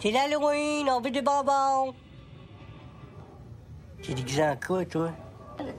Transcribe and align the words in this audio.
C'est 0.00 0.12
l'Halloween, 0.12 0.88
on 0.90 1.00
veut 1.00 1.10
des 1.10 1.22
bonbons. 1.22 1.94
T'es 4.02 4.14
déguisé 4.14 4.44
en 4.44 4.56
quoi, 4.56 4.84
toi? 4.84 5.10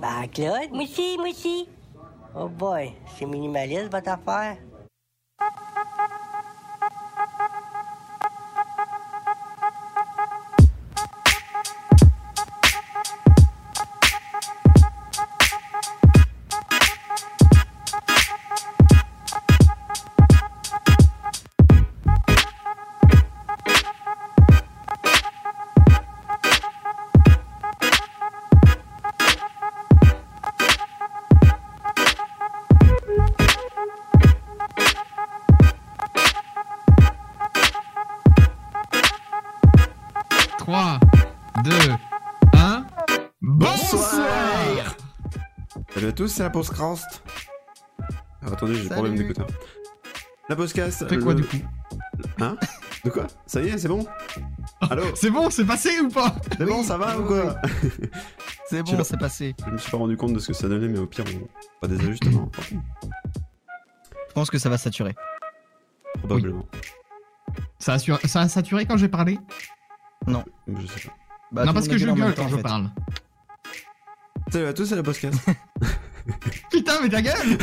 Bah, 0.02 0.28
Claude, 0.34 0.72
moi 0.72 0.84
aussi, 0.84 1.18
moi 1.18 1.30
aussi. 1.30 1.70
Oh 2.36 2.50
boy, 2.50 2.94
c'est 3.18 3.26
minimaliste, 3.26 3.90
votre 3.92 4.10
affaire. 4.10 4.58
Tous, 46.30 46.36
c'est 46.36 46.44
la 46.44 46.50
pause 46.50 46.70
Crast. 46.70 47.24
Alors, 48.42 48.54
attendez, 48.54 48.76
j'ai 48.76 48.84
le 48.84 48.90
problème 48.90 49.16
d'écouteur. 49.16 49.48
La 50.48 50.56
podcast. 50.56 51.06
Fais 51.10 51.18
quoi 51.18 51.34
le- 51.34 51.42
du 51.42 51.48
coup? 51.48 51.58
Hein? 52.40 52.56
De 53.04 53.10
quoi? 53.10 53.28
Ça 53.48 53.62
y 53.62 53.70
est, 53.70 53.78
c'est 53.78 53.88
bon? 53.88 54.06
Allô? 54.82 55.04
C'est 55.16 55.32
bon, 55.32 55.50
c'est 55.50 55.66
passé 55.66 56.00
ou 56.00 56.10
pas? 56.10 56.36
C'est 56.58 56.66
bon, 56.66 56.84
ça 56.84 56.98
va 56.98 57.18
ou 57.20 57.26
quoi? 57.26 57.56
C'est 58.70 58.84
bon, 58.84 59.04
c'est 59.04 59.18
passé. 59.18 59.56
Je 59.66 59.72
me 59.72 59.78
suis 59.80 59.90
pas 59.90 59.98
rendu 59.98 60.16
compte 60.16 60.34
de 60.34 60.38
ce 60.38 60.50
que 60.50 60.54
ça 60.54 60.68
donnait, 60.70 60.88
mais 60.88 61.00
au 61.00 61.08
pire, 61.08 61.26
on... 61.28 61.48
pas 61.82 61.88
des 61.88 62.00
ajustements. 62.02 62.52
Je 62.70 64.34
pense 64.36 64.52
que 64.52 64.60
ça 64.60 64.70
va 64.70 64.78
saturer. 64.78 65.16
Probablement. 66.20 66.68
ça 67.80 67.94
a, 67.94 67.98
sur- 68.00 68.20
ça 68.26 68.42
a 68.42 68.48
saturé 68.48 68.86
quand 68.86 68.96
j'ai 68.98 69.08
parlé? 69.08 69.40
Je 70.28 70.34
sais 70.86 71.08
pas. 71.08 71.14
Bah, 71.52 71.66
Non, 71.66 71.74
parce 71.74 71.88
que 71.88 71.98
je 71.98 72.06
gueule 72.06 72.36
quand 72.36 72.44
en 72.46 72.50
je 72.50 72.58
parle. 72.58 72.92
Salut 74.52 74.68
à 74.68 74.74
tous, 74.74 74.86
c'est 74.86 74.96
la 74.96 75.02
podcast. 75.02 75.40
Mais 77.02 77.10
ta 77.10 77.22
gueule 77.22 77.58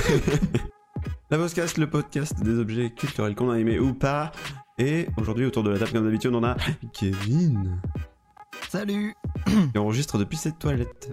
la 1.30 1.38
podcast, 1.38 1.76
le 1.76 1.90
podcast 1.90 2.40
des 2.42 2.58
objets 2.58 2.90
culturels 2.90 3.34
qu'on 3.34 3.50
a 3.50 3.58
aimés 3.58 3.78
ou 3.78 3.92
pas. 3.92 4.32
Et 4.78 5.08
aujourd'hui, 5.16 5.44
autour 5.44 5.62
de 5.62 5.70
la 5.70 5.78
table, 5.78 5.92
comme 5.92 6.04
d'habitude, 6.04 6.34
on 6.34 6.44
a 6.44 6.56
Kevin 6.92 7.80
Salut 8.70 9.14
qui 9.72 9.78
enregistre 9.78 10.18
depuis 10.18 10.38
cette 10.38 10.58
toilette. 10.58 11.10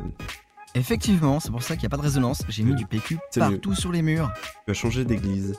Effectivement, 0.75 1.39
c'est 1.39 1.51
pour 1.51 1.63
ça 1.63 1.75
qu'il 1.75 1.83
n'y 1.83 1.87
a 1.87 1.89
pas 1.89 1.97
de 1.97 2.01
résonance. 2.03 2.43
J'ai 2.49 2.63
mis 2.63 2.75
du 2.75 2.85
PQ 2.85 3.17
C'est 3.29 3.39
partout 3.39 3.75
sur 3.75 3.91
les 3.91 4.01
murs. 4.01 4.31
Tu 4.65 4.71
as 4.71 4.73
changé 4.73 5.03
d'église. 5.05 5.55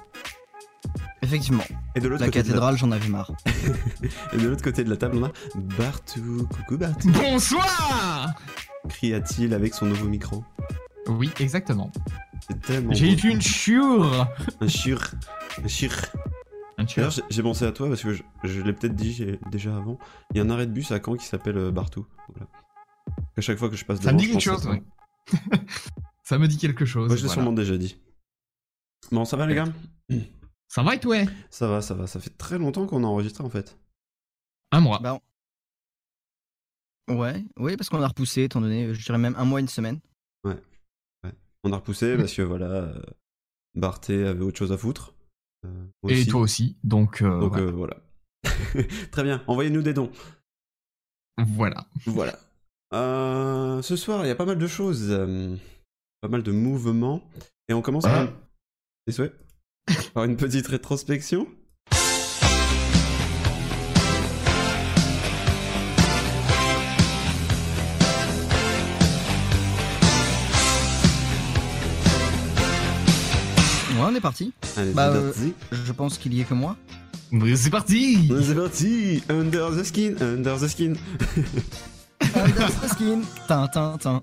Effectivement, 1.22 1.64
Et 1.94 2.00
de 2.00 2.08
l'autre 2.08 2.20
la 2.22 2.26
côté, 2.28 2.38
de 2.42 2.44
la- 2.48 2.52
cathédrale, 2.52 2.76
j'en 2.76 2.90
avais 2.92 3.08
marre. 3.08 3.32
et 4.32 4.36
de 4.36 4.48
l'autre 4.48 4.62
côté 4.62 4.84
de 4.84 4.90
la 4.90 4.96
table, 4.96 5.16
on 5.18 5.24
a 5.24 5.32
Bartou. 5.54 6.46
Coucou 6.48 6.76
Bartou. 6.78 7.10
Bonsoir 7.10 8.34
Cria-t-il 8.88 9.54
avec 9.54 9.72
son 9.74 9.86
nouveau 9.86 10.06
micro. 10.08 10.44
Oui, 11.08 11.30
exactement. 11.40 11.90
C'est 12.48 12.60
tellement. 12.62 12.92
J'ai 12.92 13.12
eu 13.12 13.30
une 13.30 13.40
chure 13.42 14.26
Un 14.60 14.68
chur. 14.68 15.00
Un 15.62 15.68
chur. 15.68 15.92
Un 16.76 16.84
D'ailleurs, 16.84 17.12
j'ai- 17.30 17.42
pensé 17.42 17.64
à 17.64 17.72
toi 17.72 17.88
parce 17.88 18.02
que 18.02 18.12
je, 18.12 18.22
je 18.42 18.60
l'ai 18.60 18.72
peut-être 18.72 18.96
dit 18.96 19.24
déjà 19.50 19.76
avant. 19.76 19.98
Il 20.32 20.38
y 20.38 20.40
a 20.40 20.42
un 20.44 20.50
arrêt 20.50 20.66
de 20.66 20.72
bus 20.72 20.90
à 20.90 21.00
Caen 21.02 21.14
qui 21.16 21.24
s'appelle 21.26 21.56
euh, 21.56 21.70
Bartou. 21.70 22.04
Voilà. 22.34 22.50
À 23.36 23.40
chaque 23.40 23.58
fois 23.58 23.68
que 23.70 23.76
je 23.76 23.84
passe 23.84 24.00
Ça 24.00 24.12
me 24.12 24.18
devant, 24.18 24.18
dit 24.18 24.28
quelque 24.32 24.40
chose, 24.42 24.66
ouais. 24.66 24.82
Ça 26.24 26.38
me 26.38 26.48
dit 26.48 26.58
quelque 26.58 26.84
chose. 26.84 27.06
Moi, 27.08 27.16
je 27.16 27.22
l'ai 27.22 27.26
voilà. 27.28 27.42
sûrement 27.42 27.52
déjà 27.52 27.76
dit. 27.76 27.96
Bon, 29.12 29.24
ça 29.24 29.36
va 29.36 29.46
les 29.46 29.54
gars 29.54 29.66
Ça 30.68 30.82
va 30.82 30.94
et 30.94 31.00
toi? 31.00 31.16
Ça 31.50 31.68
va, 31.68 31.80
ça 31.80 31.94
va. 31.94 32.06
Ça 32.06 32.18
fait 32.18 32.36
très 32.36 32.58
longtemps 32.58 32.86
qu'on 32.86 33.04
a 33.04 33.06
enregistré 33.06 33.44
en 33.44 33.50
fait. 33.50 33.78
Un 34.72 34.80
mois. 34.80 34.98
Bah, 34.98 35.20
Ouais, 37.08 37.44
oui, 37.58 37.76
parce 37.76 37.90
qu'on 37.90 38.02
a 38.02 38.08
repoussé, 38.08 38.44
étant 38.44 38.62
donné, 38.62 38.94
je 38.94 39.04
dirais 39.04 39.18
même 39.18 39.34
un 39.36 39.44
mois, 39.44 39.60
une 39.60 39.68
semaine. 39.68 40.00
On 41.64 41.72
a 41.72 41.76
repoussé 41.76 42.16
parce 42.16 42.34
que 42.34 42.42
voilà, 42.42 42.66
euh, 42.66 43.00
Barthé 43.74 44.26
avait 44.26 44.42
autre 44.42 44.58
chose 44.58 44.72
à 44.72 44.76
foutre. 44.76 45.14
Euh, 45.64 45.86
et 46.08 46.26
toi 46.26 46.42
aussi. 46.42 46.76
Donc, 46.84 47.22
euh, 47.22 47.40
Donc 47.40 47.58
voilà. 47.58 47.72
voilà. 47.72 47.96
très 49.10 49.22
bien, 49.22 49.42
envoyez-nous 49.46 49.82
des 49.82 49.94
dons. 49.94 50.12
Voilà. 51.38 51.86
Voilà. 52.04 52.38
Ce 53.82 53.96
soir, 53.96 54.24
il 54.24 54.28
y 54.28 54.30
a 54.30 54.36
pas 54.36 54.44
mal 54.44 54.58
de 54.58 54.66
choses. 54.66 55.10
pas 56.20 56.28
mal 56.28 56.42
de 56.42 56.52
mouvements. 56.52 57.22
Et 57.68 57.72
on 57.72 57.80
commence 57.80 58.04
par, 58.04 58.28
par 60.12 60.24
une 60.24 60.36
petite 60.36 60.66
rétrospection? 60.66 61.48
Ouais, 74.04 74.10
on 74.12 74.14
est 74.16 74.20
parti. 74.20 74.52
Allez, 74.76 74.92
Bah, 74.92 75.10
c'est 75.12 75.18
euh, 75.18 75.22
parti. 75.30 75.54
Je 75.72 75.92
pense 75.92 76.18
qu'il 76.18 76.34
y 76.34 76.40
est 76.40 76.44
que 76.44 76.54
moi. 76.54 76.76
C'est 77.56 77.70
parti 77.70 78.30
C'est 78.42 78.54
parti 78.54 79.22
Under 79.28 79.70
the 79.70 79.82
skin, 79.84 80.14
under 80.20 80.56
the 80.58 80.68
skin. 80.68 80.92
Under 82.36 82.66
the 82.68 82.88
Skin. 82.88 83.20
Tin, 83.48 83.66
tin, 83.68 83.96
tin. 84.00 84.20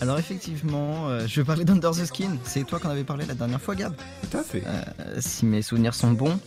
Alors 0.00 0.18
effectivement, 0.18 1.08
euh, 1.08 1.26
je 1.26 1.40
vais 1.40 1.44
parler 1.44 1.64
d'Under 1.64 1.90
the 1.92 2.04
Skin. 2.04 2.36
C'est 2.44 2.64
toi 2.64 2.78
qu'on 2.78 2.90
avait 2.90 3.04
parlé 3.04 3.24
la 3.26 3.34
dernière 3.34 3.60
fois, 3.60 3.74
Gab. 3.74 3.94
Tout 4.30 4.36
à 4.38 4.42
fait. 4.42 4.62
Euh, 4.66 4.82
si 5.20 5.46
mes 5.46 5.62
souvenirs 5.62 5.94
sont 5.94 6.10
bons. 6.12 6.38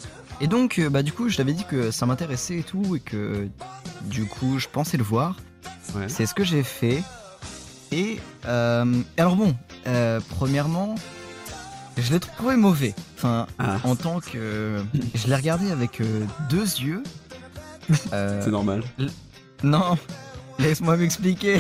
Et 0.42 0.48
donc, 0.48 0.80
euh, 0.80 0.90
bah 0.90 1.02
du 1.04 1.12
coup, 1.12 1.30
je 1.30 1.38
t'avais 1.38 1.54
dit 1.54 1.66
que 1.66 1.92
ça 1.92 2.06
m'intéressait 2.06 2.60
et 2.60 2.64
tout, 2.64 2.96
et 2.96 3.00
que 3.00 3.48
du 4.06 4.26
coup, 4.26 4.60
je 4.60 4.68
pensais 4.68 4.98
le 4.98 5.04
voir. 5.04 5.36
Ouais. 5.96 6.08
C'est 6.08 6.26
ce 6.26 6.34
que 6.34 6.44
j'ai 6.44 6.64
fait. 6.64 7.02
Et 7.92 8.20
euh, 8.46 9.02
alors 9.18 9.36
bon, 9.36 9.56
euh, 9.88 10.20
premièrement, 10.30 10.96
je 12.02 12.12
l'ai 12.14 12.20
trouvé 12.20 12.56
mauvais. 12.56 12.94
Enfin, 13.18 13.48
Ah, 13.60 13.78
en 13.84 13.96
tant 13.96 14.20
que, 14.20 14.84
je 15.16 15.28
l'ai 15.28 15.36
regardé 15.36 15.72
avec 15.72 16.02
euh, 16.02 16.26
deux 16.50 16.64
yeux. 16.80 17.04
Euh, 18.14 18.40
c'est 18.44 18.52
normal. 18.52 18.84
non, 19.64 19.98
laisse-moi 20.60 20.96
m'expliquer. 20.98 21.60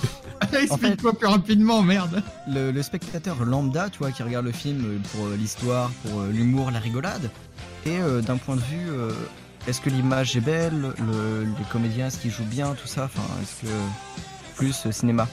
Explique-toi 0.52 1.12
plus 1.18 1.26
rapidement, 1.26 1.82
merde 1.82 2.22
le, 2.48 2.70
le 2.70 2.82
spectateur 2.82 3.44
lambda, 3.44 3.88
tu 3.90 3.98
vois, 3.98 4.12
qui 4.12 4.22
regarde 4.22 4.44
le 4.44 4.52
film 4.52 4.84
euh, 4.84 4.98
pour 5.12 5.26
euh, 5.26 5.36
l'histoire, 5.36 5.90
pour 6.04 6.20
euh, 6.20 6.30
l'humour, 6.30 6.70
la 6.70 6.78
rigolade, 6.78 7.30
et 7.86 7.98
euh, 7.98 8.20
d'un 8.20 8.36
point 8.36 8.54
de 8.56 8.60
vue, 8.60 8.88
euh, 8.90 9.10
est-ce 9.66 9.80
que 9.80 9.90
l'image 9.90 10.36
est 10.36 10.40
belle, 10.40 10.92
le- 10.98 11.42
les 11.44 11.64
comédiens, 11.72 12.06
est-ce 12.06 12.18
qu'ils 12.18 12.30
jouent 12.30 12.44
bien, 12.44 12.74
tout 12.80 12.86
ça, 12.86 13.04
enfin, 13.06 13.22
est-ce 13.42 13.66
que 13.66 13.72
plus 14.56 14.86
euh, 14.86 14.92
cinéma. 14.92 15.26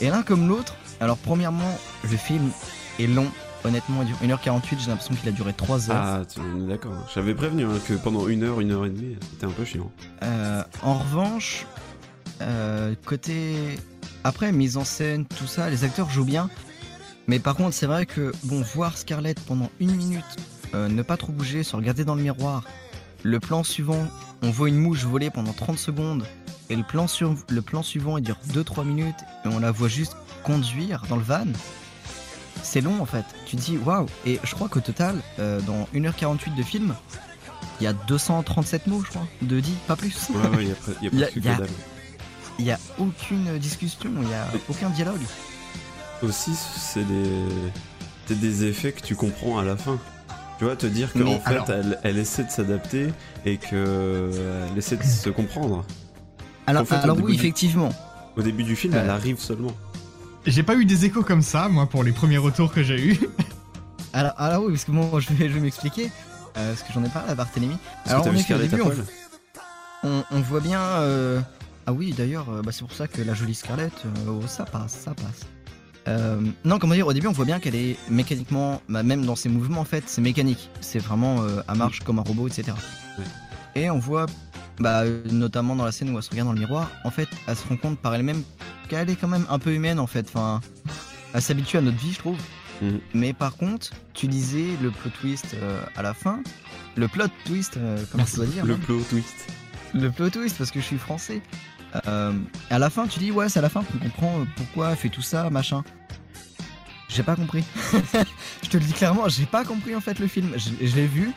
Et 0.00 0.08
l'un 0.10 0.22
comme 0.22 0.48
l'autre, 0.48 0.74
alors 1.00 1.18
premièrement, 1.18 1.78
le 2.10 2.16
film 2.16 2.50
est 2.98 3.06
long, 3.06 3.28
honnêtement, 3.64 4.02
il 4.02 4.08
dure 4.08 4.16
1h48, 4.36 4.80
j'ai 4.80 4.90
l'impression 4.90 5.14
qu'il 5.14 5.28
a 5.28 5.32
duré 5.32 5.52
3 5.52 5.90
heures. 5.90 5.96
Ah, 5.96 6.22
tu 6.24 6.40
on 6.40 6.64
est 6.64 6.68
d'accord. 6.68 6.92
J'avais 7.14 7.34
prévenu 7.34 7.64
hein, 7.64 7.78
que 7.86 7.94
pendant 7.94 8.28
une 8.28 8.42
heure, 8.42 8.60
une 8.60 8.70
heure 8.72 8.84
et 8.86 8.90
demie, 8.90 9.16
c'était 9.32 9.46
un 9.46 9.50
peu 9.50 9.64
chiant. 9.64 9.90
Euh, 10.22 10.62
en 10.82 10.94
revanche, 10.98 11.66
euh, 12.40 12.94
côté 13.04 13.54
après 14.24 14.52
mise 14.52 14.76
en 14.76 14.84
scène, 14.84 15.24
tout 15.26 15.46
ça, 15.46 15.70
les 15.70 15.84
acteurs 15.84 16.10
jouent 16.10 16.24
bien. 16.24 16.48
Mais 17.28 17.38
par 17.38 17.54
contre, 17.54 17.74
c'est 17.74 17.86
vrai 17.86 18.06
que 18.06 18.32
bon, 18.44 18.62
voir 18.74 18.96
Scarlett 18.98 19.38
pendant 19.40 19.70
une 19.80 19.94
minute, 19.94 20.24
euh, 20.74 20.88
ne 20.88 21.02
pas 21.02 21.16
trop 21.16 21.32
bouger, 21.32 21.62
se 21.62 21.76
regarder 21.76 22.04
dans 22.04 22.14
le 22.16 22.22
miroir. 22.22 22.64
Le 23.22 23.38
plan 23.38 23.62
suivant, 23.62 24.04
on 24.42 24.50
voit 24.50 24.68
une 24.68 24.78
mouche 24.78 25.04
voler 25.04 25.30
pendant 25.30 25.52
30 25.52 25.78
secondes. 25.78 26.24
Et 26.70 26.74
le 26.76 26.82
plan, 26.82 27.06
sur- 27.06 27.34
le 27.48 27.62
plan 27.62 27.82
suivant, 27.82 28.16
il 28.18 28.24
dure 28.24 28.38
2-3 28.52 28.84
minutes. 28.84 29.14
Et 29.44 29.48
on 29.48 29.60
la 29.60 29.70
voit 29.70 29.88
juste 29.88 30.16
conduire 30.42 31.04
dans 31.08 31.16
le 31.16 31.22
van. 31.22 31.44
C'est 32.62 32.80
long 32.80 33.00
en 33.00 33.06
fait. 33.06 33.24
Tu 33.46 33.56
te 33.56 33.62
dis 33.62 33.76
waouh. 33.78 34.06
Et 34.26 34.38
je 34.42 34.54
crois 34.54 34.68
qu'au 34.68 34.80
total, 34.80 35.16
euh, 35.38 35.60
dans 35.62 35.88
1h48 35.94 36.54
de 36.56 36.62
film, 36.62 36.94
il 37.80 37.84
y 37.84 37.86
a 37.86 37.92
237 37.92 38.86
mots, 38.86 39.02
je 39.04 39.10
crois, 39.10 39.26
de 39.42 39.60
dit, 39.60 39.74
pas 39.86 39.96
plus. 39.96 40.14
Ouais, 40.30 40.56
ouais, 40.56 40.64
il 41.02 41.08
y 41.18 41.22
a, 41.24 41.28
y 41.30 41.48
a 41.48 41.58
y 42.74 42.78
aucune 42.98 43.58
discussion, 43.58 44.10
il 44.22 44.28
y 44.28 44.34
a 44.34 44.46
aucun 44.68 44.90
dialogue. 44.90 45.20
Aussi, 46.22 46.52
c'est 46.54 47.04
des... 47.04 48.34
des 48.36 48.64
effets 48.66 48.92
que 48.92 49.00
tu 49.02 49.16
comprends 49.16 49.58
à 49.58 49.64
la 49.64 49.76
fin. 49.76 49.98
Tu 50.58 50.64
vois, 50.64 50.76
te 50.76 50.86
dire 50.86 51.12
qu'en 51.12 51.40
fait, 51.40 51.50
alors- 51.50 51.70
elle, 51.70 51.98
elle 52.04 52.18
essaie 52.18 52.44
de 52.44 52.50
s'adapter 52.50 53.08
et 53.44 53.56
qu'elle 53.56 54.30
essaie 54.76 54.96
de 54.96 55.02
se 55.02 55.28
comprendre. 55.30 55.84
Alors, 56.68 56.82
En 56.82 56.84
fait, 56.84 56.94
au 56.94 56.98
alors 56.98 57.16
début 57.16 57.28
oui, 57.28 57.32
du- 57.36 57.38
effectivement. 57.40 57.88
Au 58.36 58.42
début 58.42 58.62
du 58.62 58.76
film, 58.76 58.94
Euh. 58.94 59.00
elle 59.02 59.10
arrive 59.10 59.40
seulement. 59.40 59.72
J'ai 60.46 60.62
pas 60.62 60.74
eu 60.74 60.84
des 60.84 61.04
échos 61.04 61.22
comme 61.22 61.42
ça, 61.42 61.68
moi, 61.68 61.86
pour 61.86 62.02
les 62.04 62.12
premiers 62.12 62.38
retours 62.38 62.72
que 62.72 62.82
j'ai 62.82 63.00
eus. 63.00 63.20
Alors, 64.14 64.34
alors 64.36 64.64
oui, 64.64 64.72
parce 64.72 64.84
que 64.84 64.90
moi, 64.90 65.08
je 65.20 65.32
vais, 65.32 65.48
je 65.48 65.54
vais 65.54 65.60
m'expliquer. 65.60 66.10
euh, 66.58 66.74
parce 66.74 66.82
que 66.86 66.92
j'en 66.92 67.02
ai 67.02 67.08
parlé 67.08 67.30
à 67.30 67.34
Barthélemy. 67.34 67.72
Est-ce 68.04 68.10
Alors, 68.12 68.24
que 68.24 68.28
t'as 68.28 68.34
en 68.34 68.38
vu 68.38 68.54
à 68.54 68.58
début, 68.58 68.82
on- 68.82 70.08
on, 70.10 70.24
on 70.30 70.40
voit 70.42 70.60
bien. 70.60 70.80
euh, 70.82 71.40
Ah 71.86 71.94
oui, 71.94 72.12
d'ailleurs, 72.14 72.46
euh, 72.50 72.60
bah, 72.60 72.72
c'est 72.72 72.80
pour 72.82 72.92
ça 72.92 73.08
que 73.08 73.22
la 73.22 73.32
jolie 73.32 73.54
Scarlett, 73.54 73.92
euh, 74.04 74.28
oh, 74.28 74.46
ça 74.46 74.64
passe, 74.66 74.92
ça 75.02 75.14
passe. 75.14 75.46
Euh, 76.08 76.42
non, 76.66 76.78
comment 76.78 76.92
dire, 76.92 77.06
au 77.06 77.12
début, 77.14 77.26
on 77.28 77.32
voit 77.32 77.46
bien 77.46 77.58
qu'elle 77.58 77.74
est 77.74 77.96
mécaniquement, 78.10 78.82
bah, 78.88 79.02
même 79.02 79.24
dans 79.24 79.34
ses 79.36 79.48
mouvements, 79.48 79.80
en 79.80 79.84
fait, 79.86 80.04
c'est 80.08 80.20
mécanique. 80.20 80.68
C'est 80.82 80.98
vraiment, 80.98 81.40
euh, 81.42 81.62
elle 81.66 81.78
marche 81.78 82.00
comme 82.00 82.18
un 82.18 82.22
robot, 82.22 82.48
etc. 82.48 82.72
Oui. 83.18 83.24
Et 83.76 83.88
on 83.88 83.98
voit, 83.98 84.26
bah, 84.78 85.04
notamment 85.30 85.76
dans 85.76 85.84
la 85.84 85.92
scène 85.92 86.10
où 86.10 86.16
elle 86.16 86.22
se 86.22 86.30
regarde 86.30 86.48
dans 86.48 86.54
le 86.54 86.60
miroir, 86.60 86.90
en 87.04 87.10
fait, 87.10 87.28
elle 87.46 87.56
se 87.56 87.66
rend 87.68 87.76
compte 87.76 87.98
par 87.98 88.14
elle-même 88.14 88.42
qu'elle 88.88 89.10
est 89.10 89.16
quand 89.16 89.28
même 89.28 89.46
un 89.50 89.58
peu 89.58 89.72
humaine, 89.72 89.98
en 89.98 90.06
fait. 90.06 90.26
Enfin, 90.28 90.60
elle 91.34 91.42
s'habitue 91.42 91.76
à 91.76 91.80
notre 91.80 91.98
vie, 91.98 92.12
je 92.12 92.18
trouve. 92.18 92.38
Mhm. 92.80 93.00
Mais 93.14 93.32
par 93.32 93.56
contre, 93.56 93.90
tu 94.14 94.26
disais 94.28 94.76
le 94.82 94.90
plot 94.90 95.10
twist 95.20 95.54
euh, 95.54 95.82
à 95.96 96.02
la 96.02 96.14
fin. 96.14 96.40
Le 96.96 97.08
plot 97.08 97.26
twist, 97.46 97.76
euh, 97.76 98.02
comment 98.10 98.26
ça 98.26 98.38
doit 98.38 98.46
dire 98.46 98.64
Le 98.64 98.74
hein 98.74 98.80
plot 98.82 99.00
twist. 99.08 99.46
le 99.94 100.10
plot 100.10 100.30
twist 100.30 100.58
parce 100.58 100.70
que 100.70 100.80
je 100.80 100.84
suis 100.84 100.98
français. 100.98 101.40
Euh, 102.06 102.32
à 102.70 102.78
la 102.78 102.90
fin, 102.90 103.06
tu 103.06 103.18
dis 103.18 103.30
ouais, 103.30 103.48
c'est 103.48 103.58
à 103.58 103.62
la 103.62 103.68
fin 103.68 103.82
qu'on 103.82 103.98
comprend 103.98 104.40
euh, 104.40 104.44
pourquoi 104.56 104.90
elle 104.90 104.96
fait 104.96 105.08
tout 105.08 105.22
ça, 105.22 105.48
machin. 105.50 105.82
J'ai 107.08 107.22
pas 107.22 107.36
compris. 107.36 107.64
je 108.62 108.68
te 108.68 108.78
le 108.78 108.84
dis 108.84 108.92
clairement, 108.92 109.28
j'ai 109.28 109.44
pas 109.44 109.64
compris 109.64 109.94
en 109.94 110.00
fait 110.00 110.18
le 110.18 110.26
film. 110.26 110.50
Je, 110.56 110.86
je 110.86 110.96
l'ai 110.96 111.06
vu, 111.06 111.32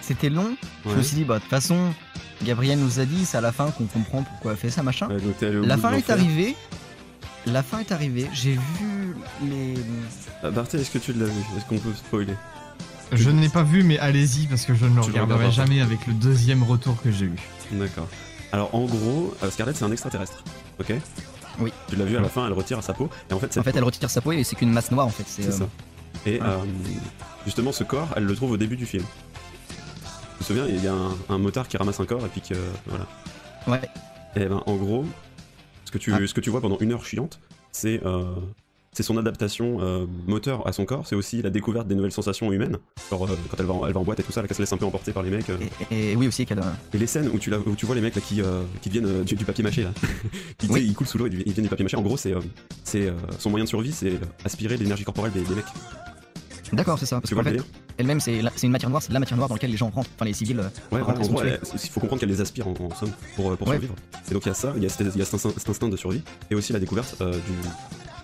c'était 0.00 0.30
long. 0.30 0.56
Je 0.84 0.94
me 0.94 1.02
suis 1.02 1.16
dit 1.16 1.24
bah 1.24 1.36
de 1.36 1.40
toute 1.40 1.50
façon, 1.50 1.94
Gabriel 2.42 2.78
nous 2.78 3.00
a 3.00 3.04
dit 3.04 3.24
c'est 3.24 3.38
à 3.38 3.40
la 3.40 3.52
fin 3.52 3.70
qu'on 3.70 3.86
comprend 3.86 4.22
pourquoi 4.22 4.52
elle 4.52 4.58
fait 4.58 4.70
ça, 4.70 4.82
machin. 4.82 5.08
La 5.40 5.76
fin 5.76 5.92
est 5.92 6.10
arrivée. 6.10 6.54
La 7.46 7.62
fin 7.62 7.78
est 7.78 7.92
arrivée. 7.92 8.28
J'ai 8.32 8.52
vu 8.52 9.14
les. 9.48 9.74
Ah, 10.42 10.50
Barthé, 10.50 10.78
est-ce 10.78 10.90
que 10.90 10.98
tu 10.98 11.12
l'as 11.12 11.26
vu? 11.26 11.40
Est-ce 11.56 11.64
qu'on 11.66 11.78
peut 11.78 11.94
spoiler? 11.94 12.34
Je 13.12 13.30
ne 13.30 13.40
l'ai 13.40 13.48
pas 13.48 13.62
vu, 13.62 13.84
mais 13.84 13.98
allez-y 13.98 14.46
parce 14.46 14.64
que 14.64 14.74
je 14.74 14.84
ne 14.84 14.96
le 14.96 15.02
Tu 15.02 15.10
regarderai 15.10 15.52
jamais 15.52 15.80
avec 15.80 16.06
le 16.08 16.12
deuxième 16.12 16.64
retour 16.64 17.00
que 17.02 17.12
j'ai 17.12 17.26
eu. 17.26 17.36
D'accord. 17.72 18.08
Alors 18.52 18.74
en 18.74 18.84
gros, 18.84 19.34
euh, 19.42 19.50
Scarlett 19.50 19.76
c'est 19.76 19.84
un 19.84 19.92
extraterrestre. 19.92 20.42
Ok? 20.80 20.92
Oui. 21.60 21.72
Tu 21.88 21.96
l'as 21.96 22.04
vu 22.04 22.16
à 22.16 22.20
la 22.20 22.28
fin, 22.28 22.46
elle 22.46 22.52
retire 22.52 22.82
sa 22.82 22.92
peau. 22.92 23.08
Et 23.30 23.32
en 23.32 23.38
fait, 23.38 23.46
En 23.46 23.52
cette 23.52 23.62
fait, 23.62 23.76
elle 23.76 23.84
retire 23.84 24.10
sa 24.10 24.20
peau 24.20 24.32
et 24.32 24.42
c'est 24.44 24.56
qu'une 24.56 24.72
masse 24.72 24.90
noire 24.90 25.06
en 25.06 25.10
fait. 25.10 25.24
C'est 25.26 25.46
euh, 25.46 25.52
ça. 25.52 25.68
Et 26.26 26.40
euh, 26.42 26.58
justement, 27.44 27.72
ce 27.72 27.84
corps, 27.84 28.08
elle 28.16 28.24
le 28.24 28.34
trouve 28.34 28.52
au 28.52 28.56
début 28.56 28.76
du 28.76 28.86
film. 28.86 29.04
Tu 30.38 30.38
te 30.40 30.44
souviens, 30.44 30.66
il 30.68 30.82
y 30.84 30.86
a 30.88 30.92
un, 30.94 31.16
un 31.28 31.38
motard 31.38 31.66
qui 31.68 31.76
ramasse 31.76 32.00
un 32.00 32.06
corps 32.06 32.24
et 32.24 32.28
puis 32.28 32.40
que. 32.40 32.54
Voilà. 32.86 33.06
Ouais. 33.66 33.80
Et 34.36 34.46
ben, 34.46 34.62
en 34.66 34.76
gros, 34.76 35.04
ce 35.84 35.90
que 35.90 35.98
tu, 35.98 36.12
Ah. 36.12 36.18
ce 36.26 36.34
que 36.34 36.40
tu 36.40 36.50
vois 36.50 36.60
pendant 36.60 36.78
une 36.78 36.92
heure 36.92 37.04
chiante, 37.04 37.40
c'est. 37.72 38.00
euh, 38.04 38.24
c'est 38.92 39.02
son 39.02 39.18
adaptation 39.18 39.76
euh, 39.82 40.06
moteur 40.26 40.66
à 40.66 40.72
son 40.72 40.86
corps, 40.86 41.06
c'est 41.06 41.14
aussi 41.16 41.42
la 41.42 41.50
découverte 41.50 41.86
des 41.86 41.94
nouvelles 41.94 42.12
sensations 42.12 42.50
humaines. 42.50 42.78
Genre 43.10 43.24
euh, 43.26 43.36
quand 43.50 43.58
elle 43.60 43.66
va, 43.66 43.74
en, 43.74 43.86
elle 43.86 43.92
va 43.92 44.00
en 44.00 44.04
boîte 44.04 44.20
et 44.20 44.22
tout 44.22 44.32
ça, 44.32 44.40
là, 44.40 44.48
qu'elle 44.48 44.56
se 44.56 44.62
laisse 44.62 44.72
un 44.72 44.78
peu 44.78 44.86
emporter 44.86 45.12
par 45.12 45.22
les 45.22 45.28
mecs. 45.28 45.50
euh. 45.50 45.58
Et, 45.90 46.12
et 46.12 46.16
oui 46.16 46.26
aussi 46.26 46.46
qu'elle. 46.46 46.60
euh, 46.60 46.72
Et 46.94 46.96
les 46.98 47.06
scènes 47.06 47.28
où 47.28 47.38
tu, 47.38 47.50
la- 47.50 47.58
où 47.58 47.74
tu 47.76 47.84
vois 47.84 47.94
les 47.94 48.00
mecs 48.00 48.14
là, 48.14 48.22
qui, 48.26 48.40
euh, 48.40 48.62
qui 48.80 48.88
deviennent 48.88 49.20
euh, 49.20 49.22
du, 49.22 49.34
du 49.36 49.44
papier 49.44 49.62
mâché 49.62 49.82
là, 49.82 49.90
qui 50.56 50.66
Oui. 50.70 50.82
ils 50.86 50.94
coulent 50.94 51.06
sous 51.06 51.18
l'eau 51.18 51.26
et 51.26 51.30
ils 51.30 51.38
deviennent 51.44 51.64
du 51.64 51.68
papier 51.68 51.82
mâché. 51.84 51.98
En 51.98 52.00
gros, 52.02 52.16
c'est 52.16 52.32
euh, 52.34 52.40
c'est, 52.84 53.06
euh, 53.08 53.12
son 53.38 53.50
moyen 53.50 53.64
de 53.64 53.68
survie, 53.68 53.92
c'est 53.92 54.12
euh, 54.14 54.18
aspirer 54.46 54.78
l'énergie 54.78 55.04
corporelle 55.04 55.32
des, 55.34 55.42
des 55.42 55.54
mecs. 55.54 55.66
D'accord, 56.72 56.98
c'est 56.98 57.06
ça. 57.06 57.20
Parce 57.20 57.32
qu'en 57.34 57.42
fait, 57.42 57.56
elle-même, 57.98 58.20
c'est 58.20 58.38
une 58.62 58.70
matière 58.70 58.90
noire, 58.90 59.02
c'est 59.02 59.08
de 59.08 59.14
la 59.14 59.20
matière 59.20 59.36
noire 59.36 59.48
dans 59.48 59.54
laquelle 59.54 59.70
les 59.70 59.76
gens 59.76 59.90
rentrent, 59.90 60.10
enfin 60.16 60.24
les 60.24 60.32
civils. 60.32 60.58
euh, 60.60 60.68
Ouais, 60.92 61.00
rentrent 61.00 61.20
en 61.20 61.26
gros, 61.26 61.42
elle- 61.42 61.60
il 61.72 61.78
faut 61.90 62.00
comprendre 62.00 62.20
qu'elle 62.20 62.28
les 62.28 62.40
aspire 62.40 62.66
en, 62.68 62.72
en 62.72 62.94
somme 62.94 63.12
pour, 63.36 63.52
euh, 63.52 63.56
pour 63.56 63.68
Ouais. 63.68 63.74
survivre. 63.74 63.94
Et 64.30 64.34
donc 64.34 64.44
il 64.44 64.48
y 64.48 64.50
a 64.50 64.54
ça, 64.54 64.72
il 64.76 64.82
y 64.82 64.86
a, 64.86 64.88
cet, 64.88 65.06
il 65.14 65.18
y 65.18 65.22
a 65.22 65.24
cet 65.24 65.34
instinct, 65.34 65.50
cet 65.56 65.68
instinct 65.68 65.88
de 65.88 65.96
survie 65.96 66.22
et 66.50 66.54
aussi 66.54 66.72
la 66.72 66.78
découverte 66.78 67.16
euh, 67.20 67.32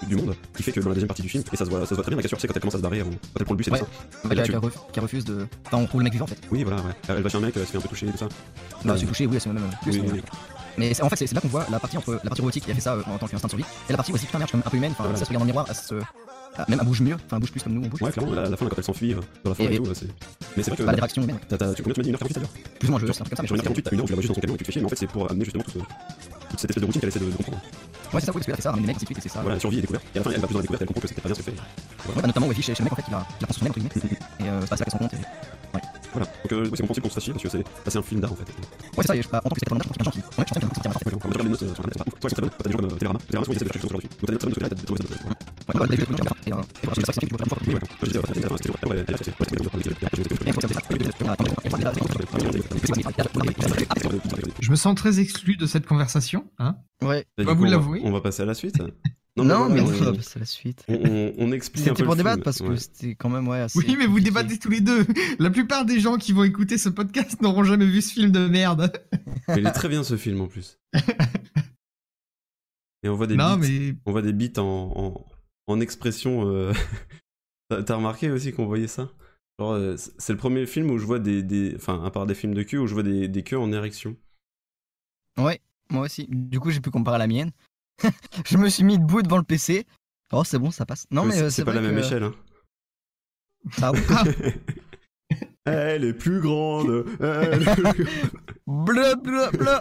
du, 0.03 0.07
du 0.09 0.17
monde 0.17 0.35
qui 0.57 0.63
fait 0.63 0.73
que 0.73 0.81
dans 0.81 0.89
la 0.89 0.95
deuxième 0.95 1.09
partie 1.09 1.23
du 1.23 1.29
film, 1.29 1.45
et 1.53 1.57
ça 1.57 1.65
se 1.65 1.71
voit, 1.71 1.81
ça 1.81 1.87
se 1.87 1.95
voit 1.95 2.03
très 2.03 2.11
bien, 2.11 2.17
la 2.17 2.23
cassure, 2.23 2.41
c'est 2.41 2.49
quand 2.49 2.55
elle 2.55 2.61
commence 2.61 2.75
à 2.75 2.79
se 2.79 2.83
barrer, 2.83 3.01
quand 3.01 3.11
elle 3.39 3.45
prend 3.45 3.55
le 3.55 3.59
bus 3.59 3.69
et 3.69 3.71
Ouais. 3.71 3.81
Bah, 4.25 4.35
ref- 4.35 4.73
qui 4.93 5.01
refuse 5.01 5.25
de. 5.25 5.47
Enfin, 5.67 5.77
on 5.79 5.87
trouve 5.87 6.01
le 6.01 6.05
mec 6.05 6.13
vivant 6.13 6.25
en 6.25 6.29
fait. 6.29 6.39
Oui, 6.51 6.65
voilà, 6.65 6.83
ouais. 6.83 6.91
Elle 7.09 7.17
elle 7.19 7.23
va 7.23 7.29
chez 7.29 7.37
un 7.39 7.41
mec, 7.41 7.55
elle 7.57 7.65
se 7.67 7.71
fait 7.71 7.79
un 7.79 7.81
peu 7.81 7.89
toucher 7.89 8.09
et 8.09 8.11
tout 8.13 8.19
ça. 8.19 8.29
Bah, 8.85 8.93
Ouais. 8.95 8.99
c'est 8.99 9.07
touché, 9.07 9.27
oui, 9.27 9.37
c'est 9.41 9.49
même. 9.53 9.63
plus, 9.83 9.93
Oui, 9.93 10.03
mais, 10.05 10.13
oui, 10.13 10.21
mais 10.79 11.03
en 11.03 11.09
fait, 11.09 11.17
c'est 11.17 11.33
là 11.33 11.41
qu'on 11.41 11.49
voit 11.49 11.67
la 11.71 11.79
partie 11.79 11.97
entre 11.99 12.15
la 12.15 12.19
partie 12.21 12.41
robotique 12.41 12.65
qui 12.65 12.71
a 12.73 12.75
fait 12.75 12.81
ça 12.81 12.95
euh, 12.95 13.03
en 13.07 13.19
tant 13.19 13.29
qu'instinct 13.29 13.47
de 13.47 13.51
survie, 13.53 13.65
et 13.89 13.93
la 13.93 13.97
partie 13.97 14.13
aussi 14.13 14.27
putain 14.27 14.39
merde, 14.39 14.51
comme 14.51 14.63
un 14.67 14.71
peu 14.71 14.77
humaine. 14.77 14.93
Enfin, 14.93 15.05
Voilà. 15.05 15.19
ça 15.19 15.25
se 15.25 15.29
regarde 15.29 15.43
dans 15.43 15.47
le 15.47 15.53
miroir, 15.53 15.67
elle 15.69 15.75
se. 15.77 15.95
Ah, 16.59 16.65
même 16.69 16.79
elle 16.81 16.87
bouge 16.87 17.01
mieux, 17.01 17.15
enfin 17.15 17.37
elle 17.37 17.39
bouge 17.41 17.51
plus 17.51 17.63
comme 17.63 17.73
nous, 17.75 17.83
on 17.85 17.89
bouge. 17.89 18.03
Ouais, 18.03 18.11
clairement, 18.13 18.33
à 18.33 18.37
la, 18.37 18.49
la 18.51 18.57
fin, 18.57 18.67
quand 18.67 18.77
elle 18.79 18.85
s'enfuit 18.85 19.15
euh, 19.15 19.21
dans 19.45 19.51
la 19.51 19.55
forêt 19.55 19.73
et, 19.73 19.75
Et- 19.75 19.79
tout, 19.79 19.87
euh, 19.87 19.95
c'est. 19.95 20.07
Mais 20.57 20.63
c'est 20.63 20.71
vrai 20.71 20.77
que. 20.77 20.83
Bah, 20.83 20.93
des 20.93 21.01
réactions 21.01 21.23
humaines. 21.23 21.39
t'as- 21.49 21.57
t'as- 21.59 21.75
tu, 21.75 21.83
combien 21.83 21.95
tu 21.95 22.01
m'as 22.01 22.05
dit 22.05 22.13
1h48 22.13 22.37
à 22.37 22.41
l'heure 22.41 22.51
Plus 22.79 22.89
ou 22.89 22.91
moins, 22.93 23.01
je 23.01 23.05
veux 23.07 23.09
dire, 23.09 23.15
c'est 23.15 23.23
un 23.23 23.25
truc 23.25 23.37
comme 23.39 23.47
ça, 23.47 23.49
Sur 23.49 23.57
mais 23.57 23.63
je 23.63 23.69
1h48, 23.69 23.83
t'as 23.83 23.91
une 23.93 23.99
heure 23.99 24.05
où 24.05 24.07
tu 24.07 24.13
la 24.13 24.15
vois 24.17 24.23
juste 24.23 24.35
dans 24.35 24.41
camion 24.41 24.55
et 24.55 24.59
tu 24.59 24.65
te 24.65 24.67
fais 24.67 24.73
chier, 24.73 24.81
mais 24.83 24.87
en 24.87 24.91
fait, 24.91 24.97
c'est 24.97 25.07
pour 25.07 25.31
amener 25.31 25.45
justement 25.45 25.65
tout 25.65 25.71
ce- 25.71 25.79
toute 25.79 26.61
cette 26.61 26.71
espèce 26.71 26.81
de 26.83 26.87
routine 26.87 27.01
qu'elle 27.01 27.09
essaie 27.09 27.21
de, 27.21 27.25
de 27.31 27.37
comprendre. 27.37 27.59
Ouais, 28.13 28.21
c'est 28.21 28.27
ça, 28.27 28.33
parce 28.33 28.45
fait 28.45 28.61
ça, 28.61 28.71
ramener 28.73 28.87
des 28.89 28.93
mecs, 28.93 29.19
c'est 29.23 29.29
ça. 29.31 29.41
Voilà, 29.41 29.59
survie 29.59 29.79
et 29.79 29.81
découverte. 29.81 30.05
Et 30.15 30.19
à 30.19 30.21
la 30.21 30.25
fin, 30.25 30.31
elle 30.35 30.41
va 30.41 30.47
plus 30.47 30.53
dans 30.53 30.59
la 30.59 30.63
découverte, 30.63 30.83
elle 30.83 30.89
comprend 30.89 31.01
que 31.01 31.09
c'était 31.09 31.21
pas 31.23 31.29
bien 31.31 31.35
ce 31.37 31.43
qu'elle 31.43 31.55
fait. 31.55 31.61
Ouais, 32.09 32.15
bah, 32.21 32.27
notamment, 32.27 32.47
ouais, 32.49 32.55
chez, 32.55 32.63
chez 32.63 32.75
le 32.79 32.85
mec 32.85 32.93
en 32.93 32.97
fait, 32.97 33.05
il 33.09 33.15
a, 33.15 33.27
il 33.41 33.47
a 33.49 33.53
son 33.53 33.65
entre 33.67 33.79
guillemets. 33.81 33.91
Et 34.41 34.45
euh, 34.49 34.61
c'est 34.61 34.69
pas 34.69 34.77
ça 34.77 34.85
qu'elle 34.85 34.99
compte. 34.99 35.15
et- 35.15 35.17
Voilà. 36.13 36.27
Donc, 36.27 36.53
euh, 36.53 36.57
ouais, 36.65 36.65
c'est 36.65 36.71
compréhensible 36.85 37.03
qu'on 37.05 37.09
se 37.09 37.15
fasse 37.15 37.25
chier 37.25 37.33
parce 37.33 37.43
que 37.45 37.49
c'est 37.49 37.63
bah, 37.65 37.89
c'est 37.89 37.97
un 37.97 38.03
film 38.03 38.21
d'art 38.21 38.33
en 38.33 38.37
fait. 38.37 38.43
Ouais, 38.43 38.53
c'est 38.99 39.07
ça, 39.07 39.17
et 39.17 39.23
je, 39.23 39.29
bah, 39.31 39.41
en 39.43 39.49
tant 39.49 39.55
que 39.55 39.61
spectateur, 39.65 39.81
je 39.83 39.89
pense 39.89 39.97
qu'il 39.97 40.05
y 40.05 40.09
a 40.09 40.13
qui. 40.13 40.19
Ouais, 40.19 40.25
je 40.37 40.37
pense 40.37 40.45
qu'il 40.45 40.61
y 40.61 40.67
a 40.69 41.33
qui 41.33 41.43
les 41.43 41.49
notes 41.49 41.63
euh, 41.63 41.75
sur 41.75 41.81
internet, 41.81 41.93
c'est 41.97 42.05
pas 42.05 42.05
ouf. 42.07 42.21
Toi, 42.21 42.29
elles 42.29 42.29
sont 42.29 42.37
très 42.37 42.43
bonnes. 42.43 42.51
T'as 42.59 42.65
des 42.69 42.73
gens 42.73 42.79
comme 42.79 42.87
euh, 42.93 42.99
Télérama. 43.01 43.19
Télérama, 43.25 43.45
souvent, 43.47 43.53
ils 43.53 43.57
essaient 43.57 43.65
de 43.65 43.73
chercher 43.73 43.89
sur 43.89 43.93
leur 43.97 44.01
dessus. 44.03 44.13
Donc, 44.13 44.21
t'as 44.21 44.27
des 44.27 44.33
notes 44.33 44.41
très 44.41 44.49
bonnes 44.49 44.53
de 44.53 44.55
ce 44.55 44.61
côté-là, 44.61 44.69
t'as 44.69 44.77
des 44.77 44.93
notes 44.93 45.09
très 45.09 45.25
bonnes 45.25 45.37
bah, 45.75 45.87
euh, 45.89 46.63
je 54.61 54.71
me 54.71 54.77
sens 54.77 54.95
très 54.95 55.21
exclu 55.21 55.57
de 55.57 55.67
cette 55.67 55.87
conversation. 55.87 56.45
Hein 56.59 56.77
Ouais. 57.03 57.27
Bah, 57.39 57.55
vous 57.55 57.65
l'avouez 57.65 58.01
On 58.05 58.13
va 58.13 58.21
passer 58.21 58.43
à 58.43 58.47
la 58.47 58.55
suite. 58.55 58.83
Non, 59.37 59.71
mais 59.71 59.81
on 59.81 59.87
va 59.87 60.13
passer 60.13 60.37
à 60.37 60.41
la 60.41 60.45
suite. 60.45 60.85
on, 60.89 60.95
on, 60.95 61.33
on 61.39 61.53
explique 61.53 61.85
C'était 61.85 62.05
pour 62.05 62.17
débattre 62.17 62.43
parce 62.43 62.61
que 62.61 62.77
c'était 62.77 63.15
quand 63.15 63.31
même, 63.31 63.49
ouais, 63.49 63.61
assez. 63.61 63.79
Oui, 63.79 63.97
mais 63.99 64.07
vous 64.07 64.21
débattez 64.21 64.59
tous 64.59 64.69
les 64.69 64.81
deux. 64.83 65.07
La 65.39 65.51
plupart 65.51 65.87
des 65.87 66.01
gens 66.01 66.17
qui 66.19 66.33
vont 66.33 66.45
écouter 66.45 66.77
ce 66.77 66.91
podcast 66.91 67.41
n'auront 67.41 67.65
jamais 67.65 67.87
vu 67.87 68.03
ce 68.03 68.13
film 68.13 68.31
de 68.31 68.47
merde. 68.47 68.93
Mais 69.49 69.59
il 69.59 69.67
est 69.67 69.73
très 69.73 69.89
bien 69.89 70.05
ce 70.05 70.17
film 70.17 70.43
en 70.43 70.49
plus. 70.49 70.79
Et 73.03 73.09
on 73.09 73.17
voit 73.17 73.27
des 73.27 73.37
non, 73.37 73.57
beats, 73.57 73.67
mais 73.67 73.95
on 74.07 74.13
voit 74.13 74.23
des 74.23 74.33
beats 74.33 74.61
en, 74.61 75.25
en 75.67 75.81
expression. 75.81 76.49
euh, 76.49 76.73
T'as 77.69 77.95
remarqué 77.97 78.31
aussi 78.31 78.53
qu'on 78.53 78.67
voyait 78.67 78.87
ça? 78.89 79.11
Genre, 79.59 79.73
euh, 79.73 79.97
c'est 79.97 80.33
le 80.33 80.39
premier 80.39 80.67
film 80.67 80.91
où 80.91 80.99
je 80.99 81.07
vois 81.07 81.19
des, 81.19 81.43
des, 81.43 81.75
enfin, 81.77 82.03
à 82.05 82.11
part 82.11 82.27
des 82.27 82.35
films 82.35 82.55
de 82.55 82.63
cul, 82.63 82.79
où 82.79 82.87
je 82.87 82.95
vois 82.95 83.03
des, 83.03 83.29
des 83.29 83.43
queues 83.43 83.59
en 83.59 83.73
érection. 83.73 84.17
Ouais, 85.39 85.61
moi 85.91 86.03
aussi. 86.05 86.27
Du 86.29 86.61
coup, 86.61 86.71
j'ai 86.71 86.81
pu 86.81 86.91
comparer 86.91 87.17
à 87.17 87.19
la 87.19 87.27
mienne. 87.27 87.51
je 88.47 88.57
me 88.59 88.69
suis 88.69 88.85
mis 88.85 88.99
debout 88.99 89.23
devant 89.23 89.39
le 89.39 89.43
PC. 89.45 89.87
Oh, 90.33 90.45
c'est 90.45 90.59
bon, 90.59 90.71
ça 90.71 90.85
passe. 90.87 91.07
Non, 91.11 91.25
mais 91.25 91.33
c'est- 91.35 91.43
euh, 91.43 91.51
c'est 91.51 91.65
pas 91.65 91.73
la 91.75 91.81
même 91.81 91.95
que- 91.95 92.01
échelle. 92.01 92.23
Hein. 92.25 92.35
Ah. 93.81 93.93
Elle 95.65 96.05
est 96.05 96.13
plus 96.15 96.41
grande. 96.41 97.07
elle 97.21 97.63
est 97.63 97.75
plus- 97.95 98.05
bleu, 98.67 99.15
bleu, 99.23 99.49
bleu. 99.53 99.77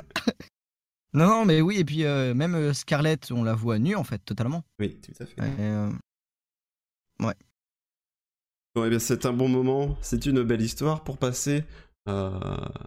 Non, 1.13 1.27
non, 1.27 1.45
mais 1.45 1.61
oui, 1.61 1.77
et 1.77 1.85
puis 1.85 2.05
euh, 2.05 2.33
même 2.33 2.55
euh, 2.55 2.73
Scarlett, 2.73 3.31
on 3.31 3.43
la 3.43 3.53
voit 3.53 3.79
nue 3.79 3.95
en 3.95 4.03
fait, 4.03 4.19
totalement. 4.19 4.63
oui, 4.79 4.97
tout 5.01 5.11
à 5.23 5.25
fait. 5.25 5.41
Et, 5.41 5.61
euh, 5.61 5.89
Bon, 8.73 8.85
eh 8.85 8.89
bien, 8.89 8.99
c'est 8.99 9.25
un 9.25 9.33
bon 9.33 9.49
moment. 9.49 9.97
C'est 10.01 10.25
une 10.25 10.43
belle 10.43 10.61
histoire 10.61 11.03
pour 11.03 11.17
passer 11.17 11.65
euh, 12.07 12.39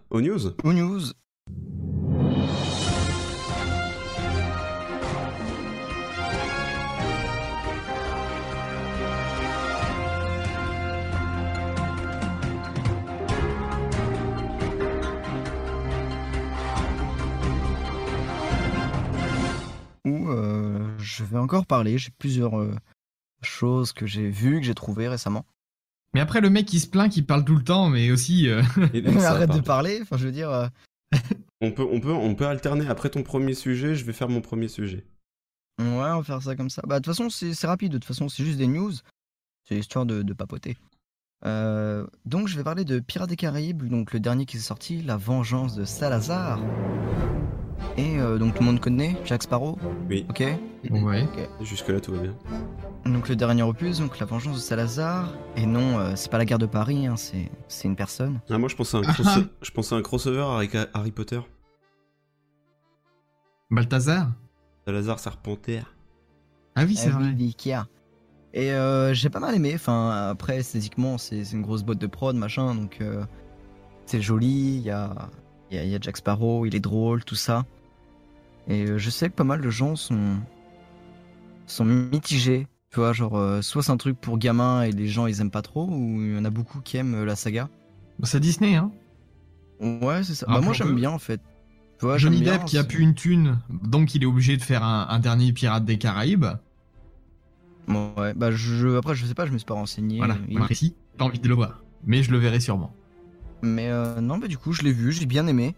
aux 0.08 0.22
news. 0.22 0.48
aux 0.62 0.72
news. 0.72 1.02
Où 20.06 20.28
euh, 20.30 20.96
je 20.98 21.24
vais 21.24 21.38
encore 21.38 21.66
parler. 21.66 21.96
J'ai 21.98 22.10
plusieurs 22.18 22.58
euh, 22.60 22.74
choses 23.42 23.92
que 23.92 24.06
j'ai 24.06 24.28
vues, 24.28 24.60
que 24.60 24.66
j'ai 24.66 24.74
trouvées 24.74 25.08
récemment. 25.08 25.44
mais 26.14 26.20
après 26.20 26.40
le 26.40 26.50
mec 26.50 26.72
il 26.72 26.80
se 26.80 26.86
plaint 26.88 27.10
qu'il 27.10 27.24
parle 27.26 27.44
tout 27.44 27.56
le 27.56 27.64
temps, 27.64 27.88
mais 27.88 28.10
aussi 28.10 28.48
euh, 28.48 28.62
Et 28.92 29.00
donc, 29.02 29.14
ça 29.20 29.30
Arrête 29.30 29.48
de 29.48 29.54
parle. 29.54 29.64
parler. 29.64 29.98
Enfin, 30.02 30.16
je 30.18 30.26
veux 30.26 30.32
dire. 30.32 30.50
euh, 30.50 30.68
On 31.60 31.70
peut, 31.72 31.86
on, 31.90 32.00
peut, 32.00 32.12
on 32.12 32.34
peut 32.34 32.46
alterner. 32.46 32.86
Après 32.88 33.08
ton 33.10 33.22
premier 33.22 33.54
sujet, 33.54 33.94
je 33.94 34.04
vais 34.04 34.12
faire 34.12 34.28
mon 34.28 34.40
premier 34.42 34.68
sujet. 34.68 35.06
Ouais, 35.80 35.86
on 35.86 36.18
va 36.18 36.22
faire 36.22 36.42
ça 36.42 36.54
comme 36.54 36.70
ça. 36.70 36.82
Bah, 36.86 37.00
de 37.00 37.04
toute 37.04 37.14
façon, 37.14 37.30
c'est 37.30 37.54
c'est 37.54 37.66
rapide. 37.66 37.92
De 37.92 37.98
toute 37.98 38.04
façon, 38.06 38.28
c'est 38.28 38.44
juste 38.44 38.58
des 38.58 38.66
news. 38.66 38.92
C'est 39.66 39.76
histoire 39.78 40.04
de, 40.06 40.22
de 40.22 40.32
papoter. 40.34 40.76
Euh, 41.46 42.06
donc, 42.26 42.48
je 42.48 42.56
vais 42.56 42.62
parler 42.64 42.84
de 42.84 43.00
Pirates 43.00 43.28
des 43.30 43.36
Caraïbes, 43.36 43.82
donc 43.88 44.12
le 44.12 44.20
dernier 44.20 44.44
qui 44.46 44.58
est 44.58 44.60
sorti, 44.60 45.00
La 45.02 45.16
Vengeance 45.16 45.74
de 45.74 45.84
Salazar. 45.84 46.60
Et 47.96 48.18
euh, 48.18 48.38
donc, 48.38 48.54
tout 48.54 48.60
le 48.62 48.66
monde 48.66 48.80
connaît 48.80 49.16
Jack 49.24 49.42
Sparrow. 49.42 49.78
Oui, 50.08 50.26
Ok. 50.30 50.42
ouais. 50.90 51.28
jusque-là, 51.60 52.00
tout 52.00 52.12
va 52.12 52.18
bien. 52.22 52.34
Donc, 53.06 53.28
le 53.28 53.36
dernier 53.36 53.62
opus, 53.62 53.98
donc 53.98 54.18
La 54.18 54.26
Vengeance 54.26 54.56
de 54.56 54.60
Salazar. 54.60 55.32
Et 55.56 55.66
non, 55.66 55.98
euh, 55.98 56.12
c'est 56.16 56.30
pas 56.30 56.38
la 56.38 56.44
guerre 56.44 56.58
de 56.58 56.66
Paris, 56.66 57.06
hein, 57.06 57.16
c'est 57.16 57.50
c'est 57.68 57.86
une 57.88 57.96
personne. 57.96 58.40
Ah, 58.50 58.58
moi, 58.58 58.68
je 58.68 58.76
pensais 58.76 58.96
à 58.96 59.00
un, 59.00 59.02
Ah, 59.06 59.12
crosse- 59.12 59.26
ah. 59.28 59.40
je 59.62 59.70
pensais 59.70 59.94
à 59.94 59.98
un 59.98 60.02
crossover 60.02 60.44
avec 60.56 60.74
Harry 60.94 61.10
Potter. 61.12 61.40
Balthazar? 63.70 64.30
Salazar 64.86 65.18
Serpentaire. 65.18 65.94
Ah 66.76 66.84
oui, 66.86 66.96
c'est 66.96 67.10
vrai. 67.10 67.32
oui, 67.36 67.44
Ikea. 67.46 67.86
Et 68.52 68.72
euh, 68.72 69.12
j'ai 69.14 69.30
pas 69.30 69.40
mal 69.40 69.54
aimé. 69.54 69.72
Enfin, 69.74 70.28
après, 70.30 70.58
esthétiquement, 70.58 71.18
c'est 71.18 71.44
c'est 71.44 71.56
une 71.56 71.62
grosse 71.62 71.82
boîte 71.82 71.98
de 71.98 72.06
prod, 72.06 72.36
machin. 72.36 72.74
Donc, 72.74 72.98
euh, 73.00 73.24
c'est 74.06 74.20
joli. 74.20 74.76
Il 74.76 74.82
y 74.82 74.90
a, 74.90 75.28
Il 75.70 75.76
y, 75.76 75.80
a- 75.80 75.84
il 75.84 75.90
y 75.90 75.94
a 75.94 75.98
Jack 76.00 76.16
Sparrow, 76.18 76.66
il 76.66 76.74
est 76.74 76.80
drôle, 76.80 77.24
tout 77.24 77.34
ça. 77.34 77.64
Et 78.68 78.86
euh, 78.86 78.98
je 78.98 79.10
sais 79.10 79.28
que 79.28 79.34
pas 79.34 79.44
mal 79.44 79.60
de 79.60 79.70
gens 79.70 79.96
sont, 79.96 80.36
sont 81.66 81.84
mitigés. 81.84 82.66
Tu 82.90 83.00
vois, 83.00 83.12
genre, 83.12 83.36
euh, 83.36 83.60
soit 83.60 83.82
c'est 83.82 83.90
un 83.92 83.96
truc 83.96 84.20
pour 84.20 84.38
gamins 84.38 84.82
et 84.82 84.92
les 84.92 85.08
gens 85.08 85.26
ils 85.26 85.40
aiment 85.40 85.50
pas 85.50 85.62
trop, 85.62 85.86
ou 85.88 86.22
il 86.22 86.34
y 86.36 86.38
en 86.38 86.44
a 86.44 86.50
beaucoup 86.50 86.80
qui 86.80 86.96
aiment 86.96 87.14
euh, 87.14 87.24
la 87.24 87.34
saga. 87.34 87.68
Bah, 88.18 88.28
C'est 88.28 88.38
Disney, 88.40 88.76
hein. 88.76 88.92
Ouais, 89.80 90.22
c'est 90.22 90.34
ça. 90.36 90.46
Un 90.48 90.54
Bah, 90.54 90.60
moi 90.60 90.72
j'aime 90.72 90.94
bien 90.94 91.10
en 91.10 91.18
fait. 91.18 91.40
Tu 91.98 92.06
vois, 92.06 92.18
Johnny 92.18 92.40
bien, 92.40 92.52
Depp 92.58 92.66
qui 92.66 92.78
a 92.78 92.84
pu 92.84 93.02
une 93.02 93.14
thune, 93.14 93.58
donc 93.68 94.14
il 94.14 94.22
est 94.22 94.26
obligé 94.26 94.56
de 94.56 94.62
faire 94.62 94.84
un, 94.84 95.06
un 95.08 95.18
dernier 95.18 95.52
Pirate 95.52 95.84
des 95.84 95.98
Caraïbes. 95.98 96.46
Ouais, 97.88 98.32
bah 98.34 98.50
je, 98.50 98.96
après 98.96 99.14
je 99.14 99.26
sais 99.26 99.34
pas, 99.34 99.46
je 99.46 99.52
me 99.52 99.58
suis 99.58 99.66
pas 99.66 99.74
renseigné. 99.74 100.18
Voilà, 100.18 100.36
Il- 100.48 100.58
voilà. 100.58 100.74
Si, 100.74 100.94
pas 101.18 101.24
envie 101.26 101.38
de 101.38 101.48
le 101.48 101.54
voir. 101.54 101.82
Mais 102.06 102.22
je 102.22 102.30
le 102.30 102.38
verrai 102.38 102.60
sûrement. 102.60 102.94
Mais 103.64 103.88
euh, 103.90 104.20
non, 104.20 104.38
bah 104.38 104.46
du 104.46 104.58
coup, 104.58 104.72
je 104.72 104.82
l'ai 104.82 104.92
vu, 104.92 105.10
j'ai 105.12 105.26
bien 105.26 105.46
aimé. 105.46 105.74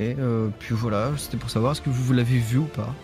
Et 0.00 0.14
euh, 0.18 0.48
puis 0.58 0.74
voilà, 0.74 1.10
c'était 1.16 1.36
pour 1.36 1.50
savoir 1.50 1.72
est-ce 1.72 1.80
que 1.80 1.90
vous, 1.90 2.02
vous 2.04 2.12
l'avez 2.12 2.38
vu 2.38 2.58
ou 2.58 2.64
pas. 2.64 2.94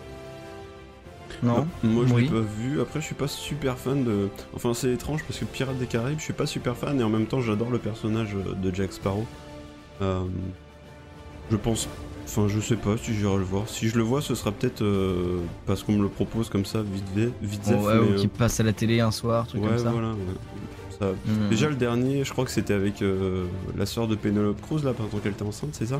Non? 1.43 1.67
Euh, 1.83 1.87
Moi, 1.87 2.05
je 2.07 2.13
Oui. 2.13 2.23
l'ai 2.23 2.29
pas 2.29 2.39
vu. 2.39 2.79
Après, 2.81 3.01
je 3.01 3.05
suis 3.05 3.15
pas 3.15 3.27
super 3.27 3.77
fan 3.77 4.03
de. 4.05 4.29
Enfin, 4.53 4.73
c'est 4.73 4.93
étrange 4.93 5.23
parce 5.23 5.39
que 5.39 5.45
Pirates 5.45 5.77
des 5.77 5.87
Caraïbes, 5.87 6.19
je 6.19 6.23
suis 6.23 6.33
pas 6.33 6.45
super 6.45 6.75
fan 6.77 6.99
et 6.99 7.03
en 7.03 7.09
même 7.09 7.25
temps, 7.25 7.41
j'adore 7.41 7.69
le 7.71 7.79
personnage 7.79 8.35
euh, 8.35 8.53
de 8.53 8.73
Jack 8.73 8.93
Sparrow. 8.93 9.25
Euh, 10.01 10.23
je 11.51 11.57
pense. 11.57 11.89
Enfin, 12.25 12.47
je 12.47 12.59
sais 12.59 12.77
pas 12.77 12.97
si 12.97 13.13
j'irai 13.13 13.37
le 13.37 13.43
voir. 13.43 13.67
Si 13.69 13.87
je 13.89 13.97
le 13.97 14.03
vois, 14.03 14.21
ce 14.21 14.33
sera 14.33 14.51
peut-être 14.51 14.81
euh, 14.81 15.39
parce 15.67 15.83
qu'on 15.83 15.93
me 15.93 16.01
le 16.03 16.09
propose 16.09 16.49
comme 16.49 16.65
ça, 16.65 16.81
vite 16.81 17.03
fait, 17.13 17.31
vite 17.41 17.63
fait, 17.65 17.75
ouais, 17.75 17.99
mais, 17.99 18.13
ou 18.13 18.15
qui 18.15 18.27
passe 18.27 18.59
à 18.59 18.63
la 18.63 18.73
télé 18.73 18.99
un 19.01 19.11
soir, 19.11 19.45
truc 19.45 19.61
ouais, 19.61 19.67
comme 19.69 19.77
ça. 19.77 19.91
voilà. 19.91 20.09
ouais. 20.09 20.15
Ça- 20.99 21.11
Hmm. 21.25 21.49
Déjà, 21.49 21.67
le 21.69 21.75
dernier, 21.75 22.23
je 22.23 22.31
crois 22.31 22.45
que 22.45 22.51
c'était 22.51 22.73
avec 22.73 23.01
euh, 23.01 23.45
la 23.77 23.85
sœur 23.85 24.07
de 24.07 24.15
Penelope 24.15 24.61
Cruz 24.61 24.81
là, 24.83 24.93
pendant 24.93 25.09
qu'elle 25.21 25.31
était 25.33 25.43
enceinte, 25.43 25.71
c'est 25.73 25.87
ça? 25.87 25.99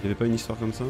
Il 0.00 0.04
y 0.04 0.06
avait 0.06 0.14
pas 0.14 0.26
une 0.26 0.34
histoire 0.34 0.58
comme 0.58 0.72
ça? 0.72 0.84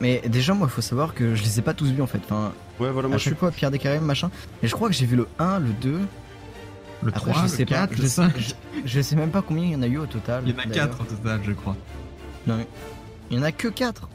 Mais 0.00 0.22
déjà, 0.26 0.52
moi, 0.54 0.66
il 0.70 0.74
faut 0.74 0.80
savoir 0.82 1.14
que 1.14 1.34
je 1.34 1.42
les 1.42 1.58
ai 1.58 1.62
pas 1.62 1.74
tous 1.74 1.90
vus 1.90 2.02
en 2.02 2.06
fait. 2.06 2.20
Enfin, 2.24 2.52
Ouais, 2.80 2.90
voilà, 2.90 3.08
moi 3.08 3.16
je 3.16 3.22
suis. 3.22 3.34
fois, 3.34 3.50
Pierre 3.50 3.70
des 3.70 3.78
Caraïbes, 3.78 4.02
machin. 4.02 4.30
Et 4.62 4.66
je 4.68 4.72
crois 4.74 4.88
que 4.88 4.94
j'ai 4.94 5.06
vu 5.06 5.16
le 5.16 5.26
1, 5.38 5.58
le 5.60 5.68
2. 5.80 6.00
Le 7.02 7.08
Après, 7.08 7.30
3, 7.30 7.34
je 7.38 7.42
le 7.42 7.48
sais 7.48 7.64
4, 7.66 7.88
pas. 7.90 7.94
le 7.96 8.02
Je, 8.02 8.06
5. 8.08 8.32
je, 8.38 8.52
je 8.84 9.00
sais 9.00 9.16
même 9.16 9.30
pas 9.30 9.42
combien 9.42 9.64
il 9.64 9.70
y 9.72 9.76
en 9.76 9.82
a 9.82 9.86
eu 9.86 9.98
au 9.98 10.06
total. 10.06 10.42
Il 10.46 10.52
y 10.52 10.54
en 10.54 10.58
a 10.58 10.64
d'ailleurs. 10.66 10.88
4 10.90 11.00
au 11.00 11.04
total, 11.04 11.40
je 11.44 11.52
crois. 11.52 11.76
Non, 12.46 12.56
il 13.30 13.36
y 13.36 13.40
en 13.40 13.42
a 13.42 13.52
que 13.52 13.68
4. 13.68 14.08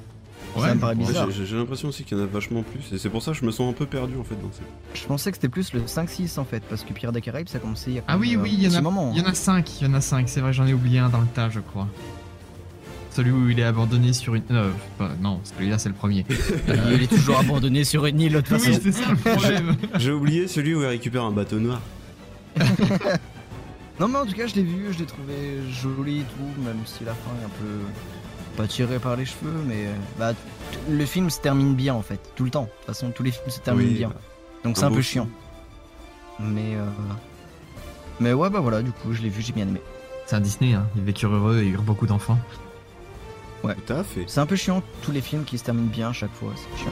Ouais, 0.56 0.68
ça 0.68 0.76
me 0.76 0.80
paraît 0.80 0.96
bizarre. 0.96 1.30
J'ai 1.32 1.46
j'ai 1.46 1.56
l'impression 1.56 1.88
aussi 1.90 2.04
qu'il 2.04 2.18
y 2.18 2.22
en 2.22 2.24
a 2.24 2.28
vachement 2.28 2.64
plus, 2.64 2.94
et 2.96 3.00
c'est 3.00 3.10
pour 3.10 3.22
ça 3.24 3.32
que 3.32 3.38
je 3.38 3.46
me 3.46 3.52
sens 3.52 3.70
un 3.70 3.74
peu 3.74 3.86
perdu 3.86 4.14
en 4.20 4.24
fait 4.24 4.36
dans 4.36 4.52
ces. 4.52 4.62
Je 5.02 5.06
pensais 5.08 5.32
que 5.32 5.38
c'était 5.38 5.50
plus 5.50 5.72
le 5.74 5.82
5-6 5.82 6.40
en 6.40 6.44
fait, 6.46 6.62
parce 6.70 6.84
que 6.84 6.92
Pierre 6.94 7.12
des 7.12 7.22
Caraïbes, 7.22 7.48
ça 7.48 7.58
a 7.58 7.62
commencé 7.62 7.92
il 7.92 7.96
y 7.96 8.00
a 8.00 8.04
Ah 8.08 8.18
oui, 8.18 8.36
oui, 8.36 8.52
même, 8.52 8.60
il 8.60 8.64
y 8.64 8.68
euh, 8.68 8.72
en 8.72 8.76
a, 8.76 8.82
moment. 8.82 9.12
il 9.16 9.22
y 9.22 9.26
en 9.26 9.30
a 9.30 9.34
5, 9.34 9.82
il 9.82 9.88
y 9.88 9.90
en 9.90 9.94
a 9.94 10.02
5, 10.02 10.28
c'est 10.28 10.42
vrai, 10.42 10.52
j'en 10.54 10.66
ai 10.66 10.74
oublié 10.74 11.00
un 11.00 11.10
dans 11.10 11.22
le 11.22 11.28
tas, 11.28 11.50
je 11.50 11.60
crois. 11.62 11.88
Celui 13.12 13.32
où 13.32 13.50
il 13.50 13.60
est 13.60 13.64
abandonné 13.64 14.14
sur 14.14 14.36
une... 14.36 14.44
euh, 14.52 14.72
pas- 14.98 15.12
non, 15.22 15.42
celui-là 15.44 15.78
c'est 15.78 15.90
le 15.90 15.96
premier. 15.96 16.26
Il 16.94 17.04
est 17.04 17.08
toujours 17.08 17.40
abandonné 17.40 17.84
sur 17.84 18.06
une 18.06 18.22
île 18.22 18.32
de 18.34 18.38
toute 18.40 18.48
façon. 18.58 18.70
oui, 18.72 18.80
c'est 18.82 18.92
ça 18.94 19.10
le 19.10 19.18
problème. 19.18 19.76
J'ai 19.98 20.12
oublié 20.12 20.48
celui 20.48 20.74
où 20.76 20.82
il 20.82 20.86
récupère 20.88 21.24
un 21.26 21.32
bateau 21.32 21.60
noir. 21.60 21.82
Non 24.00 24.08
mais 24.08 24.18
en 24.18 24.26
tout 24.26 24.34
cas 24.34 24.48
je 24.48 24.56
l'ai 24.56 24.64
vu, 24.64 24.88
je 24.92 24.98
l'ai 25.00 25.06
trouvé 25.06 25.34
joli 25.70 26.20
et 26.20 26.24
tout, 26.24 26.62
même 26.64 26.80
si 26.86 27.04
la 27.04 27.12
fin 27.14 27.30
est 27.40 27.46
un 27.46 27.50
peu 27.50 27.86
pas 28.52 28.68
tirée 28.68 29.00
par 29.00 29.16
les 29.16 29.26
cheveux, 29.26 29.54
mais 29.66 29.88
euh, 29.88 29.94
bah 30.20 30.34
le 30.90 31.06
film 31.06 31.30
se 31.30 31.40
termine 31.40 31.76
bien 31.76 31.94
en 31.94 32.02
fait, 32.02 32.20
tout 32.36 32.44
le 32.44 32.52
temps. 32.52 32.64
De 32.64 32.68
toute 32.68 32.86
façon 32.88 33.12
tous 33.12 33.24
les 33.24 33.32
films 33.32 33.50
se 33.50 33.60
terminent 33.60 33.90
Oui, 33.90 33.96
bien, 33.96 34.10
bah, 34.10 34.16
donc 34.64 34.78
c'est 34.78 34.84
un 34.84 34.90
peu 34.92 35.02
film. 35.02 35.26
chiant. 35.26 35.30
Mais 36.40 36.76
euh... 36.76 36.86
mais 38.20 38.34
ouais 38.34 38.50
bah 38.50 38.60
voilà, 38.60 38.82
du 38.82 38.92
coup 38.92 39.14
je 39.14 39.22
l'ai 39.22 39.30
vu, 39.30 39.42
j'ai 39.42 39.54
bien 39.54 39.68
aimé. 39.68 39.82
C'est 40.26 40.36
un 40.36 40.42
Disney, 40.42 40.74
hein. 40.74 40.88
ils 40.96 41.04
vécurent 41.04 41.34
heureux 41.34 41.62
et 41.62 41.68
eurent 41.68 41.82
beaucoup 41.84 42.08
d'enfants. 42.08 42.38
Tout 43.62 43.94
à 43.94 44.04
fait. 44.04 44.24
C'est 44.28 44.40
un 44.40 44.46
peu 44.48 44.56
chiant 44.56 44.82
tous 45.04 45.12
les 45.12 45.22
films 45.22 45.44
qui 45.44 45.58
se 45.58 45.64
terminent 45.64 45.90
bien 45.92 46.10
à 46.10 46.14
chaque 46.14 46.34
fois, 46.34 46.52
c'est 46.56 46.84
chiant. 46.84 46.92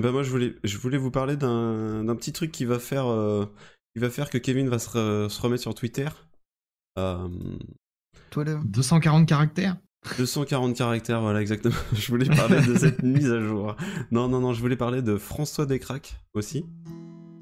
Eh 0.00 0.02
ben 0.02 0.12
moi 0.12 0.22
je 0.22 0.30
voulais, 0.30 0.56
je 0.64 0.78
voulais 0.78 0.96
vous 0.96 1.10
parler 1.10 1.36
d'un 1.36 2.02
d'un 2.04 2.16
petit 2.16 2.32
truc 2.32 2.50
qui 2.50 2.64
va 2.64 2.78
faire, 2.78 3.06
euh, 3.06 3.44
qui 3.94 4.00
va 4.00 4.08
faire 4.08 4.30
que 4.30 4.38
Kevin 4.38 4.66
va 4.70 4.78
se, 4.78 4.88
re- 4.88 5.28
se 5.28 5.38
remettre 5.42 5.60
sur 5.60 5.74
Twitter. 5.74 6.08
Euh, 6.98 7.28
Toi 8.30 8.44
le... 8.44 8.58
240 8.64 9.28
caractères? 9.28 9.76
240 10.16 10.74
caractères, 10.74 11.20
voilà 11.20 11.42
exactement. 11.42 11.74
Je 11.92 12.08
voulais 12.08 12.24
parler 12.34 12.62
de 12.62 12.74
cette 12.78 13.02
mise 13.02 13.30
à 13.30 13.40
jour. 13.40 13.76
Non, 14.10 14.26
non, 14.28 14.40
non, 14.40 14.54
je 14.54 14.60
voulais 14.62 14.76
parler 14.76 15.02
de 15.02 15.16
François 15.18 15.66
Descraques 15.66 16.16
aussi. 16.32 16.64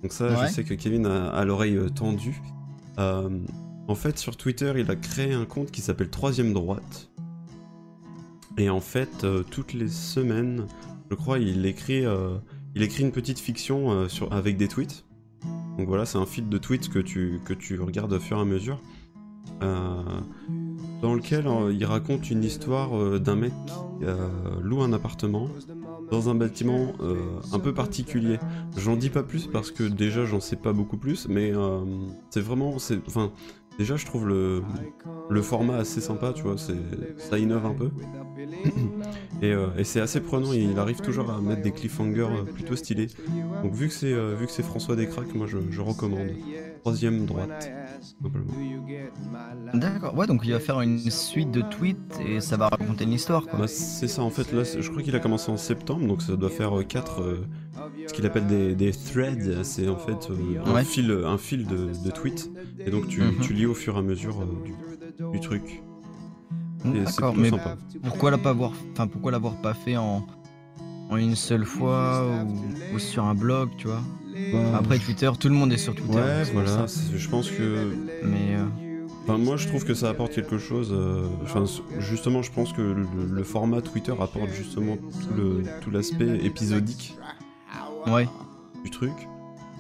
Donc 0.03 0.11
ça, 0.13 0.27
Ouais. 0.29 0.49
je 0.49 0.53
sais 0.53 0.65
que 0.65 0.75
Kevin 0.75 1.07
a, 1.07 1.29
a 1.29 1.45
l'oreille 1.45 1.77
euh, 1.77 1.89
tendue. 1.91 2.43
Euh, 2.99 3.31
en 3.87 3.95
fait, 3.95 4.19
sur 4.19 4.37
Twitter, 4.37 4.73
il 4.77 4.91
a 4.91 4.97
créé 4.97 5.33
un 5.33 5.45
compte 5.45 5.71
qui 5.71 5.81
s'appelle 5.81 6.11
Troisième 6.11 6.53
Droite. 6.53 7.09
Et 8.57 8.69
en 8.69 8.81
fait, 8.81 9.23
euh, 9.23 9.45
toutes 9.49 9.73
les 9.75 9.87
semaines, 9.89 10.67
je 11.11 11.15
crois, 11.15 11.39
il 11.39 11.65
écrit, 11.67 12.05
euh, 12.05 12.37
il 12.75 12.83
écrit 12.83 13.03
une 13.03 13.13
petite 13.13 13.39
fiction 13.39 13.91
euh, 13.93 14.07
avec 14.31 14.57
des 14.57 14.69
tweets. 14.69 15.05
Donc 15.79 15.87
voilà, 15.87 16.05
c'est 16.07 16.19
un 16.19 16.27
fil 16.27 16.49
de 16.49 16.59
tweets 16.59 16.89
que 16.89 16.99
tu, 16.99 17.41
que 17.45 17.81
regardes 17.81 18.13
au 18.13 18.21
fur 18.21 18.39
et 18.39 18.41
à 18.41 18.45
mesure. 18.45 18.81
Euh, 19.63 20.03
dans 21.01 21.15
lequel 21.15 21.47
il 21.73 21.85
raconte 21.85 22.31
une 22.31 22.43
histoire 22.43 23.21
d'un 23.21 23.37
mec 23.37 23.53
qui 23.65 24.05
loue 24.61 24.83
un 24.83 24.93
appartement 24.93 25.49
dans 26.11 26.29
un 26.29 26.35
bâtiment 26.35 26.93
un 27.53 27.59
peu 27.61 27.73
particulier. 27.73 28.41
J'en 28.77 28.97
dis 28.97 29.09
pas 29.09 29.23
plus 29.23 29.47
parce 29.47 29.71
que 29.71 29.85
déjà 29.85 30.25
j'en 30.25 30.41
sais 30.41 30.57
pas 30.57 30.73
beaucoup 30.73 30.97
plus, 30.97 31.29
mais 31.29 31.53
c'est 32.31 32.41
vraiment, 32.41 32.75
enfin, 33.07 33.31
déjà 33.79 33.95
je 33.95 34.07
trouve 34.07 34.27
le, 34.27 34.65
le 35.31 35.43
format 35.43 35.77
assez 35.77 36.01
sympa, 36.01 36.33
tu 36.33 36.43
vois, 36.43 36.57
ça 36.59 37.39
innove 37.39 37.67
un 37.67 37.75
peu. 37.75 37.91
Et 39.43 39.53
euh, 39.53 39.69
et 39.79 39.85
c'est 39.85 40.01
assez 40.01 40.21
prenant, 40.21 40.53
il 40.53 40.79
arrive 40.79 41.01
toujours 41.01 41.31
à 41.31 41.41
mettre 41.41 41.63
des 41.63 41.73
cliffhangers 41.73 42.21
euh, 42.23 42.43
plutôt 42.45 42.77
stylés. 42.77 43.09
Donc 43.63 43.75
vu 43.75 43.89
que 43.89 43.95
c'est, 43.95 44.13
euh, 44.13 44.35
vu 44.39 44.47
que 44.47 44.53
c'est 44.53 44.63
François 44.63 44.97
Descraques, 44.97 45.35
moi 45.35 45.47
je, 45.47 45.59
je 45.71 45.81
recommande. 45.81 46.29
Troisième 46.83 47.27
droite. 47.27 47.71
D'accord, 49.75 50.17
ouais 50.17 50.27
donc 50.27 50.43
il 50.45 50.53
va 50.53 50.61
faire 50.61 50.81
une 50.81 50.99
suite 51.11 51.51
de 51.51 51.61
tweets 51.61 52.21
et 52.27 52.41
ça 52.41 52.57
va 52.57 52.69
raconter 52.69 53.05
une 53.05 53.13
histoire 53.13 53.47
quoi. 53.47 53.59
Bah, 53.61 53.69
c'est 53.69 54.09
ça 54.09 54.23
en 54.23 54.31
fait, 54.31 54.53
là 54.53 54.63
je 54.65 54.89
crois 54.89 55.03
qu'il 55.03 55.15
a 55.15 55.21
commencé 55.21 55.51
en 55.51 55.57
septembre, 55.57 56.07
donc 56.07 56.23
ça 56.23 56.37
doit 56.37 56.51
faire 56.51 56.73
4 56.87 57.23
ce 58.07 58.13
qu'il 58.15 58.25
appelle 58.27 58.47
des, 58.47 58.75
des 58.75 58.93
threads, 58.93 59.63
c'est 59.65 59.89
en 59.89 59.97
fait 59.99 60.29
un 60.65 60.73
Ouais. 60.75 60.85
fil, 60.85 61.11
un 61.25 61.39
fil 61.39 61.67
de, 61.67 61.91
de 62.05 62.11
tweets, 62.11 62.51
et 62.87 62.91
donc 62.91 63.09
tu, 63.09 63.21
Mhm. 63.21 63.41
tu 63.41 63.53
lis 63.53 63.67
au 63.67 63.75
fur 63.75 63.97
et 63.97 63.99
à 63.99 64.03
mesure 64.03 64.47
du, 64.65 64.73
du 65.33 65.41
truc. 65.41 65.83
D'accord, 66.85 67.33
plutôt 67.33 67.41
mais 67.41 67.51
sympa. 67.51 67.77
pourquoi 68.05 68.31
la 68.31 68.39
pas 68.39 68.51
avoir, 68.51 68.73
enfin 68.93 69.07
pourquoi 69.07 69.33
l'avoir 69.33 69.55
pas 69.61 69.75
fait 69.75 69.97
en, 69.97 70.27
en 71.11 71.17
une 71.17 71.35
seule 71.37 71.65
fois 71.65 72.27
ou, 72.45 72.95
ou 72.95 72.99
sur 72.99 73.25
un 73.25 73.35
blog, 73.35 73.71
tu 73.77 73.89
vois? 73.89 74.03
Après 74.75 74.99
Twitter, 74.99 75.31
tout 75.39 75.49
le 75.49 75.55
monde 75.55 75.73
est 75.73 75.77
sur 75.79 75.95
Twitter. 75.95 76.15
Ouais, 76.17 76.45
voilà, 76.53 76.87
je 77.15 77.29
pense 77.29 77.51
que. 77.51 77.93
Mais 78.23 78.55
euh, 78.55 78.65
Enfin, 79.25 79.37
moi 79.37 79.59
je 79.59 79.69
trouve 79.69 79.85
que 79.85 79.93
ça 79.93 80.09
apporte 80.09 80.33
quelque 80.33 80.57
chose. 80.57 80.91
euh, 80.91 81.27
Enfin, 81.43 81.65
justement, 81.99 82.41
je 82.43 82.51
pense 82.51 82.73
que 82.73 82.81
le, 82.81 83.07
le 83.31 83.45
format 83.45 83.83
Twitter 83.83 84.13
apporte 84.13 84.51
justement 84.55 84.97
tout 85.83 85.91
l'aspect 85.91 86.39
épisodique 86.45 87.15
ouais, 88.07 88.27
du 88.85 88.91
truc. 88.91 89.13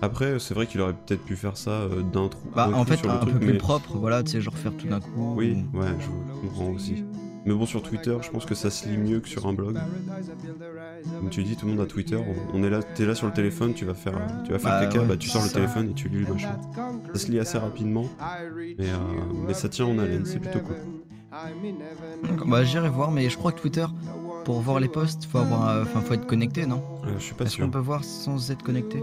Après, 0.00 0.38
c'est 0.38 0.54
vrai 0.54 0.66
qu'il 0.66 0.80
aurait 0.80 0.94
peut-être 0.94 1.24
pu 1.24 1.34
faire 1.36 1.56
ça 1.56 1.70
euh, 1.70 2.02
d'un 2.02 2.28
trou. 2.28 2.46
bah 2.54 2.70
en 2.72 2.84
fait 2.84 2.96
sur 2.98 3.08
le 3.08 3.14
un 3.14 3.18
truc, 3.18 3.32
peu 3.34 3.38
plus 3.40 3.52
mais- 3.52 3.58
propre, 3.58 3.96
voilà, 3.96 4.22
tu 4.22 4.30
sais, 4.32 4.40
genre 4.40 4.56
faire 4.56 4.72
tout 4.76 4.86
d'un 4.86 5.00
coup. 5.00 5.34
Oui, 5.36 5.64
ou- 5.74 5.78
ouais, 5.78 5.88
je 5.98 6.40
comprends 6.48 6.70
aussi. 6.70 7.04
Mais 7.46 7.54
bon, 7.54 7.64
sur 7.66 7.82
Twitter, 7.82 8.14
je 8.20 8.30
pense 8.30 8.44
que 8.44 8.54
ça 8.54 8.68
se 8.70 8.88
lit 8.88 8.98
mieux 8.98 9.20
que 9.20 9.28
sur 9.28 9.46
un 9.46 9.54
blog. 9.54 9.78
Comme 11.18 11.30
tu 11.30 11.42
dis, 11.42 11.56
tout 11.56 11.66
le 11.66 11.72
monde 11.72 11.80
a 11.80 11.86
Twitter. 11.86 12.18
On 12.52 12.62
est 12.62 12.68
là, 12.70 12.82
t'es 12.82 13.06
là 13.06 13.14
sur 13.14 13.26
le 13.26 13.32
téléphone, 13.32 13.72
tu 13.74 13.84
vas 13.86 13.94
faire, 13.94 14.20
tu 14.44 14.52
vas 14.52 14.58
faire 14.58 14.70
Bah, 14.70 14.86
caca, 14.86 15.00
ouais, 15.00 15.06
bah 15.06 15.16
tu 15.16 15.28
sors 15.28 15.42
le 15.42 15.48
ça. 15.48 15.54
téléphone 15.54 15.90
et 15.90 15.94
tu 15.94 16.08
lis 16.08 16.18
le 16.24 16.32
machin. 16.32 16.58
Ça 17.14 17.18
se 17.18 17.30
lit 17.30 17.38
assez 17.38 17.56
rapidement, 17.58 18.04
mais, 18.78 18.84
euh, 18.90 18.96
mais 19.46 19.54
ça 19.54 19.68
tient 19.68 19.86
en 19.86 19.98
haleine, 19.98 20.26
c'est 20.26 20.38
plutôt 20.40 20.60
cool. 20.60 20.76
Bah 22.46 22.64
j'irai 22.64 22.88
voir, 22.90 23.10
mais 23.10 23.28
je 23.30 23.36
crois 23.36 23.52
que 23.52 23.60
Twitter, 23.60 23.86
pour 24.44 24.60
voir 24.60 24.80
les 24.80 24.88
posts, 24.88 25.24
faut 25.24 25.38
avoir, 25.38 25.68
euh, 25.70 25.82
enfin 25.82 26.00
faut 26.00 26.14
être 26.14 26.26
connecté, 26.26 26.66
non? 26.66 26.82
Euh, 27.04 27.14
je 27.18 27.22
suis 27.24 27.34
pas 27.34 27.44
Est-ce 27.44 27.54
sûr. 27.54 27.64
qu'on 27.64 27.70
peut 27.70 27.78
voir 27.78 28.04
sans 28.04 28.50
être 28.50 28.62
connecté? 28.62 29.02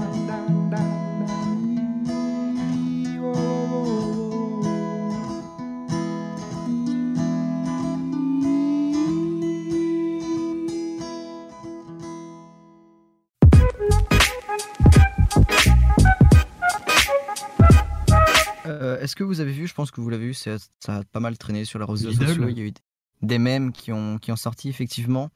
Je 19.71 19.75
pense 19.75 19.89
que 19.89 20.01
vous 20.01 20.09
l'avez 20.09 20.25
vu, 20.27 20.33
ça 20.33 20.57
a 20.89 21.01
pas 21.05 21.21
mal 21.21 21.37
traîné 21.37 21.63
sur 21.63 21.79
les 21.79 21.85
réseaux 21.85 22.11
sociaux. 22.11 22.49
Il 22.49 22.57
y 22.57 22.61
a 22.61 22.65
eu 22.65 22.73
des 23.21 23.39
mèmes 23.39 23.71
qui 23.71 23.93
ont, 23.93 24.17
qui 24.17 24.29
ont 24.33 24.35
sorti 24.35 24.67
effectivement 24.67 25.29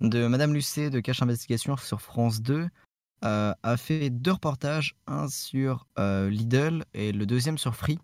de 0.00 0.26
Madame 0.26 0.52
Lucet 0.54 0.90
de 0.90 0.98
Cache 0.98 1.22
Investigation 1.22 1.76
sur 1.76 2.00
France 2.02 2.42
2. 2.42 2.68
euh, 3.24 3.54
a 3.62 3.76
fait 3.76 4.10
deux 4.10 4.32
reportages, 4.32 4.96
un 5.06 5.28
sur 5.28 5.86
euh, 6.00 6.28
Lidl 6.28 6.84
et 6.94 7.12
le 7.12 7.26
deuxième 7.26 7.58
sur 7.58 7.76
Free. 7.76 8.00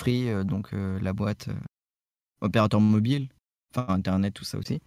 Free, 0.00 0.30
euh, 0.30 0.44
donc 0.44 0.72
la 0.72 1.12
boîte 1.12 1.50
opérateur 2.40 2.80
mobile, 2.80 3.28
enfin 3.76 3.92
internet, 3.92 4.32
tout 4.32 4.44
ça 4.44 4.56
aussi. 4.56 4.80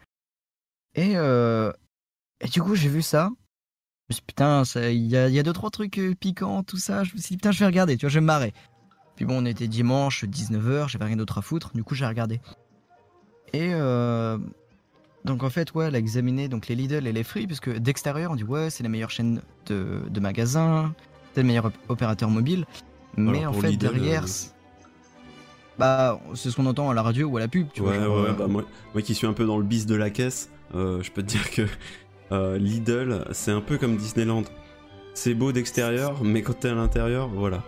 Et, 0.96 1.12
et 1.12 2.48
du 2.52 2.64
coup, 2.64 2.74
j'ai 2.74 2.90
vu 2.90 3.04
ça. 3.04 3.30
Je 4.10 4.16
me 4.16 4.16
suis 4.16 4.22
dit, 4.22 4.26
putain, 4.26 4.64
il 4.90 5.06
y 5.06 5.16
a, 5.18 5.30
y 5.30 5.38
a 5.38 5.44
deux, 5.44 5.54
trois 5.54 5.70
trucs 5.70 6.02
piquants, 6.20 6.64
tout 6.64 6.78
ça. 6.78 7.04
Je 7.04 7.14
me 7.14 7.20
suis 7.20 7.30
dit, 7.30 7.38
putain, 7.38 7.52
je 7.52 7.60
vais 7.60 7.68
regarder, 7.68 7.96
tu 7.96 8.08
vois, 8.08 8.10
je 8.10 8.16
vais 8.16 8.22
me 8.22 8.26
marrer. 8.26 8.54
Puis 9.16 9.26
bon, 9.26 9.42
on 9.42 9.46
était 9.46 9.68
dimanche, 9.68 10.24
19h, 10.26 10.90
j'avais 10.90 11.06
rien 11.06 11.16
d'autre 11.18 11.38
à 11.38 11.42
foutre, 11.42 11.72
du 11.74 11.84
coup, 11.84 11.94
j'ai 11.96 12.06
regardé. 12.06 12.42
Et 13.54 13.70
euh, 13.74 14.38
donc, 15.26 15.44
en 15.44 15.50
fait, 15.50 15.74
ouais, 15.76 15.86
elle 15.86 15.96
a 15.96 16.00
examiné 16.00 16.48
donc, 16.48 16.68
les 16.68 16.76
Lidl 16.76 17.06
et 17.06 17.12
les 17.12 17.24
Free, 17.24 17.46
parce 17.46 17.60
que 17.60 17.70
d'extérieur, 17.72 18.32
on 18.32 18.36
dit, 18.36 18.44
ouais, 18.44 18.70
c'est 18.72 18.82
les 18.84 18.90
meilleures 18.90 19.12
chaînes 19.12 19.42
de, 19.68 20.00
de 20.10 20.20
magasins, 20.20 20.94
c'est 21.34 21.42
le 21.42 21.48
meilleur 21.48 21.66
op- 21.66 21.74
opérateur 21.90 22.30
mobile. 22.30 22.66
Mais 23.16 23.40
Alors, 23.42 23.56
en 23.56 23.62
fait, 23.62 23.70
Lidl, 23.72 23.92
derrière, 23.94 24.24
euh, 24.24 24.28
c'est- 24.28 24.52
bah, 25.78 26.20
c'est 26.36 26.50
ce 26.50 26.56
qu'on 26.56 26.66
entend 26.66 26.90
à 26.90 26.94
la 26.96 27.02
radio 27.04 27.28
ou 27.28 27.38
à 27.38 27.40
la 27.40 27.48
pub, 27.48 27.68
tu 27.74 27.82
Ouais, 27.82 27.96
vois. 27.98 28.06
genre, 28.06 28.24
ouais, 28.24 28.30
euh, 28.30 28.34
bah 28.34 28.48
moi, 28.48 28.64
moi 28.94 29.02
qui 29.04 29.14
suis 29.14 29.28
un 29.28 29.34
peu 29.34 29.46
dans 29.46 29.58
le 29.58 29.64
bis 29.64 29.86
de 29.86 29.96
la 29.96 30.10
caisse, 30.10 30.50
euh, 30.74 31.02
je 31.04 31.12
peux 31.12 31.22
te 31.22 31.28
dire 31.28 31.50
que 31.52 31.68
Lidl, 32.58 33.26
c'est 33.32 33.52
un 33.52 33.62
peu 33.62 33.78
comme 33.78 33.96
Disneyland. 33.98 34.44
C'est 35.14 35.36
beau 35.36 35.52
d'extérieur, 35.52 36.24
mais 36.24 36.42
quand 36.42 36.60
t'es 36.62 36.70
à 36.70 36.74
l'intérieur, 36.74 37.28
voilà. 37.30 37.62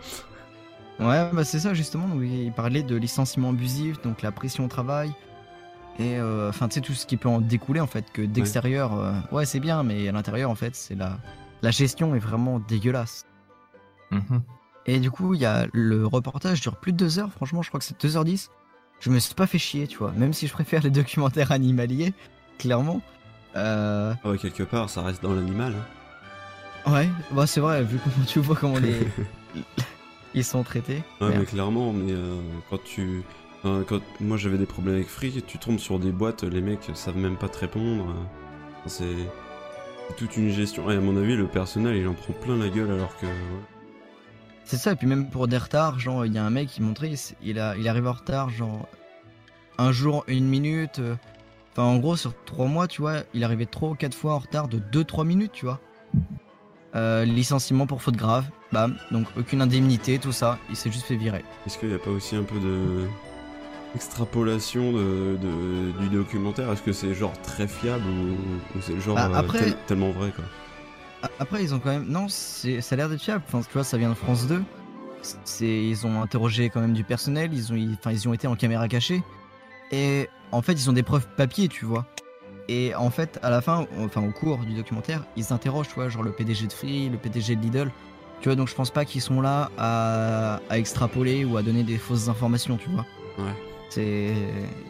Ouais, 1.00 1.30
bah 1.34 1.44
c'est 1.44 1.60
ça 1.60 1.74
justement. 1.74 2.08
donc, 2.08 2.22
il 2.24 2.52
parlait 2.54 2.84
de 2.84 2.96
licenciement 2.96 3.50
abusif, 3.50 4.02
donc 4.02 4.22
la 4.22 4.32
pression 4.32 4.66
au 4.66 4.68
travail. 4.70 5.12
Et 6.00 6.18
euh, 6.18 6.50
enfin, 6.50 6.68
tu 6.68 6.76
sais, 6.76 6.82
tout 6.82 6.94
ce 6.94 7.06
qui 7.06 7.16
peut 7.18 7.30
en 7.30 7.40
découler 7.42 7.80
en 7.80 7.88
fait, 7.88 8.12
que 8.12 8.22
d'extérieur, 8.22 8.94
euh, 9.00 9.14
ouais, 9.32 9.46
c'est 9.46 9.60
bien, 9.62 9.84
mais 9.84 10.08
à 10.10 10.12
l'intérieur, 10.12 10.50
en 10.50 10.56
fait, 10.56 10.76
c'est 10.76 10.96
la... 10.96 11.18
la 11.62 11.72
gestion 11.72 12.16
est 12.16 12.20
vraiment 12.20 12.60
dégueulasse. 12.60 13.26
Mhm. 14.12 14.42
Et 14.88 15.00
du 15.00 15.10
coup, 15.10 15.34
il 15.34 15.40
y 15.42 15.46
a 15.46 15.68
le 15.74 16.06
reportage 16.06 16.62
dure 16.62 16.76
plus 16.76 16.92
de 16.92 16.98
deux 16.98 17.18
heures, 17.20 17.32
franchement, 17.32 17.62
je 17.62 17.70
crois 17.70 17.80
que 17.80 17.86
c'est 17.86 18.00
2h10. 18.00 18.50
Je 19.00 19.10
me 19.10 19.20
suis 19.20 19.34
pas 19.36 19.48
fait 19.48 19.58
chier, 19.58 19.88
tu 19.88 19.98
vois, 19.98 20.12
même 20.12 20.32
si 20.34 20.48
je 20.48 20.54
préfère 20.54 20.82
les 20.82 20.90
documentaires 20.92 21.52
animaliers, 21.52 22.14
clairement. 22.60 23.02
Euh, 23.56 24.14
Ah 24.24 24.30
ouais, 24.30 24.38
quelque 24.38 24.64
part, 24.64 24.90
ça 24.90 25.02
reste 25.02 25.24
dans 25.24 25.34
l'animal. 25.34 25.74
hein. 26.86 26.94
ouais, 26.94 27.10
bah 27.32 27.48
c'est 27.48 27.62
vrai, 27.62 27.84
vu 27.84 27.98
comment 28.04 28.26
tu 28.26 28.40
vois 28.40 28.56
comment 28.58 28.80
les. 28.80 28.96
Ils 30.36 30.44
sont 30.44 30.64
traités. 30.64 31.02
Merde. 31.22 31.36
mais 31.40 31.46
clairement, 31.46 31.94
mais 31.94 32.12
euh, 32.12 32.40
quand 32.70 32.84
tu. 32.84 33.24
quand 33.64 34.02
moi 34.20 34.38
j'avais 34.38 34.58
des 34.58 34.66
problèmes 34.66 34.96
avec 34.96 35.08
Free, 35.08 35.42
tu 35.48 35.58
tombes 35.58 35.80
sur 35.80 35.98
des 35.98 36.12
boîtes, 36.12 36.44
les 36.44 36.62
mecs 36.62 36.92
savent 36.94 37.18
même 37.18 37.38
pas 37.38 37.50
te 37.50 37.58
répondre. 37.58 38.14
c'est. 38.86 39.16
toute 40.18 40.38
une 40.38 40.50
gestion. 40.50 40.92
Et 40.92 40.96
à 40.96 41.00
mon 41.00 41.18
avis, 41.18 41.36
le 41.36 41.48
personnel 41.48 41.96
il 41.96 42.08
en 42.08 42.14
prend 42.14 42.34
plein 42.34 42.58
la 42.58 42.70
gueule 42.70 42.92
alors 42.92 43.16
que. 43.18 43.26
ouais. 43.26 43.32
C'est 44.68 44.78
ça, 44.78 44.94
et 44.94 44.96
puis 44.96 45.06
même 45.08 45.30
pour 45.30 45.48
des 45.48 45.58
retards, 45.58 46.00
genre, 46.00 46.26
il 46.26 46.34
y 46.34 46.38
a 46.40 46.44
un 46.44 46.50
mec 46.50 46.70
qui 46.70 46.82
montrait, 46.82 47.14
il, 47.44 47.60
a, 47.60 47.78
il 47.78 47.88
arrive 47.88 48.08
en 48.08 48.14
retard, 48.14 48.50
genre, 48.50 48.88
un 49.78 49.92
jour, 49.92 50.24
une 50.28 50.48
minute. 50.48 50.98
euh, 51.00 51.16
Enfin, 51.72 51.84
en 51.84 51.98
gros, 51.98 52.16
sur 52.16 52.34
trois 52.46 52.66
mois, 52.68 52.88
tu 52.88 53.02
vois, 53.02 53.18
il 53.34 53.44
arrivait 53.44 53.66
trois 53.68 53.90
ou 53.90 53.96
quatre 53.96 54.16
fois 54.16 54.34
en 54.34 54.40
retard 54.40 54.68
de 54.70 54.80
2-3 54.80 55.26
minutes, 55.26 55.52
tu 55.54 55.66
vois. 55.66 55.80
Euh, 56.96 57.26
licenciement 57.26 57.88
pour 57.88 58.02
faute 58.02 58.16
grave, 58.16 58.46
bam, 58.72 58.96
donc 59.12 59.28
aucune 59.38 59.62
indemnité, 59.62 60.18
tout 60.18 60.32
ça, 60.32 60.58
il 60.70 60.76
s'est 60.78 60.90
juste 60.92 61.06
fait 61.06 61.18
virer. 61.18 61.44
Est-ce 61.68 61.78
qu'il 61.78 61.90
n'y 61.90 61.96
a 61.96 62.00
pas 62.00 62.10
aussi 62.12 62.36
un 62.38 62.44
peu 62.44 62.58
de. 62.60 63.06
extrapolation 63.96 64.92
de, 64.92 65.38
de- 65.42 65.92
du 66.02 66.10
documentaire? 66.10 66.72
Est-ce 66.72 66.82
que 66.82 66.92
c'est 66.94 67.14
genre 67.14 67.34
très 67.42 67.68
fiable 67.68 68.04
ou, 68.06 68.78
ou 68.78 68.82
c'est 68.82 69.00
genre 69.00 69.16
Bah, 69.16 69.30
euh, 69.32 69.36
après- 69.36 69.60
tel- 69.60 69.76
tellement 69.88 70.12
vrai 70.12 70.32
quoi? 70.36 70.44
Après, 71.40 71.64
ils 71.64 71.74
ont 71.74 71.80
quand 71.80 71.90
même. 71.90 72.06
Non, 72.08 72.28
c'est- 72.30 72.82
ça 72.82 72.94
a 72.94 72.98
l'air 72.98 73.10
d'être 73.10 73.22
fiable. 73.22 73.44
Enfin, 73.48 73.62
tu 73.62 73.74
vois, 73.74 73.84
ça 73.84 73.98
vient 73.98 74.10
de 74.10 74.14
France 74.16 74.48
2. 74.48 74.62
C'est, 75.44 75.84
ils 75.88 76.06
ont 76.06 76.22
interrogé 76.22 76.70
quand 76.70 76.82
même 76.82 76.94
du 76.94 77.04
personnel. 77.04 77.50
Ils 77.54 77.74
ont, 77.74 77.94
enfin, 77.94 78.12
ils 78.12 78.28
ont 78.30 78.34
été 78.34 78.48
en 78.48 78.56
caméra 78.56 78.88
cachée. 78.88 79.24
Et 79.92 80.30
en 80.52 80.62
fait, 80.62 80.74
ils 80.74 80.90
ont 80.90 80.94
des 80.94 81.02
preuves 81.04 81.28
papier, 81.36 81.68
tu 81.68 81.84
vois. 81.86 82.06
Et 82.68 82.96
en 82.96 83.10
fait, 83.12 83.40
à 83.44 83.50
la 83.50 83.62
fin, 83.62 83.86
enfin, 84.00 84.22
au 84.24 84.32
cours 84.32 84.58
du 84.60 84.74
documentaire, 84.74 85.24
ils 85.38 85.54
interrogent, 85.54 85.88
tu 85.90 85.96
vois, 85.96 86.10
genre 86.10 86.24
le 86.24 86.32
PDG 86.32 86.68
de 86.68 86.74
Free, 86.74 87.10
le 87.10 87.18
PDG 87.18 87.56
de 87.56 87.62
Lidl. 87.62 87.92
Tu 88.42 88.50
vois, 88.50 88.56
donc 88.56 88.68
je 88.68 88.76
pense 88.76 88.90
pas 88.92 89.06
qu'ils 89.06 89.22
sont 89.22 89.40
là 89.42 89.70
à, 89.78 90.60
à 90.70 90.78
extrapoler 90.78 91.46
ou 91.46 91.58
à 91.58 91.62
donner 91.64 91.84
des 91.84 91.98
fausses 91.98 92.28
informations, 92.28 92.78
tu 92.78 92.90
vois. 92.90 93.06
Ouais. 93.38 93.52
C'est, 93.90 94.34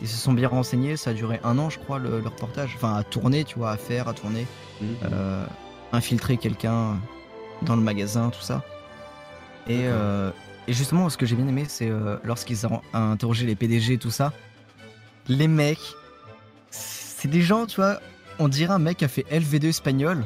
ils 0.01 0.07
se 0.07 0.15
sont 0.17 0.33
bien 0.33 0.47
renseignés. 0.47 0.95
Ça 0.97 1.09
a 1.11 1.13
duré 1.13 1.39
un 1.43 1.57
an, 1.59 1.69
je 1.69 1.77
crois, 1.79 1.99
le, 1.99 2.21
le 2.21 2.27
reportage. 2.27 2.71
Enfin, 2.75 2.95
à 2.95 3.03
tourner, 3.03 3.43
tu 3.43 3.59
vois, 3.59 3.71
à 3.71 3.77
faire, 3.77 4.07
à 4.07 4.13
tourner 4.13 4.45
Mhm. 4.81 4.87
euh, 5.13 5.45
infiltrer 5.93 6.37
quelqu'un 6.37 6.97
dans 7.61 7.75
le 7.75 7.81
magasin, 7.81 8.29
tout 8.29 8.41
ça. 8.41 8.63
Et, 9.67 9.81
euh, 9.85 10.31
et 10.67 10.73
justement, 10.73 11.09
ce 11.09 11.17
que 11.17 11.25
j'ai 11.25 11.35
bien 11.35 11.47
aimé, 11.47 11.65
c'est 11.67 11.89
euh, 11.89 12.17
lorsqu'ils 12.23 12.65
ont 12.67 12.81
interrogé 12.93 13.45
les 13.45 13.55
PDG, 13.55 13.97
tout 13.97 14.11
ça, 14.11 14.33
les 15.27 15.47
mecs, 15.47 15.79
c'est 17.17 17.27
des 17.29 17.41
gens, 17.41 17.65
tu 17.65 17.77
vois, 17.77 17.99
on 18.39 18.47
dirait 18.47 18.73
un 18.73 18.79
mec 18.79 18.97
qui 18.97 19.05
a 19.05 19.07
fait 19.07 19.25
LV2 19.31 19.67
espagnol 19.67 20.23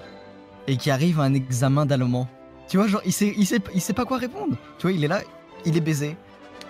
et 0.67 0.77
qui 0.77 0.89
arrive 0.91 1.19
à 1.19 1.23
un 1.23 1.33
examen 1.33 1.85
d'allemand. 1.85 2.27
Tu 2.67 2.77
vois, 2.77 2.87
genre, 2.87 3.01
il 3.05 3.13
sait, 3.13 3.33
il, 3.37 3.45
sait, 3.45 3.59
il 3.73 3.81
sait 3.81 3.93
pas 3.93 4.05
quoi 4.05 4.17
répondre. 4.17 4.55
Tu 4.77 4.83
vois, 4.83 4.91
il 4.91 5.03
est 5.03 5.07
là, 5.07 5.21
il 5.65 5.75
est 5.77 5.81
baisé. 5.81 6.15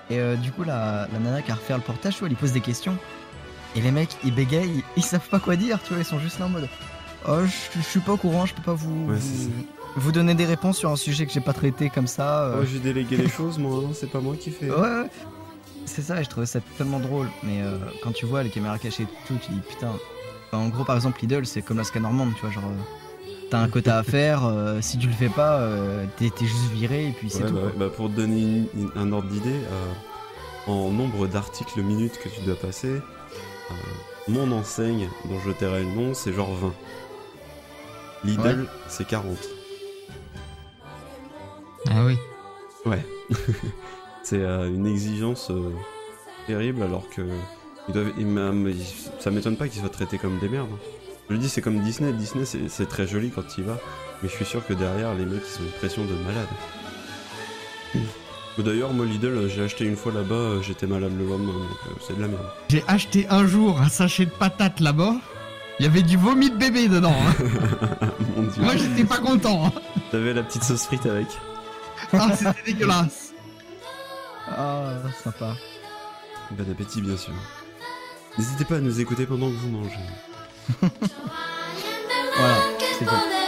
Et 0.10 0.20
euh, 0.20 0.36
du 0.36 0.52
coup, 0.52 0.64
la, 0.64 1.08
la 1.14 1.20
nana 1.20 1.42
qui 1.42 1.52
a 1.52 1.56
refait 1.56 1.74
le 1.74 1.80
portage, 1.82 2.14
tu 2.14 2.20
vois, 2.20 2.28
elle 2.28 2.34
lui 2.34 2.40
pose 2.40 2.52
des 2.52 2.62
questions. 2.62 2.98
Et 3.76 3.82
les 3.82 3.92
mecs, 3.92 4.16
ils 4.24 4.34
bégayent, 4.34 4.70
ils, 4.78 4.84
ils 4.98 5.04
savent 5.04 5.28
pas 5.30 5.40
quoi 5.40 5.56
dire, 5.56 5.80
tu 5.84 5.94
vois, 5.94 6.02
ils 6.02 6.06
sont 6.06 6.20
juste 6.20 6.40
là 6.40 6.46
en 6.46 6.50
mode 6.50 6.68
Oh, 7.28 7.40
je, 7.46 7.80
je 7.80 7.86
suis 7.86 8.00
pas 8.00 8.14
au 8.14 8.18
courant, 8.18 8.46
je 8.46 8.54
peux 8.54 8.62
pas 8.62 8.74
vous, 8.74 9.12
Ouais, 9.12 9.18
vous, 9.98 10.12
donner 10.12 10.34
des 10.36 10.46
réponses 10.46 10.78
sur 10.78 10.90
un 10.90 10.96
sujet 10.96 11.26
que 11.26 11.32
j'ai 11.34 11.42
pas 11.42 11.52
traité 11.54 11.90
comme 11.90 12.08
ça. 12.08 12.46
euh. 12.46 12.60
Oh, 12.62 12.66
j'ai 12.66 12.80
délégué 12.80 13.18
les 13.18 13.28
choses 13.28 13.58
moi, 13.60 13.82
hein, 13.86 13.92
c'est 13.94 14.10
pas 14.10 14.22
moi 14.22 14.36
qui 14.40 14.52
fais. 14.52 14.70
Ouais, 14.70 14.78
ouais. 14.80 15.10
C'est 15.90 16.02
ça, 16.04 16.22
et 16.22 16.24
je 16.24 16.30
trouvais 16.30 16.46
ça 16.46 16.60
tellement 16.78 17.00
drôle. 17.00 17.28
Mais 17.44 17.62
euh, 17.62 17.78
quand 18.04 18.12
tu 18.12 18.26
vois 18.26 18.44
les 18.44 18.50
caméras 18.50 18.78
cachées 18.78 19.04
et 19.04 19.08
tout, 19.28 19.38
tu 19.42 19.52
dis 19.52 19.60
putain. 19.68 19.92
Enfin, 20.52 20.64
en 20.64 20.70
gros, 20.70 20.84
par 20.84 20.96
exemple, 20.96 21.20
Lidl, 21.22 21.46
c'est 21.46 21.62
comme 21.62 21.78
la 21.78 21.84
Scanormande, 21.84 22.34
tu 22.36 22.42
vois, 22.42 22.52
genre. 22.52 22.64
euh, 22.66 23.30
T'as 23.50 23.60
un 23.62 23.68
quota 23.68 23.98
à 23.98 24.04
faire, 24.04 24.46
euh, 24.46 24.80
si 24.82 25.00
tu 25.00 25.08
le 25.08 25.14
fais 25.14 25.30
pas, 25.30 25.60
euh, 25.60 26.06
t'es 26.18 26.30
t'es 26.30 26.46
juste 26.46 26.70
viré 26.72 27.08
et 27.08 27.12
puis 27.12 27.32
c'est 27.32 27.42
Ouais, 27.44 27.50
tout. 27.50 27.56
bah, 27.56 27.62
ouais. 27.64 27.72
Bah, 27.76 27.90
pour 27.90 28.08
te 28.10 28.14
donner 28.16 28.40
une- 28.40 28.68
une- 28.76 28.92
un 28.96 29.12
ordre 29.12 29.28
d'idée, 29.28 29.50
euh, 29.50 29.92
en 30.68 30.92
nombre 30.92 31.26
d'articles 31.28 31.82
minutes 31.82 32.20
que 32.24 32.30
tu 32.30 32.42
dois 32.42 32.56
passer, 32.56 32.90
euh, 32.90 33.74
mon 34.28 34.52
enseigne, 34.52 35.10
dont 35.26 35.40
je 35.44 35.50
tairai 35.52 35.80
le 35.84 35.90
nom, 35.90 36.14
c'est 36.14 36.32
genre 36.32 36.54
20. 36.54 36.74
Lidl, 38.24 38.68
c'est 38.88 39.08
40. 39.08 39.36
Ah 41.90 42.04
oui. 42.06 42.18
Ouais. 42.86 43.04
c'est 44.30 44.42
euh, 44.42 44.68
une 44.68 44.86
exigence 44.86 45.50
euh, 45.50 45.72
terrible 46.48 46.84
alors 46.84 47.10
que 47.10 47.22
ils 47.88 47.94
doivent, 47.94 48.12
ils 48.18 48.28
m'a- 48.28 48.52
mais 48.52 48.74
ça 49.20 49.32
m'étonne 49.32 49.56
pas 49.58 49.68
qu'ils 49.68 49.80
soient 49.82 49.90
traités 49.90 50.18
comme 50.20 50.38
des 50.40 50.50
merdes. 50.50 50.70
hein. 50.72 50.78
Je 51.32 51.36
dis, 51.36 51.50
c'est 51.50 51.62
comme 51.62 51.80
Disney. 51.82 52.12
Disney, 52.14 52.44
c'est 52.46 52.88
très 52.90 53.06
joli 53.08 53.30
quand 53.30 53.58
y 53.58 53.62
vas, 53.62 53.78
mais 54.22 54.30
je 54.30 54.34
suis 54.36 54.46
sûr 54.46 54.66
que 54.66 54.74
derrière, 54.74 55.14
les 55.16 55.26
mecs, 55.26 55.42
ils 55.56 55.62
ont 55.62 55.66
une 55.66 55.72
pression 55.74 56.04
de 56.06 56.14
malade. 56.26 56.48
D'ailleurs, 58.58 58.92
moi, 58.94 59.06
Lidl, 59.06 59.28
euh, 59.28 59.48
j'ai 59.48 59.64
acheté 59.64 59.86
une 59.86 59.96
fois 59.96 60.12
là-bas, 60.12 60.62
j'étais 60.62 60.86
malade 60.86 61.14
le 61.18 61.26
lendemain, 61.26 61.54
donc 61.54 61.98
c'est 62.06 62.16
de 62.18 62.22
la 62.22 62.28
merde. 62.28 62.46
J'ai 62.70 62.84
acheté 62.88 63.26
un 63.30 63.48
jour 63.48 63.80
un 63.80 63.88
sachet 63.90 64.26
de 64.26 64.32
patates 64.32 64.80
là-bas. 64.82 65.16
Il 65.80 65.86
y 65.86 65.88
avait 65.88 66.02
du 66.02 66.18
vomi 66.18 66.50
de 66.50 66.58
bébé 66.58 66.90
dedans. 66.90 67.14
hein. 67.16 68.08
Mon 68.36 68.44
dieu. 68.44 68.62
Moi, 68.62 68.76
j'étais 68.76 69.06
pas 69.06 69.20
content. 69.20 69.68
hein. 69.68 69.72
T'avais 70.12 70.34
la 70.34 70.44
petite 70.44 70.64
sauce 70.64 70.84
frite 70.86 71.06
avec. 71.06 71.28
Ah, 72.12 72.36
c'était 72.36 72.74
dégueulasse. 72.74 73.29
Ah, 74.50 74.94
sympa. 75.24 75.56
Bon 76.52 76.72
appétit, 76.72 77.02
bien 77.02 77.18
sûr. 77.18 77.34
N'hésitez 78.38 78.66
pas 78.66 78.76
à 78.78 78.80
nous 78.80 79.00
écouter 79.00 79.26
pendant 79.26 79.50
que 79.50 79.56
vous 79.56 79.70
mangez. 79.70 80.00
Voilà, 82.38 82.56
c'est 82.98 83.06
tout. 83.06 83.39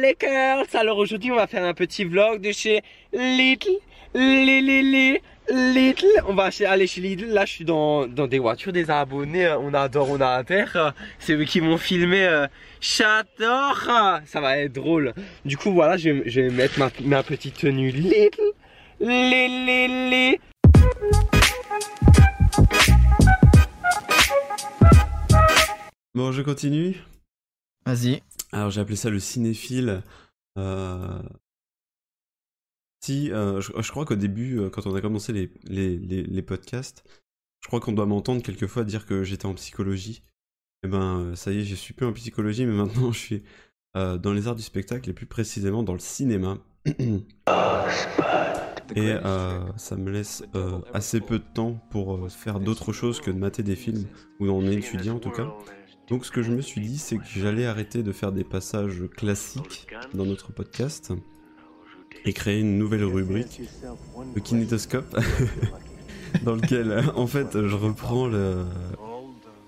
Les 0.00 0.16
girls 0.20 0.66
Alors 0.74 0.98
aujourd'hui 0.98 1.30
on 1.32 1.36
va 1.36 1.46
faire 1.46 1.64
un 1.64 1.74
petit 1.74 2.04
vlog 2.04 2.40
de 2.40 2.52
chez 2.52 2.82
Little 3.12 3.78
Lily 4.14 5.20
Lidl, 5.52 6.06
on 6.28 6.34
va 6.34 6.50
aller 6.68 6.86
chez 6.86 7.00
Lidl. 7.00 7.26
Là, 7.26 7.44
je 7.44 7.52
suis 7.52 7.64
dans, 7.64 8.06
dans 8.06 8.28
des 8.28 8.38
voitures 8.38 8.72
des 8.72 8.88
abonnés. 8.88 9.48
On 9.48 9.74
adore, 9.74 10.08
on 10.10 10.20
a 10.20 10.44
terre. 10.44 10.72
Euh, 10.76 10.90
C'est 11.18 11.32
eux 11.32 11.44
qui 11.44 11.60
m'ont 11.60 11.76
filmé. 11.76 12.46
J'adore. 12.80 13.80
Ça 14.26 14.40
va 14.40 14.58
être 14.58 14.72
drôle. 14.72 15.12
Du 15.44 15.56
coup, 15.56 15.72
voilà, 15.72 15.96
je 15.96 16.10
vais, 16.10 16.30
je 16.30 16.40
vais 16.42 16.50
mettre 16.50 16.78
ma, 16.78 16.90
ma 17.02 17.24
petite 17.24 17.56
tenue. 17.56 17.90
Lidl, 17.90 18.40
Lidl. 19.00 20.38
Bon, 26.14 26.30
je 26.30 26.42
continue. 26.42 26.96
Vas-y. 27.86 28.22
Alors 28.52 28.70
j'ai 28.70 28.80
appelé 28.80 28.96
ça 28.96 29.10
le 29.10 29.20
cinéphile. 29.20 30.02
Euh, 30.58 31.22
Si, 33.02 33.32
euh, 33.32 33.60
je, 33.60 33.72
je 33.80 33.90
crois 33.90 34.04
qu'au 34.04 34.14
début, 34.16 34.58
euh, 34.58 34.68
quand 34.70 34.86
on 34.86 34.94
a 34.94 35.00
commencé 35.00 35.32
les, 35.32 35.50
les, 35.64 35.96
les, 35.98 36.22
les 36.22 36.42
podcasts, 36.42 37.02
je 37.62 37.68
crois 37.68 37.80
qu'on 37.80 37.92
doit 37.92 38.06
m'entendre 38.06 38.42
quelquefois 38.42 38.84
dire 38.84 39.06
que 39.06 39.22
j'étais 39.24 39.46
en 39.46 39.54
psychologie. 39.54 40.22
Et 40.82 40.88
ben 40.88 41.20
euh, 41.20 41.34
ça 41.34 41.50
y 41.52 41.60
est, 41.60 41.64
je 41.64 41.74
suis 41.74 41.94
plus 41.94 42.06
en 42.06 42.12
psychologie, 42.12 42.66
mais 42.66 42.74
maintenant 42.74 43.12
je 43.12 43.18
suis 43.18 43.42
euh, 43.96 44.18
dans 44.18 44.32
les 44.32 44.48
arts 44.48 44.54
du 44.56 44.62
spectacle 44.62 45.08
et 45.08 45.12
plus 45.14 45.26
précisément 45.26 45.82
dans 45.82 45.94
le 45.94 45.98
cinéma. 45.98 46.58
Et 48.96 49.14
ça 49.76 49.96
me 49.96 50.10
laisse 50.10 50.42
assez 50.92 51.20
peu 51.20 51.38
de 51.38 51.44
temps 51.54 51.74
pour 51.90 52.28
faire 52.28 52.58
d'autres 52.58 52.92
choses 52.92 53.20
que 53.20 53.30
de 53.30 53.38
mater 53.38 53.62
des 53.62 53.76
films, 53.76 54.08
ou 54.40 54.50
en 54.50 54.66
étudiant 54.66 55.16
en 55.16 55.20
tout 55.20 55.30
cas. 55.30 55.46
Donc 56.10 56.26
ce 56.26 56.30
que 56.32 56.42
je 56.42 56.50
me 56.50 56.60
suis 56.60 56.80
dit, 56.80 56.98
c'est 56.98 57.16
que 57.16 57.24
j'allais 57.24 57.66
arrêter 57.66 58.02
de 58.02 58.12
faire 58.12 58.32
des 58.32 58.44
passages 58.44 59.04
classiques 59.16 59.86
dans 60.12 60.26
notre 60.26 60.52
podcast 60.52 61.12
et 62.24 62.32
créer 62.32 62.60
une 62.60 62.78
nouvelle 62.78 63.04
rubrique, 63.04 63.62
le 64.34 64.40
kinétoscope, 64.40 65.16
dans 66.44 66.56
lequel 66.56 67.04
en 67.14 67.28
fait 67.28 67.64
je 67.66 67.76
reprends 67.76 68.26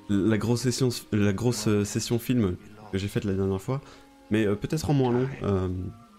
la, 0.08 0.36
grosse 0.36 0.62
session, 0.62 2.18
film 2.18 2.56
que 2.90 2.98
j'ai 2.98 3.08
faite 3.08 3.24
la 3.24 3.34
dernière 3.34 3.62
fois, 3.62 3.80
mais 4.30 4.44
euh, 4.44 4.56
peut-être 4.56 4.90
en 4.90 4.94
moins 4.94 5.12
long. 5.12 5.28
euh, 5.44 5.68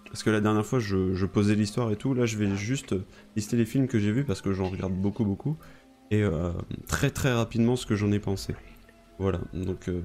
parce 0.06 0.22
que 0.22 0.30
la 0.30 0.42
dernière 0.42 0.66
fois, 0.66 0.78
je, 0.78 1.16
je 1.16 1.26
posais 1.26 1.56
l'histoire 1.56 1.92
et 1.92 1.96
tout. 1.96 2.14
Là, 2.14 2.28
je 2.28 2.38
vais 2.38 2.56
juste 2.56 2.94
lister 3.36 3.58
les 3.58 3.66
films 3.66 3.88
que 3.88 3.98
j'ai 3.98 4.12
vus 4.12 4.24
parce 4.24 4.42
que 4.42 4.54
j'en 4.54 4.70
regarde 4.70 4.94
beaucoup, 4.94 5.26
beaucoup. 5.26 5.58
Et 6.12 6.22
euh, 6.22 6.52
très, 6.88 7.10
très 7.10 7.34
rapidement 7.34 7.76
ce 7.76 7.88
que 7.88 7.96
j'en 7.96 8.12
ai 8.12 8.20
pensé. 8.20 8.54
Voilà, 9.24 9.40
donc 9.54 9.88
euh, 9.88 10.02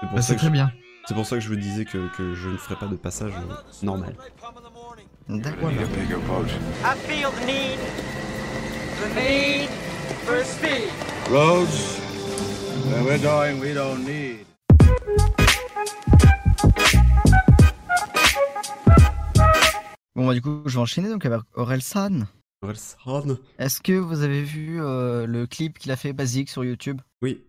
c'est 0.00 0.06
pour, 0.06 0.14
Bah, 0.14 0.22
ça 0.22 0.28
c'est 0.28 0.34
que 0.34 0.38
très 0.38 0.46
je- 0.46 0.52
bien. 0.52 0.72
c'est 1.08 1.14
pour 1.14 1.26
ça 1.26 1.34
que 1.34 1.42
je 1.42 1.48
vous 1.48 1.56
disais 1.56 1.84
que, 1.84 1.98
que 2.16 2.32
je 2.34 2.48
ne 2.48 2.56
ferai 2.56 2.76
pas 2.76 2.86
de 2.86 2.94
passage 2.94 3.32
euh, 3.36 3.54
normal. 3.84 4.14
D'accord. 5.28 5.72
I 5.72 6.94
feel 7.08 7.28
the 7.32 7.44
need, 7.44 7.78
the 9.00 9.08
need 9.16 9.68
for 10.24 10.44
speed. 10.44 10.90
Roads, 11.28 11.98
where 12.86 13.02
we're 13.02 13.18
going, 13.18 13.58
we 13.60 13.74
don't 13.74 14.04
need. 14.06 14.46
Bon, 20.16 20.26
bah, 20.26 20.34
du 20.34 20.42
coup, 20.42 20.62
je 20.66 20.74
vais 20.74 20.80
enchaîner 20.80 21.08
donc 21.08 21.24
avec 21.24 21.40
Aurel 21.54 21.82
San. 21.82 22.26
Orelsan 22.62 23.36
Est-ce 23.58 23.80
que 23.80 23.92
vous 23.92 24.22
avez 24.22 24.42
vu 24.42 24.82
euh, 24.82 25.26
le 25.26 25.46
clip 25.46 25.78
qu'il 25.78 25.90
a 25.92 25.96
fait 25.96 26.12
basique 26.12 26.50
sur 26.50 26.64
YouTube? 26.64 27.00
Oui. 27.22 27.42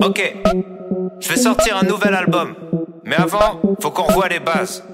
Ok, 0.00 0.36
je 1.20 1.28
vais 1.28 1.36
sortir 1.36 1.76
un 1.76 1.86
nouvel 1.86 2.14
album. 2.14 2.54
Mais 3.04 3.16
avant, 3.16 3.60
faut 3.80 3.90
qu'on 3.90 4.04
revoie 4.04 4.28
les 4.28 4.40
bases. 4.40 4.84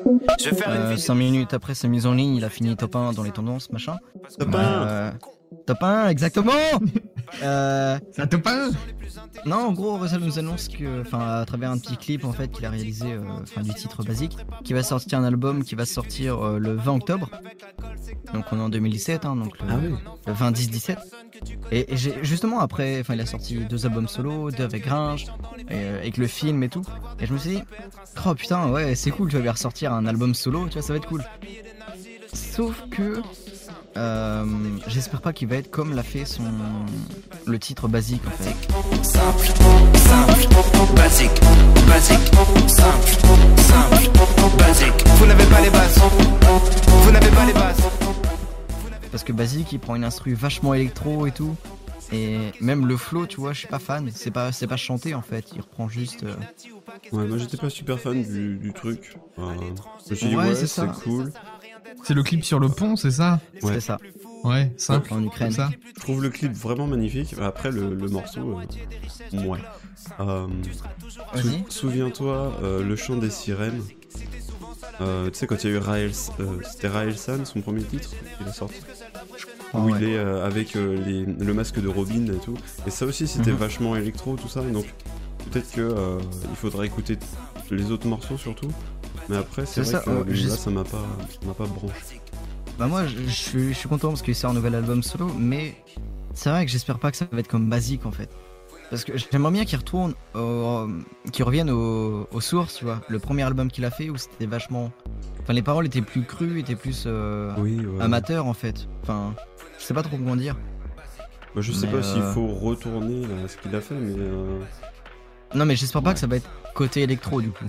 Je 0.40 0.50
vais 0.50 0.56
faire 0.56 0.70
une 0.70 0.82
euh, 0.82 0.90
vidéo. 0.90 1.04
5 1.06 1.14
minutes 1.14 1.54
après 1.54 1.74
sa 1.74 1.88
mise 1.88 2.06
en 2.06 2.14
ligne, 2.14 2.36
il 2.36 2.44
a 2.44 2.48
fini 2.48 2.74
top 2.76 2.96
1 2.96 3.12
dans 3.12 3.22
les 3.22 3.30
tendances, 3.30 3.70
machin. 3.70 3.96
Top 4.38 4.48
Euh, 4.54 5.10
top 5.66 5.82
1, 5.82 6.08
exactement 6.08 6.52
euh, 7.42 7.98
Ça 8.12 8.26
te 8.26 8.36
pas 8.36 8.68
Non, 9.46 9.56
en 9.56 9.72
gros, 9.72 9.96
Russell 9.96 10.20
nous 10.20 10.38
annonce 10.38 10.68
que, 10.68 11.00
enfin, 11.02 11.20
à 11.40 11.44
travers 11.44 11.70
un 11.70 11.78
petit 11.78 11.96
clip 11.96 12.24
en 12.24 12.32
fait 12.32 12.48
qu'il 12.48 12.64
a 12.64 12.70
réalisé, 12.70 13.12
euh, 13.12 13.20
enfin, 13.42 13.62
du 13.62 13.72
titre 13.74 14.02
basique, 14.02 14.36
qui 14.64 14.72
va 14.72 14.82
sortir 14.82 15.18
un 15.18 15.24
album 15.24 15.64
qui 15.64 15.74
va 15.74 15.86
sortir 15.86 16.42
euh, 16.44 16.58
le 16.58 16.74
20 16.74 16.96
octobre. 16.96 17.30
Donc 18.32 18.44
on 18.52 18.58
est 18.58 18.62
en 18.62 18.68
2017, 18.68 19.24
hein, 19.24 19.36
donc 19.36 19.58
le, 19.60 19.66
Ah 19.70 19.76
oui. 19.82 19.94
le 20.26 20.32
20-10-17. 20.32 20.96
Et, 21.70 21.92
et 21.92 21.96
j'ai 21.96 22.14
justement 22.22 22.60
après, 22.60 23.00
enfin, 23.00 23.14
il 23.14 23.20
a 23.20 23.26
sorti 23.26 23.56
deux 23.64 23.86
albums 23.86 24.08
solo, 24.08 24.50
deux 24.50 24.64
avec 24.64 24.84
Gringe, 24.84 25.26
et, 25.68 25.74
euh, 25.74 25.98
avec 26.00 26.16
le 26.16 26.26
film 26.26 26.62
et 26.62 26.68
tout. 26.68 26.84
Et 27.20 27.26
je 27.26 27.32
me 27.32 27.38
suis 27.38 27.50
dit, 27.50 27.62
oh 28.26 28.34
putain, 28.34 28.70
ouais, 28.70 28.94
c'est 28.94 29.10
cool, 29.10 29.28
tu 29.30 29.36
vas 29.36 29.42
lui 29.42 29.50
ressortir 29.50 29.92
un 29.92 30.06
album 30.06 30.34
solo, 30.34 30.66
tu 30.66 30.74
vois, 30.74 30.82
ça 30.82 30.92
va 30.92 30.98
être 30.98 31.08
cool. 31.08 31.24
Sauf 32.32 32.84
que. 32.90 33.22
Euh, 33.98 34.44
J'espère 34.86 35.20
pas 35.20 35.32
qu'il 35.32 35.48
va 35.48 35.56
être 35.56 35.70
comme 35.70 35.94
l'a 35.94 36.02
fait 36.02 36.24
son 36.24 36.42
le 37.46 37.58
titre 37.58 37.88
basique 37.88 38.22
en 38.26 38.42
fait. 38.42 38.54
Simple, 39.02 39.46
simple, 39.96 40.94
basique, 40.96 41.40
basique, 41.86 42.18
simple, 42.68 43.08
simple, 43.56 44.58
basique. 44.58 45.04
Vous 45.16 45.26
n'avez 45.26 45.44
pas 45.46 45.60
les 45.60 45.70
bases. 45.70 45.98
Vous 47.02 47.10
n'avez 47.10 47.30
pas 47.30 47.46
les 47.46 47.52
bases. 47.52 47.76
Parce 49.10 49.24
que 49.24 49.32
Basique 49.32 49.72
il 49.72 49.78
prend 49.80 49.96
une 49.96 50.04
instru 50.04 50.34
vachement 50.34 50.74
électro 50.74 51.26
et 51.26 51.32
tout. 51.32 51.54
Et 52.12 52.38
même 52.60 52.86
le 52.86 52.96
flow, 52.96 53.26
tu 53.26 53.38
vois, 53.40 53.52
je 53.52 53.58
suis 53.60 53.68
pas 53.68 53.78
fan. 53.78 54.10
C'est 54.14 54.30
pas, 54.30 54.52
c'est 54.52 54.66
pas 54.66 54.76
chanté 54.76 55.14
en 55.14 55.22
fait. 55.22 55.46
Il 55.54 55.60
reprend 55.60 55.88
juste. 55.88 56.24
euh, 56.24 56.34
Ouais, 57.12 57.26
moi 57.26 57.36
j'étais 57.38 57.56
pas 57.58 57.68
super 57.70 57.98
fan 57.98 58.22
du, 58.22 58.56
du 58.56 58.72
truc. 58.72 59.16
Euh, 59.38 59.42
je 60.06 60.10
me 60.10 60.14
suis 60.16 60.28
dit, 60.28 60.36
Ouais, 60.36 60.44
ouais, 60.48 60.54
c'est 60.54 60.66
c'est 60.66 60.80
ça. 60.82 60.86
cool. 61.04 61.32
C'est 62.04 62.14
le 62.14 62.22
clip 62.22 62.44
sur 62.44 62.58
le 62.60 62.68
pont, 62.68 62.96
c'est 62.96 63.10
ça 63.10 63.40
Ouais. 63.62 63.74
C'est 63.74 63.80
ça. 63.80 63.98
Ouais, 64.44 64.72
simple. 64.76 65.12
En 65.12 65.22
Ukraine. 65.24 65.50
Ça. 65.50 65.70
Je 65.96 66.00
trouve 66.00 66.22
le 66.22 66.30
clip 66.30 66.52
vraiment 66.52 66.86
magnifique. 66.86 67.34
Après, 67.40 67.70
le, 67.72 67.94
le 67.94 68.08
morceau, 68.08 68.58
euh, 68.60 69.42
ouais. 69.44 69.58
Euh, 70.20 70.46
sou- 71.34 71.64
Souviens-toi, 71.68 72.52
euh, 72.62 72.82
le 72.84 72.96
chant 72.96 73.16
des 73.16 73.30
sirènes. 73.30 73.82
Euh, 75.00 75.28
tu 75.30 75.38
sais, 75.38 75.46
quand 75.46 75.62
il 75.64 75.70
y 75.70 75.72
a 75.72 75.76
eu 75.76 75.78
Raël, 75.78 76.10
euh, 76.40 76.44
c'était 76.70 76.88
Raël 76.88 77.16
San, 77.16 77.44
son 77.44 77.60
premier 77.60 77.82
titre, 77.82 78.10
qu'il 78.38 78.46
a 78.48 78.52
sorti. 78.52 78.76
Ah 79.74 79.78
où 79.80 79.90
ouais. 79.90 79.98
il 80.00 80.08
est 80.08 80.16
euh, 80.16 80.46
avec 80.46 80.76
euh, 80.76 80.96
les- 81.04 81.24
le 81.26 81.54
masque 81.54 81.80
de 81.80 81.88
Robin 81.88 82.26
et 82.26 82.38
tout. 82.44 82.56
Et 82.86 82.90
ça 82.90 83.06
aussi, 83.06 83.26
c'était 83.26 83.50
Mhm. 83.52 83.56
vachement 83.58 83.96
électro, 83.96 84.36
tout 84.36 84.48
ça. 84.48 84.62
Et 84.68 84.72
donc, 84.72 84.86
peut-être 85.50 85.70
que 85.72 85.80
euh, 85.80 86.18
il 86.50 86.56
faudra 86.56 86.86
écouter 86.86 87.18
les 87.70 87.90
autres 87.90 88.06
morceaux 88.06 88.38
surtout. 88.38 88.68
Mais 89.28 89.36
après, 89.36 89.66
c'est 89.66 89.82
vrai 89.82 89.90
ça, 89.92 90.00
que 90.00 90.10
euh, 90.10 90.24
là, 90.48 90.56
ça 90.56 90.70
m'a 90.70 90.84
pas, 90.84 91.04
m'a 91.46 91.54
pas 91.54 91.66
branché. 91.66 92.20
Bah 92.78 92.86
moi, 92.86 93.06
je, 93.06 93.16
je 93.26 93.28
suis, 93.30 93.68
je 93.68 93.78
suis 93.78 93.88
content 93.88 94.08
parce 94.08 94.22
qu'il 94.22 94.34
sort 94.34 94.50
un 94.52 94.54
nouvel 94.54 94.74
album 94.74 95.02
solo, 95.02 95.26
mais 95.36 95.74
c'est 96.34 96.48
vrai 96.50 96.64
que 96.64 96.70
j'espère 96.70 96.98
pas 96.98 97.10
que 97.10 97.16
ça 97.16 97.26
va 97.30 97.40
être 97.40 97.48
comme 97.48 97.68
Basique 97.68 98.06
en 98.06 98.12
fait. 98.12 98.30
Parce 98.90 99.04
que 99.04 99.12
j'aimerais 99.18 99.50
bien 99.52 99.64
qu'il 99.66 99.76
retourne, 99.78 100.14
au- 100.34 100.86
qu'il 101.30 101.44
revienne 101.44 101.68
au- 101.70 102.26
aux 102.32 102.40
sources, 102.40 102.76
tu 102.76 102.84
vois. 102.84 103.00
Le 103.08 103.18
premier 103.18 103.42
album 103.42 103.70
qu'il 103.70 103.84
a 103.84 103.90
fait 103.90 104.08
où 104.08 104.16
c'était 104.16 104.46
vachement, 104.46 104.90
enfin 105.42 105.52
les 105.52 105.60
paroles 105.62 105.84
étaient 105.86 106.00
plus 106.00 106.22
crues, 106.22 106.58
étaient 106.60 106.76
plus 106.76 107.04
euh, 107.06 107.52
Oui, 107.58 107.84
ouais. 107.84 108.00
amateurs 108.02 108.46
en 108.46 108.54
fait. 108.54 108.88
Enfin, 109.02 109.34
je 109.78 109.84
sais 109.84 109.92
pas 109.92 110.02
trop 110.02 110.16
comment 110.16 110.36
dire. 110.36 110.56
Moi, 111.54 111.60
je 111.62 111.72
sais 111.72 111.86
mais, 111.86 111.92
pas 111.94 112.02
s'il 112.02 112.22
euh, 112.22 112.32
faut 112.32 112.46
retourner 112.46 113.26
à 113.44 113.48
ce 113.48 113.56
qu'il 113.58 113.74
a 113.74 113.80
fait, 113.82 113.94
mais. 113.94 114.14
euh, 114.16 114.58
Non 115.54 115.64
mais 115.66 115.76
j'espère 115.76 116.02
pas 116.02 116.14
que 116.14 116.20
ça 116.20 116.26
va 116.26 116.36
être 116.36 116.48
côté 116.74 117.02
électro 117.02 117.40
du 117.42 117.50
coup. 117.50 117.64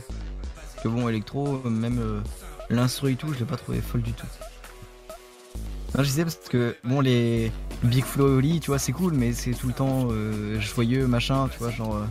Que 0.84 0.88
bon, 0.88 1.10
électro, 1.10 1.60
même 1.70 2.00
euh, 2.00 2.22
l'instru 2.70 3.12
et 3.12 3.16
tout, 3.16 3.34
je 3.34 3.40
l'ai 3.40 3.46
pas 3.46 3.58
trouvé 3.58 3.82
folle 3.82 4.02
du 4.02 4.14
tout. 4.14 4.28
Non, 5.98 6.04
je 6.04 6.10
disais 6.10 6.24
parce 6.24 6.36
que 6.50 6.76
bon, 6.84 7.02
les 7.02 7.52
Big 7.84 8.04
Flow 8.06 8.40
tu 8.42 8.60
vois, 8.68 8.78
c'est 8.80 8.92
cool, 8.92 9.14
mais 9.14 9.34
c'est 9.34 9.52
tout 9.54 9.68
le 9.68 9.74
temps 9.74 10.08
euh, 10.12 10.60
joyeux, 10.60 11.08
machin, 11.08 11.48
tu 11.52 11.58
vois, 11.60 11.72
genre 11.72 11.96
euh, 11.96 12.06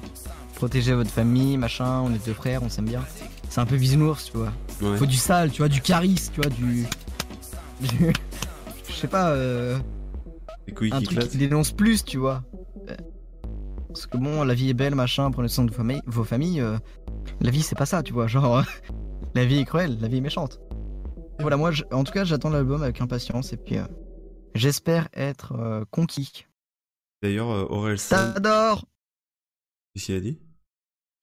protéger 0.56 0.92
votre 0.94 1.10
famille, 1.10 1.56
machin, 1.56 2.00
on 2.00 2.12
est 2.12 2.24
deux 2.26 2.32
frères, 2.34 2.62
on 2.62 2.68
s'aime 2.68 2.86
bien. 2.86 3.02
C'est 3.48 3.60
un 3.60 3.66
peu 3.66 3.76
bisounours, 3.76 4.24
tu 4.24 4.36
vois. 4.36 4.52
ouais. 4.82 4.96
Faut 4.98 5.06
du 5.06 5.16
sale, 5.16 5.50
tu 5.50 5.58
vois, 5.58 5.68
du 5.68 5.80
charisme, 5.80 6.32
tu 6.34 6.40
vois, 6.40 6.50
du. 6.50 6.86
du- 7.80 8.12
Je 8.88 8.92
sais 8.92 9.06
pas, 9.08 9.30
euh, 9.30 9.78
Les 10.66 10.74
couilles 10.74 10.92
un 10.92 10.98
qui 10.98 11.04
truc 11.14 11.28
qui 11.30 11.38
dénonce 11.38 11.70
plus, 11.72 12.04
tu 12.04 12.18
vois. 12.18 12.42
Euh, 12.90 12.96
Parce 13.88 14.06
que 14.06 14.18
bon, 14.18 14.42
la 14.42 14.54
vie 14.54 14.68
est 14.70 14.74
belle, 14.74 14.94
machin, 14.96 15.30
prenez 15.30 15.48
soin 15.48 15.64
de 15.64 15.70
vos 15.70 15.76
familles. 15.76 16.02
Vos 16.06 16.24
familles 16.24 16.60
euh, 16.60 16.76
la 17.40 17.50
vie, 17.50 17.62
c'est 17.62 17.76
pas 17.76 17.86
ça, 17.86 18.02
tu 18.02 18.12
vois. 18.12 18.26
Genre, 18.26 18.62
la 19.34 19.44
vie 19.44 19.58
est 19.58 19.64
cruelle, 19.64 19.98
la 20.00 20.08
vie 20.08 20.18
est 20.18 20.22
méchante. 20.22 20.60
Voilà, 21.40 21.56
moi, 21.56 21.70
je- 21.70 21.84
en 21.92 22.04
tout 22.04 22.12
cas, 22.12 22.24
j'attends 22.24 22.50
l'album 22.50 22.82
avec 22.82 23.00
impatience 23.00 23.52
et 23.52 23.56
puis 23.56 23.78
euh, 23.78 23.84
j'espère 24.54 25.08
être 25.12 25.52
euh, 25.52 25.84
conquis. 25.90 26.46
D'ailleurs, 27.22 27.50
euh, 27.50 27.64
Aurel 27.70 27.98
San. 27.98 28.34
T'adores 28.34 28.84
Qu'est-ce 29.94 30.06
qu'il 30.06 30.14
a 30.16 30.20
dit? 30.20 30.38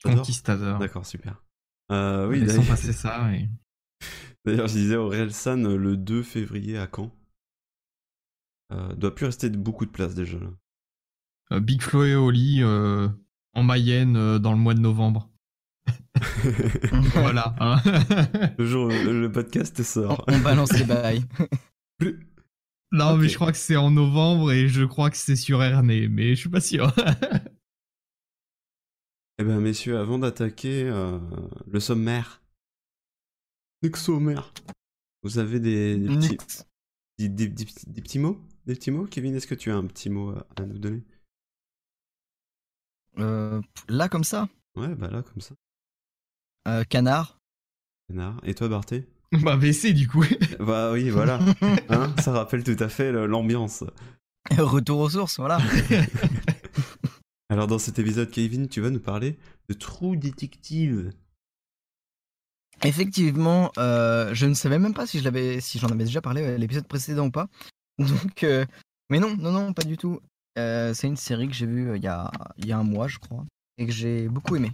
Conquistador. 0.04 0.80
D'accord, 0.80 1.06
super. 1.06 1.44
Euh, 1.91 2.28
oui, 2.28 2.44
d'ailleurs, 2.44 2.65
passer 2.68 2.94
ça. 2.94 3.32
Et... 3.34 3.50
d'ailleurs, 4.46 4.68
je 4.68 4.74
disais 4.74 4.96
Aurel 4.96 5.34
San 5.34 5.65
euh, 5.65 5.76
le 5.78 5.98
2 5.98 6.24
février 6.24 6.78
à 6.78 6.88
Caen. 6.94 7.12
Euh, 8.72 8.94
doit 8.96 9.13
plus 9.13 9.26
rester 9.28 9.50
de- 9.50 9.58
beaucoup 9.58 9.86
de 9.86 9.91
place 9.91 10.15
déjà. 10.15 10.38
là. 10.39 10.50
Euh, 11.54 11.60
Big 11.60 11.82
Flo 11.82 12.04
et 12.04 12.15
Oli 12.15 12.63
euh, 12.63 13.08
en 13.54 13.63
Mayenne 13.63 14.15
euh, 14.18 14.39
dans 14.39 14.52
le 14.52 14.58
mois 14.58 14.74
de 14.74 14.80
novembre. 14.80 15.30
voilà. 17.13 17.56
hein. 17.60 17.82
le 18.58 18.65
jour 18.65 18.86
où 18.88 18.89
le 18.89 19.32
podcast 19.32 19.76
on, 19.80 19.84
sort. 19.84 20.26
on 20.28 20.39
balance 20.39 20.71
les 20.74 20.86
bails. 20.86 21.24
Plus. 21.98 22.19
Non, 22.91 23.17
mais 23.17 23.28
je 23.28 23.36
crois 23.36 23.52
que 23.52 23.58
c'est 23.58 23.76
en 23.76 23.91
novembre 23.91 24.54
et 24.54 24.69
je 24.69 24.84
crois 24.86 25.10
que 25.10 25.17
c'est 25.17 25.36
sur 25.36 25.62
Ernée, 25.62 26.08
mais 26.08 26.30
je 26.36 26.39
suis 26.41 26.50
pas 26.50 26.62
sûr. 26.62 26.93
Eh 29.38 29.43
ben, 29.43 29.60
messieurs, 29.60 29.98
avant 29.98 30.17
d'attaquer 30.17 30.84
euh, 30.84 31.19
le 31.67 31.80
sommaire, 31.82 32.41
le 33.82 33.93
sommaire, 33.93 34.54
vous 35.24 35.39
avez 35.39 35.60
des, 35.60 35.98
des 35.98 36.08
petits, 36.38 36.38
des, 37.17 37.28
des- 37.28 37.48
des 37.50 37.65
petits- 37.65 37.89
des 37.89 38.02
petits 38.02 38.19
mots? 38.19 38.39
Des 38.65 38.76
petits 38.76 38.91
mots 38.91 39.06
Kevin, 39.08 39.36
est-ce 39.36 39.48
que 39.48 39.56
tu 39.56 39.71
as 39.71 39.76
un 39.76 39.86
petit 39.88 40.10
mot 40.10 40.30
à, 40.32 40.48
à 40.56 40.65
nous 40.65 40.78
donner? 40.78 41.04
Euh, 43.17 43.62
là, 43.89 44.08
comme 44.08 44.24
ça, 44.24 44.48
Ouais, 44.78 44.95
bah 44.95 45.10
là, 45.10 45.21
comme 45.21 45.41
ça. 45.41 45.56
Euh, 46.67 46.84
canard. 46.84 47.39
Canard. 48.08 48.39
Et 48.43 48.54
toi, 48.54 48.67
Barthé 48.67 49.08
bah, 49.43 49.56
VC 49.56 49.93
du 49.93 50.08
coup. 50.08 50.23
Bah 50.60 50.91
oui, 50.91 51.10
voilà. 51.10 51.39
Hein, 51.89 52.13
ça 52.19 52.32
rappelle 52.32 52.63
tout 52.63 52.78
à 52.80 52.89
fait 52.89 53.12
l'ambiance. 53.12 53.84
Retour 54.58 54.99
aux 54.99 55.10
sources, 55.10 55.38
voilà. 55.38 55.60
Alors, 57.49 57.67
dans 57.67 57.80
cet 57.80 57.99
épisode, 57.99 58.30
Kevin, 58.30 58.67
tu 58.67 58.82
vas 58.82 58.89
nous 58.89 58.99
parler 58.99 59.38
de 59.69 59.73
True 59.73 60.17
Detective. 60.17 61.12
Effectivement, 62.84 63.71
euh, 63.78 64.34
je 64.34 64.45
ne 64.45 64.54
savais 64.54 64.80
même 64.80 64.93
pas 64.93 65.08
si 65.08 65.19
je 65.19 65.23
l'avais, 65.23 65.62
si 65.62 65.80
j'en 65.80 65.88
avais 65.88 66.04
déjà 66.04 66.21
parlé 66.21 66.43
à 66.43 66.58
l'épisode 66.58 66.88
précédent 66.88 67.28
ou 67.28 67.32
pas. 67.32 67.47
Donc, 67.97 68.43
euh, 68.43 68.65
mais 69.10 69.19
non, 69.19 69.36
non, 69.38 69.51
non, 69.51 69.73
pas 69.73 69.84
du 69.84 69.97
tout. 69.97 70.19
Euh, 70.58 70.93
c'est 70.93 71.08
une 71.08 71.17
série 71.17 71.47
que 71.47 71.54
j'ai 71.54 71.65
vue 71.65 71.95
il 71.95 72.04
y 72.04 72.08
a, 72.08 72.32
il 72.58 72.67
y 72.67 72.71
a 72.71 72.78
un 72.78 72.84
mois, 72.84 73.08
je 73.08 73.19
crois, 73.19 73.45
et 73.78 73.86
que 73.86 73.91
j'ai 73.91 74.28
beaucoup 74.28 74.56
aimé. 74.56 74.71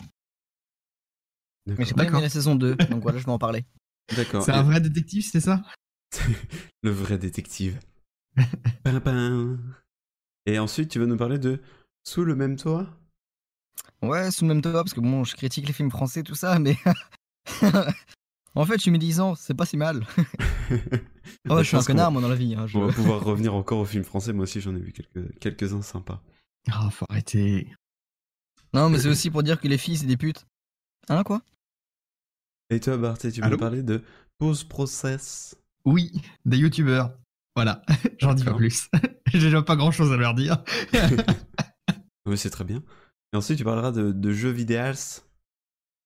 Mais 1.67 1.85
j'ai 1.85 1.93
pas 1.93 2.05
aimé 2.05 2.21
la 2.21 2.29
saison 2.29 2.55
2, 2.55 2.75
donc 2.75 3.03
voilà, 3.03 3.17
je 3.19 3.25
vais 3.25 3.31
en 3.31 3.37
parler. 3.39 3.65
D'accord. 4.15 4.43
C'est 4.43 4.51
un 4.51 4.63
vrai 4.63 4.81
détective, 4.81 5.23
c'est 5.23 5.39
ça? 5.39 5.61
Le 6.83 6.91
vrai 6.91 7.17
détective. 7.17 7.79
Et 10.45 10.59
ensuite, 10.59 10.89
tu 10.89 10.99
vas 10.99 11.05
nous 11.05 11.17
parler 11.17 11.37
de 11.39 11.61
Sous 12.03 12.23
le 12.23 12.35
même 12.35 12.55
toit? 12.57 12.87
Ouais, 14.01 14.31
sous 14.31 14.45
le 14.45 14.49
même 14.49 14.61
toit, 14.61 14.73
parce 14.73 14.93
que 14.93 14.99
bon, 14.99 15.23
je 15.23 15.35
critique 15.35 15.67
les 15.67 15.73
films 15.73 15.91
français, 15.91 16.23
tout 16.23 16.35
ça, 16.35 16.57
mais. 16.59 16.75
en 18.55 18.65
fait, 18.65 18.73
je 18.75 18.81
suis 18.81 18.91
médisant, 18.91 19.35
c'est 19.35 19.53
pas 19.53 19.65
si 19.65 19.77
mal. 19.77 20.05
Oh, 21.49 21.59
je 21.59 21.63
suis 21.63 21.77
un 21.77 21.83
connard, 21.83 22.11
moi, 22.11 22.21
dans 22.21 22.27
la 22.27 22.35
vie. 22.35 22.55
hein, 22.55 22.65
je- 22.67 22.77
On 22.77 22.87
va 22.87 22.93
pouvoir 22.93 23.23
revenir 23.23 23.53
encore 23.53 23.79
aux 23.79 23.85
films 23.85 24.03
français. 24.03 24.33
Moi 24.33 24.43
aussi, 24.43 24.59
j'en 24.61 24.75
ai 24.75 24.79
vu 24.79 24.91
quelques- 24.91 25.37
quelques-uns 25.39 25.81
sympas. 25.83 26.21
Ah, 26.71 26.89
faut 26.89 27.05
arrêter. 27.09 27.67
Non, 28.73 28.89
mais 28.89 28.99
c'est 28.99 29.09
aussi 29.09 29.29
pour 29.29 29.43
dire 29.43 29.59
que 29.59 29.67
les 29.67 29.77
filles, 29.77 29.97
c'est 29.97 30.05
des 30.07 30.17
putes. 30.17 30.45
Hein, 31.09 31.23
quoi? 31.23 31.41
Et 32.69 32.79
toi, 32.79 32.97
Barthé, 32.97 33.31
tu 33.31 33.41
vas 33.41 33.47
Allô? 33.47 33.55
nous 33.55 33.59
parler 33.59 33.83
de 33.83 34.01
Pause 34.37 34.63
Process? 34.63 35.55
Oui, 35.85 36.11
des 36.45 36.57
youtubeurs. 36.57 37.17
Voilà, 37.55 37.81
j'en 38.19 38.33
dis 38.33 38.43
pas 38.45 38.53
plus. 38.53 38.89
J'ai 39.27 39.39
déjà 39.39 39.61
pas 39.61 39.75
grand 39.75 39.91
chose 39.91 40.11
à 40.11 40.17
leur 40.17 40.33
dire. 40.33 40.63
Oui, 42.27 42.37
c'est 42.37 42.51
très 42.51 42.63
bien. 42.63 42.83
Et 43.33 43.37
ensuite, 43.37 43.57
tu 43.57 43.63
parleras 43.63 43.91
de, 43.91 44.11
de 44.11 44.31
jeux 44.31 44.51
vidéo. 44.51 44.93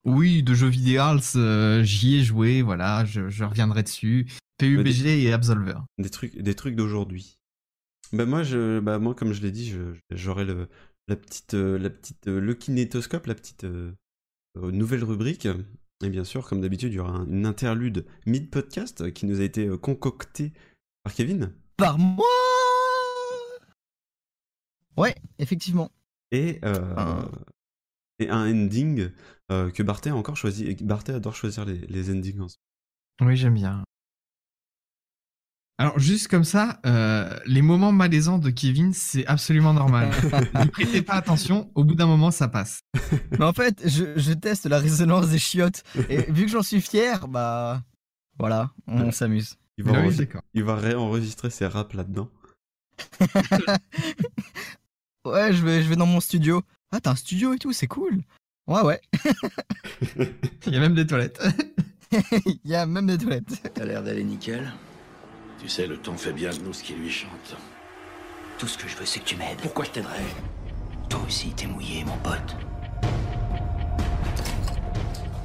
Oui, 0.05 0.43
de 0.43 0.53
jeux 0.53 0.67
vidéo, 0.69 1.01
euh, 1.35 1.83
j'y 1.83 2.15
ai 2.17 2.23
joué, 2.23 2.61
voilà, 2.61 3.03
je, 3.05 3.27
je 3.29 3.43
reviendrai 3.43 3.83
dessus. 3.83 4.27
PUBG 4.57 5.23
et 5.23 5.33
Absolver. 5.33 5.73
Des 5.97 6.09
trucs, 6.09 6.37
des 6.37 6.55
trucs 6.55 6.75
d'aujourd'hui. 6.75 7.37
Bah 8.13 8.25
moi, 8.25 8.43
je, 8.43 8.79
bah 8.79 8.97
moi, 8.99 9.13
comme 9.13 9.33
je 9.33 9.41
l'ai 9.41 9.51
dit, 9.51 9.69
je- 9.69 9.95
j'aurai 10.11 10.45
le, 10.45 10.69
la 11.07 11.15
petite, 11.15 11.53
euh, 11.55 11.77
la 11.77 11.89
petite, 11.89 12.27
euh, 12.27 12.39
le 12.39 12.53
kinétoscope, 12.53 13.25
la 13.25 13.35
petite 13.35 13.65
euh, 13.65 13.91
nouvelle 14.55 15.03
rubrique. 15.03 15.47
Et 16.03 16.09
bien 16.09 16.23
sûr, 16.23 16.47
comme 16.47 16.61
d'habitude, 16.61 16.91
il 16.91 16.95
y 16.95 16.99
aura 16.99 17.11
un- 17.13 17.27
une 17.27 17.45
interlude 17.45 18.05
mid-podcast 18.25 19.11
qui 19.13 19.25
nous 19.25 19.39
a 19.39 19.43
été 19.43 19.67
euh, 19.67 19.77
concoctée 19.77 20.51
par 21.03 21.13
Kevin. 21.13 21.53
Par 21.77 21.97
moi 21.97 22.25
Ouais, 24.97 25.15
effectivement. 25.39 25.91
Et, 26.31 26.59
euh, 26.63 26.95
Un- 26.97 27.31
et 28.19 28.29
un 28.29 28.49
ending 28.49 29.09
euh, 29.51 29.69
que 29.71 29.83
Barthé 29.83 30.09
a 30.09 30.15
encore 30.15 30.37
choisi. 30.37 30.65
Et 30.67 30.75
Barthé 30.75 31.13
adore 31.13 31.35
choisir 31.35 31.65
les, 31.65 31.77
les 31.87 32.09
endings. 32.09 32.39
en 32.39 33.25
Oui, 33.25 33.35
j'aime 33.37 33.55
bien. 33.55 33.83
Alors, 35.77 35.99
juste 35.99 36.29
comme 36.29 36.45
ça, 36.45 36.79
euh, 36.85 37.37
les 37.45 37.61
moments 37.61 37.91
malaisants 37.91 38.37
de 38.37 38.49
Kevin, 38.49 38.93
c'est 38.93 39.25
absolument 39.27 39.73
normal. 39.73 40.09
Ne 40.53 40.65
prêtez 40.69 41.01
pas 41.01 41.13
attention, 41.15 41.69
au 41.75 41.83
bout 41.83 41.95
d'un 41.95 42.05
moment, 42.05 42.31
ça 42.31 42.47
passe. 42.47 42.79
Mais 43.31 43.43
en 43.43 43.51
fait, 43.53 43.81
je, 43.85 44.17
je 44.17 44.31
teste 44.33 44.67
la 44.67 44.79
résonance 44.79 45.27
des 45.29 45.37
chiottes. 45.39 45.83
Et 46.09 46.31
vu 46.31 46.45
que 46.45 46.51
j'en 46.51 46.63
suis 46.63 46.79
fier, 46.81 47.27
bah. 47.27 47.81
Voilà, 48.39 48.71
on 48.87 49.05
Ouais. 49.05 49.11
s'amuse. 49.11 49.55
Il 49.77 49.83
va, 49.85 49.91
Ah 49.95 50.05
oui, 50.07 50.17
il 50.53 50.63
va 50.63 50.75
réenregistrer 50.75 51.49
ses 51.49 51.67
raps 51.67 51.93
là-dedans. 51.95 52.29
Ouais, 55.25 55.51
je 55.53 55.65
vais, 55.65 55.81
je 55.81 55.89
vais 55.89 55.95
dans 55.95 56.05
mon 56.05 56.19
studio. 56.19 56.61
Ah, 56.91 56.99
t'as 57.01 57.11
un 57.11 57.15
studio 57.15 57.53
et 57.53 57.57
tout, 57.57 57.73
c'est 57.73 57.87
cool. 57.87 58.21
Ouais, 58.67 58.81
ouais. 58.81 59.01
Il 60.67 60.73
y 60.73 60.77
a 60.77 60.79
même 60.79 60.93
des 60.93 61.07
toilettes. 61.07 61.41
Il 62.45 62.59
y 62.63 62.75
a 62.75 62.85
même 62.85 63.07
des 63.07 63.17
toilettes. 63.17 63.71
T'as 63.73 63.85
l'air 63.85 64.03
d'aller 64.03 64.23
nickel. 64.23 64.71
Tu 65.65 65.71
sais, 65.71 65.87
le 65.87 65.97
temps 65.97 66.15
fait 66.15 66.31
bien 66.31 66.51
de 66.51 66.59
nous 66.59 66.73
ce 66.73 66.83
qui 66.83 66.93
lui 66.93 67.09
chante. 67.09 67.57
Tout 68.59 68.67
ce 68.67 68.77
que 68.77 68.87
je 68.87 68.95
veux, 68.97 69.05
c'est 69.07 69.19
que 69.19 69.25
tu 69.25 69.35
m'aides. 69.35 69.57
Pourquoi 69.63 69.83
je 69.85 69.89
t'aiderais? 69.89 70.21
Toi 71.09 71.19
aussi, 71.25 71.49
t'es 71.53 71.65
mouillé, 71.65 72.03
mon 72.03 72.15
pote. 72.17 72.55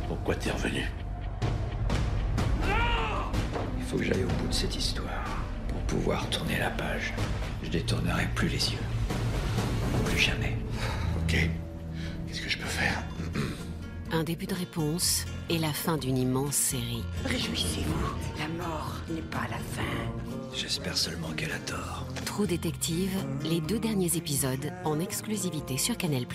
Pourquoi 0.09 0.35
t'es 0.35 0.51
revenu? 0.51 0.85
Il 3.79 3.85
faut 3.89 3.97
que 3.97 4.05
j'aille 4.05 4.25
au 4.25 4.27
bout 4.27 4.49
de 4.49 4.53
cette 4.53 4.77
histoire 4.77 5.25
pour 5.69 5.81
pouvoir 5.85 6.29
tourner 6.29 6.59
la 6.59 6.69
page. 6.69 7.15
Je 7.63 7.71
détournerai 7.71 8.29
plus 8.35 8.49
les 8.49 8.73
yeux. 8.73 8.85
Plus 10.05 10.19
jamais. 10.19 10.59
Ok. 11.23 11.49
Qu'est-ce 12.29 12.43
que 12.43 12.51
je 12.51 12.59
peux 12.59 12.67
faire? 12.67 13.03
Un 14.13 14.25
début 14.25 14.47
de 14.47 14.55
réponse 14.55 15.25
et 15.49 15.59
la 15.59 15.73
fin 15.73 15.97
d'une 15.97 16.19
immense 16.19 16.57
série. 16.57 17.05
Réjouissez-vous. 17.25 18.15
La 18.39 18.49
mort 18.63 18.97
n'est 19.09 19.23
pas 19.23 19.47
la 19.51 19.59
fin. 19.59 19.83
J'espère 20.53 20.97
seulement 20.97 21.31
qu'elle 21.31 21.53
a 21.53 21.59
tort. 21.61 22.07
Trou 22.27 22.47
Détective, 22.47 23.17
les 23.45 23.61
deux 23.61 23.79
derniers 23.79 24.17
épisodes 24.17 24.73
en 24.85 24.99
exclusivité 24.99 25.79
sur 25.79 25.97
Canal+. 25.97 26.27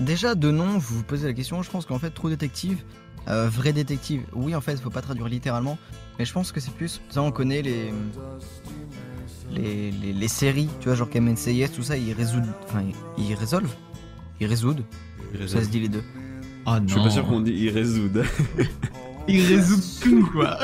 Déjà, 0.00 0.34
de 0.34 0.50
nom, 0.50 0.78
vous 0.78 0.96
vous 0.96 1.02
posez 1.02 1.26
la 1.26 1.34
question. 1.34 1.62
Je 1.62 1.70
pense 1.70 1.84
qu'en 1.84 1.98
fait, 1.98 2.10
True 2.10 2.30
Détective, 2.30 2.82
euh, 3.28 3.50
vrai 3.50 3.74
détective, 3.74 4.24
oui, 4.32 4.54
en 4.54 4.62
fait, 4.62 4.80
faut 4.80 4.88
pas 4.88 5.02
traduire 5.02 5.28
littéralement. 5.28 5.76
Mais 6.18 6.24
je 6.24 6.32
pense 6.32 6.52
que 6.52 6.60
c'est 6.60 6.72
plus. 6.72 7.02
Ça, 7.10 7.20
on 7.20 7.30
connaît 7.30 7.60
les. 7.60 7.92
Les, 9.50 9.90
les, 9.90 10.12
les 10.12 10.28
séries, 10.28 10.68
tu 10.80 10.86
vois, 10.88 10.94
genre 10.96 11.10
Kamen 11.10 11.36
Yes, 11.46 11.72
tout 11.72 11.82
ça, 11.82 11.96
ils 11.96 12.12
résoudent. 12.12 12.52
Enfin, 12.68 12.82
ils 13.18 13.34
résolvent. 13.34 13.74
Ils 14.40 14.46
résoudent. 14.46 14.84
Il 15.32 15.38
Ça 15.48 15.58
résout- 15.58 15.64
se 15.66 15.70
dit 15.70 15.80
les 15.80 15.88
deux. 15.88 16.02
Oh 16.66 16.70
non. 16.72 16.82
Je 16.86 16.92
suis 16.92 17.02
pas 17.02 17.10
sûr 17.10 17.26
qu'on 17.26 17.40
dit 17.40 17.52
il 17.52 17.70
résoudent. 17.70 18.22
Il 19.28 19.42
résout 19.46 19.80
tout, 20.02 20.26
quoi. 20.32 20.58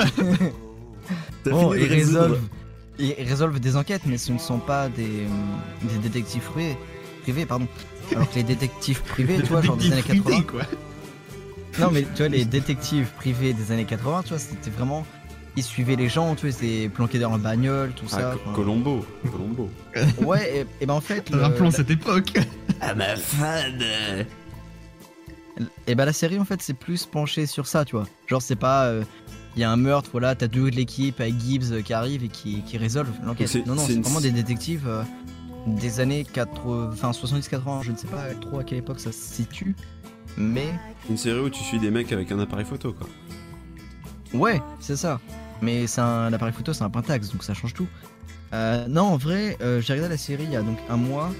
Bon, 1.45 1.71
de 1.71 1.77
ils 1.79 1.85
résolvent, 1.85 2.41
ils 2.99 3.13
résolvent 3.23 3.61
des 3.61 3.77
enquêtes, 3.77 4.03
mais 4.07 4.19
ce 4.19 4.33
ne 4.33 4.39
sont 4.39 4.59
pas 4.59 4.89
des, 4.89 5.05
euh, 5.05 5.29
des 5.93 5.99
détectives 6.09 6.43
privés, 6.43 6.77
privés, 7.23 7.47
pardon. 7.47 7.69
Alors 8.13 8.29
que 8.29 8.35
les 8.37 8.43
détectives 8.43 9.03
privés, 9.03 9.37
tu 9.43 9.47
vois, 9.49 9.63
genre 9.63 9.77
des 9.77 9.93
années 9.93 10.03
80. 10.03 10.43
quoi. 10.43 10.63
Non, 11.79 11.91
mais 11.93 12.03
tu 12.03 12.09
vois, 12.19 12.29
les 12.29 12.45
détectives 12.45 13.09
privés 13.17 13.53
des 13.53 13.71
années 13.71 13.85
80, 13.85 14.23
tu 14.23 14.29
vois, 14.31 14.39
c'était 14.39 14.71
vraiment. 14.71 15.07
Ils 15.57 15.63
suivaient 15.63 15.97
les 15.97 16.09
gens, 16.11 16.35
tu 16.35 16.47
vois, 16.47 16.53
c'était 16.55 16.89
planqué 16.91 17.19
dans 17.19 17.31
la 17.31 17.39
bagnole, 17.39 17.93
tout 17.97 18.05
Ah, 18.13 18.15
ça. 18.15 18.33
Co- 18.35 18.41
enfin. 18.45 18.53
Colombo. 18.55 19.07
Colombo. 19.33 19.71
Ouais, 20.27 20.59
et, 20.81 20.83
et 20.83 20.87
ben 20.87 20.95
en 20.95 21.01
fait. 21.01 21.31
le- 21.31 21.41
Rappelons 21.41 21.67
la- 21.67 21.71
cette 21.71 21.91
époque. 21.91 22.39
À 22.81 22.95
ma 22.95 23.17
fan 23.17 24.27
Et 25.87 25.95
bah 25.95 26.05
la 26.05 26.13
série 26.13 26.39
en 26.39 26.45
fait 26.45 26.61
c'est 26.61 26.75
plus 26.75 27.07
penché 27.07 27.47
sur 27.47 27.67
ça, 27.67 27.85
tu 27.87 27.97
vois. 27.97 28.07
Genre 28.27 28.43
c'est 28.43 28.57
pas 28.57 28.93
il 29.57 29.61
y 29.61 29.65
a 29.65 29.71
un 29.71 29.77
meurtre, 29.77 30.11
voilà, 30.13 30.35
t'as 30.35 30.49
deux 30.49 30.71
de 30.71 30.77
l'équipe 30.77 31.19
avec 31.19 31.41
Gibbs 31.41 31.73
euh, 31.73 31.81
qui 31.81 31.95
arrive 31.95 32.23
et 32.23 32.29
qui, 32.29 32.61
qui 32.63 32.77
résolvent 32.77 33.15
l'enquête. 33.25 33.55
Non 33.67 33.75
non, 33.75 33.81
c'est 33.81 33.87
c'est 33.87 33.95
une- 33.95 34.03
vraiment 34.03 34.21
des 34.21 34.33
détectives 34.33 34.87
euh, 34.87 35.03
des 35.67 36.01
années 36.01 36.27
80, 36.31 36.91
enfin 36.93 37.11
70-80, 37.13 37.83
je 37.83 37.93
ne 37.93 37.97
sais 37.97 38.07
pas 38.07 38.23
trop 38.39 38.59
à 38.59 38.65
quelle 38.65 38.79
époque 38.79 39.01
ça 39.01 39.13
se 39.13 39.19
situe, 39.19 39.75
mais 40.37 40.67
Une 41.09 41.17
série 41.17 41.41
où 41.41 41.49
tu 41.49 41.65
suis 41.65 41.79
des 41.79 41.91
mecs 41.91 42.13
avec 42.13 42.31
un 42.33 42.39
appareil 42.39 42.67
photo, 42.67 42.93
quoi. 42.93 43.09
ouais, 44.39 44.61
c'est 44.79 44.97
ça. 44.97 45.19
Mais 45.63 45.87
c'est 45.87 46.01
un 46.01 46.31
l'appareil 46.31 46.55
photo, 46.55 46.73
c'est 46.73 46.85
un 46.85 46.91
Pentax, 46.91 47.31
donc 47.31 47.43
ça 47.43 47.55
change 47.55 47.75
tout. 47.75 47.89
Euh, 48.53 48.87
non, 48.89 49.03
en 49.03 49.17
vrai, 49.17 49.57
euh, 49.61 49.81
j'ai 49.81 49.95
regardé 49.95 50.13
la 50.15 50.19
série 50.19 50.45
il 50.45 50.53
y 50.53 50.57
a 50.57 50.63
donc 50.63 50.79
un 50.89 50.97
mois. 50.97 51.33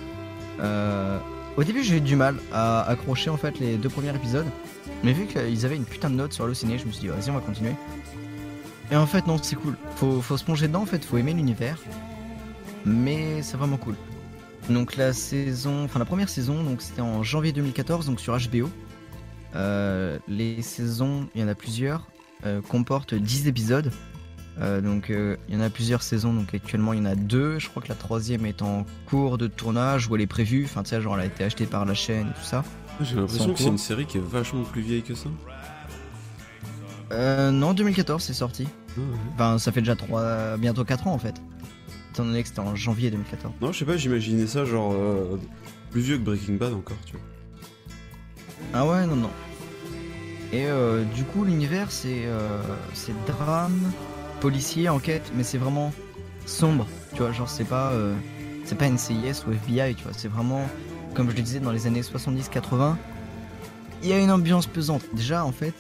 Euh, 0.61 1.19
au 1.57 1.65
début, 1.65 1.83
j'ai 1.83 1.97
eu 1.97 2.01
du 2.01 2.17
mal 2.17 2.37
à 2.53 2.83
accrocher 2.83 3.31
en 3.31 3.37
fait 3.37 3.59
les 3.59 3.77
deux 3.77 3.89
premiers 3.89 4.15
épisodes. 4.15 4.47
Mais 5.05 5.13
vu 5.13 5.27
qu'ils 5.27 5.65
avaient 5.65 5.77
une 5.77 5.85
putain 5.85 6.11
de 6.11 6.15
note 6.15 6.33
sur 6.33 6.45
Allociné, 6.45 6.79
je 6.79 6.87
me 6.87 6.93
suis 6.93 7.03
dit, 7.03 7.09
vas-y, 7.09 7.31
on 7.31 7.35
va 7.35 7.41
continuer. 7.41 7.75
Et 8.91 8.97
en 8.97 9.07
fait, 9.07 9.27
non, 9.27 9.39
c'est 9.41 9.57
cool. 9.57 9.77
Faut, 9.97 10.21
faut 10.21 10.37
se 10.37 10.45
plonger 10.45 10.69
dedans, 10.69 10.83
en 10.83 10.87
fait, 10.87 11.05
faut 11.05 11.19
aimer 11.19 11.33
l'univers. 11.33 11.79
Mais 12.85 13.43
c'est 13.43 13.57
vraiment 13.57 13.77
cool. 13.77 13.95
Donc 14.71 14.97
la 14.97 15.13
saison, 15.13 15.85
enfin 15.85 15.99
la 15.99 16.05
première 16.05 16.29
saison, 16.29 16.63
donc 16.63 16.83
c'était 16.83 17.01
en 17.01 17.23
janvier 17.23 17.53
2014, 17.53 18.07
donc 18.07 18.21
sur 18.21 18.37
HBO. 18.37 18.69
les 20.29 20.63
saisons, 20.63 21.29
il 21.35 21.41
y 21.41 21.45
en 21.45 21.49
a 21.49 21.55
plusieurs, 21.55 22.07
euh, 22.45 22.61
comportent 22.63 23.15
10 23.15 23.49
épisodes. 23.49 23.91
Euh, 24.59 24.81
donc 24.81 25.11
euh, 25.11 25.37
il 25.49 25.55
y 25.55 25.59
en 25.59 25.61
a 25.61 25.69
plusieurs 25.69 26.03
saisons, 26.03 26.33
donc 26.33 26.55
actuellement 26.55 26.93
il 26.93 27.01
y 27.01 27.03
en 27.03 27.07
a 27.07 27.15
deux. 27.15 27.59
Je 27.59 27.69
crois 27.69 27.83
que 27.83 27.89
la 27.89 27.95
troisième 27.95 28.47
est 28.47 28.63
en 28.63 28.87
cours 29.07 29.39
de 29.39 29.47
tournage 29.47 30.09
ou 30.09 30.17
elle 30.17 30.23
est 30.23 30.27
prévue. 30.27 30.65
Enfin, 30.65 30.83
tu 30.83 30.91
sais, 30.91 31.01
genre 31.01 31.15
elle 31.17 31.23
a 31.23 31.27
été 31.27 31.45
achetée 31.45 31.67
par 31.67 31.85
la 31.85 31.95
chaîne 31.95 32.29
et 32.29 32.41
tout 32.41 32.47
ça. 32.47 32.65
J'ai 33.01 33.17
l'impression 33.17 33.53
que 33.53 33.59
c'est 33.59 33.69
une 33.69 33.79
série 33.79 34.07
qui 34.07 34.17
est 34.17 34.25
vachement 34.25 34.63
plus 34.63 34.81
vieille 34.81 35.03
que 35.03 35.15
ça. 35.15 35.29
Euh, 37.13 37.51
non, 37.51 37.75
2014 37.75 38.23
c'est 38.23 38.33
sorti. 38.33 38.67
Ah. 38.97 39.01
Enfin, 39.35 39.59
ça 39.59 39.73
fait 39.73 39.81
déjà 39.81 39.95
trois, 39.95 40.57
bientôt 40.57 40.85
4 40.85 41.07
ans 41.07 41.13
en 41.13 41.19
fait. 41.19 41.35
Étant 42.13 42.25
donné 42.25 42.43
que 42.43 42.49
c'était 42.49 42.61
en 42.61 42.75
janvier 42.75 43.11
2014. 43.11 43.55
Non, 43.61 43.73
je 43.73 43.79
sais 43.79 43.85
pas, 43.85 43.99
j'imaginais 43.99 44.47
ça 44.47 44.65
genre 44.65 44.95
euh, 44.95 45.39
plus 45.91 46.01
vieux 46.01 46.17
que 46.17 46.23
Breaking 46.23 46.55
Bad 46.55 46.73
encore, 46.73 46.97
tu 47.05 47.13
vois. 47.13 47.21
Ah 48.73 48.87
ouais, 48.87 49.07
non, 49.07 49.17
non. 49.17 49.31
Et 50.53 50.67
euh, 50.67 51.05
du 51.05 51.25
coup, 51.25 51.45
l'univers, 51.45 51.91
c'est 51.91 52.25
euh, 52.27 52.63
c'est 52.95 53.15
drame, 53.27 53.93
policier, 54.41 54.89
enquête, 54.89 55.31
mais 55.35 55.43
c'est 55.43 55.59
vraiment 55.59 55.93
sombre. 56.47 56.87
Tu 57.15 57.19
vois, 57.23 57.33
genre, 57.33 57.49
c'est 57.49 57.65
pas, 57.65 57.91
euh, 57.93 58.15
c'est 58.65 58.77
pas 58.79 58.89
NCIS 58.89 59.45
ou 59.47 59.53
FBI, 59.53 59.95
tu 59.97 60.05
vois. 60.05 60.13
C'est 60.17 60.29
vraiment, 60.29 60.63
comme 61.15 61.31
je 61.31 61.37
le 61.37 61.43
disais, 61.43 61.61
dans 61.61 61.73
les 61.73 61.87
années 61.87 62.03
70-80, 62.03 62.97
il 64.03 64.09
y 64.09 64.13
a 64.13 64.19
une 64.21 64.31
ambiance 64.31 64.67
pesante. 64.67 65.03
Déjà, 65.15 65.45
en 65.45 65.53
fait, 65.53 65.75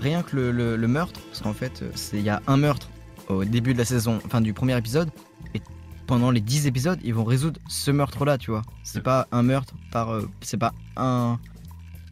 rien 0.00 0.22
que 0.22 0.34
le, 0.36 0.50
le- 0.52 0.76
le 0.76 0.88
meurtre, 0.88 1.20
parce 1.28 1.42
qu'en 1.42 1.52
fait, 1.52 1.82
euh, 1.82 1.90
c'est- 1.94 2.16
il 2.16 2.24
y 2.24 2.30
a 2.30 2.40
un 2.46 2.56
meurtre 2.56 2.88
au 3.28 3.44
début 3.44 3.74
de 3.74 3.78
la 3.78 3.84
saison, 3.84 4.18
enfin 4.24 4.40
du 4.40 4.52
premier 4.54 4.76
épisode, 4.78 5.10
et 5.54 5.60
pendant 6.06 6.30
les 6.30 6.40
10 6.40 6.66
épisodes, 6.66 6.98
ils 7.04 7.14
vont 7.14 7.24
résoudre 7.24 7.60
ce 7.68 7.90
meurtre-là, 7.90 8.38
tu 8.38 8.50
vois. 8.50 8.62
C'est 8.82 9.02
pas 9.02 9.28
un 9.30 9.42
meurtre 9.42 9.74
par. 9.92 10.10
euh, 10.10 10.28
c'est 10.40 10.56
pas 10.56 10.72
un 10.96 11.38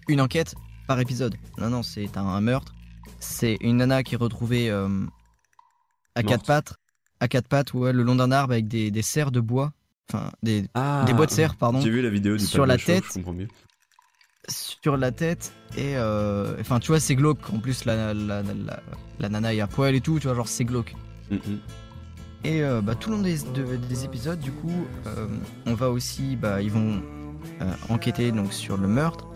une 0.06 0.20
enquête 0.20 0.54
par 0.88 0.98
épisode. 0.98 1.36
Non, 1.58 1.70
non, 1.70 1.82
c'est 1.84 2.16
un, 2.16 2.26
un 2.26 2.40
meurtre. 2.40 2.74
C'est 3.20 3.56
une 3.60 3.76
nana 3.76 4.02
qui 4.02 4.14
est 4.14 4.18
retrouvée 4.18 4.70
euh, 4.70 4.86
à 6.16 6.22
Morte. 6.22 6.26
quatre 6.26 6.44
pattes, 6.46 6.74
à 7.20 7.28
quatre 7.28 7.46
pattes, 7.48 7.72
ouais, 7.74 7.92
le 7.92 8.02
long 8.02 8.16
d'un 8.16 8.32
arbre 8.32 8.52
avec 8.54 8.66
des, 8.66 8.90
des 8.90 9.02
serres 9.02 9.30
de 9.30 9.40
bois, 9.40 9.72
enfin 10.10 10.30
des, 10.42 10.64
Ah, 10.74 11.04
des 11.06 11.12
bois 11.12 11.26
de 11.26 11.30
serre, 11.30 11.54
pardon, 11.56 11.80
J'ai 11.80 11.90
vu 11.90 12.02
la 12.02 12.10
vidéo 12.10 12.36
du 12.36 12.44
sur 12.44 12.66
la 12.66 12.76
Show, 12.78 12.86
tête. 12.86 13.04
Je 13.08 13.14
comprends 13.14 13.32
mieux. 13.34 13.48
sur 14.48 14.96
la 14.96 15.12
tête 15.12 15.52
et 15.76 15.96
euh, 15.96 16.56
enfin 16.60 16.80
tu 16.80 16.88
vois 16.88 17.00
c'est 17.00 17.14
glauque. 17.16 17.38
En 17.52 17.58
plus 17.58 17.84
la, 17.84 18.14
la, 18.14 18.42
la, 18.42 18.42
la- 18.54 18.82
la 19.20 19.28
nana 19.28 19.52
est 19.54 19.60
à 19.60 19.66
poil 19.66 19.94
et 19.94 20.00
tout, 20.00 20.18
tu 20.18 20.26
vois 20.26 20.34
genre 20.36 20.48
c'est 20.48 20.64
glauque. 20.64 20.94
Mhm. 21.30 21.58
Et 22.44 22.62
euh, 22.62 22.80
bah, 22.80 22.94
tout 22.94 23.10
le 23.10 23.16
long 23.16 23.22
des, 23.22 23.38
de- 23.52 23.76
des 23.76 24.04
épisodes, 24.04 24.38
du 24.38 24.52
coup, 24.52 24.86
euh, 25.06 25.26
on 25.66 25.74
va 25.74 25.90
aussi, 25.90 26.36
bah, 26.36 26.62
ils 26.62 26.70
vont 26.70 27.02
euh, 27.60 27.72
enquêter 27.88 28.30
donc 28.30 28.52
sur 28.52 28.76
le 28.76 28.86
meurtre, 28.86 29.26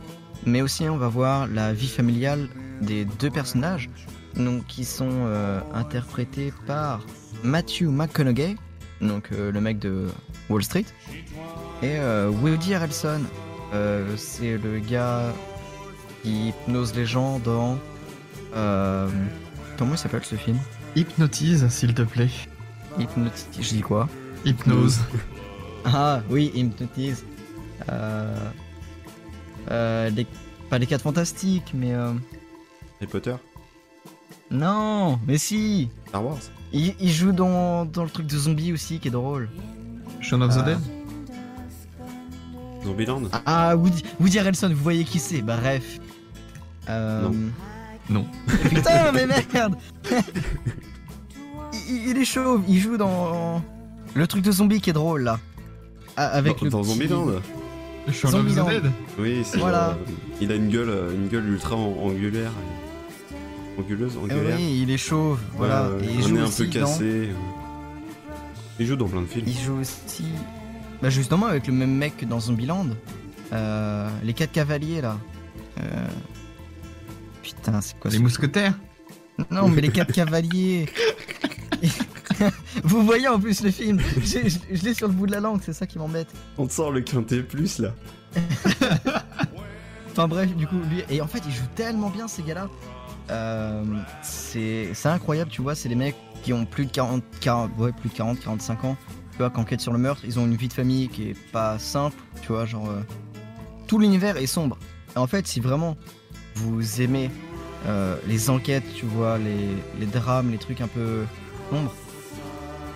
mais 0.46 0.62
aussi 0.62 0.88
on 0.88 0.96
va 0.96 1.08
voir 1.08 1.46
la 1.46 1.72
vie 1.72 1.88
familiale 1.88 2.48
des 2.80 3.04
deux 3.04 3.30
personnages, 3.30 3.88
donc 4.36 4.66
qui 4.66 4.84
sont 4.84 5.10
euh, 5.10 5.60
interprétés 5.74 6.52
par 6.66 7.00
Matthew 7.42 7.82
McConaughey, 7.84 8.56
donc 9.00 9.28
euh, 9.32 9.52
le 9.52 9.60
mec 9.60 9.78
de 9.78 10.08
Wall 10.48 10.62
Street, 10.62 10.86
et 11.82 11.96
euh, 11.98 12.30
Woody 12.30 12.74
Harrelson, 12.74 13.22
c'est 14.16 14.58
le 14.58 14.80
gars 14.80 15.32
qui 16.22 16.48
hypnose 16.48 16.94
les 16.94 17.06
gens 17.06 17.38
dans 17.38 17.78
comment 18.52 19.92
il 19.92 19.98
s'appelle 19.98 20.24
ce 20.24 20.36
film? 20.36 20.58
Hypnotise, 20.94 21.66
s'il 21.68 21.94
te 21.94 22.02
plaît. 22.02 22.28
Hypnotise, 22.98 23.46
je 23.58 23.68
dis 23.70 23.80
quoi? 23.80 24.08
Hypnose. 24.44 25.00
Ah 25.84 26.20
oui, 26.28 26.52
Hypnotise. 26.54 27.24
Euh, 29.70 30.06
euh, 30.08 30.10
les- 30.10 30.26
pas 30.70 30.78
les 30.78 30.86
4 30.86 31.02
fantastiques, 31.02 31.72
mais 31.74 31.92
euh, 31.92 32.12
Harry 33.00 33.10
Potter 33.10 33.34
non, 34.50 35.18
mais 35.26 35.38
si. 35.38 35.88
Star 36.08 36.22
Wars 36.26 36.36
Il, 36.74 36.94
il 37.00 37.10
joue 37.10 37.32
dans, 37.32 37.86
dans 37.86 38.04
le 38.04 38.10
truc 38.10 38.26
de 38.26 38.36
zombie 38.36 38.70
aussi 38.74 38.98
qui 38.98 39.08
est 39.08 39.10
drôle. 39.12 39.48
Shaun 40.20 40.42
of 40.42 40.54
the 40.54 40.58
Ah. 40.60 40.62
Dead 40.64 40.78
Zombieland 42.84 43.22
Ah, 43.46 43.76
Woody, 43.76 44.02
Woody 44.20 44.38
Harrelson, 44.38 44.68
vous 44.68 44.82
voyez 44.82 45.04
qui 45.04 45.18
c'est? 45.20 45.40
Bref. 45.40 45.98
Euh, 46.90 47.22
Non. 47.22 47.34
Non. 48.10 48.26
Putain, 48.68 49.12
mais 49.12 49.26
merde 49.26 49.76
il, 51.88 52.08
il 52.10 52.18
est 52.18 52.24
chauve, 52.24 52.62
il 52.68 52.78
joue 52.78 52.96
dans 52.96 53.62
le 54.14 54.26
truc 54.26 54.42
de 54.42 54.52
zombie 54.52 54.80
qui 54.80 54.90
est 54.90 54.94
drôle 54.94 55.22
là. 55.22 55.38
Ah, 56.16 56.26
avec 56.26 56.58
Dans, 56.58 56.64
le 56.64 56.70
dans 56.70 56.80
petit- 56.82 56.90
Zombieland 56.90 57.26
Zombieland. 58.10 58.66
the 58.66 58.70
Dead 58.82 58.90
Oui, 59.18 59.42
c'est. 59.44 59.58
Voilà. 59.58 59.90
euh, 59.90 59.94
il 60.40 60.50
a 60.50 60.54
une 60.56 60.68
gueule, 60.68 60.88
euh, 60.90 61.14
une 61.14 61.28
gueule 61.28 61.48
ultra 61.48 61.76
an- 61.76 61.96
angulaire. 62.02 62.52
Anguleuse, 63.78 64.12
Eh 64.16 64.18
angulaire. 64.18 64.56
oui, 64.58 64.80
il 64.82 64.90
est 64.90 64.98
chauve, 64.98 65.38
voilà. 65.56 65.88
Et 66.02 66.06
il 66.12 66.22
joue 66.22 66.38
un 66.38 66.44
aussi 66.44 66.64
peu 66.66 66.78
dans- 66.80 66.86
cassé. 66.86 67.04
euh. 67.04 67.32
Il 68.78 68.86
joue 68.86 68.96
dans 68.96 69.06
plein 69.08 69.22
de 69.22 69.26
films. 69.26 69.44
Il 69.46 69.58
joue 69.58 69.78
aussi. 69.80 70.24
Bah 71.02 71.10
justement 71.10 71.46
avec 71.46 71.66
le 71.66 71.72
même 71.72 71.94
mec 71.96 72.16
que 72.18 72.24
dans 72.26 72.40
Zombieland. 72.40 72.86
Euh, 73.52 74.08
les 74.24 74.32
quatre 74.34 74.52
cavaliers 74.52 75.00
là. 75.00 75.18
Euh, 75.80 75.82
Putain, 77.42 77.80
c'est 77.80 77.98
quoi 77.98 78.10
Les 78.10 78.18
ce- 78.18 78.22
mousquetaires 78.22 78.74
Non, 79.50 79.68
mais 79.68 79.80
les 79.80 79.88
quatre 79.90 80.12
cavaliers. 80.12 80.86
Vous 82.84 83.04
voyez 83.04 83.28
en 83.28 83.38
plus 83.40 83.62
le 83.62 83.70
film. 83.70 84.00
Je, 84.22 84.48
je 84.72 84.82
l'ai 84.84 84.94
sur 84.94 85.08
le 85.08 85.12
bout 85.14 85.26
de 85.26 85.32
la 85.32 85.40
langue, 85.40 85.60
c'est 85.64 85.72
ça 85.72 85.86
qui 85.86 85.98
m'embête. 85.98 86.28
On 86.58 86.66
te 86.66 86.72
sort 86.72 86.90
le 86.90 87.00
quintet 87.00 87.42
plus 87.42 87.78
là. 87.78 87.90
Enfin 90.10 90.28
bref, 90.28 90.54
du 90.54 90.66
coup, 90.66 90.76
lui. 90.90 91.02
Et 91.08 91.22
en 91.22 91.26
fait, 91.26 91.42
il 91.46 91.52
joue 91.52 91.64
tellement 91.74 92.10
bien 92.10 92.28
ces 92.28 92.42
gars-là. 92.42 92.68
Euh, 93.30 93.82
c'est 94.22 94.92
incroyable, 95.06 95.50
tu 95.50 95.62
vois. 95.62 95.74
C'est 95.74 95.88
des 95.88 95.94
mecs 95.94 96.16
qui 96.42 96.52
ont 96.52 96.66
plus 96.66 96.84
de 96.86 96.90
40, 96.90 97.22
40, 97.40 97.70
ouais, 97.78 97.92
plus 97.92 98.10
de 98.10 98.14
40, 98.14 98.40
45 98.40 98.84
ans. 98.84 98.96
Tu 99.32 99.38
vois, 99.38 99.48
qui 99.48 99.58
enquêtent 99.58 99.80
sur 99.80 99.92
le 99.92 99.98
meurtre. 99.98 100.22
Ils 100.26 100.38
ont 100.38 100.44
une 100.44 100.56
vie 100.56 100.68
de 100.68 100.72
famille 100.74 101.08
qui 101.08 101.30
est 101.30 101.36
pas 101.52 101.78
simple. 101.78 102.16
Tu 102.42 102.48
vois, 102.48 102.66
genre. 102.66 102.90
euh, 102.90 103.00
tout 103.86 103.98
l'univers 103.98 104.36
est 104.36 104.46
sombre. 104.46 104.78
Et 105.16 105.18
en 105.18 105.26
fait, 105.26 105.46
si 105.46 105.60
vraiment 105.60 105.96
vous 106.56 107.00
aimez 107.00 107.30
euh, 107.86 108.16
les 108.28 108.50
enquêtes, 108.50 108.84
tu 108.94 109.06
vois, 109.06 109.38
les, 109.38 109.68
les 109.98 110.06
drames, 110.06 110.50
les 110.50 110.58
trucs 110.58 110.82
un 110.82 110.88
peu 110.88 111.22
sombres, 111.70 111.94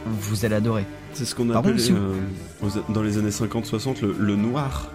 vous 0.07 0.45
allez 0.45 0.55
adorer. 0.55 0.87
C'est 1.13 1.25
ce 1.25 1.35
qu'on 1.35 1.49
si 1.79 1.93
vous- 1.93 1.99
euh, 1.99 2.83
dans 2.91 3.03
les 3.03 3.19
années 3.19 3.31
50-60 3.31 4.03
le, 4.03 4.15
le 4.19 4.37
noir. 4.37 4.91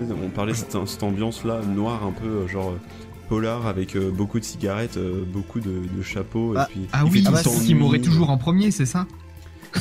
On 0.00 0.28
parlait 0.28 0.52
de 0.52 0.56
cette, 0.56 0.76
cette 0.86 1.02
ambiance-là, 1.02 1.62
noir 1.62 2.04
un 2.04 2.12
peu 2.12 2.26
euh, 2.26 2.46
genre 2.48 2.70
euh, 2.72 2.80
polar 3.28 3.66
avec 3.66 3.96
euh, 3.96 4.10
beaucoup 4.10 4.38
de 4.38 4.44
cigarettes, 4.44 4.98
euh, 4.98 5.24
beaucoup 5.24 5.60
de, 5.60 5.82
de 5.96 6.02
chapeaux. 6.02 6.52
Ah, 6.56 6.66
et 6.68 6.72
puis, 6.72 6.88
Ah 6.92 7.02
il 7.06 7.10
oui, 7.12 7.22
tout 7.24 7.32
bah, 7.32 7.40
m'aurait 7.74 8.00
toujours 8.00 8.30
en 8.30 8.36
premier, 8.36 8.70
c'est 8.70 8.84
ça? 8.86 9.06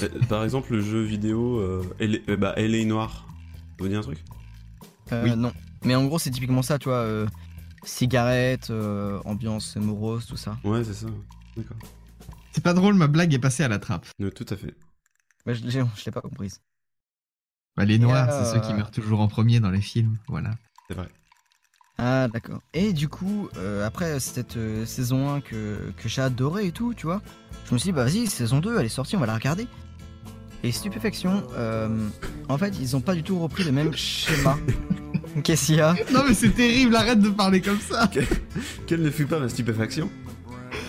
Euh, 0.02 0.08
Par 0.30 0.44
exemple, 0.44 0.72
le 0.74 0.82
jeu 0.82 1.02
vidéo 1.02 1.60
euh, 1.60 1.84
euh, 2.02 2.38
bah, 2.38 2.54
LA 2.58 2.86
Noir. 2.86 3.26
Ça 3.78 3.84
vous 3.84 3.88
dit 3.90 3.96
un 3.96 4.02
truc? 4.02 4.20
Euh, 5.12 5.24
Oui. 5.26 5.36
Non. 5.36 5.52
Mais 5.84 5.96
en 5.96 6.06
gros, 6.06 6.18
c'est 6.18 6.32
typiquement 6.32 6.62
ça, 6.62 6.80
tu 6.80 6.86
vois. 6.90 6.98
euh, 7.00 7.28
cigarettes, 7.84 8.70
euh, 8.72 9.20
ambiance 9.26 9.76
morose, 9.76 10.26
tout 10.26 10.38
ça. 10.38 10.58
Ouais, 10.64 10.84
c'est 10.84 10.94
ça. 10.94 11.08
D'accord. 11.56 11.78
C'est 12.56 12.64
pas 12.64 12.74
drôle, 12.74 12.94
ma 12.96 13.08
blague 13.08 13.34
est 13.34 13.40
passée 13.40 13.64
à 13.64 13.68
la 13.68 13.80
trappe. 13.80 14.08
Euh, 14.22 14.30
tout 14.32 14.46
à 14.50 14.56
fait. 14.56 14.74
Mais 15.46 15.56
je, 15.56 15.64
l'ai- 15.66 15.72
je 15.72 16.06
l'ai 16.06 16.12
pas 16.14 16.22
comprise. 16.22 16.62
Bah, 17.76 17.84
les 17.84 18.00
noirs, 18.00 18.30
euh, 18.32 18.40
c'est 18.46 18.54
ceux 18.54 18.62
qui 18.66 18.74
meurent 18.74 18.92
toujours 18.92 19.20
en 19.20 19.28
premier 19.28 19.60
dans 19.60 19.72
les 19.72 19.82
films, 19.82 20.18
voilà. 20.30 20.52
C'est 20.88 20.96
vrai. 20.96 21.10
Ah, 21.98 22.30
d'accord. 22.30 22.62
Et 22.74 22.94
du 22.94 23.10
coup, 23.10 23.50
euh, 23.58 23.86
après 23.86 24.22
cette 24.22 24.56
euh, 24.56 24.86
saison 24.86 25.34
1 25.34 25.42
que, 25.42 25.92
que 25.98 26.08
j'ai 26.08 26.22
adoré 26.22 26.68
et 26.68 26.72
tout, 26.72 26.94
tu 26.94 27.08
vois, 27.08 27.22
je 27.68 27.74
me 27.74 27.78
suis 27.78 27.90
dit, 27.90 27.92
bah 27.92 28.06
vas-y, 28.06 28.28
saison 28.28 28.60
2, 28.62 28.80
elle 28.80 28.86
est 28.86 28.90
sortie, 28.90 29.18
on 29.18 29.20
va 29.20 29.26
la 29.26 29.36
regarder. 29.36 29.68
Et 30.64 30.72
stupéfaction, 30.72 31.44
euh, 31.58 32.08
en 32.48 32.58
fait, 32.58 32.74
ils 32.80 32.96
ont 32.96 33.02
pas 33.02 33.16
du 33.16 33.24
tout 33.24 33.38
repris 33.38 33.66
le 33.66 33.74
même 33.74 33.94
schéma. 33.98 34.58
Qu'est-ce 35.44 35.66
qu'il 35.66 35.76
y 35.76 35.82
a? 35.82 35.94
Non 36.14 36.24
mais 36.26 36.34
c'est 36.34 36.52
terrible, 36.52 36.96
arrête 36.96 37.20
de 37.20 37.30
parler 37.30 37.60
comme 37.60 37.82
ça 37.82 38.10
Quelle 38.88 39.02
ne 39.02 39.12
fut 39.12 39.26
pas 39.26 39.40
ma 39.42 39.50
stupéfaction? 39.50 40.10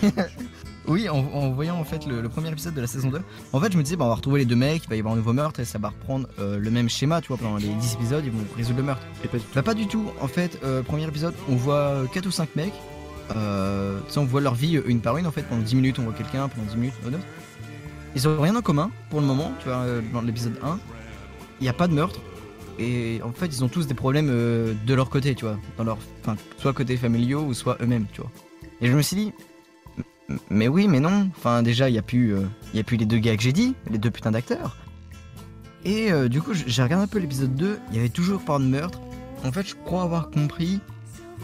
Oui, 0.87 1.09
en, 1.09 1.17
en 1.17 1.49
voyant 1.51 1.77
en 1.77 1.83
fait 1.83 2.05
le, 2.05 2.21
le 2.21 2.29
premier 2.29 2.49
épisode 2.49 2.73
de 2.73 2.81
la 2.81 2.87
saison 2.87 3.09
2, 3.09 3.21
en 3.53 3.59
fait, 3.59 3.71
je 3.71 3.77
me 3.77 3.83
disais, 3.83 3.95
bah 3.95 4.05
on 4.05 4.09
va 4.09 4.15
retrouver 4.15 4.39
les 4.39 4.45
deux 4.45 4.55
mecs, 4.55 4.83
il 4.85 4.89
va 4.89 4.95
y 4.95 4.99
avoir 4.99 5.13
un 5.13 5.17
nouveau 5.17 5.33
meurtre 5.33 5.59
et 5.59 5.65
ça 5.65 5.79
va 5.79 5.89
reprendre 5.89 6.27
euh, 6.39 6.57
le 6.57 6.71
même 6.71 6.89
schéma, 6.89 7.21
tu 7.21 7.27
vois, 7.27 7.37
pendant 7.37 7.57
les 7.57 7.67
10 7.67 7.93
épisodes, 7.95 8.23
ils 8.25 8.31
vont 8.31 8.45
résoudre 8.55 8.77
le 8.77 8.85
meurtre. 8.85 9.03
Et 9.23 9.27
pas 9.27 9.37
du 9.37 9.43
tout. 9.43 9.51
Bah 9.55 9.63
pas 9.63 9.73
du 9.73 9.87
tout. 9.87 10.05
En 10.21 10.27
fait, 10.27 10.59
euh, 10.63 10.81
premier 10.83 11.05
épisode, 11.07 11.33
on 11.49 11.55
voit 11.55 12.03
4 12.13 12.25
ou 12.25 12.31
5 12.31 12.55
mecs. 12.55 12.73
Euh, 13.35 13.99
on 14.15 14.23
voit 14.23 14.39
leur 14.39 14.55
vie 14.55 14.81
une 14.85 15.01
par 15.01 15.17
une 15.17 15.27
en 15.27 15.31
fait. 15.31 15.43
Pendant 15.43 15.61
10 15.61 15.75
minutes, 15.75 15.99
on 15.99 16.03
voit 16.03 16.13
quelqu'un, 16.13 16.47
pendant 16.47 16.67
10 16.69 16.77
minutes, 16.77 16.93
un 17.05 17.13
autre. 17.13 17.25
Ils 18.15 18.27
ont 18.27 18.41
rien 18.41 18.55
en 18.55 18.61
commun 18.61 18.89
pour 19.09 19.21
le 19.21 19.27
moment, 19.27 19.51
tu 19.59 19.67
vois, 19.67 19.77
euh, 19.79 20.01
dans 20.13 20.21
l'épisode 20.21 20.57
1. 20.63 20.79
Il 21.59 21.63
n'y 21.63 21.69
a 21.69 21.73
pas 21.73 21.87
de 21.87 21.93
meurtre. 21.93 22.19
Et 22.79 23.19
en 23.23 23.31
fait, 23.31 23.47
ils 23.47 23.63
ont 23.63 23.67
tous 23.67 23.87
des 23.87 23.93
problèmes 23.93 24.29
euh, 24.29 24.73
de 24.85 24.93
leur 24.93 25.09
côté, 25.09 25.35
tu 25.35 25.45
vois. 25.45 25.57
Dans 25.77 25.83
leur, 25.83 25.97
enfin, 26.21 26.35
soit 26.57 26.73
côté 26.73 26.95
familiaux 26.97 27.41
ou 27.41 27.53
soit 27.53 27.77
eux-mêmes, 27.81 28.05
tu 28.11 28.21
vois. 28.21 28.31
Et 28.81 28.87
je 28.87 28.93
me 28.95 29.01
suis 29.01 29.15
dit, 29.15 29.33
mais 30.49 30.67
oui, 30.67 30.87
mais 30.87 30.99
non. 30.99 31.29
Enfin, 31.37 31.63
déjà, 31.63 31.89
il 31.89 31.93
n'y 31.93 31.99
a, 31.99 32.03
plus, 32.03 32.33
euh, 32.33 32.41
y 32.73 32.79
a 32.79 32.83
plus 32.83 32.97
les 32.97 33.05
deux 33.05 33.19
gars 33.19 33.35
que 33.35 33.43
j'ai 33.43 33.53
dit, 33.53 33.75
les 33.89 33.97
deux 33.97 34.11
putains 34.11 34.31
d'acteurs. 34.31 34.77
Et 35.85 36.11
euh, 36.11 36.27
du 36.27 36.41
coup, 36.41 36.51
j'ai 36.53 36.83
regardé 36.83 37.03
un 37.05 37.07
peu 37.07 37.19
l'épisode 37.19 37.55
2, 37.55 37.79
il 37.91 37.95
y 37.95 37.99
avait 37.99 38.09
toujours 38.09 38.41
pas 38.43 38.59
de 38.59 38.63
meurtre. 38.65 38.99
En 39.45 39.51
fait, 39.51 39.67
je 39.67 39.75
crois 39.75 40.03
avoir 40.03 40.29
compris 40.29 40.79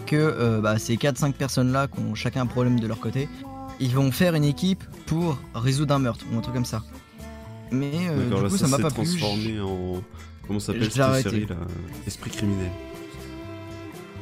que 0.06 0.16
euh, 0.16 0.60
bah, 0.60 0.80
ces 0.80 0.96
4-5 0.96 1.34
personnes-là 1.34 1.88
qui 1.88 2.00
ont 2.00 2.16
chacun 2.16 2.42
un 2.42 2.46
problème 2.46 2.80
de 2.80 2.88
leur 2.88 3.00
côté, 3.00 3.30
ils 3.80 3.92
vont 3.96 4.12
faire 4.12 4.36
une 4.36 4.44
équipe 4.44 4.84
pour 5.06 5.40
résoudre 5.56 5.94
un 5.94 6.00
meurtre 6.00 6.26
ou 6.32 6.38
un 6.38 6.42
truc 6.42 6.56
comme 6.56 6.66
ça. 6.66 6.84
Mais 7.72 7.92
euh, 8.10 8.26
du 8.26 8.44
là, 8.44 8.50
coup, 8.50 8.58
ça 8.58 8.68
m'a 8.68 8.78
pas 8.80 8.90
plu. 8.92 9.06
transformé 9.06 9.60
en. 9.62 10.04
Comment 10.46 10.60
s'appelle 10.60 10.92
cette 10.92 11.24
série 11.24 11.46
là? 11.46 11.56
Esprit 12.06 12.30
criminel. 12.32 12.70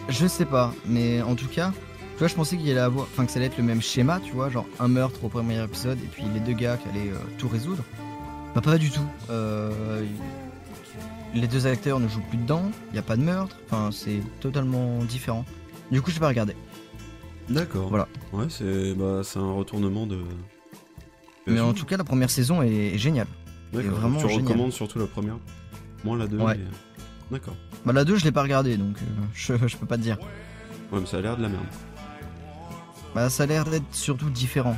Je 0.07 0.27
sais 0.27 0.45
pas, 0.45 0.73
mais 0.85 1.21
en 1.21 1.35
tout 1.35 1.47
cas, 1.47 1.73
vois, 2.21 2.27
je 2.29 2.35
pensais 2.35 2.57
qu'il 2.57 2.69
allait 2.71 2.79
avoir, 2.79 3.05
enfin 3.11 3.25
que 3.25 3.31
ça 3.31 3.37
allait 3.39 3.47
être 3.47 3.57
le 3.57 3.63
même 3.63 3.81
schéma, 3.81 4.19
tu 4.23 4.31
vois, 4.33 4.49
genre 4.49 4.65
un 4.79 4.87
meurtre 4.87 5.23
au 5.23 5.29
premier 5.29 5.61
épisode 5.63 5.97
et 6.03 6.07
puis 6.07 6.23
les 6.33 6.39
deux 6.39 6.53
gars 6.53 6.77
qui 6.77 6.87
allaient 6.89 7.11
euh, 7.11 7.17
tout 7.37 7.47
résoudre. 7.47 7.83
Bah 8.55 8.61
pas 8.61 8.77
du 8.77 8.89
tout. 8.89 9.05
Euh, 9.29 10.03
les 11.33 11.47
deux 11.47 11.67
acteurs 11.67 11.99
ne 11.99 12.07
jouent 12.07 12.23
plus 12.29 12.37
dedans, 12.37 12.69
il 12.91 12.95
y 12.95 12.99
a 12.99 13.01
pas 13.03 13.15
de 13.15 13.21
meurtre, 13.23 13.55
enfin 13.65 13.89
c'est 13.91 14.19
totalement 14.39 14.99
différent. 15.05 15.45
Du 15.91 16.01
coup, 16.01 16.09
je 16.09 16.15
vais 16.15 16.19
pas 16.21 16.27
regarder. 16.27 16.55
D'accord. 17.49 17.89
Voilà. 17.89 18.07
Ouais, 18.33 18.45
c'est 18.49 18.93
bah, 18.93 19.21
c'est 19.23 19.39
un 19.39 19.51
retournement 19.53 20.05
de. 20.07 20.19
Mais 21.47 21.59
en 21.59 21.73
tout 21.73 21.85
cas, 21.85 21.97
la 21.97 22.03
première 22.03 22.29
saison 22.29 22.61
est, 22.61 22.93
est 22.93 22.97
géniale. 22.97 23.27
D'accord. 23.73 23.91
vraiment 23.99 24.19
tu 24.19 24.25
recommandes 24.25 24.73
surtout 24.73 24.99
la 24.99 25.07
première 25.07 25.37
Moins 26.03 26.17
la 26.17 26.27
deux. 26.27 26.37
Ouais. 26.37 26.57
mais- 26.57 26.65
D'accord. 27.37 27.55
Bah 27.85 27.93
la 27.93 28.03
2, 28.03 28.17
je 28.17 28.25
l'ai 28.25 28.31
pas 28.33 28.41
regardée, 28.43 28.75
donc 28.75 28.97
euh, 28.97 29.05
je, 29.33 29.53
je 29.67 29.77
peux 29.77 29.85
pas 29.85 29.95
te 29.97 30.01
dire. 30.01 30.17
Ouais, 30.91 30.99
mais 30.99 31.05
ça 31.05 31.17
a 31.17 31.21
l'air 31.21 31.37
de 31.37 31.41
la 31.41 31.49
merde. 31.49 31.63
Bah 33.15 33.29
ça 33.29 33.43
a 33.43 33.45
l'air 33.45 33.65
d'être 33.65 33.85
surtout 33.93 34.29
différent. 34.29 34.77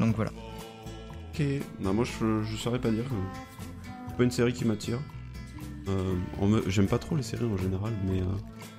Donc 0.00 0.16
voilà. 0.16 0.30
Ok. 1.32 1.42
Non, 1.80 1.94
moi 1.94 2.04
je, 2.04 2.42
je 2.42 2.56
saurais 2.56 2.78
pas 2.80 2.90
dire. 2.90 3.04
C'est 4.08 4.16
pas 4.16 4.24
une 4.24 4.30
série 4.30 4.52
qui 4.52 4.64
m'attire. 4.64 4.98
Euh, 5.88 6.14
J'aime 6.66 6.86
pas 6.86 6.98
trop 6.98 7.16
les 7.16 7.22
séries 7.22 7.46
en 7.46 7.56
général, 7.56 7.92
mais 8.06 8.20
euh, 8.20 8.24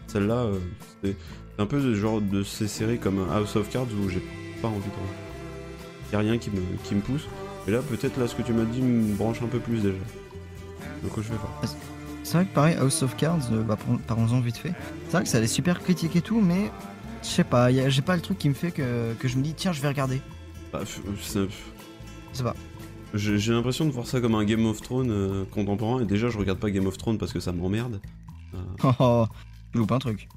celle-là, 0.07 0.36
euh, 0.36 0.59
c'est 1.03 1.15
c'est 1.55 1.61
un 1.63 1.65
peu 1.65 1.82
le 1.82 1.93
genre 1.95 2.22
de 2.22 2.43
ces 2.43 2.67
séries 2.67 2.99
comme 2.99 3.20
House 3.32 3.55
of 3.57 3.70
Cards 3.70 3.88
où 4.03 4.09
j'ai 4.09 4.24
pas 4.61 4.67
envie 4.70 4.78
de. 4.80 6.13
Y 6.13 6.15
a 6.15 6.20
rien 6.20 6.38
qui 6.38 6.49
me, 6.51 6.61
qui 6.84 6.95
me 6.95 7.01
pousse. 7.01 7.28
Et 7.67 7.72
là, 7.72 7.80
peut-être 7.82 8.17
là, 8.17 8.28
ce 8.28 8.36
que 8.36 8.41
tu 8.41 8.53
m'as 8.53 8.63
dit 8.63 8.82
me 8.82 9.13
branche 9.15 9.41
un 9.41 9.47
peu 9.47 9.59
plus 9.59 9.82
déjà. 9.82 9.97
Donc 11.03 11.11
je 11.17 11.22
vais 11.30 11.36
voir. 11.38 11.61
C'est 12.24 12.34
vrai 12.38 12.45
que 12.45 12.53
pareil, 12.53 12.76
House 12.80 13.01
of 13.03 13.15
Cards, 13.17 13.51
euh, 13.51 13.61
bah, 13.63 13.76
par- 13.76 13.97
parlons-en 14.17 14.39
vite 14.39 14.57
fait. 14.57 14.74
C'est 15.07 15.11
vrai 15.13 15.24
que 15.24 15.30
ça 15.30 15.38
allait 15.39 15.47
super 15.47 15.82
critique 15.82 16.15
et 16.15 16.22
tout, 16.22 16.39
mais 16.41 16.72
je 17.24 17.28
sais 17.28 17.43
pas, 17.43 17.72
y 17.72 17.80
a- 17.80 17.89
j'ai 17.89 18.01
pas 18.01 18.15
le 18.15 18.22
truc 18.22 18.38
qui 18.38 18.49
me 18.49 18.53
fait 18.53 18.72
que, 18.72 19.13
que 19.20 19.28
je 19.28 19.38
me 19.38 19.43
dis 19.43 19.53
tiens, 19.53 19.72
je 19.72 19.82
vais 19.82 19.88
regarder. 19.88 20.22
Bah, 20.72 20.82
f- 20.84 20.99
c'est- 21.22 21.47
Je 22.32 22.38
sais 22.38 22.43
pas. 22.43 22.55
J'ai 23.15 23.39
j'ai 23.39 23.53
l'impression 23.53 23.86
de 23.86 23.91
voir 23.91 24.05
ça 24.05 24.22
comme 24.22 24.36
un 24.36 24.43
Game 24.45 24.65
of 24.67 24.82
Thrones 24.82 25.09
euh, 25.09 25.43
contemporain. 25.45 26.01
Et 26.01 26.05
déjà, 26.05 26.30
je 26.30 26.38
regarde 26.38 26.59
pas 26.59 26.70
Game 26.70 26.86
of 26.86 26.97
Thrones 26.97 27.17
parce 27.17 27.34
que 27.34 27.39
ça 27.39 27.51
m'emmerde. 27.51 27.99
Euh, 28.53 28.57
Oh, 28.84 28.91
oh, 28.99 29.26
je 29.74 29.80
loupe 29.80 29.91
un 29.91 29.99
truc. 29.99 30.28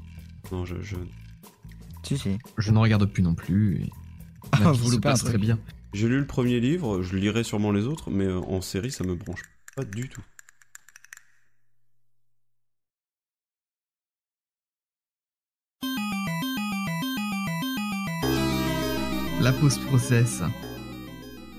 non, 0.50 0.64
je, 0.64 0.76
je- 0.82 0.96
Si, 2.02 2.16
si. 2.18 2.38
Je 2.58 2.70
ne 2.72 2.78
regarde 2.78 3.04
plus 3.06 3.22
non 3.22 3.34
plus. 3.34 3.82
Et... 3.82 3.90
Ah, 4.52 4.72
vie 4.72 4.78
vous 4.78 4.86
se 4.88 4.94
loupez 4.96 5.08
un 5.08 5.12
passe 5.12 5.20
truc. 5.20 5.30
très 5.34 5.38
bien. 5.38 5.58
J'ai 5.92 6.08
lu 6.08 6.18
le 6.18 6.26
premier 6.26 6.60
livre, 6.60 7.02
je 7.02 7.16
lirai 7.16 7.44
sûrement 7.44 7.70
les 7.72 7.84
autres, 7.86 8.10
mais 8.10 8.24
euh, 8.24 8.38
en 8.40 8.60
série, 8.62 8.90
ça 8.90 9.04
me 9.04 9.14
branche 9.14 9.42
pas 9.76 9.84
du 9.84 10.08
tout. 10.08 10.22
Post-process. 19.62 20.42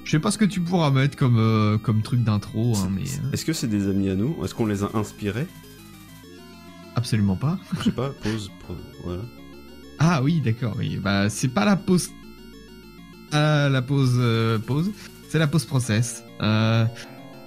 Je 0.03 0.11
sais 0.11 0.19
pas 0.19 0.29
ce 0.29 0.37
que 0.37 0.43
tu 0.43 0.59
pourras 0.59 0.91
mettre 0.91 1.15
comme, 1.15 1.37
euh, 1.37 1.77
comme 1.77 2.01
truc 2.01 2.21
d'intro, 2.21 2.75
hein, 2.75 2.89
mais 2.91 3.03
euh, 3.03 3.31
Est-ce 3.31 3.45
que 3.45 3.53
c'est 3.53 3.67
des 3.69 3.87
amis 3.87 4.09
à 4.09 4.15
nous? 4.15 4.35
Est-ce 4.43 4.53
qu'on 4.53 4.65
les 4.65 4.83
a 4.83 4.89
inspirés? 4.93 5.47
Absolument 6.97 7.37
pas. 7.37 7.57
Je 7.79 7.83
sais 7.85 7.91
pas, 7.91 8.09
pause. 8.09 8.51
Voilà. 9.05 9.21
Ah 9.99 10.21
oui, 10.21 10.41
d'accord, 10.41 10.75
oui. 10.77 10.97
Bah, 11.01 11.29
c'est 11.29 11.47
pas 11.47 11.63
la 11.63 11.77
pause. 11.77 12.09
Ah, 13.31 13.69
la 13.69 13.81
pause. 13.81 14.15
euh, 14.17 14.59
pause. 14.59 14.91
C'est 15.29 15.39
la 15.39 15.47
pause 15.47 15.63
process. 15.63 16.25
Euh, 16.41 16.85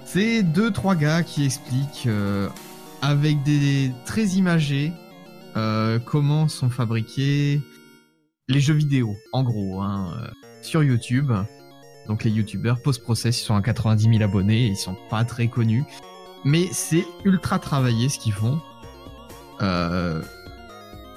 c'est 0.07 0.43
deux, 0.43 0.71
trois 0.71 0.95
gars 0.95 1.23
qui 1.23 1.45
expliquent 1.45 2.07
euh, 2.07 2.49
avec 3.03 3.43
des 3.43 3.93
traits 4.07 4.33
imagés 4.33 4.91
euh, 5.59 5.99
comment 5.99 6.49
sont 6.49 6.71
fabriqués 6.71 7.61
les 8.49 8.61
jeux 8.61 8.75
vidéo, 8.75 9.17
en 9.33 9.43
gros, 9.43 9.83
hein, 9.83 10.15
euh, 10.23 10.29
sur 10.67 10.83
YouTube. 10.83 11.33
Donc 12.07 12.23
les 12.25 12.31
youtubeurs 12.31 12.81
post-process, 12.83 13.41
ils 13.41 13.45
sont 13.45 13.57
à 13.57 13.63
90 13.63 14.09
000 14.19 14.23
abonnés, 14.23 14.67
ils 14.67 14.77
sont 14.77 14.97
pas 15.11 15.25
très 15.25 15.49
connus. 15.49 15.85
Mais 16.45 16.69
c'est 16.73 17.05
ultra 17.25 17.59
travaillé 17.59 18.09
ce 18.09 18.19
qu'ils 18.19 18.33
font. 18.33 18.61
Euh, 19.63 20.23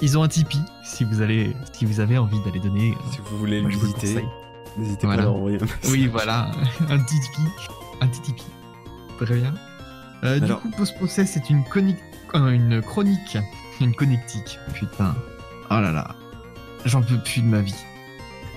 ils 0.02 0.18
ont 0.18 0.24
un 0.24 0.28
Tipeee, 0.28 0.62
si 0.84 1.04
vous, 1.04 1.22
allez, 1.22 1.56
si 1.74 1.86
vous 1.86 2.00
avez 2.00 2.18
envie 2.18 2.39
d'aller 2.43 2.60
donner. 2.60 2.91
euh, 2.91 3.12
Si 3.12 3.20
vous 3.30 3.38
voulez 3.38 3.62
moi, 3.62 3.70
le 3.70 3.76
visiter, 3.78 4.26
n'hésitez 4.78 5.06
Voilà. 5.06 5.24
pas 5.24 5.28
à 5.28 5.32
leur 5.32 5.36
envoyer 5.36 5.58
un 5.58 5.62
message. 5.66 5.91
Oui, 5.91 6.08
voilà, 6.08 6.50
un 6.89 6.97
petit 7.00 7.20
Tipeee. 7.20 7.70
Un 8.02 8.08
petit 8.08 8.22
Tipeee. 8.22 8.45
Très 9.20 9.36
bien. 9.36 9.54
Euh, 10.24 10.38
Alors- 10.41 10.62
Du 10.62 10.70
coup, 10.72 10.78
Post-Process, 10.78 11.32
c'est 11.34 11.50
une, 11.50 11.64
euh, 12.36 12.50
une 12.50 12.82
chronique. 12.82 13.38
Une 13.82 13.93
connectique. 13.93 14.58
Putain. 14.74 15.16
Oh 15.70 15.76
là 15.80 15.91
là. 15.91 16.16
J'en 16.86 17.02
peux 17.02 17.18
plus 17.20 17.41
de 17.41 17.47
ma 17.47 17.60
vie. 17.62 17.76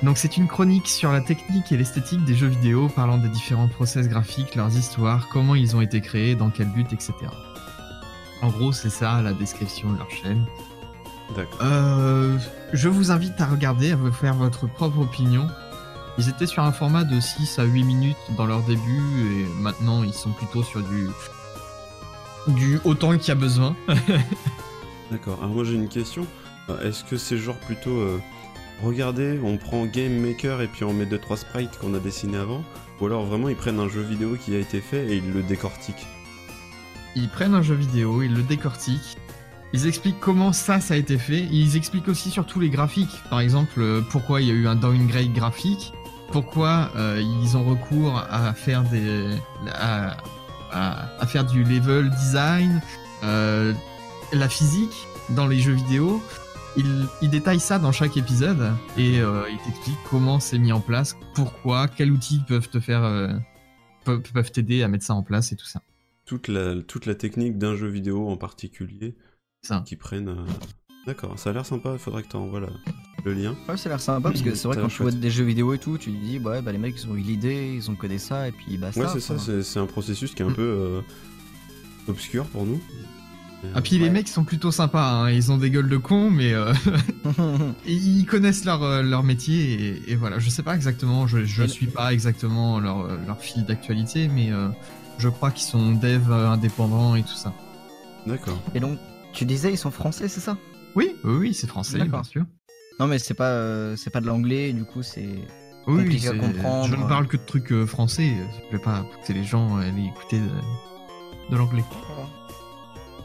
Donc, 0.02 0.18
c'est 0.18 0.36
une 0.36 0.48
chronique 0.48 0.88
sur 0.88 1.12
la 1.12 1.20
technique 1.20 1.70
et 1.70 1.76
l'esthétique 1.76 2.24
des 2.24 2.34
jeux 2.34 2.48
vidéo, 2.48 2.88
parlant 2.88 3.18
des 3.18 3.28
différents 3.28 3.68
process 3.68 4.08
graphiques, 4.08 4.56
leurs 4.56 4.76
histoires, 4.76 5.28
comment 5.28 5.54
ils 5.54 5.76
ont 5.76 5.80
été 5.80 6.00
créés, 6.00 6.34
dans 6.34 6.50
quel 6.50 6.66
but, 6.68 6.92
etc. 6.92 7.12
En 8.42 8.48
gros, 8.48 8.72
c'est 8.72 8.90
ça 8.90 9.22
la 9.22 9.32
description 9.32 9.92
de 9.92 9.98
leur 9.98 10.10
chaîne. 10.10 10.44
D'accord. 11.36 11.58
Euh, 11.62 12.36
je 12.72 12.88
vous 12.88 13.10
invite 13.10 13.40
à 13.40 13.46
regarder, 13.46 13.92
à 13.92 13.96
vous 13.96 14.10
faire 14.12 14.34
votre 14.34 14.66
propre 14.66 14.98
opinion. 14.98 15.46
Ils 16.18 16.28
étaient 16.28 16.46
sur 16.46 16.62
un 16.62 16.72
format 16.72 17.04
de 17.04 17.20
6 17.20 17.58
à 17.58 17.64
8 17.64 17.84
minutes 17.84 18.16
dans 18.36 18.44
leur 18.44 18.62
début 18.64 19.02
et 19.20 19.46
maintenant 19.60 20.02
ils 20.02 20.12
sont 20.12 20.30
plutôt 20.30 20.62
sur 20.62 20.82
du 20.82 21.08
du 22.48 22.80
autant 22.84 23.16
qu'il 23.16 23.28
y 23.28 23.30
a 23.30 23.36
besoin. 23.36 23.74
D'accord. 25.10 25.38
Alors 25.40 25.54
moi 25.54 25.64
j'ai 25.64 25.74
une 25.74 25.88
question. 25.88 26.26
Euh, 26.68 26.88
Est-ce 26.88 27.04
que 27.04 27.16
c'est 27.16 27.38
genre 27.38 27.56
plutôt 27.56 27.90
euh, 27.90 28.20
regardez, 28.82 29.38
on 29.42 29.56
prend 29.56 29.86
Game 29.86 30.20
Maker 30.20 30.62
et 30.62 30.68
puis 30.68 30.84
on 30.84 30.92
met 30.92 31.04
2-3 31.04 31.36
sprites 31.36 31.78
qu'on 31.78 31.94
a 31.94 31.98
dessinés 31.98 32.38
avant. 32.38 32.62
Ou 33.00 33.06
alors 33.06 33.24
vraiment 33.24 33.48
ils 33.48 33.56
prennent 33.56 33.80
un 33.80 33.88
jeu 33.88 34.02
vidéo 34.02 34.36
qui 34.40 34.54
a 34.54 34.58
été 34.58 34.80
fait 34.80 35.06
et 35.08 35.16
ils 35.16 35.32
le 35.32 35.42
décortiquent. 35.42 36.06
Ils 37.16 37.28
prennent 37.28 37.54
un 37.54 37.62
jeu 37.62 37.74
vidéo, 37.74 38.22
ils 38.22 38.34
le 38.34 38.42
décortiquent, 38.42 39.18
ils 39.72 39.86
expliquent 39.86 40.20
comment 40.20 40.52
ça, 40.52 40.80
ça 40.80 40.94
a 40.94 40.96
été 40.96 41.16
fait, 41.16 41.40
ils 41.50 41.76
expliquent 41.76 42.08
aussi 42.08 42.30
surtout 42.30 42.60
les 42.60 42.68
graphiques. 42.68 43.22
Par 43.30 43.40
exemple, 43.40 43.80
euh, 43.80 44.02
pourquoi 44.10 44.40
il 44.40 44.48
y 44.48 44.50
a 44.50 44.54
eu 44.54 44.66
un 44.66 44.76
downgrade 44.76 45.32
graphique, 45.32 45.92
pourquoi 46.30 46.90
euh, 46.96 47.22
ils 47.42 47.56
ont 47.56 47.64
recours 47.64 48.22
à 48.30 48.52
faire 48.54 48.82
des, 48.84 49.30
à, 49.72 50.16
faire 51.26 51.44
du 51.44 51.64
level 51.64 52.10
design, 52.10 52.80
euh, 53.24 53.72
la 54.32 54.48
physique 54.48 55.06
dans 55.30 55.46
les 55.46 55.58
jeux 55.58 55.72
vidéo. 55.72 56.22
Ils 56.76 57.28
détaillent 57.30 57.60
ça 57.60 57.78
dans 57.78 57.92
chaque 57.92 58.16
épisode 58.16 58.72
et 58.96 59.20
euh, 59.20 59.42
ils 59.50 59.58
t'expliquent 59.58 59.98
comment 60.08 60.40
c'est 60.40 60.58
mis 60.58 60.72
en 60.72 60.80
place, 60.80 61.16
pourquoi, 61.34 61.86
quels 61.88 62.10
outils 62.10 62.40
peuvent 62.48 62.68
te 62.68 62.80
faire, 62.80 63.04
euh, 63.04 63.28
peuvent 64.04 64.50
t'aider 64.50 64.82
à 64.82 64.88
mettre 64.88 65.04
ça 65.04 65.14
en 65.14 65.22
place 65.22 65.52
et 65.52 65.56
tout 65.56 65.66
ça. 65.66 65.82
toute 66.24 66.48
la, 66.48 66.80
toute 66.82 67.04
la 67.06 67.14
technique 67.14 67.58
d'un 67.58 67.76
jeu 67.76 67.88
vidéo 67.88 68.28
en 68.28 68.36
particulier 68.36 69.14
Ça. 69.62 69.82
qui 69.86 69.96
prennent. 69.96 70.28
euh, 70.28 70.44
D'accord, 71.06 71.38
ça 71.38 71.50
a 71.50 71.52
l'air 71.52 71.66
sympa, 71.66 71.98
faudrait 71.98 72.22
que 72.22 72.28
tu 72.28 72.36
envoies 72.36 72.60
le 73.24 73.34
lien. 73.34 73.54
Ouais, 73.68 73.76
ça 73.76 73.88
a 73.88 73.92
l'air 73.92 74.00
sympa 74.00 74.30
parce 74.30 74.40
que 74.40 74.54
c'est 74.54 74.66
vrai 74.68 74.74
Ça 74.76 74.80
a 74.80 74.82
quand 74.84 74.88
tu 74.88 75.02
vois 75.02 75.10
des 75.12 75.30
jeux 75.30 75.44
vidéo 75.44 75.74
et 75.74 75.78
tout, 75.78 75.98
tu 75.98 76.10
te 76.12 76.16
dis 76.24 76.38
ouais 76.38 76.62
bah 76.62 76.72
les 76.72 76.78
mecs 76.78 76.94
ils 77.02 77.08
ont 77.10 77.16
eu 77.16 77.20
l'idée, 77.20 77.74
ils 77.74 77.90
ont 77.90 77.96
codé 77.96 78.18
ça 78.18 78.48
et 78.48 78.52
puis 78.52 78.78
basta. 78.78 79.00
Ouais, 79.00 79.08
c'est 79.12 79.20
ça, 79.20 79.36
c'est 79.38 79.62
c'est 79.62 79.78
un 79.80 79.86
processus 79.86 80.34
qui 80.34 80.42
est 80.42 80.46
un 80.46 80.52
peu 80.52 80.62
euh, 80.62 81.00
obscur 82.08 82.46
pour 82.46 82.64
nous. 82.64 82.80
Ah 83.74 83.80
puis 83.80 83.98
les 83.98 84.10
mecs 84.10 84.28
sont 84.28 84.44
plutôt 84.44 84.70
sympas, 84.70 85.08
hein. 85.10 85.30
ils 85.30 85.52
ont 85.52 85.56
des 85.58 85.70
gueules 85.70 85.88
de 85.88 85.96
cons, 85.96 86.30
mais 86.30 86.52
euh, 86.52 86.72
ils 87.86 88.26
connaissent 88.26 88.64
leur, 88.64 88.82
euh, 88.82 89.02
leur 89.02 89.22
métier 89.22 89.72
et, 90.06 90.12
et 90.12 90.16
voilà. 90.16 90.38
Je 90.38 90.50
sais 90.50 90.62
pas 90.62 90.74
exactement, 90.74 91.26
je, 91.26 91.44
je 91.44 91.64
suis 91.64 91.86
pas 91.86 92.12
exactement 92.12 92.80
leur, 92.80 93.00
euh, 93.00 93.18
leur 93.26 93.40
fil 93.40 93.64
d'actualité, 93.64 94.28
mais 94.28 94.50
euh, 94.52 94.68
je 95.18 95.28
crois 95.28 95.50
qu'ils 95.50 95.66
sont 95.66 95.92
dev 95.92 96.30
euh, 96.30 96.48
indépendants 96.50 97.14
et 97.14 97.22
tout 97.22 97.34
ça. 97.36 97.52
D'accord. 98.26 98.60
Et 98.74 98.80
donc 98.80 98.98
tu 99.32 99.44
disais 99.44 99.72
ils 99.72 99.78
sont 99.78 99.90
français 99.90 100.28
c'est 100.28 100.40
ça? 100.40 100.56
Oui, 100.94 101.14
oui, 101.24 101.34
oui, 101.38 101.54
c'est 101.54 101.66
français, 101.66 101.96
bien 101.96 102.06
D'accord. 102.06 102.26
sûr. 102.26 102.44
Non 103.00 103.06
mais 103.06 103.18
c'est 103.18 103.34
pas 103.34 103.48
euh, 103.50 103.96
c'est 103.96 104.10
pas 104.10 104.20
de 104.20 104.26
l'anglais 104.26 104.72
du 104.72 104.84
coup 104.84 105.02
c'est 105.02 105.28
Oui, 105.86 106.02
compliqué 106.04 106.28
à 106.28 106.30
c'est- 106.32 106.38
comprendre. 106.38 106.86
je 106.88 106.96
ne 106.96 107.08
parle 107.08 107.26
que 107.28 107.36
de 107.36 107.42
trucs 107.46 107.74
français, 107.86 108.32
je 108.70 108.76
vais 108.76 108.82
pas 108.82 109.04
pousser 109.04 109.32
les 109.34 109.44
gens 109.44 109.76
à 109.76 109.82
aller 109.84 110.04
écouter 110.04 110.38
de, 110.40 111.50
de 111.50 111.56
l'anglais. 111.56 111.84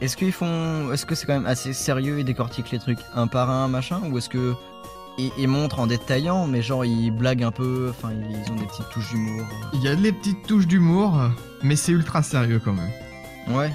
Est-ce 0.02 0.16
qu'ils 0.18 0.32
font 0.32 0.92
est-ce 0.94 1.06
que 1.06 1.16
c'est 1.16 1.26
quand 1.26 1.34
même 1.34 1.46
assez 1.48 1.74
sérieux 1.74 2.20
ils 2.20 2.26
décortiquent 2.26 2.72
les 2.72 2.80
trucs 2.80 3.00
un 3.16 3.28
par 3.28 3.50
un 3.50 3.68
machin 3.68 4.02
ou 4.12 4.18
est-ce 4.18 4.30
que 4.30 4.54
ils, 5.18 5.32
ils 5.40 5.48
montrent 5.48 5.80
en 5.80 5.88
détaillant 5.88 6.46
mais 6.46 6.62
genre 6.62 6.86
ils 6.86 7.10
blaguent 7.10 7.44
un 7.44 7.52
peu 7.52 7.88
enfin 7.90 8.10
ils 8.14 8.52
ont 8.52 8.56
des 8.56 8.66
petites 8.66 8.90
touches 8.92 9.10
d'humour. 9.10 9.46
Il 9.74 9.82
y 9.82 9.88
a 9.88 9.96
des 9.96 10.12
petites 10.12 10.46
touches 10.46 10.68
d'humour, 10.68 11.20
mais 11.64 11.76
c'est 11.76 11.92
ultra 11.94 12.22
sérieux 12.22 12.62
quand 12.64 12.74
même. 12.74 12.92
Ouais 13.56 13.72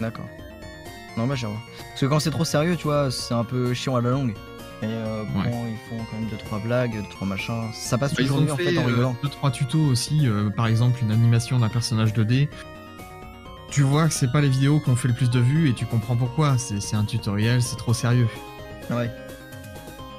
d'accord. 0.00 0.26
Non, 1.16 1.26
bah, 1.26 1.34
voir. 1.38 1.52
Parce 1.90 2.00
que 2.00 2.06
quand 2.06 2.20
c'est 2.20 2.30
trop 2.30 2.44
sérieux, 2.44 2.74
tu 2.74 2.84
vois, 2.84 3.10
c'est 3.10 3.34
un 3.34 3.44
peu 3.44 3.74
chiant 3.74 3.96
à 3.96 4.00
la 4.00 4.10
longue. 4.10 4.30
Et 4.82 4.86
euh, 4.86 5.22
Ouais. 5.22 5.50
bon, 5.50 5.64
ils 5.68 5.76
font 5.88 6.02
quand 6.10 6.18
même 6.18 6.28
2-3 6.60 6.62
blagues, 6.64 7.04
2-3 7.20 7.26
machins. 7.28 7.62
Ça 7.74 7.98
passe 7.98 8.14
Bah, 8.14 8.22
toujours 8.22 8.40
mieux 8.40 8.50
en 8.52 8.56
fait 8.56 8.76
en 8.78 8.82
euh, 8.82 8.86
rigolant. 8.86 9.16
deux 9.22 9.28
trois 9.28 9.50
tutos 9.50 9.78
aussi, 9.86 10.26
euh, 10.26 10.48
par 10.50 10.66
exemple 10.66 10.98
une 11.02 11.12
animation 11.12 11.58
d'un 11.58 11.68
personnage 11.68 12.14
2D. 12.14 12.48
Tu 13.72 13.82
vois 13.82 14.06
que 14.06 14.12
c'est 14.14 14.30
pas 14.30 14.40
les 14.42 14.50
vidéos 14.50 14.80
qui 14.80 14.90
ont 14.90 14.96
fait 14.96 15.08
le 15.08 15.14
plus 15.14 15.30
de 15.30 15.40
vues 15.40 15.70
et 15.70 15.72
tu 15.72 15.86
comprends 15.86 16.14
pourquoi. 16.14 16.58
C'est 16.58 16.94
un 16.94 17.04
tutoriel, 17.04 17.62
c'est 17.62 17.76
trop 17.76 17.94
sérieux. 17.94 18.28
Ouais. 18.90 19.10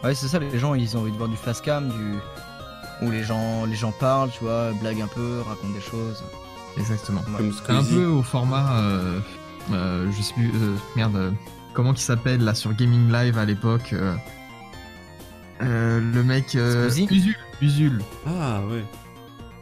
Ouais, 0.03 0.15
c'est 0.15 0.27
ça, 0.27 0.39
les 0.39 0.57
gens, 0.57 0.73
ils 0.73 0.97
ont 0.97 1.01
envie 1.01 1.11
de 1.11 1.17
voir 1.17 1.29
du 1.29 1.37
fast 1.37 1.63
cam, 1.63 1.87
du. 1.87 2.15
où 3.05 3.11
les 3.11 3.23
gens, 3.23 3.65
les 3.65 3.75
gens 3.75 3.91
parlent, 3.91 4.31
tu 4.31 4.43
vois, 4.43 4.71
blaguent 4.81 5.01
un 5.03 5.07
peu, 5.07 5.41
racontent 5.47 5.73
des 5.73 5.81
choses. 5.81 6.23
Exactement. 6.77 7.21
Ouais. 7.39 7.49
Comme 7.67 7.75
un 7.77 7.83
peu 7.83 8.05
au 8.05 8.23
format, 8.23 8.79
euh, 8.79 9.19
euh, 9.71 10.11
je 10.11 10.21
sais 10.23 10.33
plus, 10.33 10.49
euh, 10.49 10.75
merde, 10.95 11.15
euh, 11.15 11.31
comment 11.73 11.93
qui 11.93 12.01
s'appelle 12.01 12.43
là 12.43 12.55
sur 12.55 12.73
Gaming 12.73 13.11
Live 13.11 13.37
à 13.37 13.45
l'époque. 13.45 13.93
euh, 13.93 14.15
euh, 15.61 15.99
le 16.01 16.23
mec 16.23 16.55
euh, 16.55 16.89
Usul, 16.89 17.35
Usul. 17.61 18.01
Ah 18.27 18.61
ouais, 18.69 18.83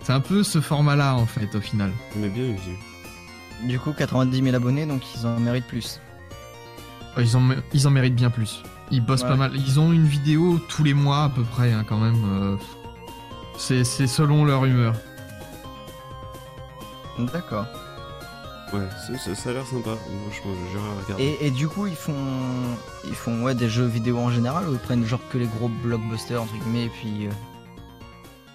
C'est 0.01 0.13
un 0.13 0.21
peu 0.21 0.41
ce 0.43 0.61
format-là 0.61 1.15
en 1.15 1.25
fait 1.25 1.53
au 1.55 1.61
final. 1.61 1.91
j'aimais 2.13 2.29
bien 2.29 2.45
Usu. 2.45 2.77
Du 3.63 3.79
coup, 3.79 3.93
90 3.93 4.41
000 4.43 4.55
abonnés, 4.55 4.85
donc 4.85 5.01
ils 5.15 5.25
en 5.27 5.39
méritent 5.39 5.67
plus. 5.67 5.99
Ils 7.17 7.35
en, 7.37 7.41
ils 7.73 7.87
en 7.87 7.91
méritent 7.91 8.15
bien 8.15 8.29
plus. 8.29 8.63
Ils 8.89 9.01
bossent 9.05 9.21
Ouais. 9.23 9.29
pas 9.29 9.35
mal. 9.35 9.51
Ils 9.55 9.79
ont 9.79 9.91
une 9.91 10.05
vidéo 10.05 10.59
tous 10.69 10.83
les 10.83 10.93
mois 10.93 11.25
à 11.25 11.29
peu 11.29 11.43
près 11.43 11.71
hein, 11.71 11.83
quand 11.87 11.97
même. 11.97 12.23
euh, 12.25 12.57
c'est 13.57 13.83
c'est 13.83 14.07
selon 14.07 14.43
leur 14.45 14.65
humeur. 14.65 14.95
D'accord. 17.33 17.65
Ouais, 18.73 18.79
ça, 19.05 19.17
ça- 19.17 19.35
ça 19.35 19.49
a 19.49 19.53
l'air 19.53 19.65
sympa. 19.67 19.91
Franchement, 20.23 20.51
j'irai 20.71 21.03
regarder. 21.03 21.23
Et, 21.41 21.47
et 21.47 21.51
du 21.51 21.67
coup, 21.67 21.87
ils 21.87 21.95
font, 21.95 22.15
ils 23.05 23.13
font 23.15 23.43
ouais, 23.43 23.53
des 23.53 23.69
jeux 23.69 23.85
vidéo 23.85 24.17
en 24.17 24.31
général 24.31 24.67
ou 24.69 24.73
ils 24.73 24.79
prennent 24.79 25.05
genre 25.05 25.19
que 25.29 25.37
les 25.37 25.45
gros 25.47 25.67
blockbusters 25.67 26.41
entre 26.41 26.53
guillemets 26.53 26.85
et 26.85 26.89
puis. 26.89 27.27
euh, 27.27 27.31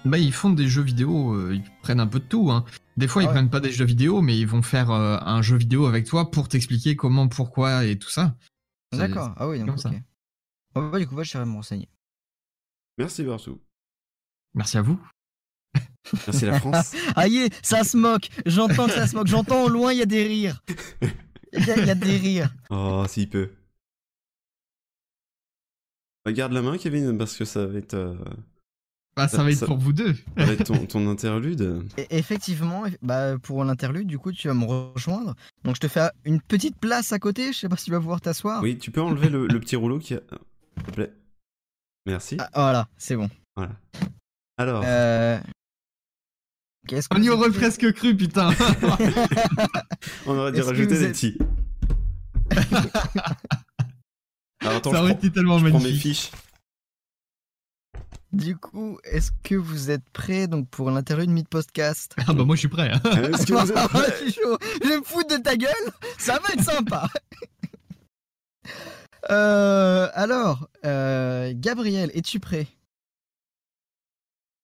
Bah 0.05 0.17
ils 0.17 0.33
font 0.33 0.49
des 0.49 0.67
jeux 0.67 0.81
vidéo, 0.81 1.33
euh, 1.33 1.51
ils 1.53 1.63
prennent 1.83 1.99
un 1.99 2.07
peu 2.07 2.19
de 2.19 2.25
tout. 2.25 2.49
Hein. 2.51 2.65
Des 2.97 3.07
fois 3.07 3.21
Ah 3.21 3.25
ils 3.25 3.27
ouais. 3.27 3.33
prennent 3.33 3.49
pas 3.49 3.59
des 3.59 3.71
jeux 3.71 3.85
vidéo, 3.85 4.21
mais 4.21 4.37
ils 4.37 4.47
vont 4.47 4.61
faire 4.63 4.89
euh, 4.91 5.17
un 5.21 5.41
jeu 5.41 5.55
vidéo 5.57 5.85
avec 5.85 6.05
toi 6.07 6.31
pour 6.31 6.47
t'expliquer 6.49 6.95
comment, 6.95 7.27
pourquoi 7.27 7.85
et 7.85 7.97
tout 7.99 8.09
ça. 8.09 8.35
D'accord. 8.91 9.33
Ah 9.37 9.47
oui, 9.47 9.59
donc 9.59 9.67
comme 9.67 9.77
ça. 9.77 9.89
ok. 9.89 9.95
Ouais, 10.75 10.89
bah, 10.91 10.99
du 10.99 11.07
coup, 11.07 11.15
ouais, 11.15 11.23
je 11.23 11.37
vais 11.37 11.45
me 11.45 11.53
renseigner. 11.53 11.89
Merci 12.97 13.23
Bartou. 13.23 13.61
Merci 14.55 14.77
à 14.77 14.81
vous. 14.81 14.99
Merci 16.25 16.45
la 16.45 16.59
France. 16.59 16.95
Aïe, 17.15 17.49
ça 17.61 17.83
se 17.83 17.97
moque. 17.97 18.29
J'entends 18.45 18.87
que 18.87 18.93
ça 18.93 19.05
se 19.07 19.15
moque. 19.15 19.27
J'entends 19.27 19.65
au 19.65 19.69
loin, 19.69 19.91
il 19.93 19.99
y 19.99 20.01
a 20.01 20.05
des 20.07 20.23
rires. 20.23 20.63
Il 21.53 21.63
y, 21.65 21.71
a- 21.71 21.77
il 21.77 21.85
y 21.85 21.89
a 21.91 21.95
des 21.95 22.17
rires. 22.17 22.53
oh, 22.71 23.05
s'il 23.07 23.29
peut. 23.29 23.51
Regarde 26.25 26.51
la 26.53 26.61
main, 26.61 26.77
Kevin, 26.77 27.17
parce 27.17 27.37
que 27.37 27.45
ça 27.45 27.65
va 27.65 27.77
être, 27.77 27.93
euh, 27.93 28.15
Bah 29.17 29.27
ça 29.27 29.43
va 29.43 29.51
être 29.51 29.65
pour 29.65 29.77
vous 29.77 29.91
deux. 29.93 30.15
être 30.37 30.63
ton, 30.63 30.85
ton 30.85 31.09
interlude. 31.09 31.83
Et 31.97 32.17
effectivement, 32.17 32.83
bah, 33.01 33.37
pour 33.41 33.63
l'interlude, 33.65 34.07
du 34.07 34.19
coup, 34.19 34.31
tu 34.31 34.47
vas 34.47 34.53
me 34.53 34.63
rejoindre. 34.65 35.35
Donc, 35.63 35.75
je 35.75 35.79
te 35.81 35.87
fais 35.87 36.07
une 36.23 36.39
petite 36.39 36.77
place 36.77 37.11
à 37.11 37.19
côté. 37.19 37.51
Je 37.51 37.57
sais 37.57 37.67
pas 37.69 37.75
si 37.77 37.85
tu 37.85 37.91
vas 37.91 37.99
pouvoir 37.99 38.21
t'asseoir. 38.21 38.61
Oui, 38.61 38.77
tu 38.77 38.91
peux 38.91 39.01
enlever 39.01 39.29
le, 39.29 39.47
le 39.47 39.59
petit 39.59 39.75
rouleau 39.75 39.97
qui 39.99 40.13
a. 40.13 40.19
S'il 40.77 40.83
te 40.85 40.91
plaît. 40.91 41.11
Merci. 42.05 42.37
Ah, 42.39 42.49
voilà, 42.53 42.87
c'est 42.97 43.15
bon. 43.15 43.29
Voilà. 43.55 43.71
Alors, 44.57 44.83
Euh... 44.85 45.39
Qu'est-ce 46.87 47.07
On 47.11 47.21
y 47.21 47.29
aurait 47.29 47.49
presque 47.49 47.91
cru 47.93 48.15
putain. 48.15 48.51
on 50.25 50.37
aurait 50.37 50.51
dû 50.53 50.61
rajouter 50.61 50.85
des 50.87 51.03
êtes- 51.03 51.11
petits. 51.11 51.37
Alors 54.61 54.77
attends, 54.77 54.91
ça 54.91 55.01
aurait 55.01 55.11
été 55.13 55.29
tellement 55.31 55.59
je 55.59 55.67
prends 55.67 55.79
mes 55.79 55.83
magnifique. 55.85 56.15
fiches. 56.15 56.31
Du 58.37 58.55
coup, 58.55 58.99
est-ce 59.03 59.31
que 59.43 59.55
vous 59.55 59.89
êtes 59.89 60.07
prêts 60.11 60.47
donc 60.47 60.69
pour 60.69 60.91
l'interlude 60.91 61.31
mid-podcast 61.31 62.13
Ah 62.27 62.33
bah 62.33 62.43
moi 62.45 62.55
je 62.55 62.59
suis 62.59 62.67
prêt. 62.67 62.91
hein. 62.93 63.01
Est-ce 63.03 63.47
que 63.47 63.53
vous 63.53 63.71
êtes 63.71 63.87
prêts? 63.89 64.11
je 64.19 64.29
suis 64.29 64.41
chaud. 64.41 64.57
Je 64.83 64.89
vais 64.89 64.97
me 64.99 65.03
foutre 65.03 65.35
de 65.37 65.41
ta 65.41 65.57
gueule. 65.57 65.71
Ça 66.19 66.33
va 66.39 66.53
être 66.53 66.63
sympa. 66.63 67.07
Euh, 69.29 70.07
alors, 70.13 70.69
euh, 70.85 71.51
Gabriel, 71.53 72.11
es-tu 72.13 72.39
prêt? 72.39 72.65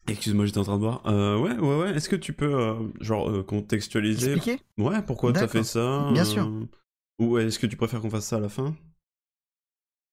Excuse-moi, 0.07 0.45
j'étais 0.45 0.59
en 0.59 0.63
train 0.63 0.75
de 0.75 0.81
boire. 0.81 1.01
Euh, 1.05 1.37
ouais, 1.37 1.57
ouais, 1.57 1.77
ouais. 1.79 1.95
Est-ce 1.95 2.07
que 2.07 2.15
tu 2.15 2.31
peux, 2.31 2.53
euh, 2.53 2.75
genre, 3.01 3.29
euh, 3.29 3.43
contextualiser? 3.43 4.33
Expliquer? 4.33 4.61
Ouais, 4.77 5.01
pourquoi 5.01 5.33
t'as 5.33 5.49
fait 5.49 5.63
ça? 5.63 6.07
Bien 6.13 6.21
euh, 6.21 6.25
sûr. 6.25 6.49
Ou 7.19 7.39
est-ce 7.39 7.59
que 7.59 7.67
tu 7.67 7.75
préfères 7.75 7.99
qu'on 7.99 8.09
fasse 8.09 8.27
ça 8.27 8.37
à 8.37 8.39
la 8.39 8.47
fin? 8.47 8.73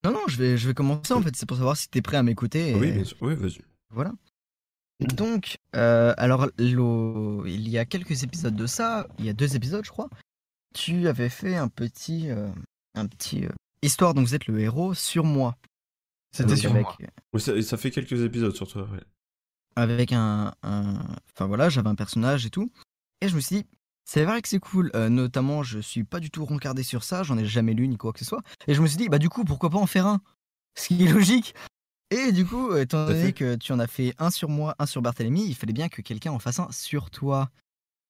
Non, 0.05 0.13
non, 0.13 0.21
je 0.29 0.37
vais, 0.37 0.57
je 0.57 0.67
vais 0.69 0.75
commencer 0.75 1.13
en 1.13 1.21
fait. 1.23 1.35
C'est 1.37 1.47
pour 1.47 1.57
savoir 1.57 1.77
si 1.77 1.89
t'es 1.89 2.01
prêt 2.03 2.17
à 2.17 2.23
m'écouter. 2.23 2.71
et- 2.71 2.75
Oui, 2.75 2.91
bien 2.93 3.05
sûr. 3.05 3.17
Oui, 3.21 3.35
vas-y. 3.35 3.61
Voilà. 3.91 4.13
Donc, 5.01 5.57
euh, 5.77 6.13
alors, 6.19 6.49
il 6.59 7.69
y 7.69 7.79
a 7.79 7.85
quelques 7.87 8.23
épisodes 8.23 8.55
de 8.55 8.67
ça, 8.67 9.07
il 9.19 9.25
y 9.25 9.31
a 9.31 9.33
deux 9.33 9.57
épisodes, 9.57 9.85
je 9.85 9.91
crois, 9.91 10.11
tu 10.75 11.09
avais 11.09 11.31
fait 11.31 11.57
un 11.57 11.69
petit, 11.69 12.29
euh, 12.31 12.49
un 12.95 13.07
petit 13.07 13.47
euh, 13.47 13.51
histoire 13.83 14.13
dont 14.13 14.21
vous 14.23 14.35
êtes 14.35 14.47
le 14.47 14.61
héros 14.61 14.93
sur 14.93 15.25
moi. 15.25 15.57
C'était 16.33 16.51
Donc, 16.51 16.59
sur 16.59 16.71
avec, 16.73 16.83
moi. 16.85 16.97
Oui, 17.33 17.41
ça, 17.41 17.61
ça 17.63 17.77
fait 17.79 17.91
quelques 17.91 18.21
épisodes 18.23 18.55
sur 18.55 18.69
toi, 18.69 18.83
ouais. 18.93 19.01
avec 19.75 20.13
un, 20.13 20.53
un- 20.63 21.03
enfin 21.33 21.47
voilà, 21.47 21.71
j'avais 21.71 21.89
un 21.89 21.95
personnage 21.95 22.45
et 22.45 22.51
tout, 22.51 22.71
et 23.23 23.29
je 23.29 23.35
me 23.35 23.41
suis 23.41 23.57
dit, 23.63 23.67
c'est 24.13 24.25
vrai 24.25 24.43
que 24.43 24.49
c'est 24.49 24.59
cool. 24.59 24.91
euh, 24.97 25.09
notamment, 25.09 25.63
je 25.63 25.79
suis 25.79 26.03
pas 26.03 26.19
du 26.19 26.31
tout 26.31 26.45
rencardé 26.45 26.83
sur 26.83 27.05
ça, 27.05 27.23
j'en 27.23 27.39
ai 27.39 27.45
jamais 27.47 27.75
lu 27.75 27.87
ni 27.87 27.97
quoi 27.97 28.13
que 28.13 28.19
ce 28.19 28.25
soit, 28.25 28.43
et 28.67 28.75
je 28.75 28.83
me 28.83 28.89
suis 28.89 28.97
dit, 28.97 29.09
bah 29.09 29.19
du 29.19 29.29
coup, 29.29 29.45
pourquoi 29.45 29.71
pas 29.71 29.79
en 29.79 29.87
faire 29.87 30.07
un? 30.07 30.21
Ce 30.77 30.89
qui 30.89 31.05
est 31.05 31.13
logique. 31.13 31.55
Et 32.11 32.33
du 32.33 32.45
coup, 32.45 32.75
étant 32.75 33.05
Tout 33.07 33.13
à 33.13 33.15
donné 33.15 33.33
que 33.33 33.55
tu 33.55 33.71
en 33.73 33.79
as 33.79 33.87
fait 33.87 34.15
un 34.19 34.31
sur 34.31 34.49
moi, 34.49 34.75
un 34.81 34.87
sur 34.87 35.01
Barthélemy, 35.01 35.47
il 35.47 35.55
fallait 35.55 35.73
bien 35.73 35.89
que 35.89 36.03
quelqu'un 36.03 36.33
en 36.33 36.41
fasse 36.41 36.59
un 36.59 36.67
sur 36.73 37.11
toi. 37.11 37.51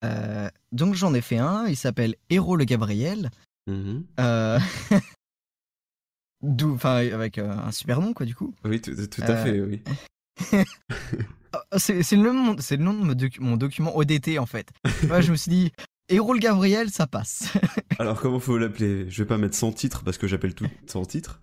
Euh, 0.03 0.49
donc 0.73 0.95
j'en 0.95 1.13
ai 1.13 1.21
fait 1.21 1.37
un, 1.37 1.67
il 1.67 1.77
s'appelle 1.77 2.15
Héros 2.31 2.57
le 2.57 2.65
Gabriel. 2.65 3.31
Euh, 3.69 4.59
D'où, 6.43 6.75
enfin, 6.75 6.95
avec 7.13 7.37
euh, 7.37 7.53
un 7.53 7.71
super 7.73 8.01
nom, 8.01 8.15
quoi, 8.15 8.25
du 8.25 8.35
coup. 8.35 8.55
Oui, 8.65 8.81
tout, 8.81 8.95
tout 9.07 9.21
à 9.21 9.31
Euh, 9.33 9.45
fait, 9.45 9.61
oui. 9.61 9.83
Ah, 11.53 11.79
C'est 11.79 12.03
le, 12.13 12.33
nom- 12.33 12.57
c'est 12.59 12.77
le 12.77 12.85
nom 12.85 12.93
de 12.95 12.99
mon, 13.05 13.13
docu- 13.13 13.41
mon 13.41 13.57
document 13.57 13.97
ODT, 13.97 14.39
en 14.39 14.47
fait. 14.47 14.69
Ouais, 15.11 15.23
je 15.23 15.31
me 15.33 15.37
suis 15.37 15.51
dit, 15.51 15.73
Héros 16.09 16.33
le 16.35 16.39
Gabriel, 16.41 16.91
ça 16.91 17.07
passe. 17.07 17.53
Alors, 17.99 18.21
comment 18.21 18.41
faut 18.41 18.59
l'appeler? 18.59 19.09
Je 19.11 19.23
vais 19.23 19.27
pas 19.29 19.39
mettre 19.39 19.57
sans 19.57 19.73
titre 19.73 20.03
parce 20.05 20.19
que 20.19 20.27
j'appelle 20.27 20.55
tout 20.55 20.67
sans 20.87 21.05
titre. 21.05 21.41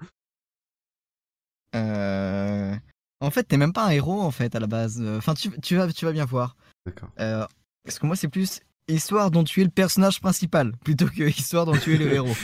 Euh, 1.75 2.75
En 3.19 3.31
fait, 3.31 3.43
t'es 3.43 3.57
même 3.57 3.73
pas 3.73 3.85
un 3.85 3.89
héros, 3.89 4.21
en 4.21 4.31
fait, 4.31 4.55
à 4.55 4.59
la 4.59 4.67
base. 4.67 5.01
Enfin, 5.17 5.33
tu, 5.33 5.49
tu, 5.61 5.75
vas, 5.75 5.91
tu 5.91 6.05
vas 6.05 6.11
bien 6.11 6.25
voir. 6.25 6.55
D'accord. 6.85 7.09
Euh, 7.19 7.45
parce 7.83 7.99
que 7.99 8.05
moi, 8.05 8.15
c'est 8.15 8.27
plus 8.29 8.61
histoire 8.87 9.31
dont 9.31 9.43
tu 9.43 9.61
es 9.61 9.63
le 9.65 9.69
personnage 9.69 10.21
principal, 10.21 10.71
plutôt 10.83 11.07
que 11.07 11.23
histoire 11.23 11.65
dont 11.65 11.77
tu 11.77 11.95
es 11.95 11.97
le 11.97 12.13
héros. 12.13 12.35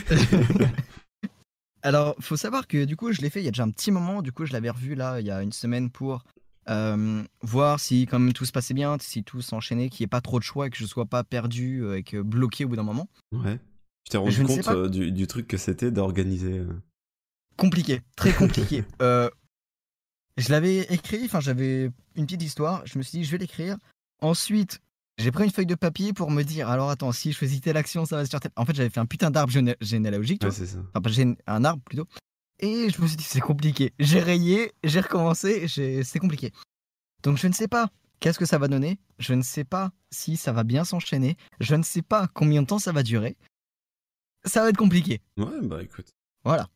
Alors, 1.81 2.15
faut 2.19 2.37
savoir 2.37 2.67
que 2.67 2.85
du 2.85 2.95
coup, 2.95 3.11
je 3.11 3.21
l'ai 3.21 3.29
fait 3.29 3.41
il 3.41 3.45
y 3.45 3.47
a 3.47 3.51
déjà 3.51 3.63
un 3.63 3.71
petit 3.71 3.91
moment. 3.91 4.21
Du 4.21 4.31
coup, 4.31 4.45
je 4.45 4.53
l'avais 4.53 4.69
revu 4.69 4.95
là, 4.95 5.19
il 5.19 5.25
y 5.27 5.31
a 5.31 5.41
une 5.41 5.51
semaine 5.51 5.89
pour 5.89 6.23
euh, 6.69 7.23
voir 7.41 7.79
si 7.79 8.05
quand 8.05 8.19
même 8.19 8.33
tout 8.33 8.45
se 8.45 8.51
passait 8.51 8.73
bien, 8.73 8.97
si 8.99 9.23
tout 9.23 9.41
s'enchaînait, 9.41 9.89
qu'il 9.89 10.03
n'y 10.03 10.05
ait 10.05 10.07
pas 10.07 10.21
trop 10.21 10.39
de 10.39 10.43
choix 10.43 10.67
et 10.67 10.69
que 10.69 10.77
je 10.77 10.85
sois 10.85 11.05
pas 11.05 11.23
perdu 11.23 11.83
euh, 11.83 11.97
et 11.97 12.03
que 12.03 12.21
bloqué 12.21 12.65
au 12.65 12.69
bout 12.69 12.75
d'un 12.75 12.83
moment. 12.83 13.07
Ouais. 13.31 13.57
Tu 14.05 14.09
t'es 14.11 14.17
rendu 14.17 14.31
Je 14.31 14.41
ne 14.43 14.47
compte 14.47 14.67
euh, 14.69 14.89
du, 14.89 15.11
du 15.11 15.27
truc 15.27 15.47
que 15.47 15.57
c'était 15.57 15.91
d'organiser. 15.91 16.59
euh, 16.59 16.73
Compliqué, 17.57 18.01
très 18.15 18.33
compliqué. 18.33 18.83
Je 20.37 20.49
l'avais 20.51 20.79
écrit, 20.91 21.21
enfin 21.25 21.39
j'avais 21.39 21.91
une 22.15 22.25
petite 22.25 22.41
histoire, 22.41 22.81
je 22.87 22.97
me 22.97 23.03
suis 23.03 23.19
dit 23.19 23.23
je 23.23 23.31
vais 23.31 23.37
l'écrire. 23.37 23.77
Ensuite, 24.19 24.79
j'ai 25.19 25.31
pris 25.31 25.43
une 25.43 25.51
feuille 25.51 25.67
de 25.67 25.75
papier 25.75 26.11
pour 26.11 26.31
me 26.31 26.41
dire 26.41 26.69
alors 26.69 26.89
attends, 26.89 27.11
si 27.11 27.31
je 27.31 27.37
choisis 27.37 27.61
telle 27.61 27.77
action, 27.77 28.05
ça 28.05 28.15
va 28.15 28.25
se 28.25 28.31
faire 28.31 28.39
telle. 28.39 28.51
En 28.55 28.65
fait, 28.65 28.73
j'avais 28.73 28.89
fait 28.89 28.99
un 28.99 29.05
putain 29.05 29.29
d'arbre 29.29 29.53
géné- 29.53 29.75
généalogique, 29.79 30.43
Ouais, 30.43 30.49
c'est 30.49 30.65
ça. 30.65 30.79
Enfin, 30.95 31.33
un 31.45 31.63
arbre 31.63 31.83
plutôt. 31.83 32.07
Et 32.63 32.89
je 32.89 33.01
me 33.01 33.07
suis 33.07 33.17
dit 33.17 33.25
c'est 33.25 33.41
compliqué. 33.41 33.91
J'ai 33.99 34.21
rayé, 34.21 34.71
j'ai 34.85 35.01
recommencé, 35.01 35.67
c'est 35.67 36.19
compliqué. 36.19 36.53
Donc 37.21 37.35
je 37.37 37.47
ne 37.47 37.51
sais 37.51 37.67
pas 37.67 37.89
qu'est-ce 38.21 38.39
que 38.39 38.45
ça 38.45 38.57
va 38.57 38.69
donner, 38.69 38.99
je 39.19 39.33
ne 39.33 39.41
sais 39.41 39.65
pas 39.65 39.91
si 40.11 40.37
ça 40.37 40.53
va 40.53 40.63
bien 40.63 40.85
s'enchaîner, 40.85 41.35
je 41.59 41.75
ne 41.75 41.83
sais 41.83 42.01
pas 42.01 42.29
combien 42.33 42.61
de 42.61 42.67
temps 42.67 42.79
ça 42.79 42.93
va 42.93 43.03
durer. 43.03 43.35
Ça 44.45 44.61
va 44.63 44.69
être 44.69 44.77
compliqué. 44.77 45.21
Ouais, 45.35 45.61
bah 45.61 45.83
écoute. 45.83 46.07
Voilà. 46.45 46.69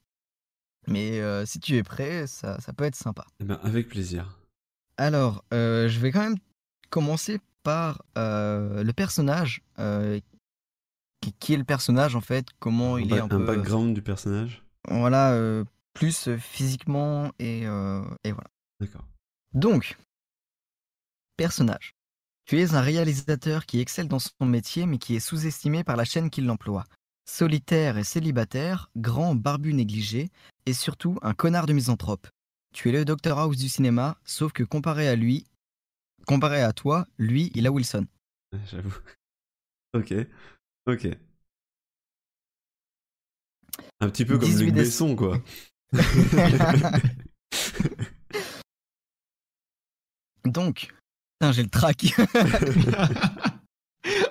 Mais 0.88 1.22
euh, 1.22 1.46
si 1.46 1.58
tu 1.62 1.78
es 1.78 1.84
prêt, 1.84 2.28
ça, 2.28 2.60
ça 2.60 2.74
peut 2.74 2.84
être 2.84 2.96
sympa. 2.98 3.26
Eh 3.40 3.46
ben, 3.46 3.58
avec 3.64 3.88
plaisir. 3.88 4.38
Alors, 4.98 5.46
euh, 5.54 5.88
je 5.88 6.00
vais 6.00 6.12
quand 6.12 6.22
même 6.22 6.38
commencer 6.90 7.40
par 7.64 8.04
euh, 8.18 8.84
le 8.84 8.92
personnage. 8.92 9.62
qui, 11.40 11.54
est 11.54 11.58
le 11.58 11.64
personnage 11.64 12.18
en 12.18 12.22
fait 12.22 12.48
Comment 12.60 12.98
il 12.98 13.14
est 13.14 13.20
un, 13.20 13.26
un 13.26 13.30
peu. 13.30 13.46
background 13.46 13.94
du 13.94 14.02
personnage? 14.02 14.64
Voilà, 14.90 15.64
plus 15.98 16.28
euh, 16.28 16.38
physiquement 16.38 17.32
et, 17.40 17.66
euh, 17.66 18.04
et 18.24 18.32
voilà. 18.32 18.50
D'accord. 18.80 19.06
Donc, 19.54 19.98
personnage. 21.38 21.96
Tu 22.46 22.62
es 22.62 22.76
un 22.76 22.82
réalisateur 22.82 23.66
qui 23.66 23.80
excelle 23.80 24.08
dans 24.08 24.20
son 24.20 24.46
métier 24.46 24.86
mais 24.86 25.00
qui 25.00 25.16
est 25.16 25.20
sous-estimé 25.20 25.84
par 25.84 25.96
la 25.96 26.06
chaîne 26.06 26.30
qui 26.30 26.42
l'emploie. 26.42 26.86
Solitaire 27.26 27.98
et 27.98 28.04
célibataire, 28.04 28.90
grand, 28.96 29.36
barbu 29.36 29.74
négligé, 29.74 30.30
et 30.66 30.74
surtout 30.74 31.18
un 31.22 31.34
connard 31.34 31.66
de 31.66 31.74
misanthrope. 31.74 32.28
Tu 32.74 32.90
es 32.90 32.92
le 32.92 33.04
Dr 33.04 33.38
House 33.38 33.58
du 33.58 33.68
cinéma, 33.68 34.18
sauf 34.24 34.54
que 34.54 34.64
comparé 34.64 35.10
à 35.10 35.16
lui, 35.16 35.46
comparé 36.26 36.62
à 36.62 36.72
toi, 36.74 37.08
lui, 37.18 37.52
il 37.56 37.68
a 37.68 37.72
Wilson. 37.72 38.06
J'avoue. 38.68 38.96
Ok. 39.94 40.14
Ok. 40.86 41.08
Un 44.00 44.10
petit 44.10 44.26
peu 44.26 44.38
comme 44.38 44.48
18 44.48 44.66
Luc 44.66 44.76
Besson, 44.76 45.16
quoi. 45.16 45.42
Donc, 50.46 50.94
putain, 51.40 51.52
j'ai 51.52 51.64
le 51.64 51.70
trac. 51.70 52.06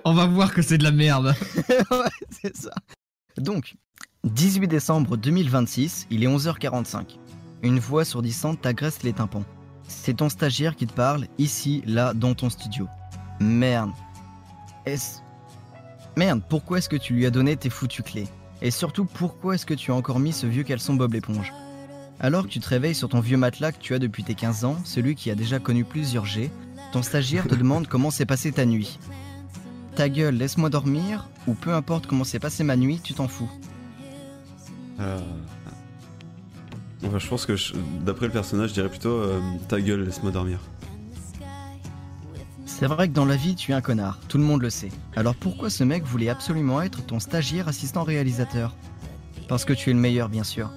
On 0.04 0.14
va 0.14 0.26
voir 0.26 0.54
que 0.54 0.62
c'est 0.62 0.78
de 0.78 0.84
la 0.84 0.92
merde. 0.92 1.34
ouais, 1.90 2.09
c'est 2.30 2.57
ça. 2.57 2.72
Donc, 3.36 3.74
18 4.24 4.66
décembre 4.68 5.16
2026, 5.16 6.07
il 6.11 6.24
est 6.24 6.26
11h45. 6.26 7.18
Une 7.62 7.78
voix 7.78 8.04
sourdissante 8.04 8.61
t'agresse 8.61 9.02
les 9.02 9.12
tympans. 9.12 9.44
C'est 9.88 10.18
ton 10.18 10.28
stagiaire 10.28 10.76
qui 10.76 10.86
te 10.86 10.92
parle, 10.92 11.26
ici, 11.38 11.82
là, 11.86 12.14
dans 12.14 12.34
ton 12.34 12.50
studio. 12.50 12.88
Merde. 13.40 13.92
Est-ce... 14.84 15.20
Merde, 16.16 16.42
pourquoi 16.48 16.78
est-ce 16.78 16.88
que 16.88 16.96
tu 16.96 17.12
lui 17.12 17.26
as 17.26 17.30
donné 17.30 17.57
tes 17.57 17.70
foutues 17.70 18.02
clés? 18.02 18.26
Et 18.62 18.70
surtout, 18.70 19.04
pourquoi 19.04 19.54
est-ce 19.54 19.66
que 19.66 19.74
tu 19.74 19.90
as 19.90 19.94
encore 19.94 20.18
mis 20.18 20.32
ce 20.32 20.46
vieux 20.46 20.62
caleçon 20.62 20.94
Bob 20.94 21.12
l'éponge 21.12 21.52
Alors 22.20 22.44
que 22.44 22.48
tu 22.48 22.61
te 22.61 22.68
réveilles 22.68 22.94
sur 22.94 23.09
ton 23.09 23.20
vieux 23.20 23.36
matelas 23.36 23.72
que 23.72 23.80
tu 23.80 23.94
as 23.94 23.98
depuis 23.98 24.24
tes 24.24 24.34
15 24.34 24.64
ans, 24.64 24.76
celui 24.84 25.14
qui 25.14 25.30
a 25.30 25.34
déjà 25.34 25.59
connu 25.59 25.84
plusieurs 25.84 26.24
jets, 26.24 26.50
ton 26.92 27.02
stagiaire 27.02 27.46
te 27.46 27.54
demande 27.57 27.86
comment 27.86 28.11
s'est 28.11 28.26
passée 28.26 28.52
ta 28.52 28.64
nuit. 28.64 28.98
Ta 29.94 30.09
gueule, 30.09 30.36
laisse-moi 30.36 30.70
dormir, 30.70 31.28
ou 31.46 31.54
peu 31.54 31.72
importe 31.74 32.07
comment 32.07 32.24
s'est 32.24 32.38
passée 32.38 32.64
ma 32.64 32.76
nuit, 32.76 33.00
tu 33.02 33.14
t'en 33.14 33.28
fous. 33.28 33.50
Euh, 35.00 35.18
Enfin, 37.04 37.18
je 37.18 37.28
pense 37.28 37.44
que 37.46 37.57
je- 37.57 37.74
d'après 38.04 38.26
le 38.26 38.32
personnage, 38.32 38.70
je 38.70 38.74
dirais 38.74 38.88
plutôt 38.88 39.11
euh, 39.11 39.38
ta 39.68 39.80
gueule, 39.80 40.02
laisse-moi 40.04 40.32
dormir. 40.32 40.59
C'est 42.79 42.89
vrai 42.89 43.09
que 43.09 43.14
dans 43.14 43.24
la 43.24 43.37
vie, 43.37 43.55
tu 43.55 43.72
es 43.72 43.74
un 43.74 43.81
connard, 43.81 44.18
tout 44.29 44.37
le 44.37 44.45
monde 44.45 44.61
le 44.61 44.68
sait. 44.68 44.91
Alors 45.16 45.35
pourquoi 45.35 45.70
ce 45.70 45.83
mec 45.83 46.05
voulait 46.05 46.29
absolument 46.29 46.83
être 46.83 47.03
ton 47.07 47.18
stagiaire 47.20 47.68
assistant 47.68 48.05
réalisateur? 48.05 48.77
Parce 49.49 49.64
que 49.64 49.72
tu 49.72 49.89
es 49.89 49.95
le 49.95 49.99
meilleur, 49.99 50.29
bien 50.29 50.45
sûr. 50.45 50.70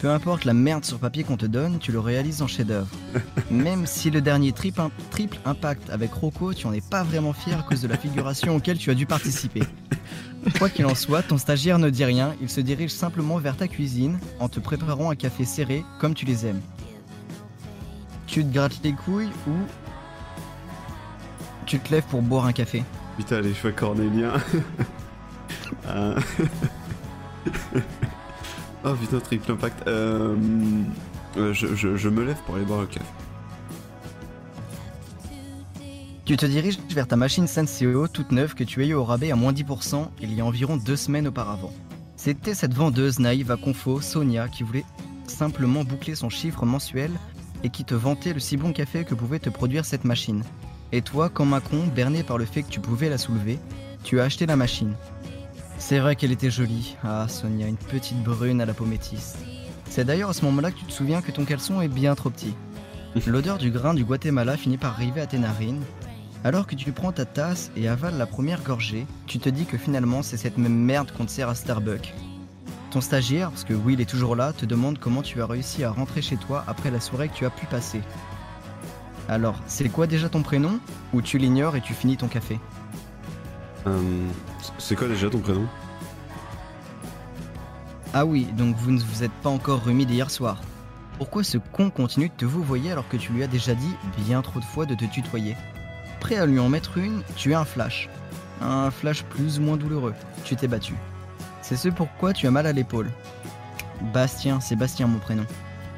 Peu 0.00 0.10
importe 0.10 0.46
la 0.46 0.52
merde 0.52 0.84
sur 0.84 0.98
papier 0.98 1.22
qu'on 1.22 1.36
te 1.36 1.46
donne, 1.46 1.78
tu 1.78 1.92
le 1.92 2.00
réalises 2.00 2.42
en 2.42 2.48
chef-d'œuvre. 2.48 2.88
Même 3.52 3.86
si 3.86 4.10
le 4.10 4.20
dernier 4.20 4.50
triple, 4.50 4.82
triple 5.12 5.38
impact 5.44 5.90
avec 5.90 6.12
Rocco, 6.12 6.52
tu 6.52 6.66
en 6.66 6.72
es 6.72 6.80
pas 6.80 7.04
vraiment 7.04 7.32
fier 7.32 7.56
à 7.56 7.62
cause 7.62 7.82
de 7.82 7.86
la 7.86 7.98
figuration 7.98 8.56
auquel 8.56 8.76
tu 8.76 8.90
as 8.90 8.94
dû 8.94 9.06
participer. 9.06 9.62
Quoi 10.58 10.68
qu'il 10.68 10.86
en 10.86 10.96
soit, 10.96 11.22
ton 11.22 11.38
stagiaire 11.38 11.78
ne 11.78 11.88
dit 11.88 12.04
rien, 12.04 12.34
il 12.42 12.50
se 12.50 12.62
dirige 12.62 12.90
simplement 12.90 13.38
vers 13.38 13.56
ta 13.56 13.68
cuisine 13.68 14.18
en 14.40 14.48
te 14.48 14.58
préparant 14.58 15.08
un 15.08 15.14
café 15.14 15.44
serré 15.44 15.84
comme 16.00 16.14
tu 16.14 16.26
les 16.26 16.46
aimes. 16.46 16.60
Tu 18.26 18.44
te 18.44 18.52
grattes 18.52 18.80
les 18.82 18.92
couilles 18.92 19.30
ou 19.46 19.52
tu 21.66 21.78
te 21.80 21.90
lèves 21.92 22.04
pour 22.04 22.22
boire 22.22 22.46
un 22.46 22.52
café. 22.52 22.82
Putain, 23.16 23.40
les 23.40 23.54
cheveux 23.54 23.72
cornéliens. 23.72 24.32
Euh, 25.86 26.18
oh 28.84 28.94
putain, 28.94 29.20
triple 29.20 29.52
impact. 29.52 29.86
Euh, 29.86 30.34
euh, 31.36 31.52
je, 31.52 31.74
je- 31.74 31.96
je 31.96 32.08
me 32.08 32.24
lève 32.24 32.36
pour 32.46 32.54
aller 32.56 32.64
boire 32.64 32.80
le 32.82 32.86
café. 32.86 33.04
Tu 36.24 36.36
te 36.36 36.46
diriges 36.46 36.78
vers 36.90 37.06
ta 37.06 37.16
machine 37.16 37.46
Senseo 37.46 38.08
toute 38.08 38.32
neuve 38.32 38.54
que 38.54 38.64
tu 38.64 38.82
as 38.82 38.86
eu 38.86 38.94
au 38.94 39.04
rabais 39.04 39.30
à 39.30 39.36
moins 39.36 39.52
10% 39.52 40.08
il 40.22 40.32
y 40.32 40.40
a 40.40 40.44
environ 40.46 40.76
deux 40.78 40.96
semaines 40.96 41.28
auparavant. 41.28 41.72
C'était 42.16 42.54
cette 42.54 42.72
vendeuse 42.72 43.18
naïve 43.18 43.50
à 43.50 43.56
confo, 43.58 44.00
Sonia, 44.00 44.48
qui 44.48 44.62
voulait 44.62 44.86
simplement 45.26 45.84
boucler 45.84 46.14
son 46.14 46.30
chiffre 46.30 46.64
mensuel 46.64 47.10
et 47.62 47.68
qui 47.68 47.84
te 47.84 47.94
vantait 47.94 48.32
le 48.32 48.40
si 48.40 48.56
bon 48.56 48.72
café 48.72 49.04
que 49.04 49.14
pouvait 49.14 49.38
te 49.38 49.50
produire 49.50 49.84
cette 49.84 50.04
machine. 50.04 50.42
Et 50.94 51.02
toi, 51.02 51.28
un 51.36 51.60
con, 51.60 51.88
berné 51.92 52.22
par 52.22 52.38
le 52.38 52.44
fait 52.44 52.62
que 52.62 52.70
tu 52.70 52.78
pouvais 52.78 53.08
la 53.08 53.18
soulever, 53.18 53.58
tu 54.04 54.20
as 54.20 54.22
acheté 54.22 54.46
la 54.46 54.54
machine. 54.54 54.94
C'est 55.76 55.98
vrai 55.98 56.14
qu'elle 56.14 56.30
était 56.30 56.52
jolie. 56.52 56.96
Ah, 57.02 57.26
Sonia, 57.26 57.66
une 57.66 57.76
petite 57.76 58.22
brune 58.22 58.60
à 58.60 58.64
la 58.64 58.74
peau 58.74 58.84
métisse. 58.84 59.34
C'est 59.90 60.04
d'ailleurs 60.04 60.30
à 60.30 60.34
ce 60.34 60.44
moment-là 60.44 60.70
que 60.70 60.78
tu 60.78 60.84
te 60.84 60.92
souviens 60.92 61.20
que 61.20 61.32
ton 61.32 61.44
caleçon 61.44 61.80
est 61.80 61.88
bien 61.88 62.14
trop 62.14 62.30
petit. 62.30 62.54
L'odeur 63.26 63.58
du 63.58 63.72
grain 63.72 63.92
du 63.92 64.04
Guatemala 64.04 64.56
finit 64.56 64.76
par 64.76 64.92
arriver 64.92 65.20
à 65.20 65.26
tes 65.26 65.40
narines. 65.40 65.82
Alors 66.44 66.68
que 66.68 66.76
tu 66.76 66.92
prends 66.92 67.10
ta 67.10 67.24
tasse 67.24 67.72
et 67.74 67.88
avales 67.88 68.16
la 68.16 68.26
première 68.26 68.62
gorgée, 68.62 69.04
tu 69.26 69.40
te 69.40 69.48
dis 69.48 69.64
que 69.64 69.76
finalement 69.76 70.22
c'est 70.22 70.36
cette 70.36 70.58
même 70.58 70.78
merde 70.78 71.10
qu'on 71.10 71.24
te 71.24 71.32
sert 71.32 71.48
à 71.48 71.56
Starbucks. 71.56 72.14
Ton 72.92 73.00
stagiaire, 73.00 73.50
parce 73.50 73.64
que 73.64 73.74
Will 73.74 74.00
est 74.00 74.08
toujours 74.08 74.36
là, 74.36 74.52
te 74.52 74.64
demande 74.64 75.00
comment 75.00 75.22
tu 75.22 75.42
as 75.42 75.46
réussi 75.46 75.82
à 75.82 75.90
rentrer 75.90 76.22
chez 76.22 76.36
toi 76.36 76.62
après 76.68 76.92
la 76.92 77.00
soirée 77.00 77.30
que 77.30 77.34
tu 77.34 77.46
as 77.46 77.50
pu 77.50 77.66
passer. 77.66 78.00
Alors, 79.28 79.58
c'est 79.66 79.88
quoi 79.88 80.06
déjà 80.06 80.28
ton 80.28 80.42
prénom 80.42 80.78
Ou 81.12 81.22
tu 81.22 81.38
l'ignores 81.38 81.76
et 81.76 81.80
tu 81.80 81.94
finis 81.94 82.16
ton 82.16 82.28
café 82.28 82.60
Euh, 83.86 84.28
c'est 84.78 84.96
quoi 84.96 85.08
déjà 85.08 85.30
ton 85.30 85.38
prénom 85.38 85.66
Ah 88.12 88.26
oui, 88.26 88.46
donc 88.56 88.76
vous 88.76 88.90
ne 88.90 89.00
vous 89.00 89.22
êtes 89.24 89.32
pas 89.32 89.48
encore 89.48 89.82
remis 89.84 90.06
d'hier 90.06 90.30
soir. 90.30 90.60
Pourquoi 91.18 91.44
ce 91.44 91.58
con 91.58 91.90
continue 91.90 92.28
de 92.28 92.34
te 92.34 92.44
vouvoyer 92.44 92.90
alors 92.92 93.08
que 93.08 93.16
tu 93.16 93.32
lui 93.32 93.42
as 93.42 93.46
déjà 93.46 93.74
dit 93.74 93.94
bien 94.18 94.42
trop 94.42 94.60
de 94.60 94.64
fois 94.64 94.84
de 94.84 94.94
te 94.94 95.04
tutoyer 95.04 95.56
Prêt 96.20 96.36
à 96.36 96.46
lui 96.46 96.58
en 96.58 96.68
mettre 96.68 96.98
une, 96.98 97.22
tu 97.36 97.54
as 97.54 97.60
un 97.60 97.64
flash. 97.64 98.08
Un 98.60 98.90
flash 98.90 99.22
plus 99.24 99.58
ou 99.58 99.62
moins 99.62 99.76
douloureux. 99.76 100.14
Tu 100.44 100.56
t'es 100.56 100.68
battu. 100.68 100.94
C'est 101.62 101.76
ce 101.76 101.88
pourquoi 101.88 102.32
tu 102.32 102.46
as 102.46 102.50
mal 102.50 102.66
à 102.66 102.72
l'épaule. 102.72 103.10
Bastien, 104.12 104.60
c'est 104.60 104.76
Bastien 104.76 105.06
mon 105.06 105.18
prénom. 105.18 105.44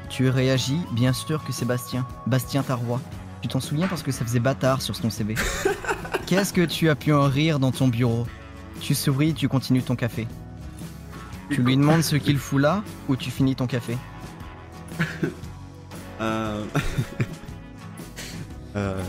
Tu 0.09 0.29
réagis, 0.29 0.79
bien 0.93 1.13
sûr 1.13 1.43
que 1.43 1.51
c'est 1.51 1.65
Bastien. 1.65 2.05
Bastien 2.27 2.63
Tarrois. 2.63 3.01
Tu 3.47 3.53
t'en 3.53 3.61
souviens 3.61 3.87
parce 3.87 4.03
que 4.03 4.11
ça 4.11 4.25
faisait 4.25 4.41
bâtard 4.41 4.81
sur 4.81 4.99
ton 4.99 5.09
CV. 5.09 5.35
Qu'est-ce 6.27 6.51
que 6.51 6.65
tu 6.65 6.89
as 6.89 6.95
pu 6.95 7.13
en 7.13 7.29
rire 7.29 7.59
dans 7.59 7.71
ton 7.71 7.87
bureau? 7.87 8.27
Tu 8.81 8.93
souris, 8.93 9.33
tu 9.33 9.47
continues 9.47 9.81
ton 9.81 9.95
café. 9.95 10.27
Tu 11.49 11.63
lui 11.63 11.77
demandes 11.77 12.01
ce 12.01 12.17
qu'il 12.17 12.39
fout 12.39 12.59
là 12.59 12.83
ou 13.07 13.15
tu 13.15 13.31
finis 13.31 13.55
ton 13.55 13.65
café? 13.65 13.97
Euh... 16.19 16.65
euh... 18.75 19.03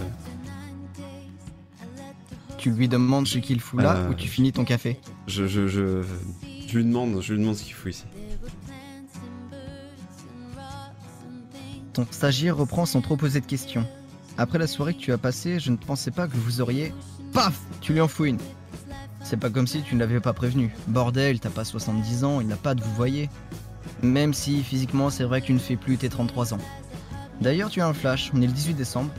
Tu 2.58 2.70
lui 2.70 2.86
demandes 2.86 3.26
ce 3.26 3.38
qu'il 3.38 3.60
fout 3.60 3.80
là 3.80 3.96
Euh, 3.96 4.10
ou 4.10 4.14
tu 4.14 4.28
finis 4.28 4.52
ton 4.52 4.66
café? 4.66 5.00
Je, 5.26 5.46
je, 5.46 5.66
je, 5.66 6.02
je 6.66 6.76
lui 6.76 6.84
demande, 6.84 7.22
je 7.22 7.32
lui 7.32 7.40
demande 7.40 7.56
ce 7.56 7.64
qu'il 7.64 7.72
faut 7.72 7.88
ici. 7.88 8.04
Ton 11.94 12.06
stagiaire 12.10 12.58
reprend 12.58 12.84
sans 12.84 13.00
trop 13.00 13.16
poser 13.16 13.40
de 13.40 13.46
questions. 13.46 13.86
Après 14.38 14.58
la 14.58 14.68
soirée 14.68 14.94
que 14.94 15.00
tu 15.00 15.12
as 15.12 15.18
passée, 15.18 15.58
je 15.58 15.72
ne 15.72 15.76
pensais 15.76 16.12
pas 16.12 16.28
que 16.28 16.36
vous 16.36 16.60
auriez. 16.60 16.94
Paf 17.32 17.58
Tu 17.80 17.92
lui 17.92 18.00
en 18.00 18.06
fous 18.06 18.26
une. 18.26 18.38
C'est 19.24 19.36
pas 19.36 19.50
comme 19.50 19.66
si 19.66 19.82
tu 19.82 19.96
ne 19.96 20.00
l'avais 20.00 20.20
pas 20.20 20.32
prévenu. 20.32 20.72
Bordel, 20.86 21.40
t'as 21.40 21.50
pas 21.50 21.64
70 21.64 22.22
ans, 22.22 22.40
il 22.40 22.46
n'a 22.46 22.56
pas 22.56 22.76
de 22.76 22.82
vous 22.82 22.94
voyez. 22.94 23.28
Même 24.00 24.32
si 24.32 24.62
physiquement 24.62 25.10
c'est 25.10 25.24
vrai 25.24 25.40
que 25.40 25.46
tu 25.46 25.52
ne 25.52 25.58
fais 25.58 25.74
plus 25.74 25.98
tes 25.98 26.08
33 26.08 26.54
ans. 26.54 26.58
D'ailleurs, 27.40 27.68
tu 27.68 27.80
as 27.80 27.86
un 27.88 27.92
flash, 27.92 28.30
on 28.32 28.40
est 28.40 28.46
le 28.46 28.52
18 28.52 28.74
décembre. 28.74 29.10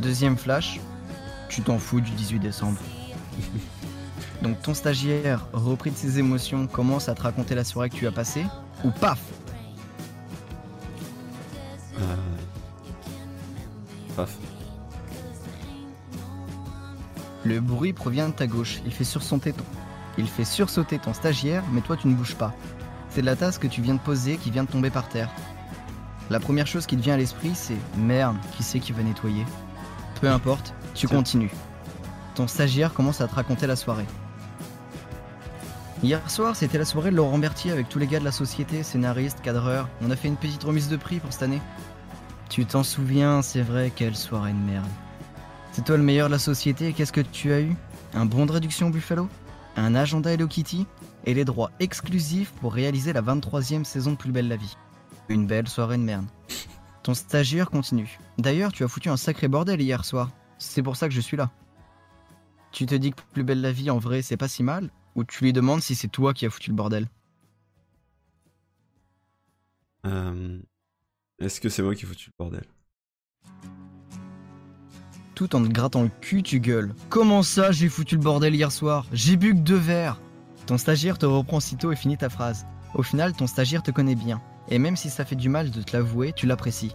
Deuxième 0.00 0.36
flash, 0.36 0.78
tu 1.48 1.62
t'en 1.62 1.78
fous 1.78 2.02
du 2.02 2.10
18 2.10 2.38
décembre. 2.38 2.78
Donc 4.42 4.60
ton 4.60 4.74
stagiaire, 4.74 5.46
repris 5.54 5.90
de 5.90 5.96
ses 5.96 6.18
émotions, 6.18 6.66
commence 6.66 7.08
à 7.08 7.14
te 7.14 7.22
raconter 7.22 7.54
la 7.54 7.64
soirée 7.64 7.88
que 7.88 7.96
tu 7.96 8.06
as 8.06 8.12
passée, 8.12 8.44
ou 8.84 8.90
paf 8.90 9.20
Euh... 11.98 12.16
Paf. 14.16 14.36
Le 17.44 17.60
bruit 17.60 17.92
provient 17.92 18.28
de 18.28 18.34
ta 18.34 18.46
gauche, 18.46 18.80
il 18.86 18.92
fait 18.92 19.04
sursauter 19.04 19.52
ton... 19.52 19.64
Il 20.16 20.28
fait 20.28 20.44
sursauter 20.44 20.98
ton 20.98 21.12
stagiaire, 21.12 21.64
mais 21.72 21.80
toi 21.80 21.96
tu 21.96 22.08
ne 22.08 22.14
bouges 22.14 22.36
pas. 22.36 22.54
C'est 23.10 23.20
de 23.20 23.26
la 23.26 23.36
tasse 23.36 23.58
que 23.58 23.66
tu 23.66 23.82
viens 23.82 23.94
de 23.94 24.00
poser 24.00 24.36
qui 24.36 24.50
vient 24.50 24.64
de 24.64 24.70
tomber 24.70 24.90
par 24.90 25.08
terre. 25.08 25.28
La 26.30 26.40
première 26.40 26.66
chose 26.66 26.86
qui 26.86 26.96
te 26.96 27.02
vient 27.02 27.14
à 27.14 27.18
l'esprit, 27.18 27.52
c'est 27.54 27.76
merde, 27.96 28.36
qui 28.56 28.62
c'est 28.62 28.80
qui 28.80 28.92
va 28.92 29.02
nettoyer? 29.02 29.44
Peu 30.20 30.28
importe, 30.30 30.72
tu 30.94 31.06
continues. 31.06 31.50
Ton 32.34 32.46
stagiaire 32.46 32.94
commence 32.94 33.20
à 33.20 33.28
te 33.28 33.34
raconter 33.34 33.66
la 33.66 33.76
soirée. 33.76 34.06
Hier 36.02 36.30
soir, 36.30 36.56
c'était 36.56 36.78
la 36.78 36.84
soirée 36.84 37.10
de 37.10 37.16
Laurent 37.16 37.38
Berthier 37.38 37.72
avec 37.72 37.88
tous 37.88 37.98
les 37.98 38.06
gars 38.06 38.20
de 38.20 38.24
la 38.24 38.32
société, 38.32 38.82
scénaristes, 38.82 39.40
cadreurs. 39.42 39.88
On 40.02 40.10
a 40.10 40.16
fait 40.16 40.28
une 40.28 40.36
petite 40.36 40.64
remise 40.64 40.88
de 40.88 40.96
prix 40.96 41.20
pour 41.20 41.32
cette 41.32 41.42
année. 41.42 41.60
Tu 42.48 42.66
t'en 42.66 42.82
souviens, 42.82 43.42
c'est 43.42 43.62
vrai, 43.62 43.92
quelle 43.94 44.16
soirée 44.16 44.52
de 44.52 44.58
merde. 44.58 44.88
C'est 45.72 45.84
toi 45.84 45.96
le 45.96 46.02
meilleur 46.02 46.28
de 46.28 46.32
la 46.32 46.38
société 46.38 46.92
qu'est-ce 46.92 47.12
que 47.12 47.20
tu 47.20 47.52
as 47.52 47.60
eu? 47.60 47.74
Un 48.12 48.26
bon 48.26 48.46
de 48.46 48.52
réduction 48.52 48.90
Buffalo? 48.90 49.28
Un 49.76 49.94
agenda 49.94 50.32
Hello 50.32 50.46
Kitty? 50.46 50.86
Et 51.26 51.34
les 51.34 51.44
droits 51.44 51.72
exclusifs 51.80 52.52
pour 52.60 52.72
réaliser 52.74 53.12
la 53.12 53.22
23e 53.22 53.82
saison 53.82 54.12
de 54.12 54.16
Plus 54.16 54.30
belle 54.30 54.46
la 54.46 54.56
vie. 54.56 54.76
Une 55.28 55.46
belle 55.46 55.68
soirée 55.68 55.96
de 55.96 56.02
merde. 56.02 56.26
Ton 57.02 57.14
stagiaire 57.14 57.70
continue. 57.70 58.18
D'ailleurs, 58.38 58.72
tu 58.72 58.84
as 58.84 58.88
foutu 58.88 59.08
un 59.08 59.16
sacré 59.16 59.48
bordel 59.48 59.80
hier 59.80 60.04
soir. 60.04 60.30
C'est 60.58 60.82
pour 60.82 60.96
ça 60.96 61.08
que 61.08 61.14
je 61.14 61.20
suis 61.20 61.36
là. 61.36 61.50
Tu 62.70 62.86
te 62.86 62.94
dis 62.94 63.10
que 63.12 63.22
Plus 63.32 63.42
belle 63.42 63.60
la 63.60 63.72
vie 63.72 63.90
en 63.90 63.98
vrai, 63.98 64.22
c'est 64.22 64.36
pas 64.36 64.48
si 64.48 64.62
mal? 64.62 64.90
Où 65.16 65.24
tu 65.24 65.44
lui 65.44 65.52
demandes 65.52 65.80
si 65.80 65.94
c'est 65.94 66.08
toi 66.08 66.34
qui 66.34 66.46
as 66.46 66.50
foutu 66.50 66.70
le 66.70 66.76
bordel? 66.76 67.08
Euh, 70.06 70.60
Est-ce 71.40 71.60
que 71.60 71.68
c'est 71.68 71.82
moi 71.82 71.94
qui 71.94 72.04
ai 72.04 72.08
foutu 72.08 72.30
le 72.30 72.34
bordel? 72.38 72.64
Tout 75.34 75.56
en 75.56 75.62
te 75.64 75.68
grattant 75.68 76.04
le 76.04 76.10
cul, 76.20 76.44
tu 76.44 76.60
gueules. 76.60 76.94
Comment 77.08 77.42
ça, 77.42 77.72
j'ai 77.72 77.88
foutu 77.88 78.14
le 78.14 78.20
bordel 78.22 78.54
hier 78.54 78.70
soir? 78.70 79.06
J'ai 79.12 79.36
bu 79.36 79.52
que 79.52 79.58
deux 79.58 79.74
verres. 79.74 80.20
Ton 80.66 80.78
stagiaire 80.78 81.18
te 81.18 81.26
reprend 81.26 81.58
sitôt 81.58 81.90
et 81.90 81.96
finit 81.96 82.16
ta 82.16 82.28
phrase. 82.28 82.66
Au 82.94 83.02
final, 83.02 83.32
ton 83.32 83.48
stagiaire 83.48 83.82
te 83.82 83.90
connaît 83.90 84.14
bien. 84.14 84.40
Et 84.68 84.78
même 84.78 84.96
si 84.96 85.10
ça 85.10 85.24
fait 85.24 85.34
du 85.34 85.48
mal 85.48 85.72
de 85.72 85.82
te 85.82 85.96
l'avouer, 85.96 86.32
tu 86.32 86.46
l'apprécies. 86.46 86.94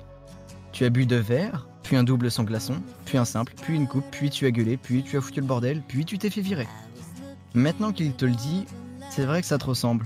Tu 0.72 0.86
as 0.86 0.90
bu 0.90 1.06
deux 1.06 1.20
verres, 1.20 1.68
puis 1.84 1.98
un 1.98 2.04
double 2.04 2.32
sans 2.32 2.46
glaçon, 2.46 2.82
puis 3.06 3.18
un 3.18 3.26
simple, 3.26 3.54
puis 3.62 3.76
une 3.76 3.88
coupe, 3.88 4.06
puis 4.10 4.30
tu 4.30 4.46
as 4.46 4.52
gueulé, 4.52 4.78
puis 4.78 5.04
tu 5.04 5.18
as 5.18 5.22
foutu 5.22 5.42
le 5.42 5.48
bordel, 5.48 5.84
puis 5.86 6.06
tu 6.06 6.18
t'es 6.18 6.30
fait 6.30 6.42
virer. 6.42 6.68
Maintenant 7.54 7.92
qu'il 7.92 8.14
te 8.14 8.26
le 8.26 8.32
dit, 8.32 8.66
c'est 9.10 9.26
vrai 9.26 9.42
que 9.42 9.48
ça 9.48 9.58
te 9.58 9.66
ressemble. 9.66 10.06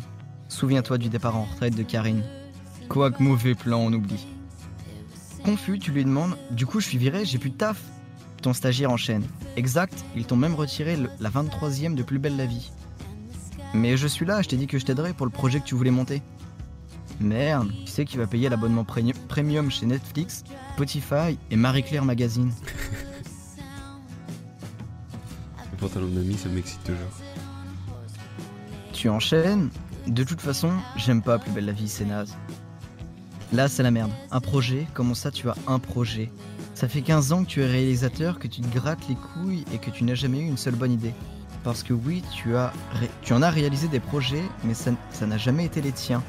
Souviens-toi 0.50 0.98
du 0.98 1.10
départ 1.10 1.38
en 1.38 1.44
retraite 1.44 1.76
de 1.76 1.84
Karine. 1.84 2.24
Quoique 2.94 3.24
mauvais 3.24 3.56
plan, 3.56 3.80
on 3.80 3.92
oublie. 3.92 4.24
Confus, 5.44 5.80
tu 5.80 5.92
lui 5.92 6.06
demandes 6.06 6.38
Du 6.52 6.68
coup, 6.68 6.80
je 6.80 6.86
suis 6.88 7.00
viré, 7.00 7.26
j'ai 7.26 7.40
plus 7.40 7.50
de 7.50 7.56
taf. 7.58 7.82
Ton 8.44 8.54
stagiaire 8.54 8.92
enchaîne. 8.92 9.24
Exact, 9.58 10.06
ils 10.16 10.26
t'ont 10.26 10.36
même 10.36 10.54
retiré 10.54 10.96
le- 10.96 11.10
la 11.20 11.30
23ème 11.32 11.96
de 11.96 12.04
Plus 12.04 12.20
Belle 12.20 12.38
la 12.38 12.46
Vie. 12.46 12.72
Mais 13.74 13.98
je 13.98 14.06
suis 14.06 14.26
là, 14.28 14.42
je 14.44 14.50
t'ai 14.50 14.58
dit 14.58 14.68
que 14.68 14.78
je 14.78 14.86
t'aiderais 14.86 15.14
pour 15.14 15.26
le 15.26 15.32
projet 15.32 15.60
que 15.60 15.66
tu 15.66 15.74
voulais 15.74 15.90
monter. 15.92 16.22
Merde, 17.20 17.72
tu 17.86 17.92
sais 17.92 18.06
qui 18.06 18.18
va 18.18 18.28
payer 18.28 18.48
l'abonnement 18.50 18.84
pré- 18.84 19.04
premium 19.28 19.72
chez 19.72 19.86
Netflix, 19.88 20.44
Spotify 20.76 21.40
et 21.50 21.56
Marie-Claire 21.56 22.06
Magazine. 22.06 22.52
Le 25.72 25.78
pantalon 25.78 26.08
de 26.08 26.12
mamie, 26.20 26.38
ça 26.38 26.50
m'excite 26.50 26.84
toujours. 26.84 27.00
Tu 28.94 29.10
enchaînes? 29.10 29.70
De 30.08 30.24
toute 30.24 30.42
façon, 30.42 30.72
j'aime 30.98 31.22
pas 31.22 31.40
Plus 31.40 31.52
Belle 31.52 31.66
la 31.66 31.72
Vie, 31.74 31.88
c'est 31.90 32.06
naze. 32.06 32.36
Là, 33.52 33.68
c'est 33.68 33.84
la 33.84 33.92
merde. 33.92 34.12
Un 34.32 34.40
projet 34.40 34.88
Comment 34.94 35.14
ça, 35.14 35.30
tu 35.32 35.48
as 35.50 35.56
un 35.68 35.80
projet? 35.80 36.32
Ça 36.74 36.88
fait 36.88 37.02
15 37.02 37.34
ans 37.34 37.44
que 37.44 37.50
tu 37.50 37.62
es 37.62 37.66
réalisateur, 37.68 38.40
que 38.40 38.48
tu 38.48 38.62
te 38.62 38.74
grattes 38.76 39.08
les 39.08 39.16
couilles 39.16 39.64
et 39.74 39.78
que 39.78 39.92
tu 39.92 40.04
n'as 40.04 40.16
jamais 40.16 40.40
eu 40.40 40.48
une 40.48 40.58
seule 40.58 40.76
bonne 40.76 40.92
idée. 40.92 41.14
Parce 41.64 41.84
que 41.84 41.94
oui, 41.94 42.24
tu, 42.34 42.56
as 42.56 42.74
ré- 42.94 43.12
tu 43.22 43.34
en 43.34 43.42
as 43.42 43.50
réalisé 43.52 43.88
des 43.88 44.00
projets, 44.00 44.44
mais 44.64 44.74
ça 44.74 44.92
ça 45.12 45.28
n'a 45.28 45.38
jamais 45.38 45.66
été 45.66 45.82
les 45.82 45.92
tiens. 45.92 46.24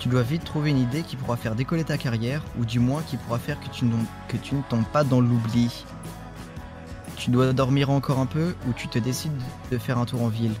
Tu 0.00 0.08
dois 0.08 0.22
vite 0.22 0.44
trouver 0.44 0.70
une 0.70 0.78
idée 0.78 1.02
qui 1.02 1.16
pourra 1.16 1.36
faire 1.36 1.54
décoller 1.54 1.84
ta 1.84 1.96
carrière, 1.96 2.42
ou 2.60 2.64
du 2.64 2.78
moins 2.80 3.02
qui 3.02 3.16
pourra 3.16 3.38
faire 3.38 3.58
que 3.60 3.68
tu, 3.70 3.86
que 4.28 4.36
tu 4.36 4.54
ne 4.56 4.62
tombes 4.68 4.84
pas 4.92 5.04
dans 5.04 5.20
l'oubli. 5.20 5.84
Tu 7.16 7.30
dois 7.30 7.52
dormir 7.52 7.88
encore 7.90 8.18
un 8.18 8.26
peu, 8.26 8.54
ou 8.68 8.72
tu 8.74 8.88
te 8.88 8.98
décides 8.98 9.32
de 9.72 9.78
faire 9.78 9.98
un 9.98 10.04
tour 10.04 10.22
en 10.22 10.28
ville? 10.28 10.52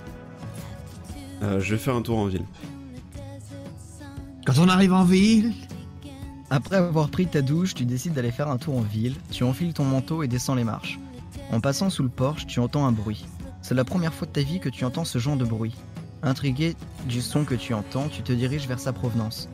Euh, 1.42 1.60
je 1.60 1.74
vais 1.74 1.80
faire 1.80 1.94
un 1.94 2.02
tour 2.02 2.18
en 2.18 2.26
ville. 2.26 2.44
Quand 4.46 4.58
on 4.58 4.68
arrive 4.68 4.94
en 4.94 5.04
ville, 5.04 5.52
Après 6.50 6.76
avoir 6.76 7.10
pris 7.10 7.26
ta 7.26 7.42
douche, 7.42 7.74
tu 7.74 7.84
décides 7.84 8.14
d'aller 8.14 8.30
faire 8.30 8.48
un 8.48 8.56
tour 8.56 8.78
en 8.78 8.80
ville, 8.80 9.16
tu 9.30 9.44
enfiles 9.44 9.74
ton 9.74 9.84
manteau 9.84 10.22
et 10.22 10.28
descends 10.28 10.54
les 10.54 10.64
marches. 10.64 10.98
En 11.52 11.60
passant 11.60 11.90
sous 11.90 12.02
le 12.02 12.08
porche, 12.08 12.46
tu 12.46 12.60
entends 12.60 12.86
un 12.86 12.92
bruit. 12.92 13.26
C'est 13.60 13.74
la 13.74 13.84
première 13.84 14.14
fois 14.14 14.26
de 14.26 14.32
ta 14.32 14.40
vie 14.40 14.60
que 14.60 14.70
tu 14.70 14.84
entends 14.86 15.04
ce 15.04 15.18
genre 15.18 15.36
de 15.36 15.44
bruit. 15.44 15.74
Intrigué 16.22 16.74
du 17.06 17.20
son 17.20 17.44
que 17.44 17.54
tu 17.54 17.74
entends, 17.74 18.08
tu 18.08 18.22
te 18.22 18.32
diriges 18.32 18.66
vers 18.66 18.80
sa 18.80 18.92
provenance. 18.92 19.48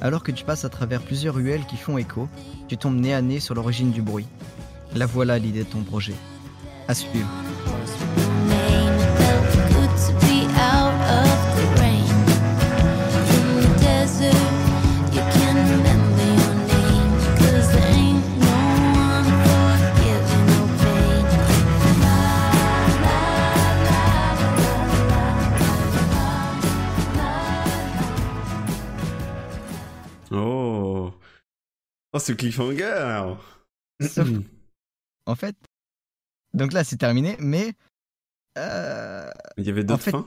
Alors 0.00 0.22
que 0.22 0.30
tu 0.30 0.44
passes 0.44 0.64
à 0.64 0.68
travers 0.68 1.02
plusieurs 1.02 1.34
ruelles 1.34 1.66
qui 1.66 1.76
font 1.76 1.98
écho, 1.98 2.28
tu 2.68 2.76
tombes 2.76 3.00
nez 3.00 3.14
à 3.14 3.22
nez 3.22 3.40
sur 3.40 3.54
l'origine 3.54 3.90
du 3.90 4.02
bruit. 4.02 4.26
La 4.94 5.06
voilà 5.06 5.38
l'idée 5.38 5.64
de 5.64 5.68
ton 5.68 5.82
projet. 5.82 6.14
À 6.86 6.94
suivre. 6.94 7.28
Oh, 32.18 32.20
c'est 32.20 32.32
le 32.32 32.36
cliffhanger 32.36 33.34
Sauf- 34.00 34.28
En 35.26 35.34
fait, 35.36 35.56
donc 36.52 36.72
là 36.72 36.82
c'est 36.82 36.96
terminé, 36.96 37.36
mais 37.38 37.74
euh, 38.56 39.30
Il 39.56 39.64
y 39.64 39.70
avait 39.70 39.82
En 39.82 39.84
d'autres 39.84 40.02
fait- 40.02 40.10
fins? 40.10 40.26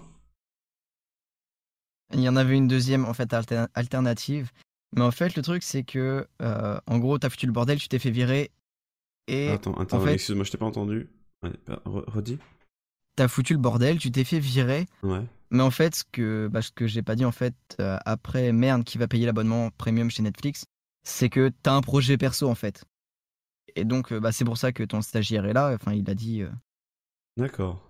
Il 2.14 2.22
y 2.22 2.30
en 2.30 2.36
avait 2.38 2.56
une 2.56 2.68
deuxième 2.68 3.06
en 3.06 3.14
fait 3.14 3.34
alter- 3.34 3.68
alternative. 3.74 4.52
Mais 4.96 5.02
en 5.02 5.12
fait, 5.12 5.36
le 5.36 5.42
truc 5.42 5.64
c'est 5.64 5.84
que 5.84 6.28
euh, 6.42 6.80
en 6.88 6.98
gros, 7.00 7.18
t'as 7.18 7.30
foutu 7.30 7.46
le 7.46 7.52
bordel, 7.52 7.78
tu 7.80 7.88
t'es 7.88 8.00
fait 8.00 8.12
virer 8.12 8.52
et 9.28 9.50
Attends, 9.50 9.74
attends, 9.76 9.98
en 9.98 10.06
fait- 10.06 10.14
excuse-moi, 10.14 10.44
je 10.46 10.52
t'ai 10.52 10.58
pas 10.58 10.66
entendu. 10.66 11.10
Ouais, 11.44 11.52
bah, 11.68 11.82
re- 11.86 12.10
redis 12.10 12.38
t'as 13.18 13.28
foutu 13.28 13.54
le 13.54 13.60
bordel, 13.60 13.98
tu 13.98 14.10
t'es 14.12 14.24
fait 14.24 14.40
virer. 14.40 14.86
Ouais. 15.04 15.26
Mais 15.50 15.64
en 15.64 15.72
fait, 15.72 15.96
ce 15.96 16.04
que 16.10 16.48
bah, 16.48 16.62
ce 16.62 16.72
que 16.72 16.88
j'ai 16.88 17.02
pas 17.02 17.16
dit 17.16 17.26
en 17.26 17.32
fait 17.34 17.56
euh, 17.82 17.98
après 18.06 18.54
merde 18.54 18.84
qui 18.86 18.98
va 18.98 19.08
payer 19.10 19.26
l'abonnement 19.26 19.70
premium 19.78 20.10
chez 20.10 20.24
Netflix, 20.24 20.66
c'est 21.04 21.30
que 21.30 21.52
t'as 21.64 21.74
un 21.74 21.82
projet 21.82 22.18
perso 22.18 22.50
en 22.50 22.56
fait. 22.56 22.86
Et 23.76 23.86
donc 23.86 24.12
euh, 24.12 24.20
bah, 24.20 24.32
c'est 24.32 24.46
pour 24.46 24.58
ça 24.58 24.72
que 24.72 24.84
ton 24.84 25.02
stagiaire 25.02 25.46
est 25.46 25.54
là. 25.54 25.74
Enfin, 25.74 25.94
il 25.94 26.10
a 26.10 26.14
dit. 26.16 26.42
euh, 26.42 26.50
D'accord. 27.38 27.88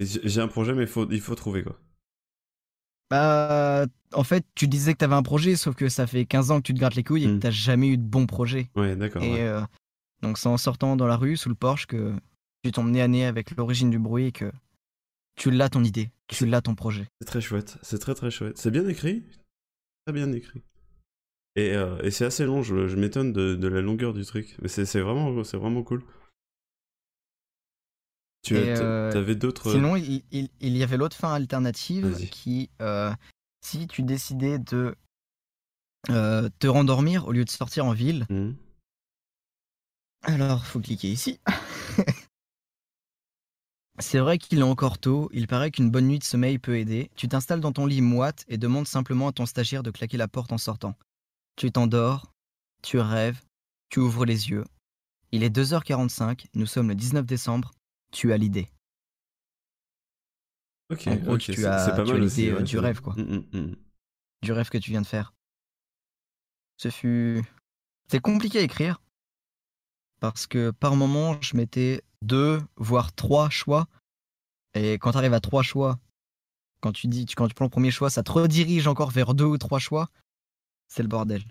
J'ai 0.00 0.40
un 0.40 0.48
projet, 0.48 0.74
mais 0.74 0.86
faut, 0.86 1.08
il 1.10 1.20
faut 1.20 1.34
trouver 1.34 1.62
quoi. 1.62 1.78
Bah, 3.08 3.86
en 4.12 4.24
fait, 4.24 4.44
tu 4.54 4.66
disais 4.66 4.92
que 4.92 4.98
t'avais 4.98 5.14
un 5.14 5.22
projet, 5.22 5.54
sauf 5.56 5.76
que 5.76 5.88
ça 5.88 6.06
fait 6.06 6.26
15 6.26 6.50
ans 6.50 6.56
que 6.58 6.66
tu 6.66 6.74
te 6.74 6.78
grattes 6.80 6.96
les 6.96 7.04
couilles 7.04 7.24
et 7.24 7.28
Hmm. 7.28 7.36
que 7.36 7.42
t'as 7.42 7.50
jamais 7.50 7.88
eu 7.88 7.96
de 7.96 8.02
bon 8.02 8.26
projet. 8.26 8.68
Ouais, 8.74 8.96
d'accord. 8.96 9.22
Et 9.22 9.32
ouais. 9.34 9.40
euh, 9.40 9.62
donc 10.22 10.38
c'est 10.38 10.48
en 10.48 10.56
sortant 10.56 10.96
dans 10.96 11.06
la 11.06 11.16
rue, 11.16 11.36
sous 11.36 11.48
le 11.48 11.54
Porsche, 11.54 11.86
que 11.86 12.14
tu 12.64 12.72
tombes 12.72 12.90
nez 12.90 13.00
à 13.02 13.08
nez 13.08 13.24
avec 13.24 13.52
l'origine 13.56 13.90
du 13.90 13.98
bruit 13.98 14.26
et 14.26 14.32
que 14.32 14.50
tu 15.36 15.50
l'as 15.52 15.68
ton 15.68 15.84
idée, 15.84 16.10
tu 16.26 16.46
l'as 16.46 16.62
ton 16.62 16.74
projet. 16.74 17.06
C'est 17.20 17.26
très 17.26 17.40
chouette, 17.40 17.78
c'est 17.82 17.98
très 18.00 18.14
très 18.14 18.30
chouette. 18.30 18.58
C'est 18.58 18.70
bien 18.72 18.86
écrit, 18.88 19.24
très 20.04 20.12
bien 20.12 20.32
écrit. 20.32 20.62
Et, 21.56 21.74
euh, 21.74 21.98
et 22.02 22.10
c'est 22.10 22.26
assez 22.26 22.44
long, 22.44 22.62
je, 22.62 22.86
je 22.86 22.96
m'étonne 22.96 23.32
de, 23.32 23.54
de 23.54 23.68
la 23.68 23.80
longueur 23.80 24.12
du 24.12 24.24
truc. 24.24 24.56
Mais 24.60 24.68
c'est 24.68 25.00
vraiment, 25.00 25.42
c'est 25.42 25.56
vraiment 25.56 25.82
cool. 25.82 26.02
Tu 28.42 28.54
euh, 28.54 29.12
t'avais 29.12 29.34
d'autres. 29.34 29.70
Sinon, 29.70 29.96
il, 29.96 30.22
il- 30.30 30.50
il 30.60 30.76
y 30.76 30.82
avait 30.82 30.96
l'autre 30.96 31.16
fin 31.16 31.32
alternative 31.32 32.28
qui, 32.30 32.70
euh, 32.80 33.12
si 33.60 33.88
tu 33.88 34.02
décidais 34.02 34.58
de 34.58 34.94
te 36.60 36.68
rendormir 36.68 37.26
au 37.26 37.32
lieu 37.32 37.44
de 37.44 37.50
sortir 37.50 37.86
en 37.86 37.92
ville, 37.92 38.26
Hmm. 38.28 38.52
Alors, 40.22 40.64
faut 40.66 40.80
cliquer 40.80 41.08
ici. 41.08 41.40
C'est 43.98 44.18
vrai 44.18 44.36
qu'il 44.38 44.58
est 44.58 44.62
encore 44.62 44.98
tôt, 44.98 45.30
il 45.32 45.46
paraît 45.46 45.70
qu'une 45.70 45.90
bonne 45.90 46.06
nuit 46.06 46.18
de 46.18 46.24
sommeil 46.24 46.58
peut 46.58 46.78
aider. 46.78 47.10
Tu 47.16 47.28
t'installes 47.28 47.60
dans 47.60 47.72
ton 47.72 47.86
lit 47.86 48.02
moite 48.02 48.44
et 48.48 48.58
demandes 48.58 48.86
simplement 48.86 49.28
à 49.28 49.32
ton 49.32 49.46
stagiaire 49.46 49.82
de 49.82 49.90
claquer 49.90 50.18
la 50.18 50.28
porte 50.28 50.52
en 50.52 50.58
sortant. 50.58 50.94
Tu 51.56 51.72
t'endors, 51.72 52.32
tu 52.82 52.98
rêves, 52.98 53.40
tu 53.88 54.00
ouvres 54.00 54.24
les 54.26 54.50
yeux. 54.50 54.64
Il 55.32 55.42
est 55.42 55.50
2h45, 55.50 56.46
nous 56.54 56.66
sommes 56.66 56.88
le 56.88 56.94
19 56.94 57.24
décembre, 57.26 57.72
tu 58.12 58.32
as 58.32 58.36
l'idée. 58.36 58.68
Ok, 60.90 61.06
En 61.08 61.16
gros, 61.16 61.38
tu 61.38 61.54
c'est- 61.54 61.66
as- 61.66 61.90
pas 61.90 62.04
tu 62.04 62.10
as 62.10 62.14
mal 62.14 62.22
aussi, 62.22 62.48
euh, 62.48 62.58
ouais, 62.58 62.62
du 62.62 62.78
rêve, 62.78 63.00
quoi. 63.00 63.14
Hmm, 63.14 63.22
hmm, 63.52 63.58
hmm. 63.58 63.74
Du 64.42 64.52
rêve 64.52 64.68
que 64.68 64.78
tu 64.78 64.90
viens 64.90 65.00
de 65.00 65.06
faire. 65.06 65.32
Ce 66.76 66.90
fut... 66.90 67.42
C'est 68.08 68.20
compliqué 68.20 68.58
à 68.60 68.62
écrire. 68.62 69.00
Parce 70.20 70.46
que 70.46 70.70
par 70.70 70.94
moment, 70.94 71.40
je 71.40 71.56
mettais 71.56 72.02
deux, 72.22 72.62
voire 72.76 73.12
trois 73.12 73.50
choix. 73.50 73.88
Et 74.74 74.94
quand 74.94 75.12
tu 75.12 75.18
arrives 75.18 75.34
à 75.34 75.40
trois 75.40 75.62
choix, 75.62 75.98
quand 76.80 76.92
tu 76.92 77.08
dis, 77.08 77.26
quand 77.26 77.48
tu 77.48 77.54
prends 77.54 77.64
le 77.64 77.70
premier 77.70 77.90
choix, 77.90 78.10
ça 78.10 78.22
te 78.22 78.30
redirige 78.30 78.86
encore 78.86 79.10
vers 79.10 79.34
deux 79.34 79.44
ou 79.44 79.58
trois 79.58 79.78
choix. 79.78 80.08
C'est 80.88 81.02
le 81.02 81.08
bordel. 81.08 81.42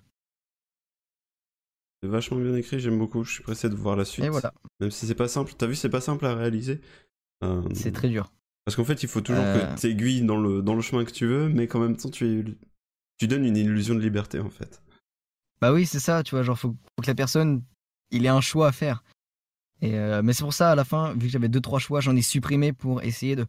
C'est 2.02 2.10
vachement 2.10 2.38
bien 2.38 2.56
écrit, 2.56 2.80
j'aime 2.80 2.98
beaucoup. 3.00 3.24
Je 3.24 3.32
suis 3.34 3.44
pressé 3.44 3.70
de 3.70 3.76
voir 3.76 3.96
la 3.96 4.06
suite. 4.06 4.26
Et 4.26 4.30
voilà. 4.30 4.54
Même 4.80 4.92
si 4.92 5.08
c'est 5.08 5.16
pas 5.16 5.28
simple. 5.28 5.54
T'as 5.58 5.68
vu, 5.68 5.76
c'est 5.76 5.90
pas 5.90 6.02
simple 6.02 6.26
à 6.26 6.36
réaliser. 6.36 6.82
Euh, 7.44 7.62
C'est 7.74 7.92
très 7.92 8.10
dur. 8.10 8.32
Parce 8.64 8.76
qu'en 8.76 8.84
fait, 8.86 9.04
il 9.04 9.10
faut 9.10 9.22
toujours 9.22 9.44
Euh. 9.44 9.74
que 9.76 9.80
t'aiguilles 9.80 10.22
dans 10.24 10.38
le, 10.38 10.62
dans 10.62 10.76
le 10.76 10.82
chemin 10.82 11.06
que 11.06 11.12
tu 11.12 11.26
veux, 11.26 11.50
mais 11.50 11.68
qu'en 11.68 11.80
même 11.80 11.96
temps, 11.98 12.10
tu, 12.10 12.58
tu 13.18 13.28
donnes 13.28 13.46
une 13.46 13.58
illusion 13.58 13.96
de 13.96 14.00
liberté, 14.00 14.40
en 14.40 14.50
fait. 14.50 14.82
Bah 15.62 15.72
oui, 15.72 15.86
c'est 15.86 16.00
ça, 16.00 16.22
tu 16.24 16.36
vois, 16.36 16.44
genre 16.44 16.60
faut, 16.60 16.70
faut 16.70 17.02
que 17.02 17.08
la 17.08 17.16
personne, 17.16 17.64
il 18.12 18.26
ait 18.26 18.30
un 18.30 18.42
choix 18.42 18.68
à 18.68 18.72
faire. 18.72 19.04
Et 19.82 19.96
euh, 19.98 20.22
mais 20.24 20.34
c'est 20.34 20.44
pour 20.44 20.54
ça, 20.54 20.72
à 20.72 20.76
la 20.76 20.84
fin, 20.84 21.14
vu 21.14 21.22
que 21.22 21.28
j'avais 21.30 21.50
deux, 21.50 21.62
trois 21.62 21.80
choix, 21.80 22.02
j'en 22.02 22.16
ai 22.16 22.22
supprimé 22.22 22.74
pour 22.74 23.02
essayer 23.04 23.36
de... 23.36 23.46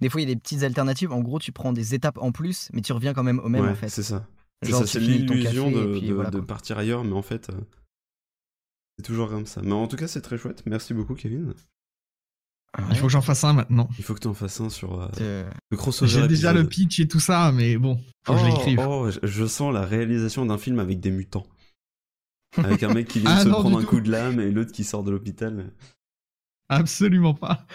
Des 0.00 0.08
fois, 0.08 0.20
il 0.20 0.28
y 0.28 0.30
a 0.30 0.34
des 0.34 0.40
petites 0.40 0.62
alternatives. 0.62 1.12
En 1.12 1.20
gros, 1.20 1.38
tu 1.38 1.52
prends 1.52 1.72
des 1.72 1.94
étapes 1.94 2.16
en 2.18 2.32
plus, 2.32 2.70
mais 2.72 2.80
tu 2.80 2.92
reviens 2.92 3.12
quand 3.12 3.22
même 3.22 3.38
au 3.40 3.48
même, 3.48 3.64
ouais, 3.64 3.70
en 3.70 3.74
fait. 3.74 3.88
c'est 3.88 4.02
ça. 4.02 4.26
Genre, 4.62 4.80
ça, 4.80 4.86
c'est 4.86 5.00
l'illusion 5.00 5.70
de, 5.70 5.98
puis 5.98 6.08
de- 6.08 6.14
voilà, 6.14 6.30
de 6.30 6.38
quoi. 6.38 6.46
partir 6.46 6.76
ailleurs, 6.78 7.02
mais 7.04 7.12
en 7.14 7.22
fait, 7.22 7.48
euh, 7.50 7.60
c'est 8.98 9.04
toujours 9.04 9.28
comme 9.30 9.46
ça. 9.46 9.62
Mais 9.62 9.72
en 9.72 9.88
tout 9.88 9.96
cas, 9.96 10.06
c'est 10.08 10.20
très 10.20 10.36
chouette. 10.38 10.62
Merci 10.66 10.92
beaucoup, 10.94 11.14
Kevin. 11.14 11.54
Il 12.90 12.96
faut 12.96 13.06
que 13.06 13.12
j'en 13.12 13.22
fasse 13.22 13.42
un 13.42 13.52
maintenant. 13.52 13.88
Il 13.98 14.04
faut 14.04 14.14
que 14.14 14.20
tu 14.20 14.28
en 14.28 14.34
fasses 14.34 14.60
un 14.60 14.70
sur 14.70 15.00
euh, 15.00 15.08
Euh, 15.20 15.50
le 15.70 15.76
crossover. 15.76 16.10
J'ai 16.10 16.28
déjà 16.28 16.52
le 16.52 16.68
pitch 16.68 17.00
et 17.00 17.08
tout 17.08 17.18
ça, 17.18 17.50
mais 17.52 17.76
bon, 17.78 17.98
faut 18.24 18.34
que 18.34 18.38
je 18.38 18.44
Oh, 18.44 18.46
l'écrive. 18.48 18.78
oh, 18.86 19.10
je- 19.22 19.46
sens 19.46 19.72
la 19.74 19.84
réalisation 19.84 20.46
d'un 20.46 20.58
film 20.58 20.78
avec 20.78 21.00
des 21.00 21.10
mutants. 21.10 21.46
Avec 22.58 22.82
un 22.84 22.92
mec 22.94 23.08
qui 23.08 23.20
vient 23.20 23.30
Ah 23.34 23.38
de 23.38 23.44
se 23.44 23.48
non, 23.48 23.60
prendre 23.60 23.78
un 23.78 23.80
tout. 23.82 23.88
coup 23.88 24.00
de 24.00 24.10
lame 24.10 24.38
et 24.40 24.50
l'autre 24.52 24.70
qui 24.72 24.84
sort 24.84 25.02
de 25.02 25.10
l'hôpital. 25.10 25.72
Absolument 26.68 27.34
pas. 27.34 27.66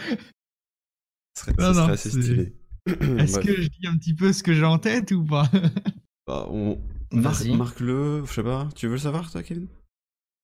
Ce 1.37 1.41
serait, 1.45 1.53
Non, 1.59 1.73
ça 1.73 1.87
non, 1.87 1.93
assez 1.93 2.09
c'est- 2.11 2.21
stylé. 2.21 2.55
Est-ce 2.85 3.39
que 3.45 3.61
je 3.61 3.67
dis 3.67 3.87
un 3.87 3.97
petit 3.97 4.13
peu 4.13 4.31
ce 4.31 4.43
que 4.43 4.53
j'ai 4.53 4.63
en 4.65 4.77
tête 4.79 5.11
ou 5.11 5.25
pas? 5.25 5.49
Bah, 6.27 6.47
on... 6.49 6.79
Vas-y. 7.11 7.55
marque-le, 7.55 8.25
je 8.25 8.33
sais 8.33 8.43
pas. 8.43 8.67
Tu 8.75 8.87
veux 8.87 8.93
le 8.93 8.99
savoir, 8.99 9.31
toi, 9.31 9.43
Kevin? 9.43 9.67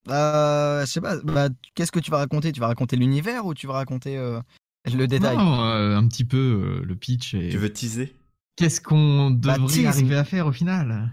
Euh, 0.10 0.82
je 0.82 0.86
sais 0.86 1.02
pas, 1.02 1.18
bah, 1.22 1.50
qu'est-ce 1.76 1.92
que 1.92 2.00
tu 2.00 2.12
vas 2.12 2.18
raconter? 2.18 2.52
Tu 2.52 2.60
vas 2.60 2.68
raconter 2.68 2.96
l'univers 2.96 3.46
ou 3.46 3.54
tu 3.54 3.68
vas 3.68 3.74
raconter 3.74 4.18
euh, 4.18 4.40
le 4.86 5.06
détail? 5.08 5.38
Non, 5.38 5.64
euh, 5.64 5.96
un 5.96 6.08
petit 6.08 6.26
peu 6.26 6.38
euh, 6.82 6.86
le 6.86 6.96
pitch 6.96 7.34
et 7.34 7.50
Tu 7.50 7.58
veux 7.58 7.72
teaser? 7.72 8.16
qu'est-ce 8.56 8.82
qu'on 8.82 9.32
Bah, 9.32 9.58
devrait 9.58 9.68
tease. 9.74 9.86
arriver 9.88 10.16
à 10.18 10.24
faire 10.24 10.48
au 10.48 10.52
final? 10.52 11.12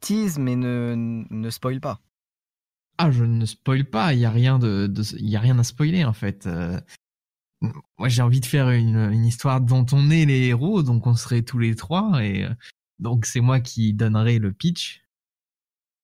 Tease, 0.00 0.38
mais 0.38 0.56
ne, 0.56 1.24
ne 1.30 1.50
spoil 1.50 1.80
pas. 1.80 2.00
Ah, 2.98 3.10
je 3.10 3.24
ne 3.24 3.46
spoil 3.46 3.84
pas, 3.84 4.12
il 4.12 4.20
y 4.20 4.26
a 4.26 4.30
rien 4.30 4.58
de, 4.58 4.86
de- 4.86 5.16
il 5.18 5.28
y 5.28 5.36
a 5.36 5.40
rien 5.40 5.58
à 5.58 5.64
spoiler 5.64 6.04
en 6.04 6.12
fait. 6.12 6.46
Euh, 6.46 6.78
moi, 7.98 8.08
j'ai 8.08 8.22
envie 8.22 8.40
de 8.40 8.46
faire 8.46 8.70
une, 8.70 8.96
une 9.12 9.24
histoire 9.26 9.60
dont 9.60 9.86
on 9.92 10.10
est 10.10 10.24
les 10.24 10.46
héros, 10.46 10.82
donc 10.82 11.06
on 11.06 11.14
serait 11.14 11.42
tous 11.42 11.58
les 11.58 11.74
trois 11.76 12.22
et 12.24 12.44
euh, 12.44 12.54
donc 13.00 13.26
c'est 13.26 13.40
moi 13.40 13.60
qui 13.60 13.92
donnerai 13.92 14.38
le 14.38 14.52
pitch. 14.52 15.02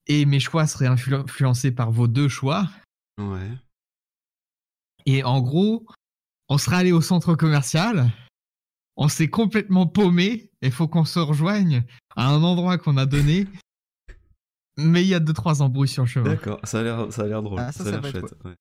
Et 0.09 0.25
mes 0.25 0.41
choix 0.41 0.67
seraient 0.67 0.89
influ- 0.89 1.15
influencés 1.23 1.73
par 1.73 1.91
vos 1.91 2.07
deux 2.09 2.29
choix. 2.29 2.69
Ouais. 3.19 3.51
Et 5.05 5.23
en 5.25 5.41
gros, 5.41 5.87
on 6.49 6.59
serait 6.59 6.77
allé 6.77 6.93
au 6.93 7.01
centre 7.01 7.35
commercial, 7.35 8.11
on 8.97 9.09
s'est 9.09 9.29
complètement 9.29 9.87
paumé, 9.87 10.51
et 10.63 10.71
faut 10.71 10.89
qu'on 10.89 11.05
se 11.05 11.19
rejoigne 11.19 11.85
à 12.17 12.29
un 12.29 12.43
endroit 12.43 12.79
qu'on 12.79 12.97
a 12.97 13.07
donné. 13.07 13.47
Mais 14.79 15.03
il 15.03 15.09
y 15.09 15.15
a 15.15 15.21
deux 15.21 15.33
trois 15.33 15.63
embrouilles 15.63 15.89
sur 15.89 16.05
le 16.05 16.09
chemin. 16.09 16.31
D'accord, 16.31 16.61
ça 16.65 16.81
a 16.81 16.83
l'air, 16.83 17.13
ça 17.13 17.23
a 17.23 17.27
l'air 17.27 17.43
drôle. 17.43 17.61
Ah, 17.61 17.73
ça, 17.73 17.83
ça 17.85 17.89
a 17.89 17.93
l'air 17.93 18.07
être 18.07 18.21
chouette. 18.21 18.35
ouais. 18.45 18.55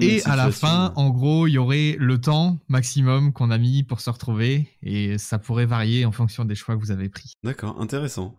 Et 0.00 0.22
à 0.24 0.36
la 0.36 0.50
fin, 0.50 0.92
en 0.96 1.10
gros, 1.10 1.46
il 1.46 1.52
y 1.52 1.58
aurait 1.58 1.96
le 1.98 2.20
temps 2.20 2.58
maximum 2.68 3.32
qu'on 3.32 3.50
a 3.50 3.58
mis 3.58 3.82
pour 3.84 4.00
se 4.00 4.10
retrouver, 4.10 4.68
et 4.82 5.16
ça 5.18 5.38
pourrait 5.38 5.66
varier 5.66 6.04
en 6.04 6.12
fonction 6.12 6.44
des 6.44 6.54
choix 6.54 6.74
que 6.74 6.80
vous 6.80 6.90
avez 6.90 7.08
pris. 7.08 7.32
D'accord, 7.44 7.80
intéressant. 7.80 8.34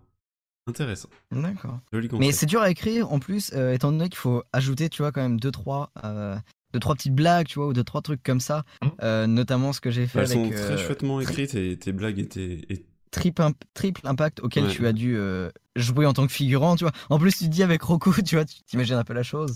Intéressant. 0.67 1.07
D'accord. 1.31 1.79
Mais 2.19 2.33
c'est 2.33 2.45
dur 2.45 2.59
à 2.61 2.69
écrire 2.69 3.11
en 3.13 3.19
plus, 3.19 3.51
euh, 3.53 3.73
étant 3.73 3.91
donné 3.91 4.09
qu'il 4.09 4.17
faut 4.17 4.43
ajouter, 4.51 4.89
tu 4.89 5.01
vois, 5.01 5.13
quand 5.13 5.21
même 5.21 5.39
deux 5.39 5.51
trois, 5.51 5.91
euh, 6.03 6.35
deux 6.73 6.79
trois 6.81 6.93
petites 6.95 7.15
blagues, 7.15 7.47
tu 7.47 7.59
vois, 7.59 7.69
ou 7.69 7.73
deux 7.73 7.85
trois 7.85 8.01
trucs 8.01 8.21
comme 8.21 8.41
ça. 8.41 8.65
Euh, 9.01 9.25
notamment 9.27 9.71
ce 9.71 9.79
que 9.79 9.89
j'ai 9.89 10.05
fait 10.07 10.19
Elles 10.19 10.27
sont 10.27 10.49
très 10.49 10.57
euh, 10.73 10.77
chouettement 10.77 11.21
écrites 11.21 11.55
et 11.55 11.77
tes 11.79 11.93
blagues 11.93 12.19
étaient. 12.19 12.65
et- 12.69 12.85
triple, 13.11 13.41
imp- 13.41 13.63
triple 13.73 14.01
impact 14.05 14.41
auquel 14.41 14.65
Ouais. 14.65 14.69
tu 14.71 14.85
as 14.85 14.91
dû 14.91 15.15
euh, 15.15 15.49
jouer 15.77 16.05
en 16.05 16.11
tant 16.11 16.27
que 16.27 16.33
figurant, 16.33 16.75
tu 16.75 16.83
vois. 16.83 16.91
En 17.09 17.17
plus, 17.17 17.31
tu 17.31 17.45
te 17.45 17.49
dis 17.49 17.63
avec 17.63 17.81
Rocco, 17.81 18.11
tu 18.25 18.35
vois, 18.35 18.43
tu 18.43 18.61
t'imagines 18.65 18.95
un 18.97 19.05
peu 19.05 19.13
la 19.13 19.23
chose. 19.23 19.55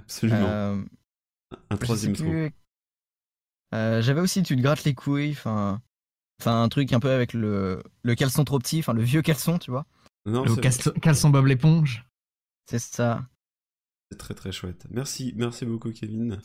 Absolument. 0.00 0.38
Euh, 0.48 0.82
Un 1.70 1.76
troisième 1.76 2.12
trou. 2.14 2.24
plus. 2.24 2.52
Euh, 3.74 4.00
J'avais 4.02 4.20
aussi, 4.20 4.42
tu 4.42 4.56
te 4.56 4.60
grattes 4.62 4.84
les 4.84 4.94
couilles, 4.94 5.32
enfin, 5.32 5.82
enfin 6.40 6.62
un 6.62 6.68
truc 6.68 6.92
un 6.92 7.00
peu 7.00 7.10
avec 7.10 7.32
le, 7.32 7.82
le 8.02 8.14
caleçon 8.14 8.44
trop 8.44 8.58
petit, 8.58 8.80
enfin 8.80 8.92
le 8.92 9.02
vieux 9.02 9.22
caleçon, 9.22 9.58
tu 9.58 9.70
vois. 9.70 9.86
Non, 10.26 10.44
Le 10.44 10.56
caleçon 10.56 10.90
caleçon 10.92 11.30
Bob 11.30 11.46
l'éponge. 11.46 12.06
C'est 12.66 12.78
ça. 12.78 13.26
C'est 14.10 14.18
très 14.18 14.34
très 14.34 14.52
chouette. 14.52 14.86
Merci, 14.90 15.32
merci 15.36 15.64
beaucoup 15.66 15.90
Kevin. 15.92 16.40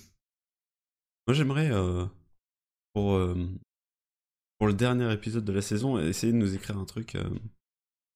Moi 1.28 1.34
j'aimerais 1.34 1.72
euh, 1.72 2.06
pour 2.94 3.14
euh, 3.14 3.36
pour 4.58 4.68
le 4.68 4.74
dernier 4.74 5.12
épisode 5.14 5.46
de 5.46 5.54
la 5.54 5.62
saison 5.62 5.98
essayer 6.00 6.32
de 6.34 6.38
nous 6.38 6.56
écrire 6.56 6.78
un 6.78 6.86
truc 6.86 7.16
euh, 7.16 7.30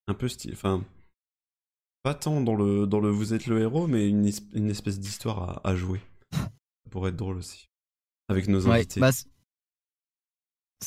un 0.07 0.13
peu 0.13 0.27
style, 0.27 0.53
enfin 0.53 0.83
pas 2.03 2.13
tant 2.13 2.41
dans 2.41 2.55
le 2.55 2.85
dans 2.87 2.99
le 2.99 3.09
vous 3.09 3.33
êtes 3.33 3.47
le 3.47 3.59
héros, 3.61 3.87
mais 3.87 4.07
une, 4.09 4.29
une 4.53 4.69
espèce 4.69 4.99
d'histoire 4.99 5.63
à, 5.65 5.69
à 5.69 5.75
jouer. 5.75 6.01
Pourrait 6.97 7.11
être 7.11 7.15
drôle 7.15 7.37
aussi 7.37 7.69
avec 8.27 8.47
nos 8.47 8.65
Ouais, 8.65 8.77
invités. 8.77 8.99
bah, 8.99 9.11
c'est- 9.11 9.27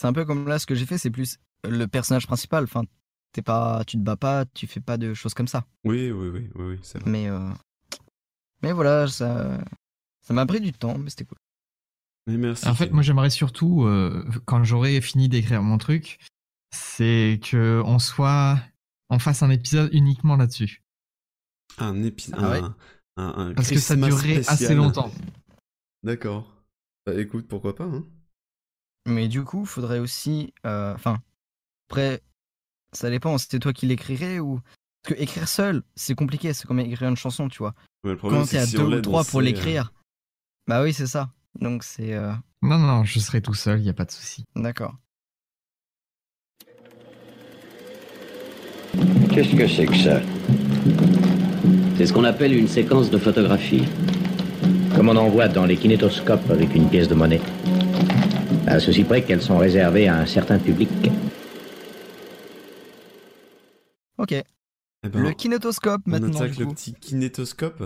un 0.04 0.12
peu 0.12 0.24
comme 0.24 0.48
là, 0.48 0.58
ce 0.58 0.66
que 0.66 0.74
j'ai 0.74 0.84
fait, 0.84 0.98
c'est 0.98 1.08
plus 1.12 1.38
le 1.62 1.86
personnage 1.86 2.26
principal. 2.26 2.64
Enfin, 2.64 2.82
t'es 3.30 3.42
pas, 3.42 3.84
tu 3.86 3.96
te 3.96 4.02
bats 4.02 4.16
pas, 4.16 4.44
tu 4.46 4.66
fais 4.66 4.80
pas 4.80 4.96
de 4.98 5.14
choses 5.14 5.34
comme 5.34 5.46
ça. 5.46 5.66
Oui, 5.84 6.11
oui, 6.11 6.28
oui, 6.30 6.50
oui, 6.56 6.64
oui, 6.64 6.78
c'est 6.82 6.98
vrai. 6.98 7.08
Mais, 7.08 7.28
euh, 7.28 7.48
mais 8.64 8.72
voilà, 8.72 9.06
ça, 9.06 9.58
ça 10.20 10.34
m'a 10.34 10.44
pris 10.46 10.61
du 10.61 10.72
temps, 10.72 10.98
mais 10.98 11.11
c'était 11.11 11.26
cool. 11.26 11.38
Mais 12.26 12.36
merci. 12.38 12.66
En 12.66 12.74
fait, 12.74 12.90
moi, 12.90 13.02
j'aimerais 13.04 13.30
surtout, 13.30 13.84
euh, 13.84 14.28
quand 14.46 14.64
j'aurai 14.64 15.00
fini 15.00 15.28
d'écrire 15.28 15.62
mon 15.62 15.78
truc, 15.78 16.18
c'est 16.72 17.38
que 17.48 17.80
on 17.86 18.00
soit, 18.00 18.58
on 19.11 19.20
fasse 19.20 19.44
un 19.44 19.50
épisode 19.50 19.90
uniquement 19.92 20.34
là-dessus. 20.34 20.82
un 21.78 22.02
épisode, 22.02 22.34
Ah 22.42 22.50
ouais. 22.50 22.58
un, 22.62 22.74
un- 23.16 23.46
un 23.50 23.54
Parce 23.54 23.70
que 23.70 23.78
ça 23.78 23.94
durerait 23.94 24.38
assez 24.38 24.42
spécial. 24.56 24.76
longtemps. 24.76 25.12
D'accord. 26.03 26.51
Bah 27.07 27.14
écoute, 27.14 27.46
pourquoi 27.48 27.74
pas 27.74 27.84
hein. 27.84 28.05
Mais 29.07 29.28
du 29.28 29.42
coup, 29.44 29.64
faudrait 29.64 29.98
aussi, 29.98 30.53
euh, 30.66 30.94
enfin, 30.94 31.18
après, 31.88 32.22
ça 32.92 33.11
dépend. 33.11 33.38
C'était 33.38 33.59
toi 33.59 33.72
qui 33.72 33.86
l'écrirais 33.86 34.38
ou 34.38 34.61
parce 35.03 35.16
que 35.16 35.22
écrire 35.22 35.48
seul, 35.48 35.82
c'est 35.94 36.14
compliqué. 36.14 36.53
C'est 36.53 36.66
comme 36.66 36.80
écrire 36.80 37.09
une 37.09 37.16
chanson, 37.16 37.48
tu 37.48 37.59
vois. 37.59 37.74
Mais 38.05 38.11
le 38.11 38.16
problème, 38.16 38.42
Quand 38.42 38.46
t'es 38.48 38.59
à 38.59 38.66
si 38.66 38.76
deux 38.76 38.84
ou 38.84 39.01
trois 39.01 39.24
pour 39.24 39.40
l'écrire, 39.40 39.92
bah 40.66 40.82
oui, 40.82 40.92
c'est 40.92 41.07
ça. 41.07 41.30
Donc 41.59 41.82
c'est 41.82 42.12
euh, 42.14 42.32
Non, 42.62 42.78
non, 42.78 42.86
non, 42.86 43.05
je 43.05 43.18
serai 43.18 43.40
tout 43.40 43.55
seul, 43.55 43.80
il 43.80 43.86
y 43.86 43.90
a 43.90 43.94
pas 43.94 44.05
de 44.05 44.11
souci. 44.11 44.44
d'accord. 44.55 44.94
Qu'est-ce 49.32 49.55
que 49.57 49.66
c'est 49.68 49.86
que 49.86 49.96
ça? 49.96 50.20
C'est 51.96 52.07
ce 52.07 52.12
qu'on 52.12 52.24
appelle 52.24 52.53
une 52.53 52.68
séquence 52.68 53.11
de 53.11 53.18
photographie. 53.18 53.84
Comme 55.01 55.09
on 55.09 55.16
en 55.16 55.30
voit 55.30 55.48
dans 55.48 55.64
les 55.64 55.78
kinétoscopes 55.78 56.51
avec 56.51 56.74
une 56.74 56.90
pièce 56.90 57.09
de 57.09 57.14
monnaie. 57.14 57.40
À 58.66 58.78
ceci 58.78 59.03
près 59.03 59.24
qu'elles 59.24 59.40
sont 59.40 59.57
réservées 59.57 60.09
à 60.09 60.18
un 60.18 60.26
certain 60.26 60.59
public. 60.59 60.90
Ok. 64.18 64.32
Eh 64.32 64.44
ben, 65.09 65.22
le 65.22 65.32
kinétoscope 65.32 66.03
On 66.07 66.11
maintenant. 66.11 66.36
attaque 66.36 66.55
du 66.55 66.64
le 66.66 66.68
petit 66.74 66.92
kinétoscope. 66.92 67.82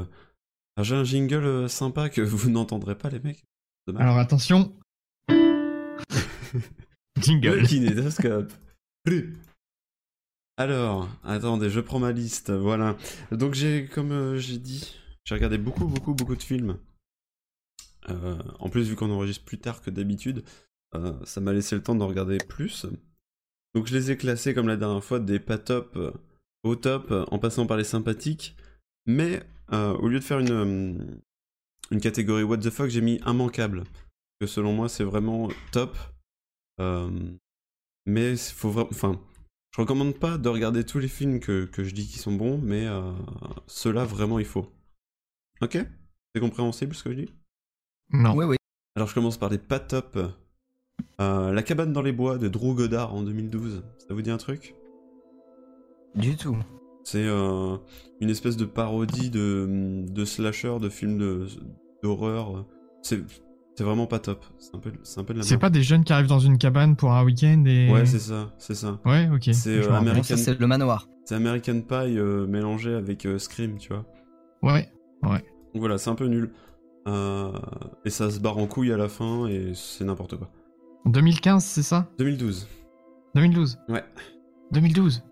J'ai 0.83 0.97
un 0.97 1.05
jingle 1.05 1.45
euh, 1.45 1.69
sympa 1.69 2.09
que 2.09 2.21
vous 2.21 2.51
n'entendrez 2.57 2.97
pas, 2.97 3.11
les 3.11 3.21
mecs. 3.21 3.45
Dommage. 3.87 4.03
Alors 4.03 4.19
attention. 4.19 4.75
Jingle. 7.21 7.61
Le 7.61 7.65
kinétoscope. 7.65 8.53
Alors, 10.57 11.09
attendez, 11.23 11.71
je 11.71 11.79
prends 11.79 12.01
ma 12.01 12.11
liste. 12.11 12.51
Voilà. 12.51 12.97
Donc 13.31 13.55
j'ai, 13.55 13.87
comme 13.87 14.11
euh, 14.11 14.37
j'ai 14.37 14.59
dit, 14.59 14.97
j'ai 15.25 15.37
regardé 15.37 15.59
beaucoup, 15.59 15.85
beaucoup, 15.85 16.13
beaucoup 16.13 16.35
de 16.35 16.43
films. 16.43 16.77
Euh, 18.11 18.39
en 18.59 18.69
plus, 18.69 18.89
vu 18.89 18.97
qu'on 18.97 19.11
enregistre 19.11 19.45
plus 19.45 19.59
tard 19.59 19.83
que 19.83 19.91
d'habitude, 19.91 20.45
euh, 20.95 21.13
ça 21.25 21.41
m'a 21.41 21.53
laissé 21.53 21.75
le 21.75 21.83
temps 21.83 21.95
d'en 21.95 22.07
regarder 22.07 22.39
plus. 22.39 22.87
Donc 23.75 23.87
je 23.87 23.95
les 23.95 24.11
ai 24.11 24.17
classés 24.17 24.55
comme 24.55 24.69
la 24.69 24.77
dernière 24.77 25.03
fois 25.03 25.19
des 25.19 25.41
pas 25.41 25.59
top 25.59 25.97
euh, 25.97 26.13
au 26.63 26.77
top, 26.77 27.13
en 27.31 27.39
passant 27.39 27.67
par 27.67 27.77
les 27.77 27.85
sympathiques. 27.85 28.57
Mais 29.07 29.43
au 29.71 30.09
lieu 30.09 30.19
de 30.19 30.25
faire 30.25 30.39
une, 30.39 31.21
catégorie 32.01 32.43
what 32.43 32.59
the 32.59 32.71
fuck, 32.71 32.89
j'ai 32.89 33.01
mis 33.01 33.21
immanquable. 33.27 33.85
Que 34.41 34.47
selon 34.47 34.73
moi, 34.73 34.89
c'est 34.89 35.05
vraiment 35.05 35.49
top. 35.73 35.97
Mais 38.07 38.37
faut 38.37 38.71
vraiment. 38.71 38.91
Enfin, 38.91 39.21
je 39.75 39.81
recommande 39.81 40.19
pas 40.19 40.39
de 40.39 40.49
regarder 40.49 40.85
tous 40.85 40.99
les 41.01 41.09
films 41.09 41.41
que, 41.41 41.65
que 41.67 41.85
je 41.85 41.95
dis 41.95 42.07
qui 42.07 42.19
sont 42.19 42.33
bons, 42.33 42.59
mais 42.59 42.87
ceux-là, 43.67 44.05
vraiment, 44.05 44.39
il 44.39 44.47
faut. 44.47 44.73
Ok? 45.61 45.77
C'est 46.35 46.41
compréhensible 46.41 46.95
ce 46.95 47.03
que 47.03 47.11
je 47.11 47.17
dis? 47.17 47.31
Non. 48.13 48.35
Oui, 48.37 48.45
oui. 48.45 48.57
Alors, 48.97 49.09
je 49.09 49.15
commence 49.15 49.37
par 49.37 49.51
les 49.51 49.59
pas 49.59 49.81
top. 49.81 50.19
Euh, 51.21 51.53
La 51.53 51.63
cabane 51.63 51.93
dans 51.93 52.03
les 52.03 52.13
bois 52.13 52.39
de 52.39 52.49
Drew 52.49 52.75
Goddard 52.75 53.15
en 53.15 53.23
2012. 53.23 53.83
Ça 53.99 54.15
vous 54.15 54.23
dit 54.23 54.31
un 54.31 54.37
truc? 54.37 54.75
Du 56.15 56.37
tout. 56.37 56.57
C'est 57.03 57.25
euh, 57.27 57.77
une 58.21 58.31
espèce 58.31 58.57
de 58.57 58.65
parodie 58.65 59.31
de, 59.31 60.05
de 60.09 60.25
slasher, 60.25 60.79
de 60.81 60.89
films 60.89 61.49
d'horreur. 62.03 62.65
C'est 63.03 63.21
c'est 63.77 63.83
vraiment 63.85 64.07
pas 64.07 64.21
top. 64.21 64.45
C'est 64.59 64.75
un 64.75 64.79
peu, 64.79 64.93
c'est 65.03 65.21
un 65.21 65.25
peu 65.25 65.35
de 65.35 65.41
la 65.41 65.45
C'est 65.45 65.59
pas 65.59 65.71
des 65.71 65.83
jeunes 65.83 66.05
qui 66.05 66.13
arrivent 66.13 66.29
dans 66.29 66.39
une 66.39 66.59
cabane 66.59 66.95
pour 66.95 67.13
un 67.13 67.25
week-end 67.25 67.65
et. 67.67 67.91
Ouais, 67.91 68.07
c'est 68.07 68.21
ça, 68.21 68.53
c'est 68.59 68.75
ça. 68.75 69.01
Ouais, 69.05 69.29
ok. 69.33 69.51
C'est 69.53 69.85
euh. 69.85 69.93
American... 69.93 70.23
Ça, 70.23 70.37
c'est 70.37 70.59
le 70.61 70.67
manoir. 70.67 71.09
c'est 71.25 71.35
American 71.35 71.81
Pie 71.81 72.17
euh, 72.17 72.47
mélangé 72.47 72.95
avec 72.95 73.27
euh, 73.27 73.39
Scream, 73.39 73.79
tu 73.79 73.89
vois. 73.89 74.05
Ouais, 74.63 74.89
ouais. 75.25 75.45
Donc 75.75 75.81
voilà, 75.81 75.99
c'est 75.99 76.11
un 76.11 76.15
peu 76.15 76.27
nul. 76.27 76.53
Euh, 77.07 77.53
et 78.05 78.11
ça 78.11 78.31
se 78.31 78.41
barre 78.41 78.59
en 78.59 78.67
couille 78.67 78.93
à 78.93 78.97
la 78.97 79.09
fin 79.09 79.47
et 79.47 79.73
c'est 79.75 80.05
n'importe 80.05 80.37
quoi. 80.37 80.49
2015, 81.07 81.63
c'est 81.65 81.83
ça? 81.83 82.09
2012. 82.19 82.67
2012 83.35 83.79
Ouais. 83.89 84.05
2012 84.73 85.23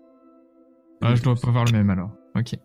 Ah, 1.01 1.15
je 1.15 1.23
dois 1.23 1.35
pas 1.35 1.49
voir 1.51 1.65
le 1.65 1.71
même 1.71 1.89
alors. 1.89 2.11
Ok. 2.37 2.55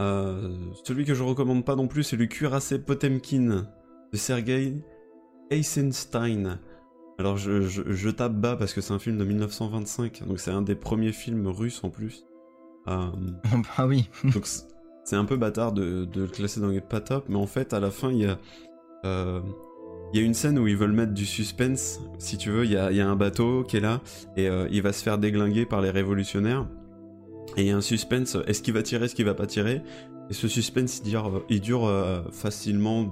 Euh, 0.00 0.54
celui 0.84 1.04
que 1.04 1.14
je 1.14 1.22
recommande 1.22 1.64
pas 1.64 1.76
non 1.76 1.86
plus, 1.88 2.02
c'est 2.02 2.16
le 2.16 2.26
cuirassé 2.26 2.78
Potemkin 2.78 3.66
de 4.12 4.16
Sergei 4.16 4.74
Eisenstein. 5.50 6.58
Alors 7.18 7.38
je, 7.38 7.62
je- 7.62 7.90
je 7.92 8.10
tape 8.10 8.34
bas 8.34 8.56
parce 8.56 8.74
que 8.74 8.80
c'est 8.82 8.92
un 8.92 8.98
film 8.98 9.16
de 9.16 9.24
1925, 9.24 10.24
donc 10.26 10.38
c'est 10.38 10.50
un 10.50 10.60
des 10.60 10.74
premiers 10.74 11.12
films 11.12 11.46
russes 11.46 11.82
en 11.82 11.88
plus. 11.90 12.26
Euh, 12.88 13.06
ah 13.78 13.86
oui. 13.86 14.10
donc 14.24 14.46
c'est- 15.06 15.16
un 15.16 15.24
peu 15.24 15.36
bâtard 15.36 15.72
de, 15.72 16.06
le 16.14 16.26
classer 16.26 16.60
dans 16.60 16.68
les 16.68 16.80
pas 16.80 17.00
top, 17.00 17.26
mais 17.28 17.36
en 17.36 17.46
fait 17.46 17.72
à 17.72 17.80
la 17.80 17.90
fin 17.90 18.10
il 18.10 18.18
y 18.18 18.26
a... 18.26 18.38
euh, 19.04 19.40
il 20.12 20.20
y 20.20 20.22
a 20.22 20.26
une 20.26 20.34
scène 20.34 20.58
où 20.58 20.66
ils 20.68 20.76
veulent 20.76 20.92
mettre 20.92 21.12
du 21.14 21.26
suspense, 21.26 22.00
si 22.18 22.38
tu 22.38 22.50
veux, 22.50 22.64
il 22.64 22.70
y 22.70 22.76
a, 22.76 23.08
un 23.08 23.16
bateau 23.16 23.64
qui 23.64 23.76
est 23.76 23.80
là, 23.80 24.00
et 24.36 24.48
euh, 24.48 24.68
il 24.70 24.82
va 24.82 24.92
se 24.92 25.02
faire 25.02 25.18
déglinguer 25.18 25.66
par 25.66 25.80
les 25.80 25.90
révolutionnaires. 25.90 26.66
Et 27.56 27.62
il 27.62 27.66
y 27.66 27.70
a 27.70 27.76
un 27.76 27.80
suspense, 27.80 28.36
est-ce 28.46 28.62
qu'il 28.62 28.74
va 28.74 28.82
tirer, 28.82 29.06
est-ce 29.06 29.14
qu'il 29.14 29.24
va 29.24 29.34
pas 29.34 29.46
tirer? 29.46 29.82
Et 30.30 30.34
ce 30.34 30.48
suspense, 30.48 31.00
il 31.04 31.10
dure, 31.10 31.44
il 31.48 31.60
dure 31.60 31.86
euh, 31.86 32.22
facilement 32.30 33.06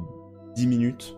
10 0.56 0.66
minutes. 0.66 1.16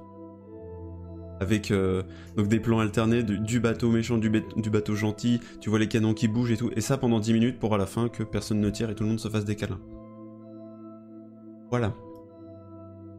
Avec 1.41 1.71
euh, 1.71 2.03
donc 2.37 2.49
des 2.49 2.61
plans 2.61 2.79
alternés 2.79 3.23
du, 3.23 3.61
bateau 3.61 3.91
méchant, 3.91 4.17
du, 4.17 4.31
du 4.31 4.71
bateau 4.71 4.95
gentil, 4.95 5.41
tu 5.61 5.69
vois 5.69 5.79
les 5.79 5.89
canons 5.89 6.15
qui 6.15 6.29
bougent 6.29 6.53
et 6.53 6.57
tout. 6.57 6.71
Et 6.75 6.81
ça 6.81 6.97
pendant 6.97 7.21
10 7.21 7.35
minutes 7.35 7.59
pour 7.59 7.75
à 7.75 7.79
la 7.79 7.85
fin 7.85 8.09
que 8.09 8.23
personne 8.23 8.61
ne 8.61 8.71
tire 8.71 8.89
et 8.89 8.95
tout 8.95 9.05
le 9.05 9.11
monde 9.11 9.21
se 9.21 9.29
fasse 9.29 9.45
des 9.45 9.57
câlins. 9.57 9.81
Voilà. 11.71 11.93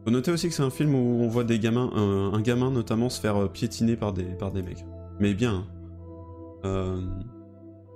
Faut 0.04 0.10
noter 0.10 0.30
aussi 0.30 0.48
que 0.48 0.54
c'est 0.54 0.62
un 0.62 0.70
film 0.70 0.94
où 0.94 1.22
on 1.22 1.28
voit 1.28 1.44
des 1.44 1.58
gamins, 1.58 1.90
un, 1.94 2.32
un 2.32 2.40
gamin 2.40 2.70
notamment 2.70 3.08
se 3.10 3.20
faire 3.20 3.36
euh, 3.36 3.48
piétiner 3.48 3.96
par 3.96 4.12
des, 4.12 4.24
par 4.24 4.50
des 4.52 4.62
mecs. 4.62 4.84
Mais 5.20 5.34
bien. 5.34 5.54
hein. 5.54 5.64
Euh, 6.64 7.00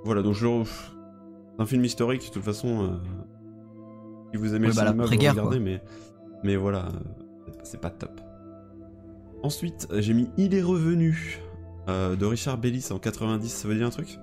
voilà, 0.04 0.22
donc 0.22 0.34
je 0.34 0.46
le... 0.46 0.64
C'est 0.64 1.62
un 1.62 1.66
film 1.66 1.84
historique, 1.84 2.26
de 2.28 2.32
toute 2.32 2.42
façon. 2.42 2.82
euh, 2.84 2.88
Si 4.32 4.38
vous 4.38 4.54
aimez 4.54 4.68
Ouais, 4.68 4.72
le 4.72 4.76
bah, 4.76 4.86
cinéma, 4.86 5.04
vous 5.04 5.10
regardez, 5.10 5.58
mais, 5.60 5.82
mais 6.44 6.56
voilà, 6.56 6.88
c'est 7.62 7.80
pas- 7.80 7.90
top. 7.90 8.20
Ensuite, 9.42 9.88
j'ai 9.98 10.14
mis 10.14 10.28
Il 10.36 10.54
est 10.54 10.62
revenu 10.62 11.40
euh, 11.88 12.14
de 12.16 12.24
Richard 12.26 12.58
Bellis 12.58 12.88
en 12.92 12.98
90. 12.98 13.48
Ça 13.48 13.68
veut 13.68 13.74
dire 13.74 13.86
un 13.86 13.90
truc? 13.90 14.18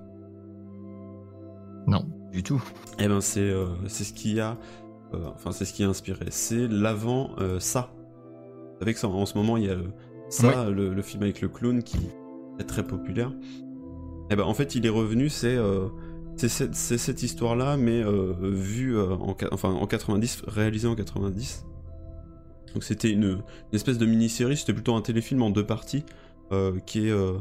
Non. 1.88 2.06
Du 2.32 2.44
tout. 2.44 2.62
Eh 3.00 3.08
ben, 3.08 3.22
c'est 3.22 3.40
euh, 3.42 3.68
ce 3.88 4.14
qui 4.14 4.40
a. 4.40 4.58
euh, 5.14 5.28
enfin, 5.34 5.52
c'est 5.52 5.66
ce 5.66 5.74
qui 5.74 5.84
a 5.84 5.90
inspiré. 5.90 6.26
C'est 6.30 6.68
l'avant 6.68 7.32
euh, 7.40 7.60
ça. 7.60 7.94
Avec 8.82 8.98
ça, 8.98 9.08
en 9.08 9.26
ce 9.26 9.38
moment, 9.38 9.58
il 9.58 9.66
y 9.66 9.70
a 9.70 9.76
le, 9.76 9.92
ça, 10.30 10.70
le, 10.70 10.94
le 10.94 11.02
film 11.02 11.24
avec 11.24 11.42
le 11.42 11.50
clown 11.50 11.84
qui 11.84 11.98
est 12.60 12.64
très 12.64 12.86
populaire. 12.86 13.34
Et 14.30 14.36
ben, 14.36 14.44
en 14.44 14.54
fait, 14.54 14.76
il 14.76 14.86
est 14.86 14.90
revenu, 14.90 15.30
c'est 15.30 15.56
euh, 15.56 15.88
cette, 16.38 16.76
cette 16.76 17.24
histoire-là, 17.24 17.78
mais 17.78 18.02
euh, 18.04 18.34
vue 18.42 18.96
euh, 18.98 19.16
en, 19.16 19.36
enfin, 19.52 19.70
en 19.72 19.88
90, 19.88 20.44
réalisée 20.48 20.88
en 20.88 20.96
90. 20.96 21.66
Donc 22.74 22.84
c'était 22.84 23.10
une, 23.12 23.24
une 23.24 23.42
espèce 23.74 23.98
de 23.98 24.06
mini-série, 24.06 24.56
c'était 24.56 24.74
plutôt 24.74 24.96
un 24.96 25.02
téléfilm 25.02 25.42
en 25.42 25.50
deux 25.50 25.66
parties, 25.66 26.06
euh, 26.52 26.80
qui 26.86 27.08
est 27.08 27.12
euh, 27.12 27.34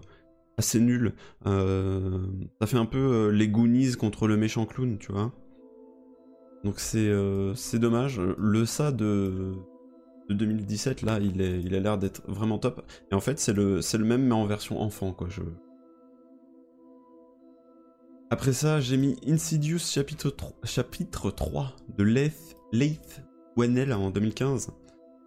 assez 0.56 0.80
nul. 0.80 1.14
Euh, 1.46 2.18
ça 2.60 2.66
fait 2.66 2.78
un 2.78 2.86
peu 2.86 2.98
euh, 2.98 3.30
les 3.30 3.48
Goonies 3.48 3.92
contre 3.92 4.26
le 4.26 4.36
méchant 4.36 4.64
clown, 4.64 4.98
tu 4.98 5.12
vois. 5.12 5.32
Donc 6.64 6.80
c'est 6.80 7.08
euh, 7.08 7.54
c'est 7.54 7.78
dommage. 7.78 8.20
Le 8.20 8.64
ça 8.66 8.92
de, 8.92 9.54
de 10.28 10.34
2017, 10.34 11.02
là, 11.02 11.18
il, 11.20 11.74
a 11.74 11.80
l'air 11.80 11.98
d'être 11.98 12.22
vraiment 12.28 12.58
top. 12.58 12.82
Et 13.10 13.14
en 13.14 13.20
fait, 13.20 13.38
c'est 13.38 13.52
le, 13.52 13.80
le 13.80 14.04
même, 14.04 14.26
mais 14.26 14.34
en 14.34 14.46
version 14.46 14.80
enfant, 14.80 15.12
quoi. 15.12 15.28
Je... 15.30 15.42
Après 18.30 18.52
ça, 18.52 18.80
j'ai 18.80 18.96
mis 18.96 19.16
Insidious 19.26 19.78
chapitre 19.78 20.30
3, 20.30 20.52
chapitre 20.64 21.30
3 21.30 21.74
de 21.96 22.04
Leith, 22.04 22.56
Leith 22.72 23.22
en 23.56 24.10
2015. 24.10 24.70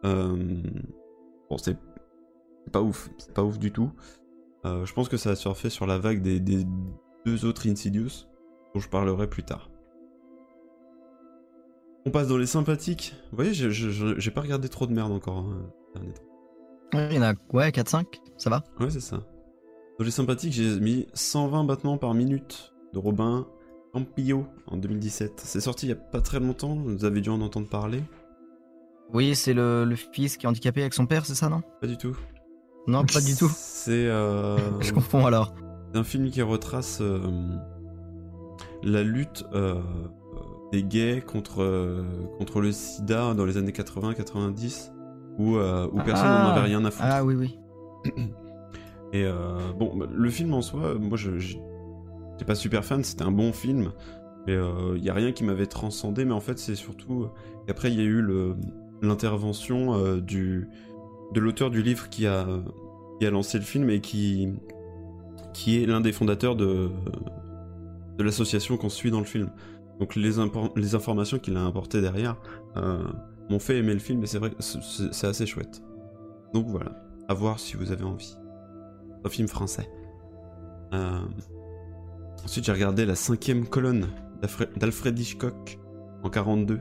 Euh, 0.06 0.62
Bon, 1.50 1.58
c'est 1.58 1.78
c'est 2.64 2.72
pas 2.72 2.82
ouf, 2.82 3.10
c'est 3.18 3.34
pas 3.34 3.44
ouf 3.44 3.58
du 3.58 3.72
tout. 3.72 3.92
Euh, 4.66 4.86
je 4.86 4.94
pense 4.94 5.10
que 5.10 5.18
ça 5.18 5.32
a 5.32 5.36
surfé 5.36 5.72
sur 5.72 5.88
la 5.88 5.98
vague 5.98 6.22
des, 6.22 6.40
des 6.40 6.66
deux 7.26 7.46
autres 7.46 7.68
Insidious, 7.68 8.28
dont 8.74 8.80
je 8.80 8.88
parlerai 8.88 9.28
plus 9.28 9.44
tard. 9.44 9.71
On 12.06 12.12
passe 12.12 12.28
dans 12.28 12.38
les 12.38 12.46
sympathiques. 12.48 13.14
Vous 13.32 13.36
voyez, 13.38 13.54
j'ai 13.54 14.32
pas 14.32 14.42
regardé 14.42 14.70
trop 14.70 14.88
de 14.88 14.94
merde 14.94 15.12
encore. 15.12 15.38
hein, 15.38 15.72
temps. 15.94 16.98
Ouais, 16.98 17.08
il 17.12 17.16
y 17.16 17.20
en 17.20 17.24
a 17.24 17.34
ouais, 17.54 17.70
4-5, 17.70 18.06
ça 18.38 18.50
va? 18.50 18.64
Ouais, 18.80 18.90
c'est 18.90 19.00
ça. 19.00 19.18
Dans 20.00 20.06
les 20.06 20.12
sympathiques, 20.12 20.52
j'ai 20.54 20.80
mis 20.80 21.08
120 21.14 21.64
battements 21.64 21.98
par 21.98 22.14
minute 22.14 22.74
de 22.94 23.00
Robin 23.00 23.46
Campillo 23.94 24.46
en 24.68 24.78
2017. 24.78 25.34
C'est 25.44 25.62
sorti 25.62 25.86
il 25.86 25.90
y 25.90 25.94
a 25.94 25.96
pas 25.96 26.22
très 26.22 26.40
longtemps, 26.40 26.76
vous 26.76 27.06
avez 27.06 27.22
dû 27.22 27.30
en 27.30 27.40
entendre 27.42 27.70
parler. 27.70 28.02
Oui, 29.14 29.36
c'est 29.36 29.54
le, 29.54 29.86
le 29.86 29.96
fils 29.96 30.38
qui 30.38 30.46
est 30.46 30.50
handicapé 30.50 30.82
avec 30.82 30.94
son 30.94 31.06
père, 31.06 31.26
c'est 31.26 31.36
ça, 31.36 31.50
non? 31.50 31.62
Pas 31.82 31.88
du 31.88 31.98
tout. 31.98 32.16
Non, 32.88 33.06
pas 33.06 33.22
du 33.22 33.36
tout. 33.36 33.50
C'est. 33.54 34.08
euh, 34.08 34.58
Je 34.82 34.92
confonds 34.92 35.26
alors. 35.26 35.54
C'est 35.94 36.00
un 36.00 36.04
film 36.04 36.30
qui 36.32 36.42
retrace 36.42 37.00
euh, 37.02 37.20
la 38.84 39.04
lutte 39.04 39.46
euh, 39.54 39.80
des 40.72 40.84
gays 40.84 41.22
contre, 41.22 41.62
euh, 41.62 42.04
contre 42.38 42.62
le 42.62 42.72
sida 42.72 43.34
dans 43.34 43.46
les 43.46 43.58
années 43.58 43.72
80-90, 43.74 44.92
où, 45.38 45.56
euh, 45.58 45.88
où 45.92 45.98
personne 45.98 46.28
n'en 46.28 46.48
Ah. 46.50 46.52
avait 46.54 46.68
rien 46.68 46.84
à 46.86 46.92
foutre. 46.92 47.08
Ah 47.10 47.24
oui, 47.26 47.36
oui. 47.36 47.58
Et 49.14 49.26
euh, 49.26 49.58
bon, 49.78 49.96
bah, 49.96 50.06
le 50.12 50.30
film 50.30 50.54
en 50.54 50.62
soi, 50.62 50.96
moi 51.00 51.18
je 51.18 51.38
je- 51.38 51.58
pas 52.48 52.56
super 52.56 52.84
fan, 52.84 53.04
c'était 53.04 53.24
un 53.24 53.32
bon 53.32 53.52
film, 53.54 53.92
mais 54.48 54.58
il 54.96 55.04
y 55.04 55.10
a 55.12 55.14
rien 55.14 55.32
qui 55.32 55.44
m'avait 55.44 55.68
transcendé, 55.68 56.26
mais 56.26 56.34
en 56.34 56.40
fait 56.40 56.58
c'est 56.58 56.74
surtout 56.74 57.28
qu'après 57.68 57.92
il 57.92 57.98
y 57.98 58.02
a 58.02 58.04
eu 58.04 58.26
l'intervention 59.04 59.94
euh, 59.94 60.20
du 60.20 60.68
de 61.34 61.40
l'auteur 61.40 61.70
du 61.70 61.84
livre 61.84 62.10
qui 62.10 62.26
a 62.26 62.48
qui 63.20 63.28
a 63.28 63.30
lancé 63.30 63.60
le 63.60 63.64
film 63.64 63.92
et 63.92 64.02
qui 64.02 64.50
qui 65.54 65.84
est 65.84 65.86
l'un 65.86 66.02
des 66.02 66.12
fondateurs 66.12 66.56
de 66.56 66.90
de 68.18 68.24
l'association 68.24 68.76
qu'on 68.78 68.90
suit 68.90 69.12
dans 69.12 69.20
le 69.20 69.26
film. 69.26 69.50
Donc 70.02 70.16
les, 70.16 70.40
informations 70.96 71.38
qu'il 71.38 71.56
a 71.58 71.68
apportées 71.68 72.02
derrière 72.02 72.36
euh, 72.76 73.04
m'ont 73.52 73.60
fait 73.60 73.78
aimer 73.78 73.94
le 73.94 74.00
film 74.00 74.24
et 74.24 74.26
c'est 74.26 74.40
vrai 74.40 74.50
que 74.50 74.56
c'est- 74.60 75.28
assez 75.28 75.46
chouette. 75.46 75.84
Donc 76.56 76.66
voilà, 76.66 77.06
à 77.28 77.36
voir 77.36 77.60
si 77.60 77.78
vous 77.78 77.92
avez 77.92 78.04
envie. 78.04 78.36
Un 79.24 79.30
film 79.30 79.48
français. 79.48 79.88
Euh, 80.94 81.20
Ensuite, 82.44 82.66
j'ai 82.66 82.72
regardé 82.72 83.06
la 83.06 83.14
cinquième 83.14 83.68
colonne 83.68 84.08
d'Alfred 84.76 85.18
Hitchcock 85.18 85.78
en 86.24 86.30
42. 86.30 86.80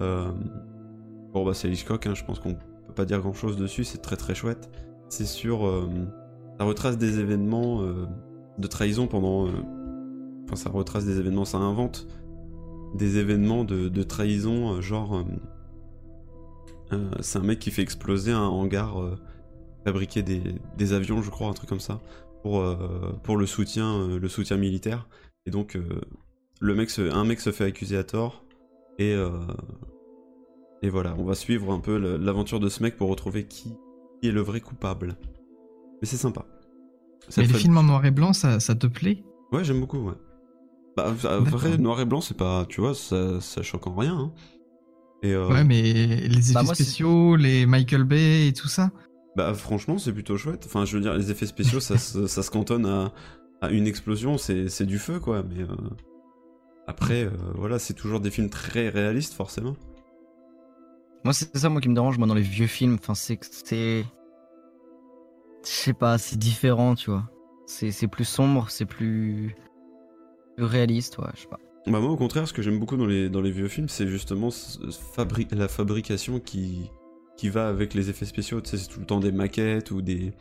Euh, 0.00 0.30
Bon, 1.32 1.44
bah, 1.44 1.52
c'est 1.54 1.68
Hitchcock, 1.68 2.06
hein, 2.06 2.14
je 2.14 2.24
pense 2.24 2.38
qu'on 2.38 2.54
peut 2.54 2.94
pas 2.94 3.04
dire 3.04 3.20
grand 3.20 3.34
chose 3.34 3.56
dessus, 3.56 3.82
c'est 3.82 3.98
très 3.98 4.16
très 4.16 4.36
chouette. 4.36 4.70
C'est 5.08 5.26
sur. 5.26 5.68
Ça 6.58 6.64
retrace 6.64 6.96
des 6.96 7.18
événements 7.18 7.82
de 7.82 8.66
trahison 8.68 9.08
pendant. 9.08 9.48
Enfin, 10.44 10.54
ça 10.56 10.70
retrace 10.70 11.04
des 11.04 11.18
événements, 11.18 11.44
ça 11.44 11.58
invente 11.58 12.06
des 12.94 13.18
événements 13.18 13.64
de, 13.64 13.88
de 13.88 14.02
trahison, 14.02 14.74
euh, 14.74 14.80
genre. 14.80 15.16
euh, 15.16 15.24
euh, 16.92 17.10
c'est 17.20 17.38
un 17.38 17.42
mec 17.42 17.58
qui 17.58 17.70
fait 17.70 17.82
exploser 17.82 18.32
un 18.32 18.46
hangar, 18.46 19.00
euh, 19.02 19.16
fabriquer 19.84 20.22
des, 20.22 20.42
des 20.76 20.92
avions, 20.92 21.22
je 21.22 21.30
crois, 21.30 21.48
un 21.48 21.52
truc 21.52 21.68
comme 21.68 21.80
ça, 21.80 22.00
pour, 22.42 22.60
euh, 22.60 23.12
pour 23.22 23.36
le, 23.36 23.46
soutien, 23.46 24.06
le 24.16 24.28
soutien 24.28 24.56
militaire. 24.56 25.08
Et 25.46 25.50
donc, 25.50 25.78
le 26.60 26.74
mec 26.74 26.90
se- 26.90 27.10
un 27.10 27.24
mec 27.24 27.40
se 27.40 27.52
fait 27.52 27.64
accuser 27.64 27.96
à 27.96 28.04
tort, 28.04 28.44
et, 28.98 29.14
et 30.82 30.90
voilà, 30.90 31.14
on 31.18 31.24
va 31.24 31.34
suivre 31.34 31.72
un 31.72 31.80
peu 31.80 31.96
l'aventure 31.96 32.60
de 32.60 32.68
ce 32.68 32.82
mec 32.82 32.96
pour 32.96 33.08
retrouver 33.10 33.46
qui, 33.46 33.74
qui 34.20 34.28
est 34.28 34.32
le 34.32 34.40
vrai 34.40 34.60
coupable. 34.60 35.16
Mais 36.00 36.06
c'est 36.06 36.16
sympa. 36.16 36.46
Ça 37.28 37.40
Mais 37.42 37.48
les 37.48 37.54
films 37.54 37.76
en 37.78 37.82
noir 37.82 38.04
et 38.06 38.10
blanc, 38.10 38.32
ça, 38.32 38.60
ça 38.60 38.74
te 38.74 38.86
plaît? 38.86 39.22
Ouais, 39.52 39.64
j'aime 39.64 39.80
beaucoup, 39.80 39.98
ouais. 39.98 40.14
Bah, 41.04 41.14
euh, 41.26 41.38
vrai, 41.40 41.78
noir 41.78 42.00
et 42.00 42.04
blanc, 42.04 42.20
c'est 42.20 42.36
pas, 42.36 42.64
tu 42.68 42.80
vois, 42.80 42.94
ça, 42.94 43.40
ça 43.40 43.62
choque 43.62 43.86
en 43.86 43.94
rien. 43.94 44.14
hein. 44.18 44.32
Et, 45.22 45.32
euh, 45.32 45.48
Ouais, 45.48 45.64
mais 45.64 45.82
les 45.92 46.50
effets 46.50 46.54
Bah, 46.54 46.62
moi, 46.64 46.74
c'est- 46.74 46.82
spéciaux, 46.84 47.36
les 47.36 47.66
Michael 47.66 48.04
Bay 48.04 48.48
et 48.48 48.52
tout 48.52 48.68
ça. 48.68 48.90
Bah 49.36 49.54
franchement 49.54 49.98
c'est 49.98 50.12
plutôt 50.12 50.36
chouette. 50.36 50.64
Enfin 50.66 50.84
je 50.84 50.96
veux 50.96 51.02
dire 51.02 51.14
les 51.14 51.30
effets 51.30 51.46
spéciaux 51.46 51.78
ça, 51.78 51.96
se, 51.96 52.26
ça 52.26 52.42
se 52.42 52.50
cantonne 52.50 52.86
à, 52.86 53.12
à 53.60 53.70
une 53.70 53.86
explosion, 53.86 54.36
c'est 54.36 54.68
c'est 54.68 54.86
du 54.86 54.98
feu 54.98 55.20
quoi. 55.20 55.44
Mais 55.44 55.62
euh, 55.62 55.76
après 56.88 57.24
euh, 57.24 57.30
voilà 57.54 57.78
c'est 57.78 57.94
toujours 57.94 58.18
des 58.18 58.32
films 58.32 58.50
très 58.50 58.88
réalistes 58.88 59.34
forcément. 59.34 59.76
Moi, 61.24 61.32
c'est 61.34 61.56
ça, 61.56 61.68
moi, 61.68 61.80
qui 61.80 61.88
me 61.88 61.94
dérange, 61.94 62.16
moi, 62.18 62.26
dans 62.26 62.34
les 62.34 62.42
vieux 62.42 62.66
films. 62.68 62.94
Enfin, 63.00 63.14
c'est 63.14 63.36
que 63.36 63.46
c'est. 63.50 64.04
Je 65.64 65.68
sais 65.70 65.92
pas, 65.92 66.16
c'est 66.18 66.38
différent, 66.38 66.94
tu 66.94 67.10
vois. 67.10 67.24
C'est 67.66 67.90
c'est 67.92 68.08
plus 68.08 68.24
sombre, 68.24 68.70
c'est 68.70 68.86
plus. 68.86 69.54
Réaliste, 70.64 71.18
ouais, 71.18 71.28
je 71.34 71.42
sais 71.42 71.48
pas. 71.48 71.58
Bah 71.86 72.00
moi 72.00 72.10
au 72.10 72.16
contraire 72.16 72.46
ce 72.46 72.52
que 72.52 72.60
j'aime 72.60 72.78
beaucoup 72.78 72.96
dans 72.98 73.06
les, 73.06 73.30
dans 73.30 73.40
les 73.40 73.50
vieux 73.50 73.68
films 73.68 73.88
c'est 73.88 74.06
justement 74.08 74.48
fabri- 74.50 75.48
la 75.54 75.68
fabrication 75.68 76.38
qui, 76.38 76.90
qui 77.38 77.48
va 77.48 77.68
avec 77.68 77.94
les 77.94 78.10
effets 78.10 78.26
spéciaux. 78.26 78.60
Tu 78.60 78.70
sais 78.70 78.76
c'est 78.76 78.88
tout 78.88 79.00
le 79.00 79.06
temps 79.06 79.20
des 79.20 79.32
maquettes 79.32 79.90
ou 79.90 80.02
des... 80.02 80.32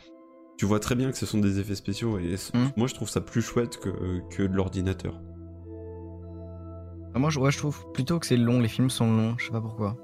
Tu 0.58 0.66
vois 0.66 0.80
très 0.80 0.96
bien 0.96 1.10
que 1.12 1.18
ce 1.18 1.26
sont 1.26 1.38
des 1.38 1.60
effets 1.60 1.76
spéciaux 1.76 2.18
et 2.20 2.36
c- 2.36 2.52
moi 2.76 2.88
je 2.88 2.96
trouve 2.96 3.08
ça 3.10 3.22
plus 3.22 3.42
chouette 3.42 3.78
que, 3.78 3.90
que 4.36 4.44
de 4.44 4.54
l'ordinateur. 4.56 5.22
Ah, 7.14 7.20
Moi, 7.20 7.30
je, 7.30 7.40
ouais, 7.40 7.52
je 7.52 7.58
trouve 7.58 7.80
plutôt 7.94 8.20
que 8.20 8.26
c'est 8.26 8.38
long, 8.38 8.60
les 8.60 8.68
films 8.68 8.90
sont 8.90 9.12
longs, 9.12 9.36
je 9.38 9.46
sais 9.46 9.52
pas 9.52 9.62
pourquoi. 9.62 9.96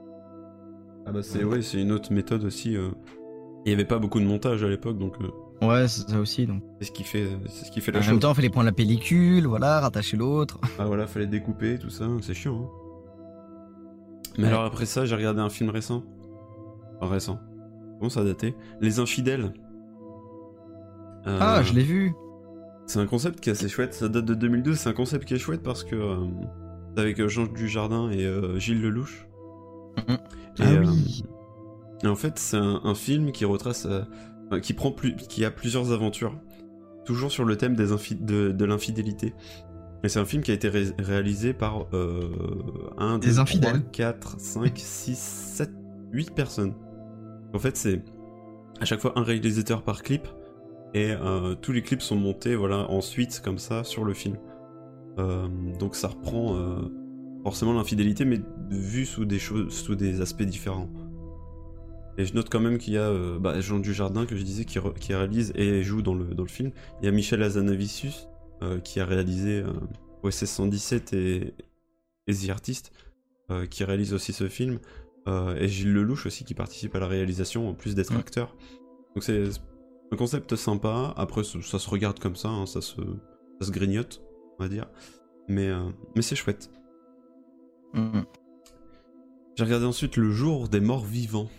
Ah 1.06 1.12
bah 1.12 1.22
c'est 1.22 1.44
ouais, 1.44 1.62
c'est 1.62 1.82
une 1.82 1.92
autre 1.92 2.14
méthode 2.14 2.44
aussi. 2.46 2.78
euh. 2.78 2.90
Il 3.66 3.72
y 3.72 3.74
avait 3.76 3.86
pas 3.86 4.00
beaucoup 4.00 4.20
de 4.20 4.26
montage 4.26 4.64
à 4.64 4.70
l'époque, 4.70 4.98
donc 4.98 5.16
euh, 5.22 5.28
Ouais, 5.68 5.88
c'est 5.88 6.10
ça 6.10 6.20
aussi. 6.20 6.46
Donc. 6.46 6.62
c'est 6.80 6.86
ce 6.88 6.92
qui 6.92 7.04
fait, 7.04 7.28
c'est 7.48 7.66
ce 7.66 7.72
qui 7.72 7.82
fait 7.82 7.92
la 7.92 8.00
En 8.00 8.02
chose. 8.02 8.12
même 8.12 8.20
temps, 8.20 8.32
il 8.32 8.36
fallait 8.36 8.50
prendre 8.50 8.66
la 8.66 8.72
pellicule, 8.72 9.46
voilà, 9.48 9.80
rattacher 9.80 10.18
l'autre. 10.18 10.60
Ah 10.80 10.86
voilà, 10.86 11.08
fallait 11.08 11.28
découper, 11.28 11.78
tout 11.80 11.90
ça, 11.90 12.06
c'est 12.22 12.34
chiant. 12.34 12.56
hein. 12.64 12.70
Mais 14.38 14.44
Ouais. 14.46 14.50
alors 14.50 14.64
après 14.64 14.86
ça, 14.86 15.06
j'ai 15.06 15.16
regardé 15.16 15.42
un 15.42 15.50
film 15.50 15.70
récent. 15.70 16.04
Enfin, 17.00 17.14
récent. 17.14 17.40
Comment 18.00 18.10
ça 18.10 18.22
a 18.22 18.24
daté? 18.24 18.56
Les 18.82 19.00
Infidèles. 19.00 19.54
Euh, 21.28 21.38
Ah, 21.40 21.62
je 21.64 21.74
l'ai 21.74 21.84
vu. 21.84 22.14
C'est 22.86 23.00
un 23.00 23.06
concept 23.06 23.40
qui 23.40 23.50
est 23.50 23.54
assez 23.54 23.70
chouette, 23.70 23.94
ça 23.94 24.10
date 24.10 24.26
de 24.26 24.34
2002, 24.34 24.76
c'est 24.76 24.90
un 24.90 24.94
concept 24.94 25.26
qui 25.26 25.34
est 25.36 25.40
chouette 25.40 25.64
parce 25.64 25.84
que 25.86 25.96
euh, 25.96 26.18
c'est 26.96 27.02
avec 27.02 27.20
euh, 27.20 27.30
Jean 27.30 27.46
Dujardin 27.46 28.10
et 28.12 28.26
euh, 28.26 28.60
Gilles 28.60 28.82
Lelouch. 28.82 29.26
Et, 29.98 30.02
Ah 30.60 30.64
euh, 30.64 30.84
oui. 30.86 31.24
et 32.04 32.08
en 32.08 32.16
fait, 32.16 32.38
c'est 32.40 32.58
un, 32.58 32.82
un 32.84 32.94
film 32.96 33.32
qui 33.32 33.46
retrace, 33.46 33.86
euh, 33.90 34.02
qui 34.60 34.74
prend 34.74 34.92
plus, 34.92 35.16
qui 35.16 35.46
a 35.46 35.52
plusieurs 35.52 35.92
aventures, 35.92 36.40
toujours 37.06 37.32
sur 37.32 37.46
le 37.46 37.56
thème 37.58 37.76
des 37.76 37.92
infi- 37.92 38.24
de, 38.24 38.52
de 38.52 38.66
l'infidélité. 38.66 39.34
Et 40.04 40.10
c'est 40.10 40.20
un 40.20 40.26
film 40.26 40.44
qui 40.44 40.52
a 40.52 40.54
été 40.54 40.68
ré- 40.70 40.92
réalisé 41.00 41.54
par 41.54 41.88
euh, 41.94 42.30
1, 42.98 43.20
Des 43.20 43.28
2, 43.28 43.40
infidèles. 43.40 43.80
3, 43.84 43.92
4, 43.92 44.40
5, 44.40 44.72
6, 44.76 45.18
7, 45.18 45.72
8 46.12 46.32
personnes. 46.36 46.74
En 47.54 47.60
fait, 47.60 47.78
c'est 47.78 48.04
à 48.82 48.86
chaque 48.86 49.00
fois 49.00 49.14
un 49.16 49.24
réalisateur 49.24 49.84
par 49.84 50.02
clip, 50.04 50.28
et 50.94 51.12
euh, 51.12 51.56
tous 51.56 51.72
les 51.72 51.82
clips 51.82 52.02
sont 52.02 52.16
montés 52.18 52.56
voilà, 52.56 52.90
ensuite, 52.92 53.42
comme 53.44 53.58
ça, 53.58 53.84
sur 53.84 54.04
le 54.04 54.14
film. 54.14 54.38
Euh, 55.20 55.48
donc 55.80 55.96
ça 55.96 56.08
reprend 56.10 56.56
euh, 56.56 56.76
forcément 57.44 57.74
l'infidélité, 57.74 58.26
mais 58.26 58.42
vu 58.72 59.06
sous 59.06 59.26
des, 59.26 59.40
choses, 59.40 59.72
sous 59.74 59.96
des 59.96 60.22
aspects 60.22 60.44
différents. 60.44 60.90
Et 62.18 62.26
je 62.26 62.34
note 62.34 62.50
quand 62.50 62.60
même 62.60 62.78
qu'il 62.78 62.94
y 62.94 62.98
a 62.98 63.10
euh, 63.10 63.40
bah, 63.40 63.60
Jean 63.60 63.80
Dujardin, 63.80 64.26
que 64.26 64.36
je 64.36 64.44
disais, 64.44 64.66
qui, 64.66 64.80
réalise 65.14 65.52
et 65.56 65.84
joue 65.84 66.02
dans 66.02 66.14
le, 66.14 66.26
dans 66.36 66.44
le 66.44 66.50
film. 66.50 66.72
Il 67.02 67.06
y 67.06 67.08
a 67.08 67.12
Michel 67.12 67.42
Azanavicius, 67.42 68.28
euh, 68.62 68.80
qui 68.80 69.00
a 69.00 69.06
réalisé 69.06 69.62
euh, 69.62 69.74
OSS 70.22 70.46
117 70.46 71.14
et, 71.14 71.54
et 72.28 72.34
The 72.34 72.50
Artist, 72.50 72.92
euh, 73.50 73.66
qui 73.66 73.84
réalise 73.84 74.14
aussi 74.14 74.34
ce 74.34 74.48
film. 74.48 74.80
Et 75.58 75.70
Gilles 75.70 75.94
Lelouch 75.94 76.26
aussi, 76.26 76.44
qui 76.44 76.54
participe 76.54 76.94
à 76.96 77.00
la 77.00 77.08
réalisation, 77.08 77.70
en 77.70 77.74
plus 77.74 77.96
d'être 77.96 78.14
Mm. 78.14 78.18
acteur. 78.18 78.58
Donc 79.16 79.24
c'est 79.24 79.44
un 80.12 80.18
concept 80.18 80.58
sympa. 80.58 81.14
Après, 81.16 81.46
ça, 81.46 81.62
ça 81.62 81.80
se 81.80 81.90
regarde 81.90 82.20
comme 82.20 82.36
ça, 82.36 82.50
hein, 82.50 82.66
ça, 82.66 82.82
se, 82.82 83.00
ça 83.62 83.68
se 83.68 83.72
grignote, 83.72 84.22
on 84.60 84.64
va 84.64 84.68
dire. 84.68 84.90
Mais, 85.48 85.72
mais 86.14 86.22
c'est 86.22 86.36
chouette. 86.36 86.70
Mhm. 87.94 88.26
J'ai 89.56 89.64
regardé 89.64 89.86
ensuite 89.86 90.18
Le 90.18 90.30
Jour 90.30 90.68
des 90.68 90.82
Morts 90.82 91.06
Vivants 91.06 91.50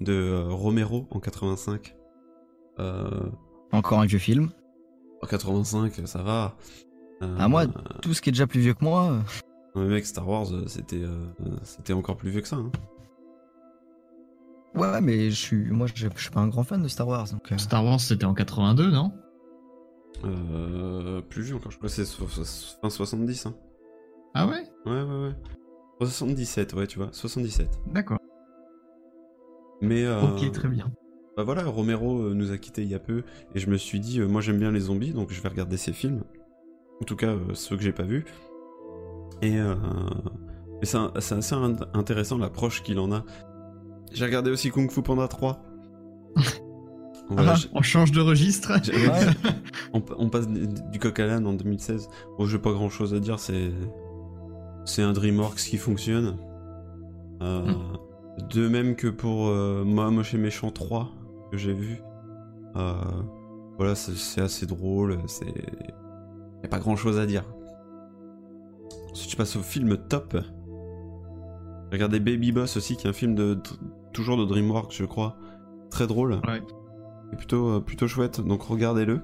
de 0.00 0.12
euh, 0.12 0.48
Romero 0.48 1.06
en 1.10 1.20
85. 1.20 1.96
Euh, 2.78 3.10
Encore 3.72 4.00
un 4.00 4.06
vieux 4.06 4.18
film. 4.18 4.50
en 5.22 5.26
85, 5.26 6.00
ça 6.06 6.22
va. 6.22 6.56
Euh, 7.22 7.36
À 7.38 7.48
moi, 7.48 7.66
tout 8.02 8.14
ce 8.14 8.22
qui 8.22 8.28
est 8.30 8.32
déjà 8.32 8.46
plus 8.46 8.60
vieux 8.60 8.74
que 8.74 8.84
moi. 8.84 9.18
non, 9.74 9.82
mais 9.82 9.88
mec, 9.88 10.06
Star 10.06 10.28
Wars, 10.28 10.46
c'était 10.68 11.02
euh, 11.02 11.26
c'était 11.64 11.92
encore 11.92 12.16
plus 12.16 12.30
vieux 12.30 12.40
que 12.40 12.48
ça. 12.48 12.56
hein. 12.56 12.70
Ouais, 14.74 14.88
ouais, 14.88 15.00
mais 15.00 15.30
je 15.30 15.36
suis, 15.36 15.56
moi, 15.72 15.86
je, 15.92 16.06
je 16.14 16.20
suis 16.22 16.30
pas 16.30 16.40
un 16.40 16.48
grand 16.48 16.62
fan 16.62 16.82
de 16.82 16.88
Star 16.88 17.08
Wars, 17.08 17.26
donc. 17.32 17.50
euh, 17.50 17.58
Star 17.58 17.84
Wars, 17.84 17.98
c'était 18.00 18.26
en 18.26 18.34
82, 18.34 18.90
non? 18.90 19.12
Euh, 20.24 21.20
plus 21.22 21.42
vieux 21.42 21.56
encore, 21.56 21.70
je 21.72 21.76
crois 21.78 21.88
que 21.88 21.94
c'est 21.94 22.04
so- 22.04 22.26
so- 22.28 22.76
fin 22.80 22.90
70. 22.90 23.46
Hein. 23.46 23.54
Ah 24.34 24.46
ouais? 24.46 24.62
Ouais, 24.86 25.02
ouais, 25.02 25.28
ouais. 25.28 25.34
77, 26.06 26.74
ouais, 26.74 26.86
tu 26.86 26.98
vois, 26.98 27.08
77. 27.12 27.68
D'accord. 27.92 28.18
Mais. 29.80 30.04
euh, 30.04 30.20
Ok, 30.22 30.50
très 30.52 30.68
bien. 30.68 30.90
Bah 31.36 31.44
voilà, 31.44 31.64
Romero 31.64 32.20
euh, 32.22 32.34
nous 32.34 32.50
a 32.50 32.58
quittés 32.58 32.82
il 32.82 32.88
y 32.88 32.94
a 32.96 32.98
peu, 32.98 33.22
et 33.54 33.60
je 33.60 33.70
me 33.70 33.76
suis 33.76 34.00
dit, 34.00 34.20
euh, 34.20 34.26
moi 34.26 34.40
j'aime 34.40 34.58
bien 34.58 34.72
les 34.72 34.80
zombies, 34.80 35.12
donc 35.12 35.30
je 35.32 35.40
vais 35.40 35.48
regarder 35.48 35.76
ses 35.76 35.92
films. 35.92 36.22
En 37.00 37.04
tout 37.04 37.14
cas, 37.14 37.28
euh, 37.28 37.54
ceux 37.54 37.76
que 37.76 37.82
j'ai 37.82 37.92
pas 37.92 38.02
vus. 38.02 38.24
Et, 39.40 39.56
c'est 40.82 40.98
assez 41.14 41.54
in- 41.54 41.76
intéressant 41.94 42.38
l'approche 42.38 42.82
qu'il 42.82 42.98
en 42.98 43.12
a. 43.12 43.24
J'ai 44.12 44.24
regardé 44.24 44.50
aussi 44.50 44.70
Kung 44.70 44.90
Fu 44.90 45.02
Panda 45.02 45.28
3. 45.28 45.62
Voilà, 47.30 47.54
Ah, 47.56 47.68
on 47.74 47.82
change 47.82 48.10
de 48.10 48.20
registre. 48.22 48.72
j'ai- 48.82 48.92
on, 49.92 50.02
on 50.16 50.30
passe 50.30 50.48
du 50.48 50.98
coq 50.98 51.20
à 51.20 51.26
l'âne 51.26 51.46
en 51.46 51.52
2016. 51.52 52.08
Bon, 52.38 52.46
j'ai 52.46 52.58
pas 52.58 52.72
grand 52.72 52.88
chose 52.88 53.12
à 53.14 53.20
dire, 53.20 53.38
c'est. 53.38 53.70
C'est 54.86 55.02
un 55.02 55.12
Dreamworks 55.12 55.58
qui 55.58 55.76
fonctionne. 55.76 56.38
Euh, 57.42 57.70
De 58.50 58.68
même 58.68 58.94
que 58.94 59.08
pour 59.08 59.48
euh, 59.48 59.84
Moi 59.84 60.10
Moche 60.10 60.34
et 60.34 60.38
Méchant 60.38 60.70
3, 60.70 61.10
que 61.50 61.56
j'ai 61.56 61.72
vu. 61.72 62.00
Euh, 62.76 62.94
voilà, 63.76 63.94
c'est 63.94 64.40
assez 64.40 64.66
drôle, 64.66 65.18
c'est. 65.26 65.46
Y 65.46 66.66
a 66.66 66.68
pas 66.68 66.78
grand 66.78 66.96
chose 66.96 67.18
à 67.18 67.26
dire. 67.26 67.44
Ensuite, 69.10 69.30
je 69.30 69.36
passe 69.36 69.56
au 69.56 69.62
film 69.62 69.96
Top. 70.08 70.36
J'ai 70.36 71.96
regardé 71.96 72.20
Baby 72.20 72.52
Boss 72.52 72.76
aussi, 72.76 72.96
qui 72.96 73.06
est 73.06 73.10
un 73.10 73.14
film 73.14 73.34
de. 73.34 73.58
toujours 74.12 74.36
de 74.36 74.44
Dreamworks, 74.44 74.92
je 74.92 75.04
crois. 75.04 75.36
Très 75.90 76.06
drôle. 76.06 76.40
Ouais. 76.46 76.62
Et 77.32 77.36
plutôt, 77.36 77.68
euh, 77.68 77.80
plutôt 77.80 78.06
chouette, 78.06 78.40
donc 78.40 78.62
regardez-le. 78.62 79.20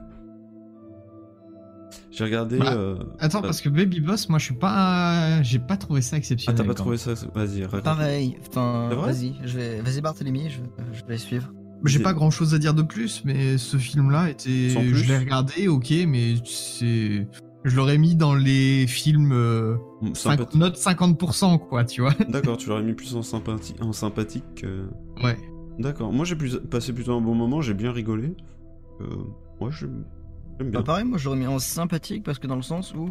J'ai 2.10 2.24
regardé. 2.24 2.58
Bah, 2.58 2.74
euh, 2.74 2.96
Attends, 3.18 3.40
bah- 3.40 3.48
parce 3.48 3.60
que 3.60 3.68
Baby 3.68 4.00
Boss, 4.00 4.28
moi, 4.28 4.38
je 4.38 4.44
suis 4.46 4.54
pas. 4.54 5.42
J'ai 5.42 5.58
pas 5.58 5.76
trouvé 5.76 6.00
ça 6.00 6.16
Ah, 6.16 6.18
exceptionnel. 6.18 6.60
t'as 6.60 6.66
pas 6.66 6.74
trouvé 6.74 6.96
ça 6.96 7.14
Vas-y, 7.34 7.64
raconte. 7.64 7.82
Pareil. 7.82 8.36
Enfin, 8.48 8.86
C'est 8.90 8.96
vrai 8.96 9.12
vas-y, 9.12 9.34
je 9.44 9.58
vais, 9.58 9.80
vas-y 9.80 10.00
Barthélemy, 10.00 10.48
je, 10.50 10.60
je 10.98 11.04
vais 11.04 11.18
suivre. 11.18 11.52
J'ai 11.84 11.98
pas 11.98 12.14
grand 12.14 12.30
chose 12.30 12.54
à 12.54 12.58
dire 12.58 12.72
de 12.72 12.82
plus, 12.82 13.22
mais 13.26 13.58
ce 13.58 13.76
film-là 13.76 14.30
était. 14.30 14.70
Sans 14.70 14.80
plus 14.80 14.94
Je 14.94 15.08
l'ai 15.08 15.18
regardé, 15.18 15.68
ok, 15.68 15.92
mais 16.08 16.36
c'est. 16.44 17.26
Je 17.64 17.76
l'aurais 17.76 17.98
mis 17.98 18.14
dans 18.14 18.34
les 18.34 18.86
films. 18.86 19.32
euh, 19.32 19.76
Mm, 20.02 20.14
cinq- 20.14 20.38
sympathi- 20.40 20.58
Note 20.58 20.76
50%, 20.76 21.58
quoi, 21.58 21.84
tu 21.84 22.00
vois. 22.02 22.12
D'accord, 22.28 22.56
tu 22.58 22.68
l'aurais 22.68 22.82
mis 22.82 22.92
plus 22.94 23.14
en, 23.16 23.22
sympathie, 23.22 23.74
en 23.80 23.92
sympathique 23.92 24.44
que. 24.56 24.84
Ouais. 25.22 25.36
D'accord, 25.78 26.12
moi 26.12 26.24
j'ai 26.24 26.36
plus- 26.36 26.58
passé 26.70 26.92
plutôt 26.92 27.14
un 27.14 27.20
bon 27.20 27.34
moment, 27.34 27.60
j'ai 27.60 27.74
bien 27.74 27.90
rigolé. 27.92 28.34
Euh, 29.00 29.04
ouais, 29.60 29.70
bien. 29.82 29.88
Bah, 30.60 30.82
pareil, 30.82 31.04
moi 31.04 31.18
je 31.18 31.24
l'aurais 31.26 31.38
mis 31.38 31.46
en 31.46 31.58
sympathique 31.58 32.22
parce 32.24 32.38
que 32.38 32.46
dans 32.46 32.56
le 32.56 32.62
sens 32.62 32.94
où 32.94 33.10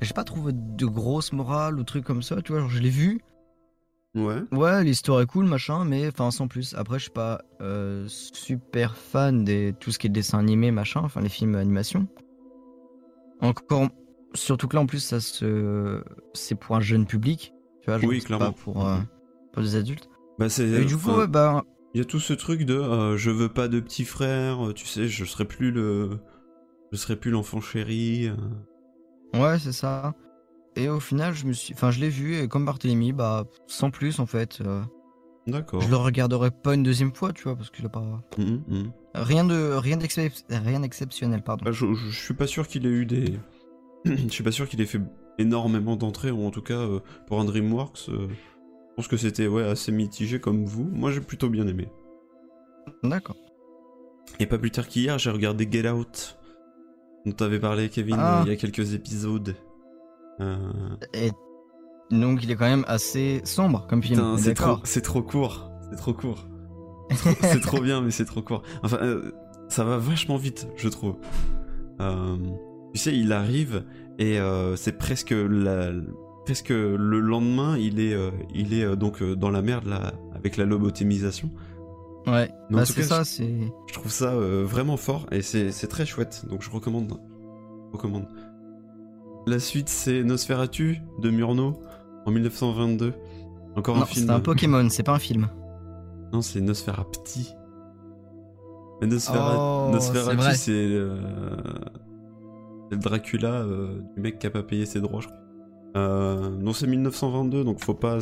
j'ai 0.00 0.12
pas 0.14 0.24
trouvé 0.24 0.52
de 0.54 0.86
grosse 0.86 1.32
morale 1.32 1.78
ou 1.78 1.84
trucs 1.84 2.04
comme 2.04 2.22
ça, 2.22 2.40
tu 2.42 2.52
vois, 2.52 2.60
genre 2.60 2.70
je 2.70 2.80
l'ai 2.80 2.90
vu. 2.90 3.20
Ouais. 4.14 4.42
Ouais, 4.52 4.84
l'histoire 4.84 5.20
est 5.20 5.26
cool, 5.26 5.44
machin, 5.46 5.84
mais 5.84 6.08
enfin 6.08 6.30
sans 6.30 6.48
plus. 6.48 6.74
Après, 6.74 6.98
je 6.98 7.04
suis 7.04 7.10
pas 7.12 7.42
euh, 7.60 8.04
super 8.08 8.96
fan 8.96 9.44
de 9.44 9.72
tout 9.78 9.90
ce 9.90 9.98
qui 9.98 10.06
est 10.06 10.10
dessin 10.10 10.38
animé, 10.38 10.70
machin, 10.70 11.00
enfin 11.04 11.20
les 11.20 11.28
films 11.28 11.56
animation. 11.56 12.06
Encore, 13.40 13.88
surtout 14.34 14.66
que 14.66 14.76
là 14.76 14.82
en 14.82 14.86
plus, 14.86 14.98
ça 15.00 15.20
se, 15.20 16.02
c'est 16.34 16.54
pour 16.56 16.74
un 16.76 16.80
jeune 16.80 17.06
public, 17.06 17.52
tu 17.82 17.90
vois, 17.90 17.98
genre, 17.98 18.08
Oui, 18.10 18.20
clairement. 18.20 18.52
pas 18.52 18.52
pour, 18.52 18.86
euh, 18.86 18.98
pour 19.52 19.62
des 19.62 19.76
adultes. 19.76 20.08
Bah, 20.38 20.48
c'est. 20.48 20.68
Et 20.68 20.84
du 20.84 20.96
coup, 20.96 21.10
ouais, 21.12 21.26
bah, 21.28 21.62
Il 21.94 21.98
y 21.98 22.00
a 22.00 22.04
tout 22.04 22.20
ce 22.20 22.32
truc 22.32 22.62
de 22.64 22.74
euh, 22.74 23.16
je 23.16 23.30
veux 23.30 23.48
pas 23.48 23.68
de 23.68 23.78
petit 23.80 24.04
frère, 24.04 24.68
euh, 24.68 24.72
tu 24.72 24.86
sais, 24.86 25.06
je 25.08 25.24
serai 25.24 25.44
plus 25.44 25.70
le. 25.70 26.18
Je 26.92 26.96
serai 26.96 27.16
plus 27.16 27.30
l'enfant 27.30 27.60
chéri. 27.60 28.28
euh. 28.28 29.38
Ouais, 29.38 29.58
c'est 29.58 29.72
ça. 29.72 30.14
Et 30.76 30.88
au 30.88 31.00
final, 31.00 31.34
je 31.34 31.44
me 31.46 31.52
suis, 31.52 31.74
enfin, 31.74 31.90
je 31.90 32.00
l'ai 32.00 32.08
vu 32.08 32.36
et 32.38 32.48
comme 32.48 32.64
Barthélemy, 32.64 33.12
bah, 33.12 33.44
sans 33.66 33.90
plus 33.90 34.20
en 34.20 34.26
fait. 34.26 34.60
euh, 34.60 34.82
D'accord. 35.46 35.80
je 35.82 35.88
le 35.88 35.96
regarderai 35.96 36.50
pas 36.50 36.74
une 36.74 36.82
deuxième 36.82 37.14
fois, 37.14 37.32
tu 37.32 37.44
vois, 37.44 37.56
parce 37.56 37.70
qu'il 37.70 37.84
a 37.86 37.88
pas 37.88 38.22
Mhm, 38.38 38.62
mhm. 38.68 38.92
rien 39.14 39.44
de 39.44 39.72
rien 39.74 39.96
d'excep- 39.96 40.44
rien 40.50 40.80
d'exceptionnel, 40.80 41.42
pardon. 41.42 41.64
Bah, 41.64 41.72
je, 41.72 41.86
je- 41.94 42.10
je 42.10 42.22
suis 42.24 42.34
pas 42.34 42.46
sûr 42.46 42.68
qu'il 42.68 42.86
ait 42.86 42.90
eu 42.90 43.06
des. 43.06 43.38
je 44.04 44.28
suis 44.28 44.44
pas 44.44 44.52
sûr 44.52 44.68
qu'il 44.68 44.80
ait 44.80 44.86
fait 44.86 45.00
énormément 45.38 45.96
d'entrées, 45.96 46.30
ou 46.30 46.44
en 46.46 46.50
tout 46.50 46.62
cas 46.62 46.74
euh, 46.78 47.00
pour 47.26 47.40
un 47.40 47.44
Dreamworks. 47.44 48.08
euh, 48.08 48.28
je 48.28 48.94
pense 48.96 49.08
que 49.08 49.16
c'était 49.16 49.46
ouais, 49.46 49.62
assez 49.64 49.90
mitigé 49.92 50.40
comme 50.40 50.64
vous. 50.64 50.84
Moi 50.84 51.10
j'ai 51.12 51.20
plutôt 51.20 51.48
bien 51.48 51.66
aimé. 51.66 51.88
D'accord. 53.02 53.36
Et 54.40 54.46
pas 54.46 54.58
plus 54.58 54.70
tard 54.70 54.86
qu'hier, 54.88 55.18
j'ai 55.18 55.30
regardé 55.30 55.68
Get 55.70 55.88
Out, 55.90 56.37
dont 57.26 57.32
t'avais 57.32 57.58
parlé, 57.58 57.88
Kevin, 57.88 58.16
Ah. 58.18 58.40
euh, 58.40 58.42
il 58.46 58.50
y 58.50 58.52
a 58.52 58.56
quelques 58.56 58.94
épisodes. 58.94 59.54
Euh, 60.40 60.56
Et 61.14 61.30
donc, 62.10 62.42
il 62.42 62.50
est 62.50 62.56
quand 62.56 62.68
même 62.68 62.84
assez 62.88 63.40
sombre 63.44 63.86
comme 63.88 64.02
film. 64.02 64.36
c'est 64.38 64.54
trop, 64.54 64.66
d'accord. 64.66 64.80
c'est 64.84 65.02
trop 65.02 65.22
court. 65.22 65.70
C'est 65.90 65.96
trop 65.96 66.12
court. 66.14 66.46
C'est 67.40 67.60
trop 67.62 67.80
bien, 67.80 68.02
mais 68.02 68.10
c'est 68.10 68.26
trop 68.26 68.42
court. 68.42 68.62
Enfin, 68.82 68.98
euh, 69.00 69.32
ça 69.68 69.82
va 69.82 69.96
vachement 69.96 70.36
vite, 70.36 70.68
je 70.76 70.90
trouve. 70.90 71.16
Euh, 72.02 72.36
tu 72.92 73.00
sais, 73.00 73.16
il 73.16 73.32
arrive 73.32 73.84
et 74.18 74.38
c'est 74.76 74.98
presque 74.98 75.30
la, 75.34 75.90
presque 76.44 76.68
le 76.68 77.20
lendemain, 77.20 77.78
il 77.78 77.98
est, 78.00 78.14
il 78.54 78.74
est 78.74 78.94
donc 78.96 79.22
dans 79.22 79.48
la 79.50 79.62
merde 79.62 79.86
là, 79.86 80.12
avec 80.34 80.58
la 80.58 80.66
lobotomisation. 80.66 81.50
Ouais. 82.32 82.50
Bah, 82.70 82.84
c'est 82.84 83.02
ça, 83.02 83.20
je- 83.22 83.28
c'est. 83.28 83.54
Je 83.88 83.92
trouve 83.94 84.10
ça 84.10 84.32
euh, 84.32 84.64
vraiment 84.64 84.96
fort 84.96 85.26
et 85.32 85.42
c'est 85.42 85.70
très 85.88 86.06
chouette, 86.06 86.44
donc 86.48 86.62
je 86.62 86.70
recommande. 86.70 87.18
Recommande. 87.92 88.26
La 89.46 89.58
suite, 89.58 89.88
c'est 89.88 90.22
Nosferatu 90.24 91.00
de 91.20 91.30
Murnau 91.30 91.80
en 92.26 92.30
1922. 92.30 93.14
Encore 93.76 93.96
un 93.96 94.04
film. 94.04 94.26
c'est 94.26 94.32
un 94.32 94.40
Pokémon, 94.40 94.88
c'est 94.90 95.02
pas 95.02 95.14
un 95.14 95.18
film. 95.18 95.48
Non, 96.32 96.42
c'est 96.42 96.60
Nosferapti. 96.60 97.54
Mais 99.00 99.06
Nosfera- 99.06 99.54
Oh, 99.88 99.90
Nosferatu, 99.94 100.42
c'est 100.50 100.56
c'est 100.56 100.72
euh, 100.72 101.16
le 102.90 102.96
Dracula 102.98 103.62
euh, 103.62 104.00
du 104.14 104.20
mec 104.20 104.38
qui 104.38 104.46
a 104.46 104.50
pas 104.50 104.62
payé 104.62 104.84
ses 104.84 105.00
droits, 105.00 105.20
je 105.22 105.28
crois. 105.28 105.38
Euh, 105.96 106.50
non, 106.50 106.74
c'est 106.74 106.86
1922, 106.86 107.64
donc 107.64 107.80
faut 107.82 107.94
pas, 107.94 108.18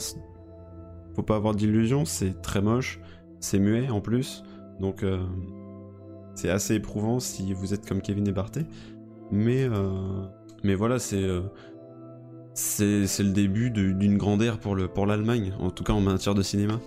faut 1.17 1.23
pas 1.23 1.35
avoir 1.35 1.55
d'illusions. 1.57 2.05
C'est 2.05 2.41
très 2.43 2.61
moche, 2.63 3.01
c'est 3.41 3.59
muet 3.59 3.91
en 3.91 4.01
plus, 4.01 4.45
donc 4.81 5.03
euh, 5.03 5.25
c'est 6.35 6.51
assez 6.51 6.75
éprouvant 6.75 7.21
si 7.21 7.53
vous 7.53 7.75
êtes 7.75 7.87
comme 7.87 8.01
Kevin 8.01 8.27
et 8.29 8.33
Barthé. 8.33 8.67
Mais, 9.31 9.65
euh, 9.65 10.25
mais 10.63 10.75
voilà, 10.75 10.99
c'est 10.99 11.23
euh, 11.23 11.43
c'est 12.55 13.23
le 13.23 13.33
début 13.33 13.71
d'une 13.71 14.17
grande 14.17 14.43
ère 14.43 14.59
pour 14.59 14.75
le 14.75 14.89
pour 14.89 15.07
l'Allemagne, 15.07 15.55
en 15.59 15.71
tout 15.71 15.85
cas 15.85 15.93
en 15.93 16.01
matière 16.01 16.35
de 16.35 16.43
cinéma. 16.43 16.81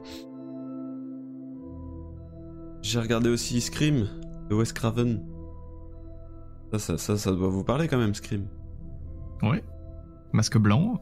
J'ai 2.81 2.99
regardé 2.99 3.29
aussi 3.29 3.61
Scream 3.61 4.07
de 4.49 4.55
Wes 4.55 4.71
Craven. 4.73 5.23
Ça, 6.71 6.79
ça, 6.79 6.97
ça, 6.97 7.17
ça 7.17 7.31
doit 7.31 7.49
vous 7.49 7.63
parler 7.63 7.87
quand 7.87 7.97
même, 7.97 8.13
Scream. 8.15 8.47
Ouais. 9.43 9.63
Masque 10.31 10.57
blanc. 10.57 11.01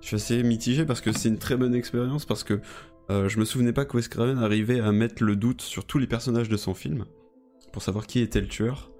Je 0.00 0.08
suis 0.08 0.16
assez 0.16 0.42
mitigé 0.42 0.84
parce 0.84 1.00
que 1.00 1.12
c'est 1.12 1.28
une 1.28 1.38
très 1.38 1.56
bonne 1.56 1.74
expérience 1.74 2.24
parce 2.24 2.42
que 2.42 2.60
euh, 3.10 3.28
je 3.28 3.38
me 3.38 3.44
souvenais 3.44 3.72
pas 3.72 3.84
que 3.84 3.96
Wes 3.96 4.08
Craven 4.08 4.38
arrivait 4.38 4.80
à 4.80 4.92
mettre 4.92 5.22
le 5.24 5.36
doute 5.36 5.62
sur 5.62 5.84
tous 5.84 5.98
les 5.98 6.06
personnages 6.06 6.48
de 6.48 6.56
son 6.56 6.74
film 6.74 7.04
pour 7.72 7.82
savoir 7.82 8.06
qui 8.06 8.20
était 8.20 8.40
le 8.40 8.48
tueur. 8.48 8.90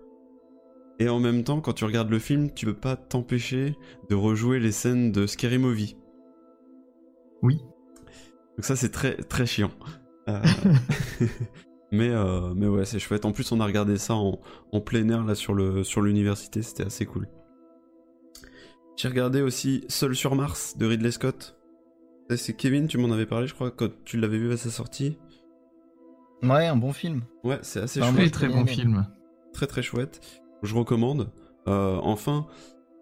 Et 0.98 1.08
en 1.08 1.20
même 1.20 1.44
temps, 1.44 1.60
quand 1.60 1.72
tu 1.72 1.84
regardes 1.84 2.10
le 2.10 2.18
film, 2.18 2.52
tu 2.52 2.66
peux 2.66 2.74
pas 2.74 2.96
t'empêcher 2.96 3.76
de 4.08 4.14
rejouer 4.14 4.60
les 4.60 4.72
scènes 4.72 5.12
de 5.12 5.26
Scary 5.26 5.58
Movie. 5.58 5.96
Oui. 7.42 7.58
Donc 8.56 8.64
ça 8.64 8.76
c'est 8.76 8.90
très 8.90 9.16
très 9.16 9.46
chiant. 9.46 9.70
Euh, 10.28 10.40
mais 11.92 12.10
euh, 12.10 12.54
mais 12.54 12.66
ouais 12.66 12.84
c'est 12.84 12.98
chouette. 12.98 13.24
En 13.24 13.32
plus 13.32 13.50
on 13.52 13.60
a 13.60 13.64
regardé 13.64 13.98
ça 13.98 14.14
en, 14.14 14.40
en 14.70 14.80
plein 14.80 15.08
air 15.08 15.24
là 15.24 15.34
sur 15.34 15.54
le 15.54 15.82
sur 15.82 16.02
l'université, 16.02 16.62
c'était 16.62 16.84
assez 16.84 17.06
cool. 17.06 17.28
J'ai 18.96 19.08
regardé 19.08 19.40
aussi 19.40 19.84
Seul 19.88 20.14
sur 20.14 20.36
Mars 20.36 20.76
de 20.76 20.86
Ridley 20.86 21.10
Scott. 21.10 21.56
C'est 22.30 22.54
Kevin, 22.54 22.86
tu 22.86 22.96
m'en 22.98 23.12
avais 23.12 23.26
parlé 23.26 23.46
je 23.46 23.54
crois 23.54 23.70
quand 23.70 23.88
tu 24.04 24.18
l'avais 24.18 24.38
vu 24.38 24.52
à 24.52 24.56
sa 24.56 24.70
sortie. 24.70 25.18
Ouais, 26.42 26.66
un 26.66 26.76
bon 26.76 26.92
film. 26.92 27.22
Ouais 27.44 27.58
c'est 27.62 27.80
assez 27.80 28.00
Enfin, 28.02 28.12
chouette. 28.12 28.32
Très 28.32 28.48
très 28.48 28.56
bon 28.56 28.66
film. 28.66 29.06
Très 29.52 29.66
très 29.66 29.82
chouette. 29.82 30.20
Je 30.62 30.74
recommande. 30.74 31.30
Euh, 31.68 31.98
enfin, 32.02 32.46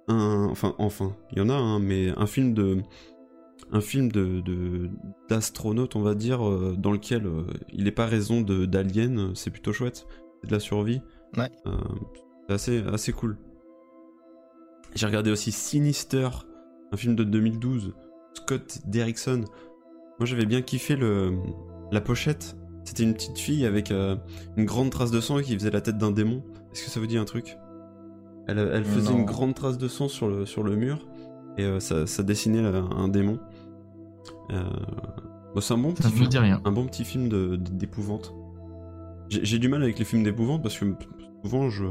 un, 0.08 0.48
enfin, 0.50 0.74
enfin, 0.78 1.16
il 1.32 1.38
y 1.38 1.40
en 1.40 1.48
a 1.48 1.54
un, 1.54 1.78
mais 1.78 2.10
un 2.16 2.26
film 2.26 2.52
de, 2.54 2.78
un 3.72 3.80
film 3.80 4.10
de 4.10 4.90
d'astronaute, 5.28 5.96
on 5.96 6.02
va 6.02 6.14
dire, 6.14 6.46
euh, 6.46 6.74
dans 6.76 6.92
lequel 6.92 7.26
euh, 7.26 7.44
il 7.72 7.84
n'est 7.84 7.92
pas 7.92 8.06
raison 8.06 8.40
de 8.40 8.66
d'alien. 8.66 9.34
C'est 9.34 9.50
plutôt 9.50 9.72
chouette. 9.72 10.06
C'est 10.40 10.48
de 10.48 10.52
la 10.52 10.60
survie. 10.60 11.00
Ouais. 11.36 11.50
C'est 12.48 12.54
assez 12.54 12.82
assez 12.92 13.12
cool. 13.12 13.38
J'ai 14.94 15.06
regardé 15.06 15.30
aussi 15.30 15.52
Sinister, 15.52 16.28
un 16.90 16.96
film 16.96 17.14
de 17.14 17.22
2012. 17.24 17.94
Scott 18.34 18.78
Derrickson. 18.86 19.44
Moi 20.18 20.26
j'avais 20.26 20.46
bien 20.46 20.62
kiffé 20.62 20.96
le 20.96 21.34
la 21.92 22.00
pochette. 22.00 22.56
C'était 22.84 23.02
une 23.02 23.14
petite 23.14 23.38
fille 23.38 23.66
avec 23.66 23.90
euh, 23.90 24.16
une 24.56 24.64
grande 24.64 24.90
trace 24.90 25.10
de 25.10 25.20
sang 25.20 25.38
et 25.38 25.42
qui 25.42 25.54
faisait 25.54 25.70
la 25.70 25.80
tête 25.80 25.98
d'un 25.98 26.10
démon. 26.10 26.42
Est-ce 26.72 26.84
que 26.84 26.90
ça 26.90 26.98
vous 27.00 27.06
dit 27.06 27.18
un 27.18 27.24
truc? 27.24 27.56
Elle, 28.48 28.58
elle 28.58 28.84
faisait 28.84 29.12
Non. 29.12 29.18
une 29.20 29.24
grande 29.26 29.54
trace 29.54 29.78
de 29.78 29.86
sang 29.86 30.08
sur 30.08 30.28
le, 30.28 30.46
sur 30.46 30.62
le 30.62 30.74
mur 30.76 31.06
et 31.58 31.64
euh, 31.64 31.78
ça, 31.80 32.06
ça 32.06 32.22
dessinait 32.22 32.62
là, 32.62 32.82
un 32.96 33.08
démon. 33.08 33.38
Euh, 34.52 34.62
bon, 35.54 35.60
c'est 35.60 35.74
un 35.74 35.78
bon 35.78 35.94
Ça 35.94 36.04
petit 36.10 36.12
dit 36.26 36.30
film, 36.30 36.42
rien. 36.42 36.60
un 36.64 36.72
bon 36.72 36.86
petit 36.86 37.04
film 37.04 37.28
de- 37.28 37.56
de- 37.56 37.70
d'épouvante. 37.72 38.34
J'ai 39.28 39.44
j'ai 39.44 39.58
du 39.58 39.68
mal 39.68 39.82
avec 39.82 39.98
les 39.98 40.04
films 40.04 40.22
d'épouvante 40.24 40.62
parce 40.62 40.76
que 40.76 40.84
souvent 41.44 41.70
je 41.70 41.84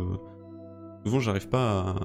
souvent 1.06 1.20
j'arrive 1.22 1.48
pas 1.48 1.96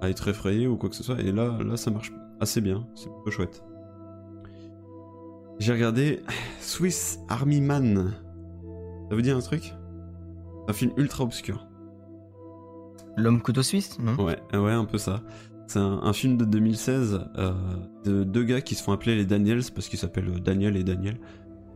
à, 0.00 0.04
à 0.06 0.10
être 0.10 0.28
effrayé 0.28 0.68
ou 0.68 0.76
quoi 0.76 0.88
que 0.90 0.94
ce 0.94 1.02
soit 1.02 1.20
et 1.20 1.32
là 1.32 1.58
là 1.64 1.76
ça 1.76 1.90
marche 1.90 2.12
assez 2.40 2.60
bien, 2.60 2.86
c'est 2.94 3.08
plutôt 3.10 3.30
chouette. 3.32 3.62
J'ai 5.58 5.72
regardé 5.72 6.20
Swiss 6.60 7.20
Army 7.28 7.60
Man. 7.60 8.12
Ça 9.08 9.14
vous 9.14 9.22
dit 9.22 9.30
un 9.30 9.40
truc? 9.40 9.74
Un 10.68 10.72
film 10.72 10.92
ultra 10.96 11.24
obscur. 11.24 11.66
L'homme 13.16 13.40
couteau 13.40 13.62
suisse, 13.62 13.98
non? 14.00 14.16
Ouais, 14.16 14.38
ouais, 14.52 14.72
un 14.72 14.84
peu 14.84 14.98
ça. 14.98 15.22
C'est 15.66 15.78
un, 15.78 16.00
un 16.02 16.12
film 16.12 16.36
de 16.36 16.44
2016 16.44 17.20
euh, 17.38 17.52
de 18.04 18.24
deux 18.24 18.44
gars 18.44 18.60
qui 18.60 18.74
se 18.74 18.82
font 18.82 18.92
appeler 18.92 19.14
les 19.14 19.24
Daniels 19.24 19.62
parce 19.74 19.88
qu'ils 19.88 19.98
s'appellent 19.98 20.28
euh, 20.28 20.40
Daniel 20.40 20.76
et 20.76 20.84
Daniel. 20.84 21.18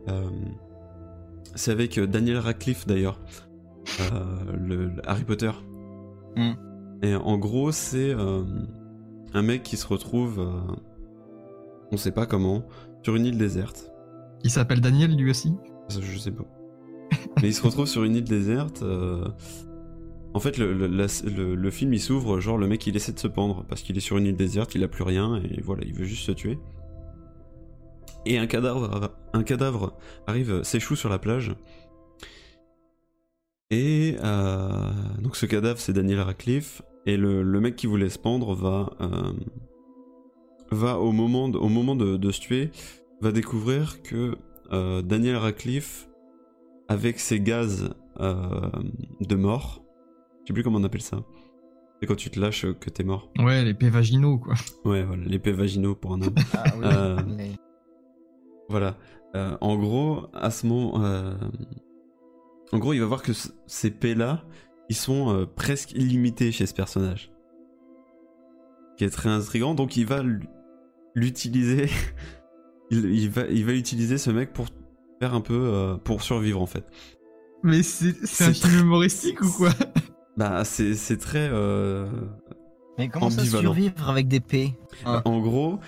Euh, 0.09 0.29
c'est 1.55 1.71
avec 1.71 1.97
euh, 1.97 2.05
Daniel 2.05 2.37
Radcliffe 2.37 2.85
d'ailleurs, 2.85 3.19
euh, 4.01 4.19
le, 4.59 4.87
le 4.89 5.09
Harry 5.09 5.23
Potter. 5.23 5.51
Mm. 6.35 6.51
Et 7.01 7.15
en 7.15 7.37
gros, 7.37 7.71
c'est 7.71 8.13
euh, 8.13 8.43
un 9.33 9.41
mec 9.41 9.63
qui 9.63 9.77
se 9.77 9.87
retrouve, 9.87 10.39
euh, 10.39 10.73
on 11.91 11.97
sait 11.97 12.11
pas 12.11 12.25
comment, 12.25 12.63
sur 13.03 13.15
une 13.15 13.25
île 13.25 13.37
déserte. 13.37 13.91
Il 14.43 14.49
s'appelle 14.51 14.81
Daniel 14.81 15.15
lui 15.15 15.29
aussi? 15.29 15.53
Je 15.89 16.17
sais 16.17 16.31
pas. 16.31 16.45
Mais 17.41 17.49
il 17.49 17.53
se 17.53 17.63
retrouve 17.63 17.87
sur 17.87 18.03
une 18.03 18.15
île 18.15 18.23
déserte. 18.23 18.81
euh, 18.83 19.25
En 20.33 20.39
fait, 20.39 20.57
le, 20.57 20.73
le- 20.73 20.87
la- 20.87 21.07
le- 21.23 21.55
le 21.55 21.71
film 21.71 21.93
il 21.93 21.99
s'ouvre, 21.99 22.39
genre 22.39 22.57
le 22.57 22.67
mec 22.67 22.85
il 22.85 22.95
essaie 22.95 23.11
de 23.13 23.19
se 23.19 23.27
pendre 23.27 23.65
parce 23.67 23.81
qu'il 23.81 23.97
est 23.97 24.01
sur 24.01 24.17
une 24.17 24.25
île 24.27 24.35
déserte, 24.37 24.75
il 24.75 24.83
a 24.83 24.87
plus 24.87 25.03
rien 25.03 25.37
et 25.37 25.59
voilà, 25.61 25.83
il 25.85 25.93
veut 25.93 26.05
juste 26.05 26.25
se 26.25 26.31
tuer. 26.31 26.59
Et 28.25 28.37
un 28.37 28.47
cadavre, 28.47 29.11
un 29.33 29.43
cadavre 29.43 29.97
arrive, 30.27 30.61
s'échoue 30.63 30.95
sur 30.95 31.09
la 31.09 31.17
plage. 31.19 31.55
Et 33.71 34.15
euh, 34.23 34.91
donc 35.21 35.35
ce 35.35 35.45
cadavre 35.45 35.79
c'est 35.79 35.93
Daniel 35.93 36.19
Radcliffe 36.21 36.81
et 37.05 37.17
le, 37.17 37.43
le 37.43 37.59
mec 37.59 37.75
qui 37.75 37.87
voulait 37.87 38.09
se 38.09 38.19
pendre 38.19 38.55
va 38.55 38.91
euh, 39.01 39.31
va 40.71 40.99
au 40.99 41.11
moment 41.11 41.49
de, 41.49 41.57
au 41.57 41.69
moment 41.69 41.95
de, 41.95 42.17
de 42.17 42.31
se 42.31 42.41
tuer 42.41 42.71
va 43.21 43.31
découvrir 43.31 44.01
que 44.03 44.35
euh, 44.71 45.01
Daniel 45.01 45.35
Radcliffe 45.37 46.07
avec 46.87 47.19
ses 47.19 47.39
gaz 47.39 47.93
euh, 48.19 48.69
de 49.21 49.35
mort, 49.35 49.83
je 50.43 50.47
sais 50.47 50.53
plus 50.53 50.63
comment 50.63 50.79
on 50.79 50.83
appelle 50.83 51.01
ça. 51.01 51.23
C'est 51.99 52.07
quand 52.07 52.15
tu 52.15 52.29
te 52.29 52.39
lâches 52.39 52.65
que 52.79 52.89
t'es 52.89 53.03
mort. 53.03 53.29
Ouais, 53.39 53.63
les 53.63 53.73
pets 53.73 53.91
vaginaux 53.91 54.37
quoi. 54.37 54.53
Ouais, 54.85 55.03
voilà, 55.03 55.23
l'épée 55.25 55.51
vaginaux 55.51 55.95
pour 55.95 56.13
un 56.13 56.21
homme. 56.21 56.35
Ah 56.53 56.63
oui. 56.77 56.83
Euh, 56.85 57.17
Voilà. 58.69 58.95
En 59.61 59.77
gros, 59.77 60.27
à 60.33 60.49
ce 60.49 60.65
moment, 60.65 60.95
en 62.71 62.77
gros, 62.79 62.93
il 62.93 62.99
va 62.99 63.05
voir 63.05 63.21
que 63.21 63.31
ces 63.67 63.91
P-là, 63.91 64.43
ils 64.89 64.95
sont 64.95 65.47
presque 65.55 65.91
illimités 65.91 66.51
chez 66.51 66.65
ce 66.65 66.73
personnage. 66.73 67.31
Qui 68.97 69.03
est 69.03 69.09
très 69.09 69.29
intrigant, 69.29 69.75
donc 69.75 69.97
il 69.97 70.05
va 70.05 70.23
l'utiliser. 71.15 71.89
il, 72.91 73.05
il 73.05 73.29
va, 73.29 73.43
il 73.49 73.65
va 73.65 73.73
utiliser 73.73 74.17
ce 74.17 74.29
mec 74.31 74.53
pour 74.53 74.67
faire 75.21 75.33
un 75.33 75.41
peu, 75.41 75.53
euh, 75.73 75.95
pour 75.97 76.21
survivre 76.21 76.61
en 76.61 76.65
fait. 76.65 76.85
Mais 77.63 77.83
c'est 77.83 78.15
c'est 78.25 78.45
un 78.45 78.53
film 78.53 78.79
humoristique 78.81 79.41
ou 79.41 79.49
quoi? 79.51 79.69
Bah, 80.37 80.63
c'est 80.63 80.95
c'est 80.95 81.17
très. 81.17 81.49
euh, 81.51 82.07
Mais 82.97 83.09
comment 83.09 83.29
ça 83.29 83.43
survivre 83.43 84.09
avec 84.09 84.29
des 84.29 84.39
P? 84.39 84.73
Bah, 85.03 85.21
en 85.25 85.41
gros, 85.41 85.79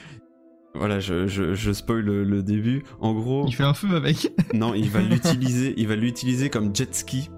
voilà, 0.76 0.99
je, 0.99 1.26
je, 1.26 1.53
je 1.53 1.72
spoil 1.72 2.02
le, 2.02 2.26
le 2.26 2.43
début. 2.43 2.84
En 2.99 3.14
gros, 3.14 3.45
Il 3.48 3.56
fait 3.56 3.64
un 3.64 3.73
feu 3.73 3.95
avec. 3.95 4.30
non, 4.53 4.73
il 4.73 4.89
va 4.89 4.99
l'utiliser, 4.99 5.73
il 5.77 5.88
va 5.88 5.95
l'utiliser 5.95 6.49
comme 6.49 6.76
jet 6.76 6.93
ski 6.93 7.30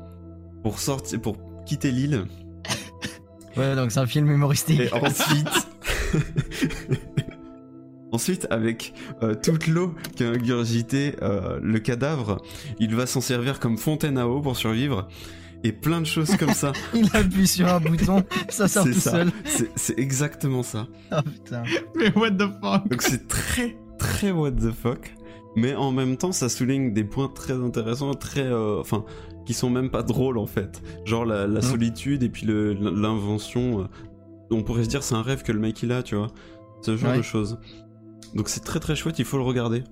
pour 0.64 0.80
sortir, 0.80 1.22
pour 1.22 1.38
quitter 1.68 1.92
l'île. 1.92 2.26
Ouais, 3.58 3.76
donc 3.76 3.92
c'est 3.92 4.00
un 4.00 4.08
film 4.08 4.32
humoristique. 4.32 4.80
Et 4.80 4.92
ensuite, 4.92 5.48
ensuite 8.14 8.48
avec 8.50 8.94
euh, 9.22 9.36
toute 9.36 9.68
l'eau 9.68 9.94
qu'a 10.16 10.30
ingurgité 10.30 11.16
euh, 11.22 11.60
le 11.62 11.80
cadavre, 11.80 12.42
il 12.80 12.96
va 12.96 13.06
s'en 13.06 13.20
servir 13.22 13.60
comme 13.60 13.78
fontaine 13.78 14.18
à 14.18 14.28
eau 14.28 14.40
pour 14.40 14.56
survivre. 14.56 15.08
Et 15.66 15.72
plein 15.72 16.02
de 16.02 16.06
choses 16.06 16.36
comme 16.36 16.52
ça. 16.54 16.74
Il 16.94 17.10
appuie 17.14 17.48
sur 17.48 17.68
un 17.74 17.80
bouton, 17.80 18.22
ça 18.50 18.68
sort 18.68 18.84
C'est 18.84 18.92
tout 18.92 19.00
ça. 19.00 19.12
seul. 19.12 19.32
C'est- 19.78 19.98
exactement 19.98 20.62
ça. 20.62 20.88
Oh 21.14 21.22
putain. 21.24 21.64
Mais 21.96 22.12
what 22.18 22.32
the 22.32 22.50
fuck? 22.62 22.90
Donc 22.90 23.02
c'est 23.02 23.28
très 23.30 23.78
très 23.98 24.32
what 24.32 24.52
the 24.52 24.72
fuck, 24.72 25.14
mais 25.56 25.74
en 25.74 25.92
même 25.94 26.18
temps 26.18 26.34
ça 26.34 26.50
souligne 26.50 26.94
des 26.94 27.06
points 27.06 27.30
très 27.30 27.54
intéressants, 27.54 28.14
très 28.14 28.42
euh, 28.46 28.82
enfin 28.82 29.06
qui 29.46 29.54
sont 29.54 29.70
même 29.70 29.90
pas 29.90 30.04
drôles 30.04 30.38
en 30.38 30.48
fait. 30.48 30.82
Genre 31.06 31.24
la, 31.24 31.62
solitude 31.62 32.24
et 32.24 32.30
puis 32.30 32.46
le- 32.46 32.74
l'invention. 32.74 33.82
euh, 33.82 33.86
on 34.52 34.64
pourrait 34.64 34.84
se 34.84 34.90
dire 34.90 35.02
c'est 35.02 35.16
un 35.16 35.22
rêve 35.22 35.44
que 35.44 35.54
le 35.54 35.60
mec 35.60 35.82
il 35.82 35.94
a, 35.94 36.04
tu 36.04 36.16
vois, 36.16 36.28
ce 36.82 36.98
genre 36.98 37.12
Ouais. 37.12 37.18
de 37.20 37.22
choses. 37.24 37.58
Donc 38.36 38.50
c'est 38.50 38.62
très 38.62 38.80
très 38.80 38.96
chouette, 38.96 39.20
il 39.20 39.26
faut 39.26 39.38
le 39.38 39.44
regarder. 39.44 39.84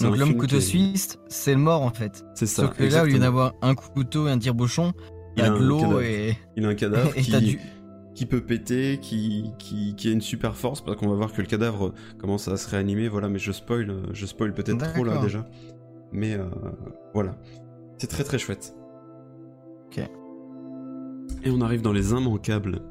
Donc 0.00 0.16
l'homme 0.16 0.36
couteau 0.36 0.56
est- 0.56 0.60
suisse, 0.60 1.18
c'est 1.28 1.52
le 1.54 1.60
mort 1.60 1.82
en 1.82 1.90
fait. 1.90 2.24
C'est 2.34 2.46
ça. 2.46 2.62
Sauf 2.66 2.76
que 2.76 2.84
là, 2.84 3.04
au 3.04 3.06
lieu 3.06 3.18
d'avoir 3.18 3.54
un 3.62 3.74
couteau 3.74 4.26
et 4.28 4.30
un 4.30 4.38
tire-bouchon, 4.38 4.92
il 5.36 5.42
a 5.42 5.48
de 5.50 5.54
un 5.54 5.58
l'eau 5.58 5.78
cadavre. 5.80 6.00
et. 6.02 6.38
Il 6.56 6.64
a 6.66 6.68
un 6.68 6.74
cadavre 6.74 7.12
Et 7.16 7.22
qui, 7.22 7.38
du- 7.40 7.60
qui 8.14 8.26
peut 8.26 8.40
péter, 8.42 8.98
qui, 9.00 9.52
qui, 9.58 9.94
qui 9.94 10.08
a 10.08 10.12
une 10.12 10.20
super 10.20 10.54
force, 10.56 10.80
parce 10.82 10.96
qu'on 10.98 11.08
va 11.08 11.14
voir 11.16 11.32
que 11.32 11.40
le 11.40 11.46
cadavre 11.46 11.92
commence 12.18 12.48
à 12.48 12.56
se 12.56 12.68
réanimer, 12.68 13.08
voilà, 13.08 13.28
mais 13.28 13.38
je 13.38 13.52
spoil, 13.52 13.94
je 14.12 14.26
spoil 14.26 14.52
peut-être 14.54 14.92
trop 14.92 15.04
là 15.04 15.18
déjà. 15.18 15.46
Mais 16.12 16.34
euh, 16.34 16.44
voilà. 17.14 17.36
C'est 17.98 18.06
très 18.08 18.24
très 18.24 18.38
chouette. 18.38 18.74
Ok. 19.86 19.98
Et 21.44 21.50
on 21.50 21.60
arrive 21.62 21.80
dans 21.82 21.92
les 21.92 22.10
immanquables. 22.10 22.82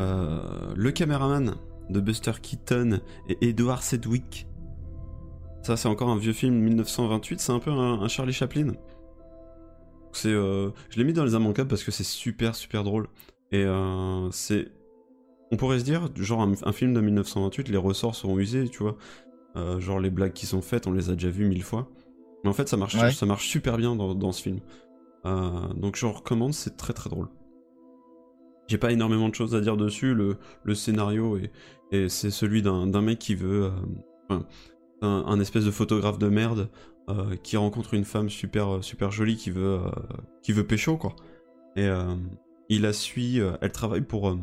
Euh, 0.00 0.42
le 0.76 0.90
caméraman 0.90 1.54
de 1.90 2.00
Buster 2.00 2.32
Keaton 2.40 3.00
et 3.28 3.48
Edward 3.48 3.82
Sedgwick. 3.82 4.46
Ça, 5.62 5.76
c'est 5.76 5.88
encore 5.88 6.08
un 6.10 6.16
vieux 6.16 6.32
film 6.32 6.54
1928. 6.54 7.40
C'est 7.40 7.52
un 7.52 7.58
peu 7.58 7.70
un, 7.70 8.00
un 8.02 8.08
Charlie 8.08 8.32
Chaplin. 8.32 8.72
C'est, 10.12 10.28
euh, 10.28 10.70
je 10.90 10.98
l'ai 10.98 11.04
mis 11.04 11.12
dans 11.12 11.24
les 11.24 11.34
immanquables 11.34 11.68
parce 11.68 11.84
que 11.84 11.90
c'est 11.90 12.04
super 12.04 12.54
super 12.54 12.84
drôle. 12.84 13.08
Et 13.52 13.64
euh, 13.64 14.30
c'est, 14.30 14.68
on 15.52 15.56
pourrait 15.56 15.78
se 15.80 15.84
dire, 15.84 16.08
genre 16.16 16.40
un, 16.42 16.52
un 16.64 16.72
film 16.72 16.94
de 16.94 17.00
1928, 17.00 17.68
les 17.68 17.76
ressorts 17.76 18.14
seront 18.14 18.38
usés, 18.38 18.68
tu 18.68 18.82
vois. 18.82 18.96
Euh, 19.56 19.80
genre 19.80 20.00
les 20.00 20.10
blagues 20.10 20.32
qui 20.32 20.46
sont 20.46 20.62
faites, 20.62 20.86
on 20.86 20.92
les 20.92 21.10
a 21.10 21.14
déjà 21.14 21.28
vues 21.30 21.46
mille 21.46 21.62
fois. 21.62 21.88
Mais 22.44 22.50
en 22.50 22.52
fait, 22.52 22.68
ça 22.68 22.76
marche, 22.76 22.94
Ouais. 22.94 23.10
ça 23.12 23.26
marche 23.26 23.48
super 23.48 23.76
bien 23.76 23.96
dans, 23.96 24.14
dans 24.14 24.32
ce 24.32 24.42
film. 24.42 24.60
Donc 25.24 25.96
je 25.96 26.06
recommande, 26.06 26.54
c'est 26.54 26.76
très 26.76 26.92
très 26.92 27.10
drôle. 27.10 27.26
J'ai 28.68 28.78
pas 28.78 28.92
énormément 28.92 29.28
de 29.28 29.34
choses 29.34 29.54
à 29.54 29.60
dire 29.60 29.76
dessus. 29.76 30.14
Le, 30.14 30.36
le 30.64 30.74
scénario 30.74 31.36
est, 31.36 31.52
et 31.92 32.08
c'est 32.08 32.30
celui 32.30 32.62
d'un 32.62 32.86
d'un 32.86 33.00
mec 33.02 33.18
qui 33.18 33.34
veut, 33.34 33.70
euh, 34.30 34.38
un, 35.02 35.24
un 35.26 35.40
espèce 35.40 35.64
de 35.64 35.70
photographe 35.70 36.18
de 36.18 36.28
merde 36.28 36.68
euh, 37.08 37.36
qui 37.42 37.56
rencontre 37.56 37.94
une 37.94 38.04
femme 38.04 38.28
super 38.28 38.82
super 38.82 39.10
jolie 39.12 39.36
qui 39.36 39.50
veut 39.50 39.78
euh, 39.80 39.90
qui 40.42 40.52
veut 40.52 40.64
pécho 40.66 40.96
quoi. 40.96 41.14
Et 41.76 41.84
euh, 41.86 42.14
il 42.68 42.82
la 42.82 42.92
suit. 42.92 43.40
euh, 43.40 43.52
elle 43.60 43.70
travaille 43.72 44.00
pour 44.00 44.30
euh, 44.30 44.38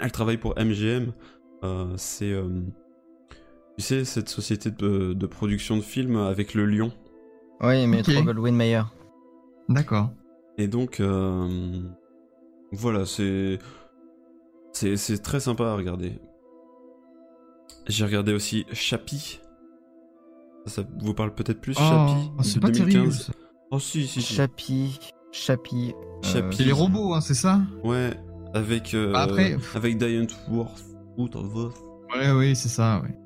elle 0.00 0.10
travaille 0.10 0.38
pour 0.38 0.54
MGM. 0.58 1.12
euh, 1.62 1.86
c'est 1.96 2.32
euh, 2.32 2.48
tu 3.78 3.84
sais 3.84 4.04
cette 4.04 4.28
société 4.28 4.70
de, 4.72 5.12
de 5.12 5.26
production 5.26 5.76
de 5.76 5.82
films 5.82 6.16
avec 6.16 6.54
le 6.54 6.66
lion. 6.66 6.92
Oui, 7.60 7.86
mais 7.86 8.00
Ok. 8.00 8.24
Goldwyn 8.24 8.52
Mayer. 8.56 8.82
D'accord. 9.68 10.10
Et 10.58 10.66
donc, 10.66 10.98
euh, 11.00 11.80
voilà, 12.72 13.04
c'est, 13.06 13.58
c'est, 14.72 14.96
c'est 14.96 15.18
très 15.18 15.40
sympa 15.40 15.64
à 15.64 15.74
regarder. 15.76 16.18
J'ai 17.86 18.04
regardé 18.04 18.32
aussi 18.32 18.64
Chappie. 18.72 19.40
Ça, 20.66 20.82
ça 20.82 20.88
vous 21.00 21.14
parle 21.14 21.34
peut-être 21.34 21.60
plus, 21.60 21.76
Oh, 21.78 21.80
Chappie? 21.82 22.30
c'est 22.42 22.56
de 22.56 22.60
pas 22.60 22.70
2015. 22.70 22.92
terrible, 22.92 23.12
ça. 23.12 23.32
Oh 23.70 23.78
si, 23.78 24.06
si, 24.06 24.22
si. 24.22 24.34
Chappie. 24.34 24.98
Chappie. 25.32 25.94
euh, 25.96 26.22
Chappie. 26.22 26.56
C'est 26.58 26.64
les 26.64 26.72
robots, 26.72 27.14
hein, 27.14 27.20
c'est 27.20 27.34
ça? 27.34 27.60
Ouais, 27.82 28.12
avec, 28.54 28.94
euh, 28.94 29.12
Après- 29.14 29.56
avec 29.74 29.98
Diane 29.98 30.26
Worth. 30.50 30.84
Ouais, 31.18 32.30
oui, 32.32 32.54
c'est 32.54 32.68
ça, 32.68 33.00
ouais. 33.02 33.18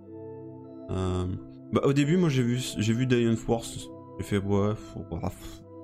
Euh, 0.90 1.27
bah, 1.73 1.81
au 1.85 1.93
début, 1.93 2.16
moi 2.16 2.28
j'ai 2.28 2.43
vu, 2.43 2.59
j'ai 2.78 2.93
vu 2.93 3.06
Diane 3.06 3.36
Force. 3.36 3.89
J'ai 4.18 4.24
fait, 4.24 4.39
ouais, 4.39 4.70
ouf, 4.70 4.97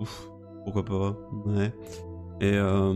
ouf, 0.01 0.29
pourquoi 0.65 0.85
pas, 0.85 1.17
ouais. 1.47 1.73
Et 2.43 2.53
euh, 2.55 2.93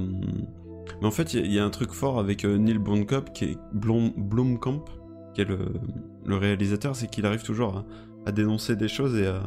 mais 1.01 1.07
en 1.07 1.11
fait, 1.11 1.33
il 1.35 1.41
y, 1.41 1.43
a- 1.43 1.47
il 1.47 1.53
y 1.53 1.59
a 1.59 1.65
un 1.65 1.71
truc 1.71 1.93
fort 1.93 2.19
avec 2.19 2.45
euh, 2.45 2.59
Neil 2.59 2.79
Blomkamp, 2.79 3.23
qui 3.33 3.45
est 3.47 3.59
Blom, 3.73 4.11
Blomkamp, 4.17 4.85
qui 5.35 5.41
est 5.41 5.45
le, 5.45 5.59
le 6.25 6.37
réalisateur, 6.37 6.95
c'est 6.97 7.07
qu'il 7.09 7.25
arrive 7.27 7.43
toujours 7.43 7.77
à, 7.79 7.85
à 8.29 8.33
dénoncer 8.33 8.77
des 8.77 8.89
choses 8.89 9.17
et 9.19 9.27
à. 9.29 9.41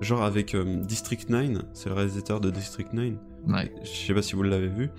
Genre 0.00 0.22
avec 0.22 0.54
euh, 0.54 0.82
District 0.82 1.30
9, 1.30 1.58
c'est 1.72 1.88
le 1.88 1.94
réalisateur 1.94 2.40
de 2.40 2.50
District 2.50 2.92
9. 2.92 3.12
Ouais. 3.48 3.72
Je 3.82 3.88
sais 3.88 4.12
pas 4.14 4.20
si 4.22 4.34
vous 4.36 4.42
l'avez 4.42 4.68
vu. 4.68 4.90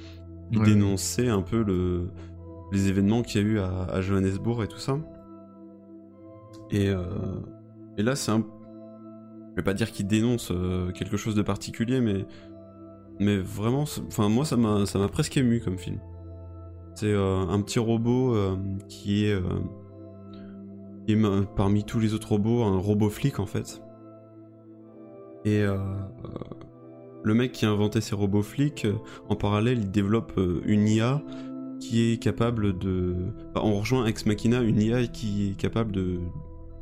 Il 0.51 0.59
Ouais. 0.59 0.65
dénonçait 0.65 1.27
un 1.30 1.41
peu 1.43 1.61
le, 1.64 2.09
les 2.72 2.88
événements 2.88 3.22
qu'il 3.22 3.41
y 3.41 3.43
a 3.43 3.47
eu 3.47 3.59
à, 3.59 3.84
à 3.84 4.01
Johannesburg 4.01 4.64
et 4.64 4.68
tout 4.68 4.80
ça. 4.80 4.97
Et, 6.72 6.88
et 7.97 8.03
là, 8.03 8.15
c'est 8.15 8.31
un. 8.31 8.43
Je 9.51 9.55
vais 9.57 9.64
pas 9.64 9.73
dire 9.73 9.91
qu'il 9.91 10.07
dénonce 10.07 10.51
quelque 10.95 11.18
chose 11.18 11.35
de 11.35 11.41
particulier, 11.41 12.01
mais. 12.01 12.26
Mais 13.19 13.38
vraiment, 13.38 13.84
enfin, 14.07 14.30
moi, 14.30 14.45
ça 14.45 14.57
m'a 14.57 14.85
ça 14.85 14.99
m'a 14.99 15.07
presque 15.07 15.35
ému 15.38 15.60
comme 15.60 15.77
film. 15.77 15.99
C'est 16.95 17.11
euh, 17.14 17.39
un 17.48 17.61
petit 17.61 17.80
robot 17.80 18.35
euh, 18.35 18.56
qui 18.88 19.26
est. 19.26 19.34
euh, 19.34 19.41
qui 21.06 21.14
est 21.14 21.15
ma- 21.15 21.44
parmi 21.56 21.84
tous 21.84 21.99
les 21.99 22.14
autres 22.14 22.30
robots, 22.30 22.64
un 22.64 22.77
robot 22.77 23.10
flic 23.10 23.39
en 23.39 23.45
fait. 23.45 23.81
Et 25.45 25.64
le 27.23 27.34
mec 27.34 27.52
qui 27.53 27.65
a 27.65 27.69
inventé 27.69 28.02
ces 28.02 28.15
robots 28.15 28.41
flics, 28.41 28.85
en 29.30 29.35
parallèle, 29.35 29.77
il 29.80 29.91
développe 29.91 30.39
une 30.65 30.88
IA 30.88 31.22
qui 31.80 32.11
est 32.11 32.18
capable 32.18 32.77
de. 32.77 33.15
Enfin, 33.56 33.65
on 33.65 33.80
rejoint 33.80 34.06
Ex 34.06 34.26
Machina, 34.26 34.61
une 34.61 34.81
IA 34.81 35.07
qui 35.07 35.52
est 35.52 35.56
capable 35.57 35.91
de. 35.94 36.19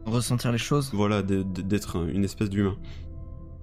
Ressentir 0.05 0.51
les 0.51 0.57
choses. 0.57 0.89
Voilà, 0.93 1.21
d'être 1.21 1.97
un- 1.97 2.07
une 2.07 2.23
espèce 2.23 2.49
d'humain. 2.49 2.75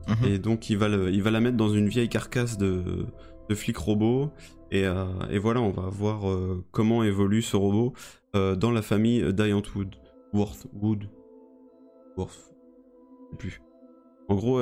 Mhm. 0.08 0.24
Et 0.28 0.38
donc, 0.38 0.70
il 0.70 0.76
va, 0.76 0.88
la 0.88 1.40
mettre 1.40 1.56
dans 1.56 1.68
une 1.68 1.88
vieille 1.88 2.08
carcasse 2.08 2.58
de, 2.58 3.06
de 3.48 3.54
flic 3.54 3.76
robot. 3.76 4.32
Et, 4.70 4.86
euh, 4.86 5.04
voilà, 5.40 5.60
on 5.60 5.70
va 5.70 5.88
voir 5.88 6.28
euh, 6.28 6.64
comment 6.70 7.02
évolue 7.02 7.42
ce 7.42 7.56
robot 7.56 7.92
euh, 8.34 8.56
dans 8.56 8.70
la 8.70 8.82
famille 8.82 9.32
Diant 9.32 9.62
Wood. 9.74 9.94
Worth. 10.32 10.66
Wood. 10.72 11.04
Worth. 12.16 12.52
Je 13.32 13.36
plus. 13.36 13.62
En 14.28 14.34
gros, 14.34 14.60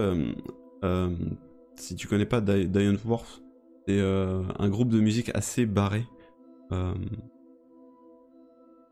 si 1.76 1.94
tu 1.96 2.08
connais 2.08 2.26
pas 2.26 2.40
Di- 2.40 2.68
Diant 2.68 2.96
Worth, 3.04 3.42
c'est 3.86 4.00
un 4.00 4.68
groupe 4.68 4.88
de 4.88 5.00
musique 5.00 5.30
assez 5.34 5.66
barré. 5.66 6.04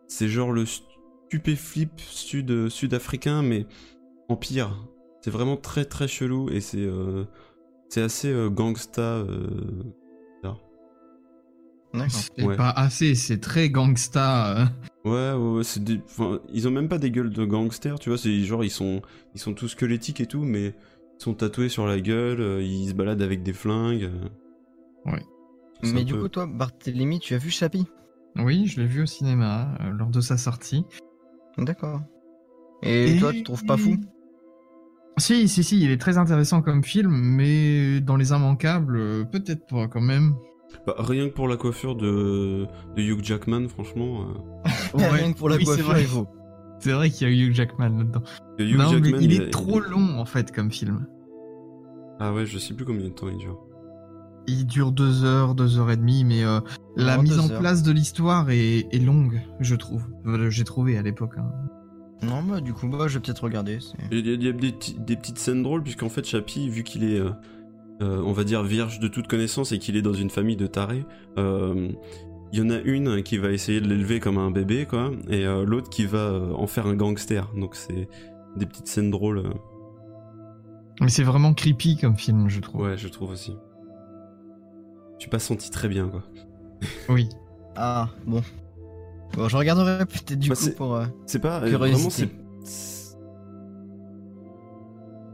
C'est 0.09 0.29
genre 0.29 0.53
le 0.53 0.65
stupéflip 0.67 2.01
sud, 2.01 2.69
sud-africain, 2.69 3.43
mais 3.43 3.67
en 4.29 4.37
pire. 4.37 4.89
C'est 5.29 5.33
vraiment 5.35 5.59
très 5.59 5.85
très 5.85 6.09
chelou 6.09 6.49
et 6.49 6.63
c'est 6.63 6.79
euh, 6.81 7.25
c'est 7.91 8.01
assez 8.01 8.33
euh, 8.33 8.49
gangsta. 8.49 9.03
euh. 9.03 9.47
C'est 12.09 12.45
Ouais. 12.47 12.57
pas 12.57 12.71
assez, 12.71 13.15
c'est 13.15 13.39
très 13.41 13.69
gangsta. 13.69 14.57
euh. 14.57 14.65
Ouais, 15.05 15.33
ouais, 15.39 15.57
ouais, 15.59 15.65
c'est 15.65 15.85
des... 15.85 16.01
enfin, 16.07 16.41
ils 16.51 16.67
ont 16.67 16.71
même 16.71 16.89
pas 16.89 16.97
des 16.97 17.11
gueules 17.11 17.29
de 17.29 17.45
gangsters, 17.45 17.99
tu 17.99 18.09
vois, 18.09 18.17
c'est 18.17 18.41
genre 18.41 18.65
ils 18.65 18.71
sont 18.71 19.03
ils 19.35 19.41
sont 19.41 19.53
tous 19.53 19.69
squelettiques 19.69 20.23
et 20.23 20.27
tout, 20.27 20.45
mais 20.45 20.69
ils 20.69 21.23
sont 21.23 21.35
tatoués 21.35 21.69
sur 21.69 21.87
la 21.87 22.01
gueule, 22.01 22.63
ils 22.63 22.89
se 22.89 22.95
baladent 22.95 23.21
avec 23.21 23.43
des 23.43 23.53
flingues. 23.53 24.11
Ouais. 25.05 25.23
Mais 25.83 26.05
du 26.05 26.15
peu- 26.15 26.23
coup, 26.23 26.29
toi, 26.29 26.47
Barthélemy, 26.47 27.19
tu 27.21 27.35
as 27.35 27.39
vu 27.39 27.51
Chappie 27.51 27.85
Oui, 28.37 28.67
je 28.67 28.81
l'ai 28.81 28.87
vu 28.87 29.03
au 29.03 29.07
cinéma 29.07 29.77
euh, 29.81 29.91
lors 29.91 30.09
de 30.09 30.23
sa 30.23 30.39
sortie. 30.39 30.87
D'accord. 31.59 32.01
Et, 32.83 33.17
toi, 33.19 33.33
tu 33.33 33.43
trouves 33.43 33.67
pas 33.67 33.77
fou? 33.77 33.97
Si, 35.19 35.49
si, 35.49 35.63
si, 35.65 35.81
il 35.83 35.91
est 35.91 35.99
très 36.01 36.19
intéressant 36.19 36.63
comme 36.63 36.83
film, 36.85 37.11
mais 37.13 38.01
dans 38.01 38.17
les 38.17 38.31
immanquables, 38.31 38.97
euh, 38.97 39.25
peut-être 39.25 39.67
pas 39.67 39.89
quand 39.89 40.01
même. 40.01 40.35
Bah, 40.87 40.95
rien 40.99 41.29
que 41.29 41.35
pour 41.35 41.49
la 41.49 41.57
coiffure 41.57 41.97
de, 41.97 42.67
de 42.97 43.03
Hugh 43.03 43.23
Jackman, 43.25 43.69
franchement. 43.69 44.27
euh, 44.65 44.69
Rien 44.95 45.33
que 45.33 45.39
pour 45.39 45.49
la 45.49 45.57
oui, 45.57 45.65
coiffure, 45.65 45.99
il 45.99 46.07
faut. 46.07 46.27
C'est 46.81 46.93
vrai 46.93 47.11
qu'il 47.11 47.29
y 47.29 47.31
a 47.31 47.35
Hugh 47.47 47.55
Jackman 47.55 47.89
là-dedans. 47.99 48.23
non, 48.61 48.89
Jackman, 48.91 49.11
mais 49.19 49.25
il 49.25 49.33
il 49.33 49.41
est 49.43 49.47
a- 49.47 49.51
trop 49.51 49.81
long 49.81 50.19
en 50.19 50.25
fait 50.25 50.53
comme 50.55 50.71
film. 50.71 51.07
Ah 52.21 52.33
ouais, 52.33 52.47
je 52.47 52.59
sais 52.59 52.75
plus 52.75 52.85
combien 52.85 53.05
de 53.09 53.13
temps 53.15 53.29
il 53.29 53.37
dure. 53.39 53.59
Il 54.47 54.67
dure 54.67 54.93
deux 54.93 55.25
heures, 55.25 55.55
deux 55.55 55.79
heures 55.79 55.91
et 55.91 55.97
demie, 55.97 56.25
mais 56.25 56.43
euh, 56.45 56.61
la 56.97 57.19
mise 57.19 57.39
en 57.39 57.51
heures. 57.51 57.61
place 57.61 57.83
de 57.83 57.93
l'histoire 57.93 58.49
est, 58.51 58.87
est 58.93 59.05
longue, 59.05 59.41
je 59.61 59.75
trouve. 59.75 60.05
Euh, 60.27 60.49
J'ai 60.51 60.65
trouvé 60.65 60.97
à 60.97 61.03
l'époque. 61.03 61.35
hein. 61.39 61.51
Non, 62.23 62.43
bah, 62.43 62.61
du 62.61 62.73
coup, 62.73 62.89
bah, 62.89 63.07
je 63.09 63.19
vais 63.19 63.23
peut-être 63.23 63.45
regarder. 63.45 63.79
Il 64.11 64.27
y 64.27 64.31
a, 64.31 64.35
il 64.35 64.43
y 64.43 64.49
a 64.49 64.53
des, 64.53 65.17
petites 65.17 65.39
scènes 65.39 65.63
drôles, 65.63 65.83
puisqu'en 65.83 66.09
fait, 66.09 66.25
Chappie, 66.25 66.69
vu 66.69 66.83
qu'il 66.83 67.05
est, 67.05 67.21
euh, 67.21 67.31
euh, 68.03 68.23
on 68.25 68.33
va 68.33 68.45
dire, 68.45 68.63
vierge 68.63 68.99
de 68.99 69.09
toute 69.09 69.29
connaissance 69.29 69.73
et 69.73 69.79
qu'il 69.79 69.97
est 69.97 70.03
dans 70.03 70.15
une 70.15 70.31
famille 70.31 70.57
de 70.57 70.67
tarés, 70.67 71.05
euh, 71.39 71.93
il 72.53 72.59
y 72.59 72.63
en 72.63 72.71
a 72.71 72.79
une 72.79 73.23
qui 73.23 73.37
va 73.37 73.51
essayer 73.51 73.81
de 73.81 73.89
l'élever 73.89 74.21
comme 74.21 74.39
un 74.39 74.51
bébé, 74.51 74.87
quoi, 74.87 75.11
et 75.29 75.45
euh, 75.47 75.65
l'autre 75.65 75.91
qui 75.91 76.07
va 76.07 76.19
euh, 76.19 76.53
en 76.55 76.67
faire 76.67 76.87
un 76.87 76.95
gangster. 76.95 77.51
Donc 77.55 77.75
c'est 77.77 78.09
des 78.57 78.67
petites 78.67 78.89
scènes 78.89 79.11
drôles. 79.11 79.43
Mais 81.01 81.09
c'est 81.09 81.23
vraiment 81.23 81.55
creepy 81.55 81.97
comme 81.97 82.17
film, 82.17 82.49
je 82.49 82.61
trouve. 82.61 82.83
Ouais, 82.83 82.97
je 82.97 83.09
trouve 83.09 83.31
aussi. 83.31 83.57
Je 85.17 85.23
suis 85.23 85.31
pas 85.31 85.39
senti 85.39 85.71
très 85.71 85.89
bien, 85.89 86.09
quoi. 86.09 86.23
Oui. 87.09 87.29
Ah, 87.77 88.09
bon. 88.27 88.43
Bon, 89.37 89.49
je 89.49 89.57
regarderai 89.57 90.05
peut-être 90.07 90.39
du 90.39 90.49
Bah, 90.49 90.55
coup 90.55 90.61
c'est- 90.63 90.75
pour. 90.77 90.95
euh, 90.97 91.05
C'est 91.27 91.39
pas 91.41 91.63
euh, 91.63 91.71
vraiment 91.77 92.11
c'est 92.11 92.29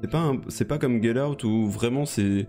c'est 0.03 0.11
pas 0.11 0.21
un- 0.21 0.41
c'est 0.49 0.67
pas 0.67 0.79
comme 0.79 1.03
Get 1.03 1.19
Out 1.21 1.45
où 1.45 1.67
vraiment 1.69 2.05
c'est 2.05 2.47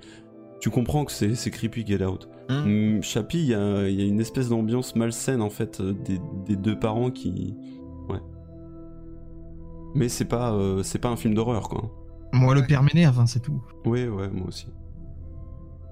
tu 0.60 0.70
comprends 0.70 1.06
que 1.06 1.12
c'est 1.12 1.36
c'est 1.36 1.52
creepy 1.52 1.86
Get 1.86 2.04
Out. 2.04 2.28
Hmm. 2.50 2.98
Mm, 2.98 3.02
Chappie, 3.04 3.40
il 3.40 3.46
y 3.50 3.54
a, 3.56 3.88
il 3.88 4.00
y 4.00 4.04
a 4.04 4.06
une 4.06 4.20
espèce 4.20 4.50
d'ambiance 4.50 4.96
malsaine 4.96 5.42
en 5.42 5.50
fait 5.50 5.80
euh, 5.82 5.94
des, 5.94 6.20
des 6.46 6.56
deux 6.56 6.78
parents 6.78 7.10
qui 7.12 7.56
ouais. 8.10 8.20
Mais 9.96 10.10
c'est 10.10 10.26
pas 10.26 10.52
euh, 10.54 10.84
c'est 10.84 11.00
pas 11.00 11.10
un 11.10 11.16
film 11.16 11.34
d'horreur 11.34 11.70
quoi. 11.70 11.92
Moi, 12.34 12.54
le 12.54 12.66
père 12.66 12.84
m'énerve, 12.84 13.18
hein, 13.20 13.28
c'est 13.28 13.40
tout. 13.40 13.64
Ouais 13.86 14.08
ouais 14.10 14.30
moi 14.30 14.48
aussi. 14.50 14.68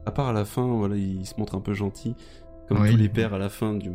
À 0.06 0.12
part 0.12 0.28
à 0.28 0.34
la 0.34 0.44
fin 0.44 0.68
voilà 0.68 0.98
il 0.98 1.26
se 1.26 1.36
montre 1.38 1.56
un 1.56 1.62
peu 1.62 1.74
gentil 1.74 2.16
comme 2.68 2.82
Oui. 2.82 2.92
tous 2.92 2.98
les 2.98 3.08
pères 3.10 3.34
à 3.34 3.38
la 3.38 3.48
fin 3.50 3.74
du 3.74 3.90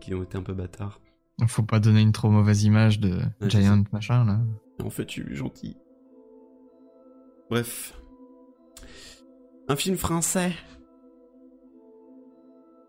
qui 0.00 0.14
ont 0.14 0.22
été 0.22 0.36
un 0.36 0.42
peu 0.42 0.54
bâtards. 0.54 1.00
Faut 1.48 1.62
pas 1.62 1.80
donner 1.80 2.02
une 2.02 2.12
trop 2.12 2.30
mauvaise 2.30 2.62
image 2.64 3.00
de 3.00 3.16
Ouais, 3.40 3.50
Giant 3.50 3.82
machin 3.92 4.24
là. 4.24 4.40
En 4.84 4.90
fait, 4.90 5.08
je 5.08 5.22
suis 5.22 5.34
gentil. 5.36 5.76
Bref. 7.50 8.00
Un 9.68 9.76
film 9.76 9.96
français. 9.96 10.52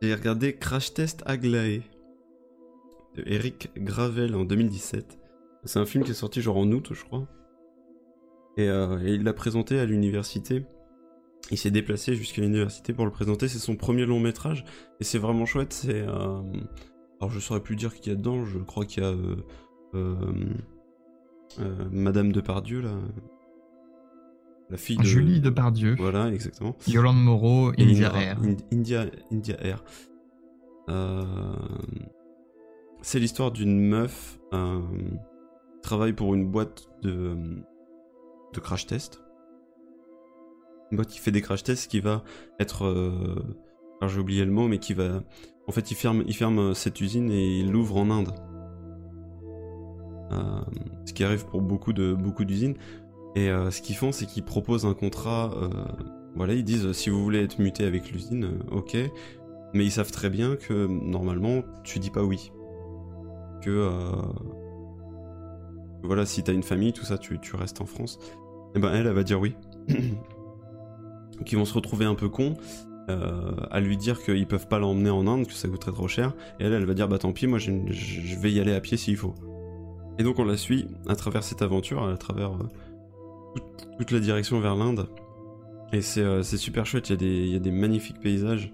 J'ai 0.02 0.14
regardé 0.14 0.56
Crash 0.56 0.94
Test 0.94 1.24
Aglaé 1.26 1.82
de 3.16 3.24
Eric 3.26 3.72
Gravel 3.78 4.36
en 4.36 4.44
2017. 4.44 5.20
C'est 5.66 5.80
un 5.80 5.86
film 5.86 6.04
qui 6.04 6.12
est 6.12 6.16
sorti 6.16 6.42
genre 6.42 6.58
en 6.58 6.70
août, 6.72 6.90
je 6.92 7.04
crois. 7.04 7.28
Et, 8.58 8.68
euh, 8.68 9.00
et 9.00 9.14
il 9.14 9.24
l'a 9.24 9.34
présenté 9.34 9.80
à 9.80 9.86
l'université. 9.86 10.66
Il 11.52 11.58
s'est 11.58 11.72
déplacé 11.72 12.16
jusqu'à 12.16 12.42
l'université 12.42 12.94
pour 12.94 13.06
le 13.06 13.12
présenter. 13.12 13.48
C'est 13.48 13.60
son 13.60 13.76
premier 13.76 14.06
long 14.06 14.20
métrage 14.20 14.64
et 15.00 15.04
c'est 15.04 15.18
vraiment 15.20 15.46
chouette. 15.46 15.74
C'est 15.74 16.02
euh, 16.02 16.42
alors 17.20 17.30
je 17.32 17.40
saurais 17.40 17.60
plus 17.60 17.76
dire 17.76 17.94
qui 17.94 18.10
y 18.10 18.14
a 18.14 18.16
dedans. 18.16 18.46
Je 18.46 18.60
crois 18.60 18.86
qu'il 18.86 19.04
y 19.04 19.06
a 19.06 19.10
euh, 19.10 19.36
euh, 21.60 21.90
Madame 21.92 22.32
Depardieu 22.32 22.82
là, 22.82 22.96
la 24.70 24.78
fille 24.78 24.98
de 24.98 25.04
Julie 25.04 25.42
Depardieu. 25.42 25.96
Voilà, 25.98 26.30
exactement. 26.32 26.76
Yolande 26.88 27.22
Moreau, 27.22 27.72
India 27.78 28.12
Air. 28.20 28.40
Ind- 28.42 28.62
India, 28.72 29.06
India 29.32 29.58
Air. 29.64 29.84
C'est 33.02 33.20
l'histoire 33.20 33.52
d'une 33.52 33.80
meuf 33.80 34.40
qui 34.52 35.82
travaille 35.82 36.14
pour 36.14 36.34
une 36.34 36.50
boîte 36.50 36.88
de, 37.02 37.36
de 38.54 38.60
crash 38.62 38.88
test. 38.88 39.22
Boîte 40.96 41.10
qui 41.10 41.20
fait 41.20 41.32
des 41.32 41.42
crash 41.42 41.64
tests 41.64 41.90
qui 41.90 42.00
va 42.00 42.24
être. 42.60 42.86
euh, 42.86 43.36
alors 44.02 44.14
j'ai 44.14 44.20
oublié 44.20 44.44
le 44.46 44.52
mot, 44.52 44.68
mais 44.68 44.80
qui 44.80 44.94
va. 44.94 45.24
En 45.68 45.72
fait, 45.72 45.92
il 45.92 45.96
ferme, 45.96 46.24
il 46.28 46.36
ferme 46.36 46.74
cette 46.74 47.00
usine 47.02 47.32
et 47.32 47.60
il 47.60 47.72
l'ouvre 47.72 47.98
en 47.98 48.10
Inde. 48.10 48.34
Euh, 50.32 50.62
ce 51.06 51.14
qui 51.14 51.24
arrive 51.24 51.46
pour 51.46 51.62
beaucoup 51.62 51.94
de 51.94 52.14
beaucoup 52.14 52.44
d'usines. 52.46 52.76
Et 53.36 53.50
euh, 53.50 53.72
ce 53.72 53.82
qu'ils 53.82 53.96
font, 53.96 54.12
c'est 54.12 54.26
qu'ils 54.26 54.44
proposent 54.44 54.86
un 54.86 54.94
contrat. 54.94 55.52
euh, 55.56 55.70
voilà, 56.36 56.54
ils 56.54 56.64
disent 56.64 56.92
si 56.94 57.10
vous 57.10 57.24
voulez 57.24 57.44
être 57.44 57.60
muté 57.60 57.86
avec 57.86 58.12
l'usine, 58.12 58.46
euh, 58.46 58.76
ok. 58.76 58.98
Mais 59.74 59.86
ils 59.86 59.92
savent 59.92 60.12
très 60.12 60.30
bien 60.30 60.56
que 60.56 60.86
normalement, 60.88 61.64
tu 61.84 62.00
dis 62.00 62.10
pas 62.10 62.24
oui. 62.24 62.52
Que. 63.62 63.70
euh, 63.70 64.12
voilà, 66.04 66.26
si 66.26 66.44
t'as 66.44 66.54
une 66.54 66.64
famille, 66.64 66.92
tout 66.94 67.06
ça, 67.06 67.18
tu, 67.18 67.40
tu 67.40 67.56
restes 67.56 67.80
en 67.82 67.86
France. 67.86 68.20
Et 68.76 68.80
ben 68.80 68.92
elle, 68.94 69.08
elle 69.08 69.14
va 69.14 69.24
dire 69.24 69.40
oui. 69.40 69.56
Donc 71.44 71.52
ils 71.52 71.58
vont 71.58 71.66
se 71.66 71.74
retrouver 71.74 72.06
un 72.06 72.16
peu 72.16 72.30
cons. 72.30 72.56
euh, 73.10 73.52
à 73.70 73.82
lui 73.82 73.98
dire 73.98 74.24
qu'ils 74.24 74.48
peuvent 74.48 74.70
pas 74.70 74.80
l'emmener 74.80 75.10
en 75.10 75.28
Inde, 75.28 75.46
que 75.46 75.52
ça 75.52 75.68
coûterait 75.68 75.92
trop 75.92 76.08
cher. 76.08 76.32
Et 76.62 76.64
elle, 76.64 76.72
elle 76.72 76.86
va 76.86 76.94
dire 76.94 77.10
bah 77.10 77.18
tant 77.18 77.34
pis, 77.34 77.48
moi 77.48 77.60
je 77.60 77.70
je 77.90 78.40
vais 78.40 78.50
y 78.50 78.62
aller 78.62 78.74
à 78.74 78.80
pied 78.80 78.96
s'il 78.96 79.18
faut. 79.18 79.36
Et 80.18 80.24
donc 80.24 80.40
on 80.40 80.46
la 80.46 80.56
suit 80.56 80.88
à 81.10 81.18
travers 81.18 81.44
cette 81.44 81.62
aventure, 81.62 82.02
à 82.08 82.16
travers 82.16 82.52
euh, 82.54 82.64
toute, 83.56 83.90
toute 83.98 84.12
la 84.12 84.22
direction 84.22 84.58
vers 84.62 84.78
l'Inde. 84.78 85.08
Et 85.92 86.02
c'est 86.02 86.22
euh, 86.22 86.44
super 86.44 86.86
chouette, 86.86 87.10
il 87.10 87.12
y, 87.12 87.16
a 87.16 87.18
des- 87.18 87.46
il 87.48 87.52
y 87.52 87.56
a 87.58 87.60
des 87.60 87.72
magnifiques 87.72 88.22
paysages. 88.22 88.72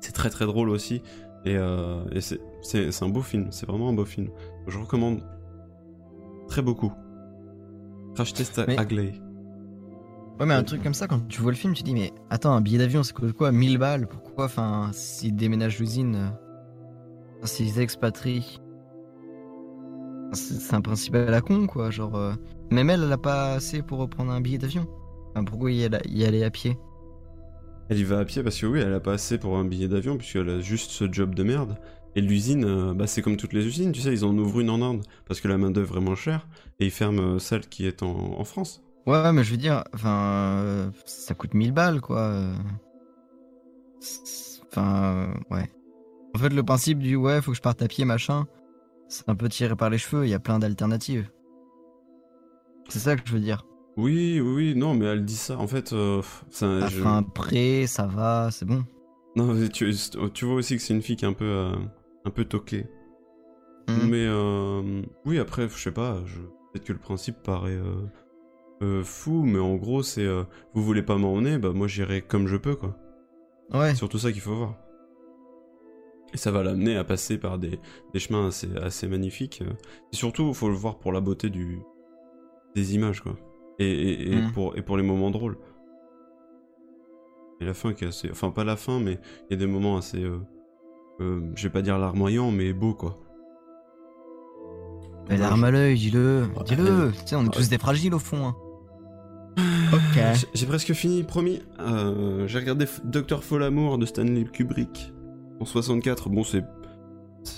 C'est 0.00 0.12
très 0.12 0.28
très 0.28 0.44
drôle 0.44 0.68
aussi. 0.68 1.00
Et, 1.46 1.54
et 1.54 2.20
c'est 2.20 3.02
un 3.02 3.08
beau 3.08 3.22
film, 3.22 3.46
c'est 3.50 3.64
vraiment 3.66 3.88
un 3.88 3.94
beau 3.94 4.04
film. 4.04 4.28
Je 4.66 4.78
recommande 4.78 5.22
très 6.48 6.60
beaucoup. 6.60 6.92
Crash 8.14 8.34
Test 8.34 8.60
Mais- 8.68 8.76
Aglaé. 8.78 9.14
Ouais, 10.40 10.46
mais 10.46 10.54
un 10.54 10.64
truc 10.64 10.82
comme 10.82 10.94
ça, 10.94 11.06
quand 11.06 11.28
tu 11.28 11.40
vois 11.40 11.52
le 11.52 11.56
film, 11.56 11.74
tu 11.74 11.84
dis, 11.84 11.94
mais 11.94 12.12
attends, 12.28 12.54
un 12.54 12.60
billet 12.60 12.78
d'avion, 12.78 13.02
coûte 13.14 13.32
quoi 13.32 13.52
1000 13.52 13.78
balles 13.78 14.08
Pourquoi 14.08 14.46
Enfin, 14.46 14.90
s'ils 14.92 15.36
déménagent 15.36 15.78
l'usine, 15.78 16.16
euh, 16.16 17.46
s'ils 17.46 17.78
expatrient? 17.78 18.60
C'est 20.32 20.54
c'est 20.54 20.74
un 20.74 20.80
principe 20.80 21.14
à 21.14 21.26
la 21.26 21.40
con, 21.40 21.66
quoi. 21.68 21.90
Genre, 21.90 22.16
euh, 22.16 22.32
même 22.70 22.90
elle, 22.90 23.04
elle 23.04 23.12
a 23.12 23.18
pas 23.18 23.54
assez 23.54 23.82
pour 23.82 23.98
reprendre 23.98 24.32
un 24.32 24.40
billet 24.40 24.58
d'avion. 24.58 24.88
Pourquoi 25.46 25.70
y 25.70 25.84
aller, 25.84 26.42
à 26.44 26.50
pied? 26.50 26.76
Elle 27.88 27.98
y 27.98 28.04
va 28.04 28.18
à 28.18 28.24
pied 28.24 28.42
parce 28.42 28.60
que 28.60 28.66
oui, 28.66 28.80
elle 28.80 28.92
a 28.92 29.00
pas 29.00 29.12
assez 29.14 29.38
pour 29.38 29.56
un 29.56 29.64
billet 29.64 29.88
d'avion 29.88 30.16
puisqu'elle 30.16 30.48
a 30.48 30.60
juste 30.60 30.90
ce 30.90 31.10
job 31.12 31.34
de 31.34 31.42
merde. 31.44 31.76
Et 32.16 32.20
l'usine, 32.20 32.64
euh, 32.64 32.94
bah, 32.94 33.06
c'est 33.06 33.22
comme 33.22 33.36
toutes 33.36 33.52
les 33.52 33.66
usines, 33.66 33.92
tu 33.92 34.00
sais, 34.00 34.12
ils 34.12 34.24
en 34.24 34.36
ouvrent 34.38 34.60
une 34.60 34.70
en 34.70 34.82
Inde 34.82 35.02
parce 35.26 35.40
que 35.40 35.48
la 35.48 35.58
main 35.58 35.70
d'œuvre 35.70 35.98
est 35.98 36.00
moins 36.00 36.14
chère 36.14 36.48
et 36.80 36.86
ils 36.86 36.90
ferment 36.90 37.34
euh, 37.34 37.38
celle 37.38 37.68
qui 37.68 37.86
est 37.86 38.02
en 38.02 38.44
France. 38.44 38.83
Ouais, 39.06 39.32
mais 39.32 39.44
je 39.44 39.50
veux 39.50 39.56
dire, 39.58 39.84
enfin, 39.94 40.60
euh, 40.62 40.90
ça 41.04 41.34
coûte 41.34 41.54
1000 41.54 41.72
balles, 41.72 42.00
quoi. 42.00 42.20
euh. 42.20 42.54
Enfin, 44.66 45.04
euh, 45.50 45.54
ouais. 45.54 45.70
En 46.34 46.38
fait, 46.38 46.48
le 46.48 46.62
principe 46.62 46.98
du 46.98 47.16
ouais, 47.16 47.40
faut 47.42 47.52
que 47.52 47.56
je 47.56 47.62
parte 47.62 47.80
à 47.82 47.88
pied, 47.88 48.04
machin, 48.04 48.46
c'est 49.08 49.28
un 49.28 49.34
peu 49.36 49.48
tiré 49.48 49.76
par 49.76 49.90
les 49.90 49.98
cheveux, 49.98 50.26
il 50.26 50.30
y 50.30 50.34
a 50.34 50.40
plein 50.40 50.58
d'alternatives. 50.58 51.30
C'est 52.88 52.98
ça 52.98 53.16
que 53.16 53.22
je 53.26 53.32
veux 53.34 53.40
dire. 53.40 53.64
Oui, 53.96 54.40
oui, 54.40 54.54
oui, 54.54 54.74
non, 54.74 54.94
mais 54.94 55.06
elle 55.06 55.24
dit 55.24 55.36
ça. 55.36 55.56
En 55.58 55.68
fait, 55.68 55.92
euh, 55.92 56.20
ça, 56.50 56.66
T'as 56.80 56.88
je- 56.88 57.00
fait 57.02 57.06
un 57.08 57.22
prêt, 57.22 57.86
ça 57.86 58.06
va, 58.06 58.48
c'est 58.50 58.64
bon. 58.64 58.84
non, 59.36 59.54
mais 59.54 59.68
tu, 59.68 59.94
tu 60.32 60.44
vois 60.44 60.54
aussi 60.56 60.76
que 60.76 60.82
c'est 60.82 60.94
une 60.94 61.02
fille 61.02 61.16
qui 61.16 61.24
est 61.24 61.28
un 61.28 61.32
peu, 61.32 61.44
euh, 61.44 61.76
un 62.24 62.30
peu 62.30 62.44
toquée. 62.44 62.86
Mhm. 63.88 64.08
Mais 64.08 64.26
euh, 64.26 65.02
oui, 65.24 65.38
après, 65.38 65.68
je 65.68 65.76
sais 65.78 65.92
pas, 65.92 66.18
je... 66.26 66.40
peut-être 66.72 66.84
que 66.84 66.92
le 66.92 66.98
principe 66.98 67.36
paraît 67.44 67.76
euh, 68.82 69.02
fou, 69.04 69.42
mais 69.44 69.58
en 69.58 69.76
gros, 69.76 70.02
c'est 70.02 70.24
euh, 70.24 70.44
vous 70.74 70.82
voulez 70.82 71.02
pas 71.02 71.16
m'emmener, 71.16 71.58
bah 71.58 71.72
moi 71.72 71.86
j'irai 71.86 72.22
comme 72.22 72.46
je 72.48 72.56
peux, 72.56 72.74
quoi. 72.76 72.96
Ouais. 73.72 73.90
C'est 73.90 73.96
surtout 73.96 74.18
ça 74.18 74.32
qu'il 74.32 74.40
faut 74.42 74.54
voir. 74.54 74.74
Et 76.32 76.36
ça 76.36 76.50
va 76.50 76.62
l'amener 76.64 76.96
à 76.96 77.04
passer 77.04 77.38
par 77.38 77.58
des, 77.58 77.78
des 78.12 78.18
chemins 78.18 78.48
assez, 78.48 78.68
assez 78.76 79.06
magnifiques. 79.06 79.62
euh. 79.62 79.72
Et 80.12 80.16
surtout, 80.16 80.48
il 80.48 80.54
faut 80.54 80.68
le 80.68 80.74
voir 80.74 80.98
pour 80.98 81.12
la 81.12 81.20
beauté 81.20 81.48
du, 81.48 81.80
des 82.74 82.94
images, 82.96 83.20
quoi. 83.20 83.36
Et, 83.78 83.86
et, 83.88 84.32
et 84.38 84.42
pour, 84.52 84.76
et 84.76 84.82
pour 84.82 84.96
les 84.96 85.02
moments 85.04 85.30
drôles. 85.30 85.56
Et 87.60 87.64
la 87.64 87.72
fin 87.74 87.92
qui 87.92 88.04
est 88.04 88.08
assez. 88.08 88.28
Enfin, 88.30 88.50
pas 88.50 88.64
la 88.64 88.76
fin, 88.76 88.98
mais 88.98 89.18
il 89.48 89.52
y 89.52 89.54
a 89.54 89.56
des 89.56 89.66
moments 89.68 89.96
assez. 89.96 90.22
euh, 90.22 90.38
euh, 91.20 91.40
je 91.54 91.62
vais 91.68 91.72
pas 91.72 91.82
dire 91.82 91.98
larmoyants, 91.98 92.50
mais 92.50 92.72
beaux, 92.72 92.94
quoi. 92.94 93.20
Mais 95.28 95.36
l'arme 95.38 95.64
à 95.64 95.70
l'œil, 95.70 95.96
dis-le, 95.96 96.42
Ouais. 96.56 96.64
dis-le. 96.64 97.12
Tu 97.12 97.26
sais, 97.28 97.36
on 97.36 97.44
est 97.46 97.50
tous 97.54 97.68
des 97.70 97.78
fragiles 97.78 98.12
au 98.14 98.18
fond. 98.18 98.46
hein. 98.48 98.56
Ok. 99.92 100.20
J'ai- 100.54 100.66
presque 100.66 100.92
fini, 100.92 101.22
promis. 101.22 101.60
Euh, 101.80 102.46
J'ai 102.48 102.58
regardé 102.58 102.86
Docteur 103.04 103.44
Folamour 103.44 103.98
de 103.98 104.06
Stanley 104.06 104.44
Kubrick 104.44 105.12
en 105.60 105.64
64. 105.64 106.28
Bon, 106.28 106.42
c'est. 106.44 106.64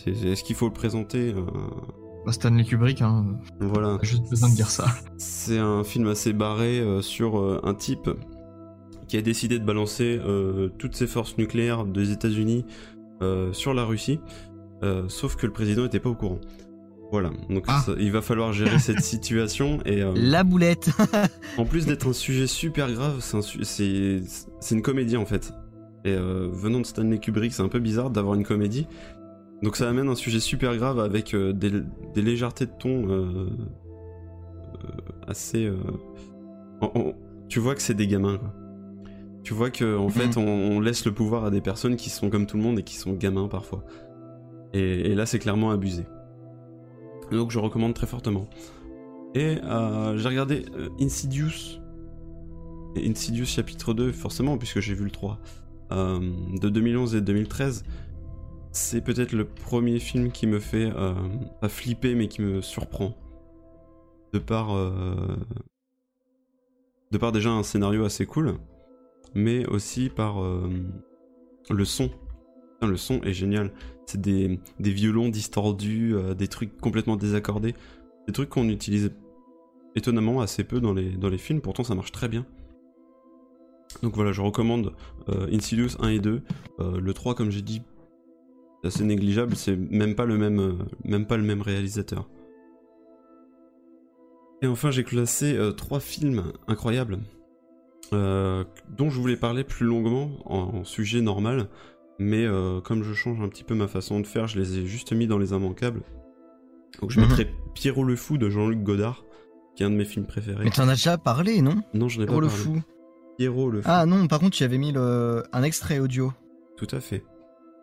Est-ce 0.07 0.43
qu'il 0.43 0.57
faut 0.57 0.67
le 0.67 0.73
présenter 0.73 1.33
euh, 1.33 2.31
Stanley 2.33 2.65
Kubrick, 2.65 3.01
hein. 3.03 3.25
Voilà. 3.61 3.99
Juste 4.03 4.29
besoin 4.29 4.51
de 4.51 4.55
dire 4.55 4.69
ça. 4.71 4.87
C'est 5.17 5.59
un 5.59 5.85
film 5.85 6.09
assez 6.09 6.33
barré 6.33 6.81
euh, 6.81 7.01
sur 7.01 7.39
euh, 7.39 7.61
un 7.63 7.75
type 7.75 8.11
qui 9.09 9.17
a 9.17 9.23
décidé 9.23 9.59
de 9.61 9.65
balancer 9.65 10.19
euh, 10.27 10.69
toutes 10.79 10.97
ses 10.97 11.07
forces 11.07 11.39
nucléaires 11.39 11.85
des 11.85 12.11
États-Unis 12.11 12.65
sur 13.53 13.73
la 13.73 13.85
Russie, 13.87 14.21
sauf 15.09 15.37
que 15.37 15.47
le 15.47 15.53
président 15.53 15.85
n'était 15.85 16.01
pas 16.01 16.11
au 16.11 16.15
courant. 16.15 16.39
Voilà, 17.13 17.31
donc 17.49 17.65
Ah. 17.69 17.83
ça- 17.87 17.93
il 17.99 18.11
va 18.11 18.21
falloir 18.21 18.53
gérer 18.53 18.79
cette 18.81 19.01
situation 19.15 19.79
et 19.85 20.03
euh, 20.03 20.13
La 20.17 20.43
boulette. 20.45 20.91
en 21.57 21.65
plus 21.65 21.87
d'être 21.87 22.09
un 22.09 22.13
sujet 22.13 22.47
super 22.47 22.91
grave, 22.93 23.19
c'est 23.21 23.37
un 23.37 24.77
une 24.77 24.83
comédie 24.83 25.17
en 25.17 25.25
fait. 25.27 25.53
Et 26.05 26.11
euh, 26.13 26.49
venant 26.53 26.81
de 26.81 26.87
Stanley 26.87 27.19
Kubrick, 27.19 27.53
c'est 27.53 27.63
un 27.63 27.69
peu 27.69 27.79
bizarre 27.81 28.11
d'avoir 28.11 28.35
une 28.35 28.45
comédie. 28.45 28.87
Donc 29.63 29.77
ça 29.77 29.89
amène 29.89 30.09
un 30.09 30.15
sujet 30.15 30.41
super 30.41 30.77
grave 30.77 30.99
avec 31.01 31.33
euh, 31.35 31.53
des, 31.53 31.71
des 32.15 32.23
légèretés 32.23 32.67
de 32.67 32.73
ton 32.79 33.09
euh, 33.09 33.49
assez. 35.27 35.71
tu 37.49 37.61
vois 37.61 37.75
que 37.75 37.83
c'est 37.83 37.95
des 37.95 38.07
gamins 38.07 38.39
quoi. 38.39 38.53
Tu 39.43 39.55
vois 39.55 39.71
que 39.71 39.97
en 39.97 40.09
fait 40.09 40.37
on, 40.37 40.43
on 40.47 40.81
laisse 40.81 41.05
le 41.07 41.13
pouvoir 41.13 41.45
à 41.45 41.51
des 41.51 41.61
personnes 41.61 41.95
qui 41.97 42.11
sont 42.11 42.31
comme 42.31 42.47
tout 42.47 42.57
le 42.57 42.63
monde 42.65 42.81
et 42.81 42.83
qui 42.83 42.97
sont 42.97 43.13
gamins 43.13 43.47
parfois. 43.49 43.85
Et, 44.75 45.11
et 45.13 45.15
là 45.15 45.25
c'est 45.25 45.39
clairement 45.39 45.71
abusé. 45.71 46.05
Donc 47.31 47.51
je 47.51 47.59
recommande 47.59 47.95
très 47.95 48.07
fortement. 48.07 48.49
Et 49.35 49.59
euh, 49.63 50.17
j'ai 50.17 50.29
regardé 50.29 50.65
euh, 50.77 50.89
Insidious. 51.01 51.81
Et 52.95 53.09
Insidious 53.09 53.45
chapitre 53.45 53.93
2, 53.93 54.13
forcément, 54.13 54.57
puisque 54.57 54.81
j'ai 54.81 54.95
vu 54.95 55.05
le 55.05 55.11
3. 55.11 55.39
euh, 55.93 56.19
de 56.59 56.69
2011 56.69 57.17
et 57.17 57.21
2013. 57.21 57.85
C'est 58.73 59.03
peut-être 59.03 59.33
le 59.33 59.45
premier 59.45 59.99
film 59.99 60.31
qui 60.31 60.47
me 60.47 60.59
fait, 60.59 60.91
pas 61.63 61.69
flipper, 61.69 62.15
mais 62.15 62.29
qui 62.29 62.43
me 62.43 62.61
surprend. 62.61 63.15
De 64.35 64.39
par... 64.39 64.69
de 67.11 67.19
par 67.19 67.33
déjà 67.33 67.49
un 67.51 67.63
scénario 67.63 68.05
assez 68.05 68.27
cool, 68.27 68.59
mais 69.35 69.65
aussi 69.67 70.11
par 70.11 70.43
le 71.71 71.85
son. 71.87 72.11
Le 72.83 72.99
son 72.99 73.23
est 73.23 73.33
génial. 73.33 73.73
C'est 74.07 74.21
des, 74.21 74.61
violons 74.79 75.29
distordus, 75.29 76.15
euh, 76.15 76.35
des 76.35 76.47
trucs 76.47 76.79
complètement 76.79 77.17
désaccordés. 77.17 77.75
Des 78.27 78.33
trucs 78.33 78.49
qu'on 78.49 78.69
utilise 78.69 79.13
étonnamment 79.97 80.41
assez 80.41 80.63
peu 80.63 80.81
dans 80.81 80.95
les, 80.95 81.39
films, 81.39 81.61
pourtant 81.61 81.85
ça 81.85 81.95
marche 81.95 82.13
très 82.13 82.29
bien. 82.29 82.47
Donc 84.03 84.15
voilà, 84.15 84.31
je 84.33 84.43
recommande 84.43 84.95
euh, 85.29 85.49
Insidious 85.53 86.01
1 86.01 86.09
et 86.09 86.19
2. 86.21 86.43
Euh, 86.81 87.01
le 87.01 87.15
3, 87.15 87.35
comme 87.35 87.51
j'ai 87.51 87.63
dit, 87.63 87.83
c'est 88.83 88.89
assez 88.89 89.05
négligeable, 89.05 89.57
c'est 89.57 89.77
même 89.77 90.15
pas 90.15 90.25
le 90.25 90.37
même, 90.37 90.79
même 91.05 91.27
pas 91.27 91.37
le 91.37 91.43
même 91.43 91.63
réalisateur. 91.63 92.29
Et 94.63 94.67
enfin, 94.67 94.91
j'ai 94.91 95.05
classé 95.05 95.59
trois 95.77 96.01
films 96.01 96.53
incroyables. 96.67 97.19
dont 98.13 99.11
je 99.11 99.21
voulais 99.21 99.37
parler 99.37 99.65
plus 99.65 99.87
longuement 99.87 100.31
en, 100.45 100.79
en 100.79 100.85
sujet 100.85 101.21
normal, 101.21 101.69
mais 102.19 102.45
euh, 102.47 102.81
comme 102.81 103.03
je 103.03 103.13
change 103.15 103.41
un 103.41 103.49
petit 103.49 103.65
peu 103.65 103.75
ma 103.75 103.89
façon 103.89 104.21
de 104.21 104.27
faire, 104.27 104.47
je 104.47 104.59
les 104.59 104.79
ai 104.79 104.87
juste 104.87 105.13
mis 105.13 105.27
dans 105.27 105.39
les 105.39 105.51
immanquables. 105.53 106.03
Donc 107.01 107.11
je 107.11 107.21
Mhm. 107.21 107.27
mettrai 107.29 107.55
Pierrot 107.75 108.05
le 108.05 108.17
Fou 108.17 108.39
de 108.39 108.49
Jean-Luc 108.49 108.83
Godard, 108.83 109.25
qui 109.75 109.83
est 109.83 109.87
un 109.87 109.91
de 109.91 109.97
mes 109.97 110.05
films 110.07 110.27
préférés. 110.27 110.65
Mais 110.65 110.71
t'en 110.71 110.89
as 110.89 110.95
déjà 110.95 111.19
parlé, 111.19 111.61
non 111.61 111.83
Non, 111.95 112.09
je 112.09 112.19
n'ai 112.21 112.27
pas 112.27 112.33
Pierrot 112.33 112.41
le 112.41 112.47
parlé. 112.49 112.63
fou. 112.63 112.83
Pierrot 113.37 113.71
le 113.71 113.83
Fou. 113.83 113.89
Ah 113.91 114.07
non, 114.07 114.27
par 114.29 114.39
contre, 114.41 114.57
tu 114.57 114.65
avais 114.65 114.79
mis 114.79 114.93
le... 114.93 115.43
un 115.53 115.63
extrait 115.63 115.99
audio. 115.99 116.33
Tout 116.79 116.87
à 116.93 117.01
fait. 117.01 117.25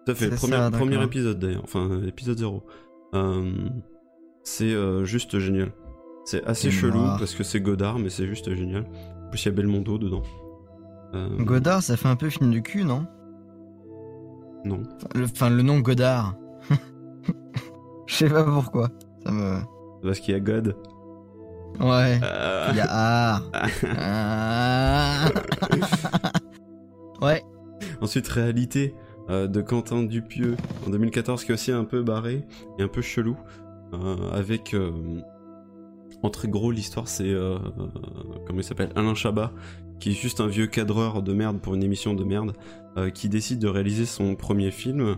Tout 0.06 0.12
à 0.14 0.16
fait. 0.16 0.30
Premier, 0.30 0.54
ça, 0.58 0.72
premier 0.72 0.92
d'accord. 0.92 1.04
épisode 1.06 1.40
d'ailleurs. 1.40 1.64
Enfin, 1.64 1.88
euh, 1.92 2.08
épisode 2.08 2.38
0. 2.40 2.64
c'est 4.44 4.74
euh, 4.74 5.06
juste 5.06 5.40
génial. 5.40 5.72
C'est 6.26 6.44
assez 6.46 6.72
chelou 6.72 7.00
noir. 7.00 7.20
parce 7.20 7.36
que 7.36 7.44
c'est 7.44 7.60
Godard, 7.62 8.00
mais 8.00 8.10
c'est 8.10 8.28
juste 8.28 8.54
génial. 8.56 8.86
En 9.26 9.30
plus, 9.30 9.44
il 9.44 9.46
y 9.46 9.50
a 9.50 9.52
Belmondo 9.52 9.98
dedans. 9.98 10.24
Euh, 11.14 11.30
Godard, 11.44 11.84
ça 11.84 11.98
fait 11.98 12.08
un 12.08 12.16
peu 12.16 12.30
film 12.30 12.50
du 12.52 12.62
cul, 12.64 12.84
non 12.86 13.06
Non. 14.66 14.82
Enfin, 14.96 15.08
le, 15.16 15.26
enfin, 15.26 15.50
le 15.50 15.62
nom 15.62 15.80
Godard. 15.80 16.36
Je 18.08 18.16
sais 18.16 18.30
pas 18.30 18.44
pourquoi. 18.44 18.90
Ça 19.26 19.32
me. 19.32 19.60
Parce 20.04 20.20
qu'il 20.20 20.34
y 20.34 20.38
a 20.38 20.40
God. 20.40 20.76
Ouais. 21.80 22.20
Euh. 22.24 22.68
Il 22.72 22.78
y 22.78 22.80
a 22.82 22.88
art. 22.90 23.44
Ah. 23.98 25.26
ouais. 27.22 27.44
Ensuite, 28.02 28.28
Réalité 28.28 28.94
euh, 29.30 29.48
de 29.48 29.62
Quentin 29.62 30.04
Dupieux 30.04 30.56
en 30.86 30.90
2014, 30.92 31.44
qui 31.44 31.52
est 31.52 31.56
aussi 31.56 31.72
un 31.72 31.86
peu 31.86 32.04
barré 32.04 32.44
et 32.78 32.84
un 32.84 32.88
peu 32.88 33.02
chelou. 33.02 33.36
euh, 33.94 34.16
avec. 34.32 34.76
Euh, 36.24 36.28
en 36.28 36.30
très 36.30 36.48
gros, 36.48 36.72
l'histoire, 36.72 37.08
c'est. 37.08 37.30
euh, 37.30 37.58
comment 38.46 38.60
il 38.60 38.64
s'appelle 38.64 38.92
Alain 38.96 39.16
Chabat, 39.16 39.52
qui 40.00 40.10
est 40.10 40.14
juste 40.14 40.42
un 40.42 40.48
vieux 40.48 40.68
cadreur 40.68 41.22
de 41.22 41.34
merde 41.34 41.60
pour 41.60 41.76
une 41.76 41.84
émission 41.84 42.14
de 42.14 42.24
merde, 42.24 42.54
euh, 42.98 43.10
qui 43.10 43.30
décide 43.30 43.60
de 43.60 43.68
réaliser 43.68 44.06
son 44.06 44.36
premier 44.36 44.72
film. 44.72 45.16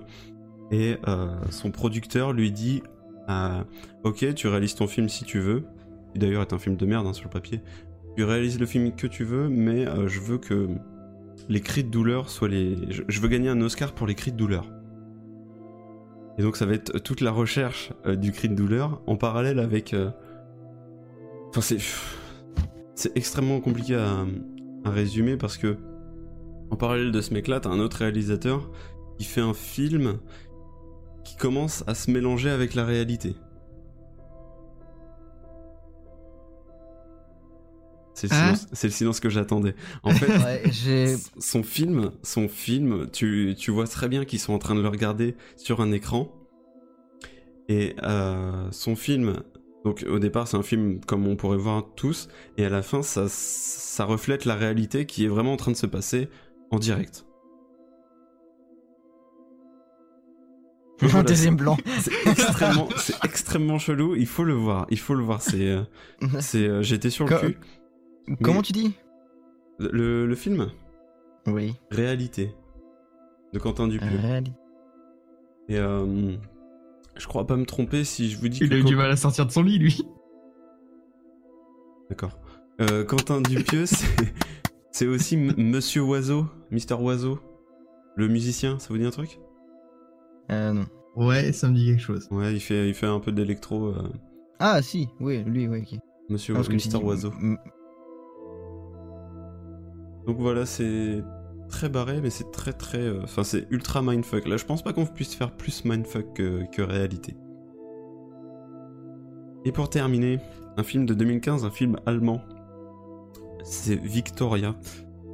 Et 0.71 0.97
euh, 1.07 1.27
son 1.51 1.71
producteur 1.71 2.33
lui 2.33 2.51
dit 2.51 2.81
euh, 3.29 3.63
Ok, 4.03 4.33
tu 4.35 4.47
réalises 4.47 4.75
ton 4.75 4.87
film 4.87 5.09
si 5.09 5.25
tu 5.25 5.39
veux. 5.39 5.63
Qui 6.13 6.19
d'ailleurs 6.19 6.41
est 6.41 6.53
un 6.53 6.57
film 6.59 6.75
de 6.75 6.85
merde 6.85 7.07
hein, 7.07 7.13
sur 7.13 7.25
le 7.25 7.29
papier. 7.29 7.61
Tu 8.17 8.23
réalises 8.23 8.59
le 8.59 8.65
film 8.65 8.95
que 8.95 9.07
tu 9.07 9.23
veux, 9.23 9.49
mais 9.49 9.85
euh, 9.87 10.07
je 10.07 10.21
veux 10.21 10.37
que 10.37 10.69
les 11.49 11.61
cris 11.61 11.83
de 11.83 11.89
douleur 11.89 12.29
soient 12.29 12.47
les. 12.47 12.77
Je, 12.89 13.19
veux 13.19 13.27
gagner 13.27 13.49
un 13.49 13.61
Oscar 13.61 13.93
pour 13.93 14.07
les 14.07 14.15
cris 14.15 14.31
de 14.31 14.37
douleur. 14.37 14.71
Et 16.37 16.41
donc 16.41 16.57
ça 16.57 16.65
va 16.65 16.73
être 16.73 16.99
toute 16.99 17.21
la 17.21 17.31
recherche 17.31 17.91
euh, 18.05 18.15
du 18.15 18.31
cri 18.31 18.49
de 18.49 18.55
douleur 18.55 19.01
en 19.07 19.15
parallèle 19.17 19.59
avec. 19.59 19.95
Enfin 21.55 21.61
c'est. 21.61 21.77
C'est 22.95 23.15
extrêmement 23.15 23.61
compliqué 23.61 23.95
à, 23.95 24.25
à 24.83 24.89
résumer 24.89 25.37
parce 25.37 25.57
que 25.57 25.77
en 26.69 26.75
parallèle 26.75 27.11
de 27.13 27.21
ce 27.21 27.33
mec-là, 27.33 27.61
t'as 27.61 27.69
un 27.69 27.79
autre 27.79 27.97
réalisateur 27.97 28.69
qui 29.17 29.23
fait 29.25 29.39
un 29.41 29.53
film 29.53 30.19
qui 31.23 31.37
commence 31.37 31.83
à 31.87 31.95
se 31.95 32.11
mélanger 32.11 32.49
avec 32.49 32.73
la 32.73 32.83
réalité. 32.83 33.35
C'est 38.13 38.27
le, 38.29 38.33
Hein 38.33 38.55
silence- 38.55 38.67
c'est 38.71 38.87
le 38.87 38.93
silence 38.93 39.19
que 39.19 39.29
j'attendais. 39.29 39.75
En 40.03 40.11
fait, 40.11 40.27
Ouais, 40.45 41.15
son 41.39 41.63
film, 41.63 42.11
son 42.23 42.47
film, 42.47 43.07
tu, 43.11 43.55
tu 43.57 43.71
vois 43.71 43.87
très 43.87 44.07
bien 44.09 44.23
qu'ils 44.25 44.39
sont 44.39 44.53
en 44.53 44.59
train 44.59 44.75
de 44.75 44.81
le 44.81 44.87
regarder 44.89 45.35
sur 45.57 45.81
un 45.81 45.91
écran. 45.91 46.31
Et 47.67 47.95
euh, 48.03 48.67
son 48.71 48.95
film, 48.95 49.37
donc 49.85 50.03
au 50.09 50.19
départ 50.19 50.47
c'est 50.49 50.57
un 50.57 50.63
film 50.63 50.99
comme 51.05 51.25
on 51.27 51.37
pourrait 51.37 51.55
voir 51.57 51.85
tous, 51.95 52.27
et 52.57 52.65
à 52.65 52.69
la 52.69 52.81
fin 52.81 53.01
ça, 53.03 53.27
ça 53.29 54.03
reflète 54.03 54.43
la 54.43 54.55
réalité 54.55 55.05
qui 55.05 55.23
est 55.23 55.29
vraiment 55.29 55.53
en 55.53 55.57
train 55.57 55.71
de 55.71 55.77
se 55.77 55.85
passer 55.85 56.27
en 56.71 56.79
direct. 56.79 57.25
Un 61.01 61.07
Voilà, 61.07 61.23
deuxième 61.27 61.57
c'est- 61.57 61.63
plan. 61.63 61.77
C'est 62.97 63.23
extrêmement, 63.25 63.77
chelou. 63.79 64.15
Il 64.15 64.27
faut 64.27 64.45
le 64.45 64.53
voir. 64.53 64.87
Il 64.89 64.97
faut 64.97 65.13
le 65.13 65.23
voir. 65.23 65.41
C'est, 65.41 65.69
euh, 65.69 65.81
c'est. 66.39 66.65
euh, 66.67 66.81
J'étais 66.81 67.09
sur 67.09 67.25
le 67.27 67.37
cul. 67.37 67.57
Comment 68.41 68.57
Mais- 68.59 68.61
tu 68.63 68.71
dis? 68.71 68.93
Le, 69.77 70.25
le 70.25 70.35
film? 70.35 70.71
Oui. 71.47 71.75
Réalité 71.91 72.55
de 73.53 73.59
Quentin 73.59 73.87
Dupieux. 73.89 74.07
Réalité. 74.21 74.53
Et 75.67 75.77
euh, 75.77 76.37
je 77.17 77.27
crois 77.27 77.45
pas 77.47 77.55
me 77.57 77.65
tromper 77.65 78.03
si 78.03 78.29
je 78.29 78.37
vous 78.37 78.47
dis 78.49 78.59
Il 78.61 78.69
que 78.69 78.75
a 78.75 78.77
eu 78.77 78.83
du 78.83 78.95
mal 78.95 79.09
à 79.11 79.15
sortir 79.15 79.45
de 79.45 79.51
son 79.51 79.63
lit, 79.63 79.77
lui. 79.79 80.01
D'accord. 82.09 82.37
Euh, 82.81 83.03
Quentin 83.05 83.41
Dupieux, 83.41 83.85
c'est, 84.91 85.07
aussi 85.07 85.35
M- 85.35 85.53
Monsieur 85.57 86.01
Oiseau, 86.03 86.45
Mister 86.71 86.93
Oiseau, 86.95 87.39
le 88.15 88.27
musicien. 88.27 88.79
Ça 88.79 88.87
vous 88.89 88.97
dit 88.97 89.05
un 89.05 89.11
truc? 89.11 89.39
Euh, 90.51 90.73
non. 90.73 90.85
Ouais, 91.15 91.51
ça 91.53 91.69
me 91.69 91.73
dit 91.75 91.85
quelque 91.87 92.01
chose. 92.01 92.27
Ouais, 92.31 92.53
il 92.53 92.59
fait, 92.59 92.87
il 92.89 92.93
fait 92.93 93.05
un 93.07 93.19
peu 93.19 93.31
d'électro. 93.31 93.87
euh, 93.87 94.09
Ah, 94.59 94.81
si, 94.81 95.07
oui, 95.19 95.41
lui, 95.45 95.67
oui, 95.67 95.81
ok. 95.81 95.99
Monsieur 96.29 96.55
Ah, 96.57 96.69
Mister 96.69 96.97
dis- 96.97 97.03
Oiseau. 97.03 97.31
m- 97.41 97.57
Donc 100.27 100.37
voilà, 100.39 100.65
c'est 100.65 101.23
très 101.67 101.89
barré, 101.89 102.21
mais 102.21 102.29
c'est 102.29 102.51
très 102.51 102.73
très. 102.73 102.99
euh, 102.99 103.21
Enfin, 103.23 103.43
c'est 103.43 103.67
ultra 103.71 104.01
mindfuck. 104.01 104.47
Là, 104.47 104.57
je 104.57 104.65
pense 104.65 104.83
pas 104.83 104.93
qu'on 104.93 105.05
puisse 105.05 105.35
faire 105.35 105.51
plus 105.55 105.85
mindfuck 105.85 106.33
que, 106.33 106.63
que 106.71 106.81
réalité. 106.81 107.35
Et 109.65 109.71
pour 109.71 109.89
terminer, 109.89 110.39
un 110.77 110.83
film 110.83 111.05
de 111.05 111.13
2015, 111.13 111.65
un 111.65 111.71
film 111.71 111.97
allemand. 112.05 112.41
C'est 113.63 113.95
Victoria. 113.95 114.75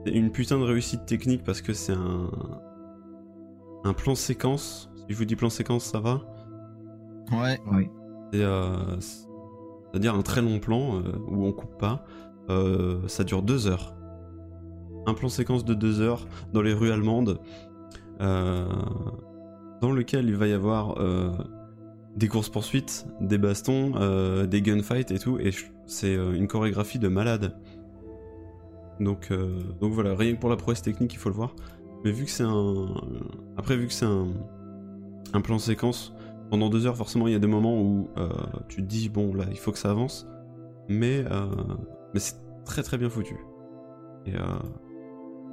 C'est 0.06 0.14
une 0.14 0.32
putain 0.32 0.58
de 0.58 0.64
réussite 0.64 1.06
technique 1.06 1.44
parce 1.44 1.62
que 1.62 1.74
c'est 1.74 1.94
un. 1.94 2.30
Un 3.84 3.94
plan 3.94 4.16
séquence. 4.16 4.92
Si 4.96 5.06
je 5.10 5.18
vous 5.18 5.26
dis 5.26 5.36
plan 5.36 5.50
séquence, 5.50 5.84
ça 5.86 6.00
va? 6.00 6.22
Ouais. 7.72 7.90
C'est, 8.32 8.44
euh, 8.44 9.00
C'est-à-dire 9.00 10.16
un 10.16 10.22
très 10.22 10.42
long 10.42 10.60
plan 10.60 10.98
euh, 10.98 11.14
où 11.28 11.46
on 11.46 11.52
coupe 11.52 11.78
pas. 11.78 12.06
Euh, 12.50 13.08
ça 13.08 13.24
dure 13.24 13.42
deux 13.42 13.68
heures. 13.68 13.96
Un 15.06 15.14
plan 15.14 15.30
séquence 15.30 15.66
de 15.66 15.74
deux 15.74 16.02
heures 16.02 16.28
dans 16.54 16.62
les 16.62 16.74
rues 16.74 16.92
allemandes. 16.92 17.40
euh, 18.22 18.66
dans 19.82 19.92
lequel 19.92 20.30
il 20.30 20.36
va 20.36 20.48
y 20.48 20.54
avoir 20.54 21.00
euh, 21.00 21.32
des 22.16 22.28
courses-poursuites, 22.28 23.08
des 23.20 23.40
bastons, 23.40 23.94
euh, 23.96 24.46
des 24.46 24.62
gunfights 24.62 25.12
et 25.12 25.20
tout. 25.20 25.40
Et 25.40 25.52
c'est 25.88 26.14
une 26.14 26.48
chorégraphie 26.48 27.00
de 27.00 27.08
malade. 27.08 27.58
Donc, 29.00 29.32
voilà, 29.82 30.16
rien 30.16 30.36
que 30.36 30.40
pour 30.40 30.50
la 30.50 30.58
prouesse 30.58 30.84
technique, 30.84 31.14
il 31.14 31.18
faut 31.18 31.30
le 31.30 31.36
voir. 31.36 31.56
Mais 32.04 32.12
vu 32.12 32.26
que 32.26 32.32
c'est 32.32 32.44
un. 32.44 32.88
Après, 33.58 33.76
vu 33.76 33.88
que 33.88 33.94
c'est 33.94 34.06
un, 34.06 34.32
plan 35.42 35.58
séquence, 35.58 36.14
pendant 36.52 36.70
deux 36.70 36.86
heures, 36.86 36.98
forcément, 36.98 37.28
il 37.28 37.34
y 37.34 37.36
a 37.36 37.40
des 37.40 37.48
moments 37.48 37.82
où 37.82 38.10
tu 38.68 38.84
te 38.84 38.88
dis, 38.88 39.10
bon, 39.10 39.34
là, 39.34 39.46
il 39.50 39.58
faut 39.58 39.72
que 39.72 39.80
ça 39.80 39.90
avance. 39.90 40.28
Mais, 40.88 41.26
c'est 42.16 42.36
très 42.66 42.84
très 42.84 43.00
bien 43.00 43.10
foutu. 43.10 43.38
Et 44.28 44.34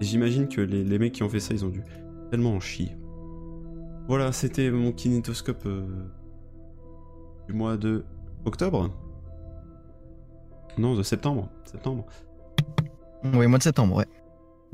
j'imagine 0.01 0.49
que 0.49 0.61
les, 0.61 0.85
les 0.85 0.99
mecs 0.99 1.13
qui 1.13 1.23
ont 1.23 1.29
fait 1.29 1.41
ça, 1.41 1.55
ils 1.55 1.65
ont 1.65 1.71
dû 1.71 1.83
tellement 2.31 2.53
en 2.53 2.61
chier. 2.61 2.97
Voilà, 4.09 4.33
c'était 4.33 4.71
mon 4.71 4.93
kinétoscope 4.93 5.67
euh, 5.67 5.87
du 7.47 7.53
mois 7.55 7.77
de 7.77 8.05
octobre. 8.45 8.91
Non, 10.79 10.95
de 10.95 11.03
septembre. 11.03 11.49
Septembre. 11.65 12.07
Oui, 13.35 13.47
mois 13.47 13.59
de 13.59 13.63
septembre, 13.63 13.97
ouais. 13.97 14.07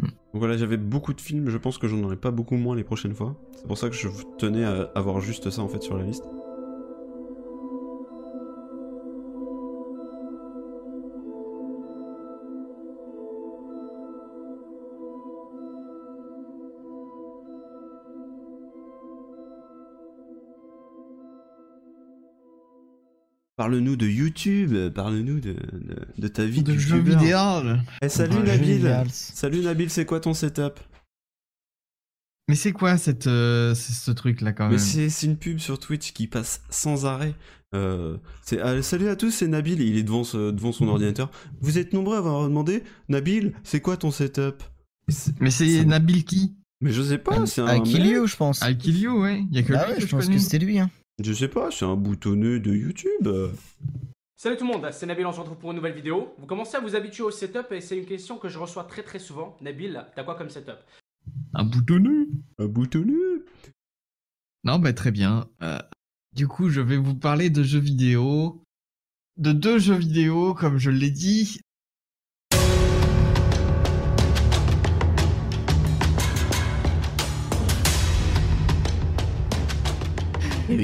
Donc 0.01 0.10
voilà, 0.34 0.56
j'avais 0.56 0.76
beaucoup 0.76 1.14
de 1.14 1.20
films, 1.20 1.48
je 1.48 1.59
pense 1.59 1.78
que 1.78 1.86
j'en 1.86 2.02
aurai 2.02 2.16
pas 2.16 2.30
beaucoup 2.30 2.56
moins 2.56 2.74
les 2.76 2.84
prochaines 2.84 3.14
fois. 3.14 3.36
C'est 3.56 3.66
pour 3.66 3.78
ça 3.78 3.88
que 3.88 3.94
je 3.94 4.09
tenais 4.38 4.64
à 4.64 4.90
avoir 4.94 5.20
juste 5.20 5.51
ça 5.51 5.62
en 5.62 5.68
fait 5.68 5.82
sur 5.82 5.96
la 5.96 6.05
liste. 6.05 6.24
Parle-nous 23.56 23.94
de 23.94 24.06
YouTube, 24.09 24.74
parle-nous 24.94 25.39
de, 25.39 25.52
de, 25.52 25.97
de 26.18 26.28
ta 26.28 26.44
vie 26.44 26.62
De 26.64 26.72
youtubeur. 26.74 27.20
vidéo. 27.20 27.39
Eh, 28.02 28.09
salut 28.09 28.36
Ouais, 28.39 28.43
Nabil 28.47 28.66
génial. 28.66 29.06
Salut 29.10 29.60
Nabil, 29.60 29.90
c'est 29.90 30.05
quoi 30.05 30.18
ton 30.18 30.35
setup? 30.35 30.81
Mais 32.48 32.56
c'est 32.56 32.72
quoi 32.72 32.98
cette, 32.98 33.28
euh, 33.28 33.74
ce 33.74 34.10
truc 34.10 34.40
là 34.40 34.52
quand 34.52 34.64
Mais 34.66 34.70
même? 34.72 34.78
c'est 34.78 35.09
c'est 35.09 35.26
une 35.26 35.36
pub 35.36 35.59
sur 35.59 35.78
Twitch 35.78 36.12
qui 36.12 36.26
passe 36.26 36.62
sans 36.68 37.06
arrêt. 37.06 37.35
Euh, 37.76 38.18
c'est 38.43 38.82
salut 38.82 39.09
à 39.09 39.14
tous, 39.16 39.31
c'est 39.31 39.47
Nabil. 39.48 39.81
Il 39.81 39.97
est 39.97 40.02
devant, 40.02 40.24
ce- 40.24 40.51
devant 40.51 40.72
son 40.72 40.89
ordinateur. 40.89 41.31
Vous 41.60 41.78
êtes 41.78 41.93
nombreux 41.93 42.16
à 42.16 42.18
avoir 42.18 42.43
demandé, 42.48 42.82
Nabil, 43.09 43.55
c'est 43.62 43.81
quoi 43.81 43.97
ton 43.97 44.10
setup? 44.10 44.62
Mais 45.40 45.51
c'est 45.51 45.85
Nabil 45.85 46.24
qui? 46.24 46.56
Mais 46.81 46.90
je 46.93 47.02
sais 47.02 47.18
pas, 47.18 47.47
c'est 47.47 47.60
un. 47.62 47.66
Akilio, 47.66 48.26
je 48.26 48.36
pense. 48.36 48.62
Akilio, 48.62 49.22
ouais. 49.22 49.44
Il 49.51 49.56
y 49.56 49.60
a 49.60 49.62
que 49.62 49.72
Ah 49.72 49.85
lui 49.86 49.90
ouais, 49.90 49.94
que 49.97 50.02
je 50.02 50.06
je 50.09 50.10
pense 50.10 50.24
connais. 50.26 50.36
que 50.36 50.43
c'était 50.43 50.59
lui. 50.59 50.78
Hein. 50.81 50.90
Je 51.23 51.32
sais 51.32 51.49
pas, 51.49 51.70
c'est 51.70 51.85
un 51.85 51.95
boutonneux 51.95 52.59
de 52.59 52.74
YouTube. 52.74 53.28
Salut 54.36 54.57
tout 54.57 54.66
le 54.66 54.73
monde, 54.73 54.89
c'est 54.93 55.07
Nabil, 55.07 55.24
on 55.24 55.32
se 55.32 55.39
retrouve 55.39 55.59
pour 55.59 55.70
une 55.70 55.77
nouvelle 55.77 55.95
vidéo. 55.95 56.35
Vous 56.39 56.47
commencez 56.47 56.77
à 56.77 56.81
vous 56.81 56.97
habituer 56.97 57.23
au 57.23 57.31
setup 57.31 57.70
et 57.70 57.81
c'est 57.81 57.97
une 57.97 58.05
question 58.05 58.36
que 58.36 58.49
je 58.49 58.59
reçois 58.59 58.85
très 58.85 59.03
très 59.03 59.20
souvent. 59.20 59.57
Nabil, 59.61 60.05
t'as 60.16 60.24
quoi 60.24 60.35
comme 60.35 60.51
setup? 60.51 60.78
Un 61.55 61.65
boutonneux 61.65 62.28
Un 62.59 62.66
boutonneux 62.66 63.47
Non, 64.65 64.81
bah 64.81 64.93
très 64.93 65.12
bien. 65.12 65.47
Euh, 65.62 65.78
du 66.32 66.49
coup, 66.49 66.69
je 66.69 66.81
vais 66.81 66.97
vous 66.97 67.15
parler 67.15 67.49
de 67.49 67.62
jeux 67.62 67.78
vidéo. 67.78 68.61
De 69.36 69.53
deux 69.53 69.78
jeux 69.78 69.95
vidéo, 69.95 70.53
comme 70.53 70.78
je 70.78 70.91
l'ai 70.91 71.11
dit. 71.11 71.61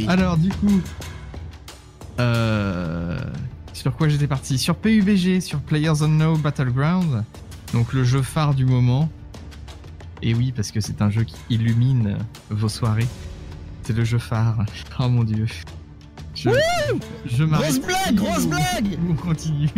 Alors, 0.08 0.36
du 0.36 0.50
coup, 0.50 0.80
euh, 2.18 3.18
sur 3.72 3.96
quoi 3.96 4.08
j'étais 4.08 4.26
parti? 4.26 4.58
Sur 4.58 4.76
PUBG, 4.76 5.40
sur 5.40 5.60
Players 5.60 6.02
Unknown 6.02 6.40
Battleground, 6.40 7.24
donc 7.72 7.92
le 7.92 8.04
jeu 8.04 8.22
phare 8.22 8.54
du 8.54 8.66
moment. 8.66 9.08
Et 10.22 10.34
oui, 10.34 10.52
parce 10.54 10.70
que 10.70 10.80
c'est 10.80 11.00
un 11.00 11.10
jeu 11.10 11.24
qui 11.24 11.36
illumine 11.48 12.18
vos 12.50 12.68
soirées. 12.68 13.08
C'est 13.84 13.96
le 13.96 14.04
jeu 14.04 14.18
phare. 14.18 14.64
Oh 14.98 15.08
mon 15.08 15.24
dieu. 15.24 15.46
Je, 16.34 16.50
je 17.24 17.44
m'arrête. 17.44 17.80
Grosse 17.80 17.86
blague, 17.86 18.14
grosse 18.14 18.46
blague 18.46 18.98
On 19.08 19.14
continue. 19.14 19.70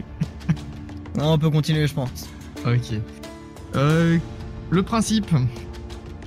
Non, 1.17 1.35
on 1.35 1.39
peut 1.39 1.51
continuer, 1.51 1.87
je 1.87 1.95
pense. 1.95 2.29
Ok. 2.67 2.99
Euh, 3.77 4.19
le 4.71 4.83
principe, 4.83 5.31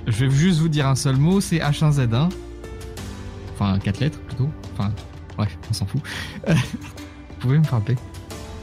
je 0.06 0.24
vais 0.24 0.30
juste 0.30 0.60
vous 0.60 0.68
dire 0.68 0.86
un 0.86 0.94
seul 0.94 1.16
mot, 1.16 1.40
c'est 1.40 1.58
H1Z1. 1.58 2.30
Enfin, 3.58 3.78
4 3.78 4.00
lettres 4.00 4.18
plutôt. 4.20 4.48
Enfin, 4.74 4.92
bref, 5.36 5.56
on 5.70 5.72
s'en 5.74 5.86
fout. 5.86 6.00
Euh, 6.48 6.54
vous 6.54 7.36
pouvez 7.40 7.58
me 7.58 7.64
frapper. 7.64 7.96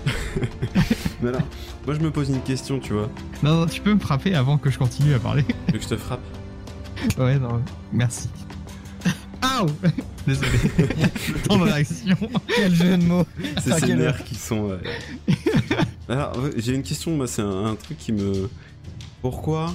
Mais 1.22 1.30
alors, 1.30 1.42
moi 1.86 1.96
je 1.96 2.00
me 2.02 2.12
pose 2.12 2.30
une 2.30 2.42
question, 2.42 2.80
tu 2.80 2.94
vois. 2.94 3.10
Non, 3.42 3.62
non, 3.62 3.66
tu 3.66 3.82
peux 3.82 3.94
me 3.94 4.00
frapper 4.00 4.36
avant 4.36 4.58
que 4.58 4.70
je 4.70 4.78
continue 4.78 5.14
à 5.14 5.20
parler. 5.20 5.44
Tu 5.68 5.74
veux 5.74 5.78
que 5.80 5.84
je 5.84 5.90
te 5.90 5.98
frappe? 5.98 6.20
Ouais, 7.18 7.40
non, 7.40 7.62
merci. 7.92 8.30
Aouh 9.42 9.68
Désolé. 10.28 10.50
Réaction. 11.50 12.16
Quel 12.56 12.74
jeu 12.76 12.98
de 12.98 13.04
mots 13.04 13.26
C'est 13.62 13.78
ces 13.80 13.96
nerfs 13.96 14.24
qui 14.24 14.36
sont. 14.36 14.70
euh, 14.72 14.78
Alors, 16.10 16.34
j'ai 16.56 16.76
une 16.76 16.84
question, 16.84 17.12
moi, 17.16 17.28
c'est 17.28 17.42
un, 17.42 17.66
un 17.66 17.76
truc 17.76 17.98
qui 17.98 18.12
me. 18.14 18.50
Pourquoi. 19.22 19.74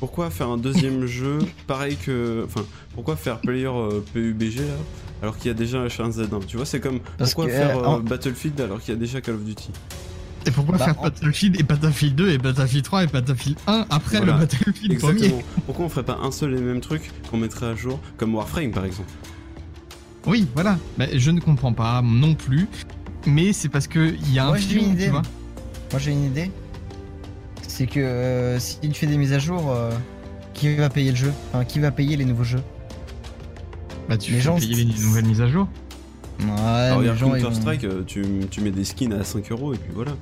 Pourquoi 0.00 0.30
faire 0.30 0.48
un 0.48 0.58
deuxième 0.58 1.06
jeu 1.06 1.38
pareil 1.66 1.96
que. 1.96 2.44
Enfin, 2.44 2.64
pourquoi 2.94 3.16
faire 3.16 3.40
player 3.40 3.66
euh, 3.66 4.00
PUBG 4.12 4.58
là 4.58 4.64
alors 5.22 5.38
qu'il 5.38 5.46
y 5.46 5.50
a 5.50 5.54
déjà 5.54 5.86
H1Z1 5.86 6.44
Tu 6.46 6.56
vois, 6.58 6.66
c'est 6.66 6.80
comme. 6.80 7.00
Parce 7.18 7.32
pourquoi 7.34 7.50
que, 7.50 7.56
faire 7.56 7.78
euh, 7.78 7.82
euh, 7.82 7.86
en- 7.86 8.00
Battlefield 8.00 8.60
alors 8.60 8.80
qu'il 8.80 8.92
y 8.92 8.96
a 8.96 9.00
déjà 9.00 9.20
Call 9.20 9.36
of 9.36 9.44
Duty? 9.44 9.70
Et 10.44 10.50
pourquoi 10.50 10.76
Bah, 10.78 10.84
faire 10.84 11.00
en- 11.00 11.04
Battlefield 11.04 11.58
et 11.58 11.62
Battlefield 11.62 12.14
2 12.14 12.30
et 12.30 12.38
Battlefield 12.38 12.84
3 12.84 13.04
et 13.04 13.06
Battlefield 13.06 13.58
1 13.66 13.86
après 13.90 14.18
Voilà. 14.18 14.34
le 14.34 14.38
Battlefield 14.40 14.92
Exactement. 14.92 15.28
premier 15.30 15.44
Pourquoi 15.64 15.84
on 15.86 15.88
ferait 15.88 16.04
pas 16.04 16.18
un 16.22 16.30
seul 16.30 16.54
et 16.54 16.60
même 16.60 16.80
truc 16.80 17.10
qu'on 17.30 17.38
mettrait 17.38 17.66
à 17.66 17.74
jour 17.74 17.98
comme 18.18 18.34
Warframe 18.34 18.70
par 18.70 18.84
exemple? 18.84 19.08
Oui, 20.26 20.46
voilà. 20.54 20.78
Mais 20.98 21.18
je 21.18 21.30
ne 21.30 21.40
comprends 21.40 21.72
pas 21.72 22.02
non 22.02 22.34
plus. 22.34 22.68
Mais 23.26 23.52
c'est 23.52 23.68
parce 23.68 23.86
que 23.88 24.14
il 24.14 24.32
y 24.32 24.38
a 24.38 24.44
un 24.44 24.48
Moi, 24.48 24.58
j'ai 24.58 24.68
filon, 24.68 24.82
une 24.82 24.88
tu 24.90 24.94
idée. 25.02 25.08
vois. 25.08 25.22
Moi 25.92 26.00
j'ai 26.00 26.12
une 26.12 26.24
idée. 26.24 26.50
C'est 27.76 27.86
que 27.86 28.00
euh, 28.00 28.58
si 28.58 28.78
tu 28.80 28.94
fais 28.94 29.06
des 29.06 29.18
mises 29.18 29.34
à 29.34 29.38
jour, 29.38 29.70
euh, 29.70 29.90
qui 30.54 30.74
va 30.76 30.88
payer 30.88 31.10
le 31.10 31.16
jeu? 31.16 31.30
Enfin, 31.52 31.62
qui 31.66 31.78
va 31.78 31.90
payer 31.90 32.16
les 32.16 32.24
nouveaux 32.24 32.42
jeux? 32.42 32.62
Bah 34.08 34.16
tu 34.16 34.30
Les 34.30 34.38
fais 34.38 34.44
gens, 34.44 34.56
payer 34.58 34.82
les 34.82 34.94
nouvelles 35.02 35.26
mises 35.26 35.42
à 35.42 35.46
jour. 35.46 35.68
Ouais, 36.40 36.58
Alors, 36.58 37.02
les 37.02 37.14
gens 37.14 37.34
ils 37.34 37.42
vont... 37.42 37.50
Counter-Strike, 37.50 37.84
euh, 37.84 38.02
tu, 38.06 38.24
tu 38.50 38.62
mets 38.62 38.70
des 38.70 38.86
skins 38.86 39.12
à 39.12 39.24
5 39.24 39.52
euros 39.52 39.74
et 39.74 39.76
puis 39.76 39.90
voilà. 39.94 40.12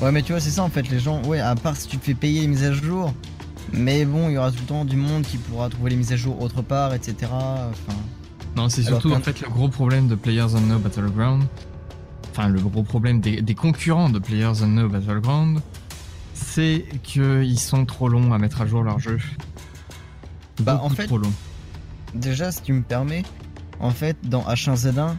Ouais, 0.00 0.10
mais 0.12 0.22
tu 0.22 0.32
vois, 0.32 0.40
c'est 0.40 0.48
ça 0.48 0.62
en 0.62 0.70
fait, 0.70 0.88
les 0.88 0.98
gens, 0.98 1.22
ouais, 1.24 1.40
à 1.40 1.54
part 1.54 1.76
si 1.76 1.88
tu 1.88 1.98
te 1.98 2.04
fais 2.06 2.14
payer 2.14 2.40
les 2.40 2.46
mises 2.46 2.64
à 2.64 2.72
jour, 2.72 3.12
mais 3.70 4.06
bon, 4.06 4.30
il 4.30 4.32
y 4.32 4.38
aura 4.38 4.52
tout 4.52 4.60
le 4.62 4.66
temps 4.66 4.86
du 4.86 4.96
monde 4.96 5.24
qui 5.24 5.36
pourra 5.36 5.68
trouver 5.68 5.90
les 5.90 5.96
mises 5.96 6.14
à 6.14 6.16
jour 6.16 6.40
autre 6.40 6.62
part, 6.62 6.94
etc. 6.94 7.16
Enfin, 7.22 7.98
Non, 8.56 8.70
c'est 8.70 8.86
Alors 8.86 9.02
surtout 9.02 9.14
en 9.14 9.20
fait 9.20 9.42
le 9.42 9.50
gros 9.50 9.68
problème 9.68 10.08
de 10.08 10.14
Players 10.14 10.54
Unknown 10.54 10.80
Battleground. 10.80 11.44
Enfin, 12.38 12.48
le 12.50 12.60
gros 12.60 12.82
problème 12.82 13.20
des, 13.20 13.40
des 13.40 13.54
concurrents 13.54 14.10
de 14.10 14.18
Players 14.18 14.62
Unknown 14.62 14.88
Battleground, 14.88 15.60
c'est 16.34 16.84
qu'ils 17.02 17.58
sont 17.58 17.86
trop 17.86 18.10
longs 18.10 18.30
à 18.34 18.38
mettre 18.38 18.60
à 18.60 18.66
jour 18.66 18.82
leur 18.82 18.98
jeu. 18.98 19.18
Bah, 20.60 20.74
Beaucoup 20.74 20.86
en 20.86 20.90
fait- 20.90 21.06
trop 21.06 21.16
long. 21.16 21.32
déjà, 22.14 22.52
si 22.52 22.60
tu 22.60 22.74
me 22.74 22.82
permets, 22.82 23.22
en 23.80 23.90
fait, 23.90 24.18
dans 24.22 24.42
H1Z1, 24.42 25.16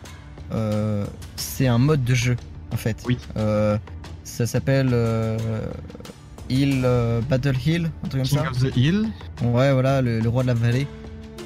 euh, 0.52 1.08
c'est 1.38 1.66
un 1.66 1.80
mode 1.80 2.04
de 2.04 2.14
jeu, 2.14 2.36
en 2.72 2.78
fait. 2.78 3.02
Oui. 3.08 3.18
Euh, 3.36 3.80
ça 4.24 4.46
s'appelle 4.46 4.90
euh, 4.94 5.40
Hill, 6.50 6.84
euh, 6.86 7.22
Battle 7.28 7.56
Hill, 7.66 7.90
un 8.04 8.08
truc 8.10 8.24
King 8.24 8.38
comme 8.38 8.48
of 8.50 8.60
ça. 8.60 8.68
the 8.70 8.78
Hill. 8.78 9.10
Ouais, 9.42 9.74
voilà, 9.74 10.04
le, 10.04 10.20
le 10.20 10.30
roi 10.30 10.44
de 10.44 10.48
la 10.50 10.54
vallée. 10.54 10.86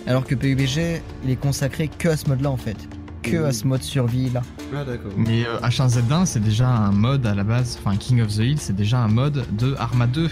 Alors 0.05 0.25
que 0.25 0.35
PUBG, 0.35 1.01
il 1.23 1.29
est 1.29 1.35
consacré 1.37 1.87
que 1.87 2.09
à 2.09 2.17
ce 2.17 2.27
mode-là, 2.27 2.49
en 2.51 2.57
fait. 2.57 2.75
Que 3.21 3.37
Mmh. 3.37 3.45
à 3.45 3.51
ce 3.53 3.67
mode 3.67 3.83
survie-là. 3.83 4.41
Ah 4.75 4.83
d'accord. 4.83 5.11
Mais 5.15 5.45
euh, 5.45 5.59
H1Z1, 5.59 6.25
c'est 6.25 6.39
déjà 6.39 6.67
un 6.69 6.91
mode 6.91 7.25
à 7.25 7.35
la 7.35 7.43
base. 7.43 7.77
Enfin, 7.83 7.95
King 7.97 8.21
of 8.21 8.29
the 8.35 8.39
Hill, 8.39 8.59
c'est 8.59 8.75
déjà 8.75 8.99
un 8.99 9.07
mode 9.09 9.45
de 9.57 9.75
Arma 9.77 10.07
2. 10.07 10.29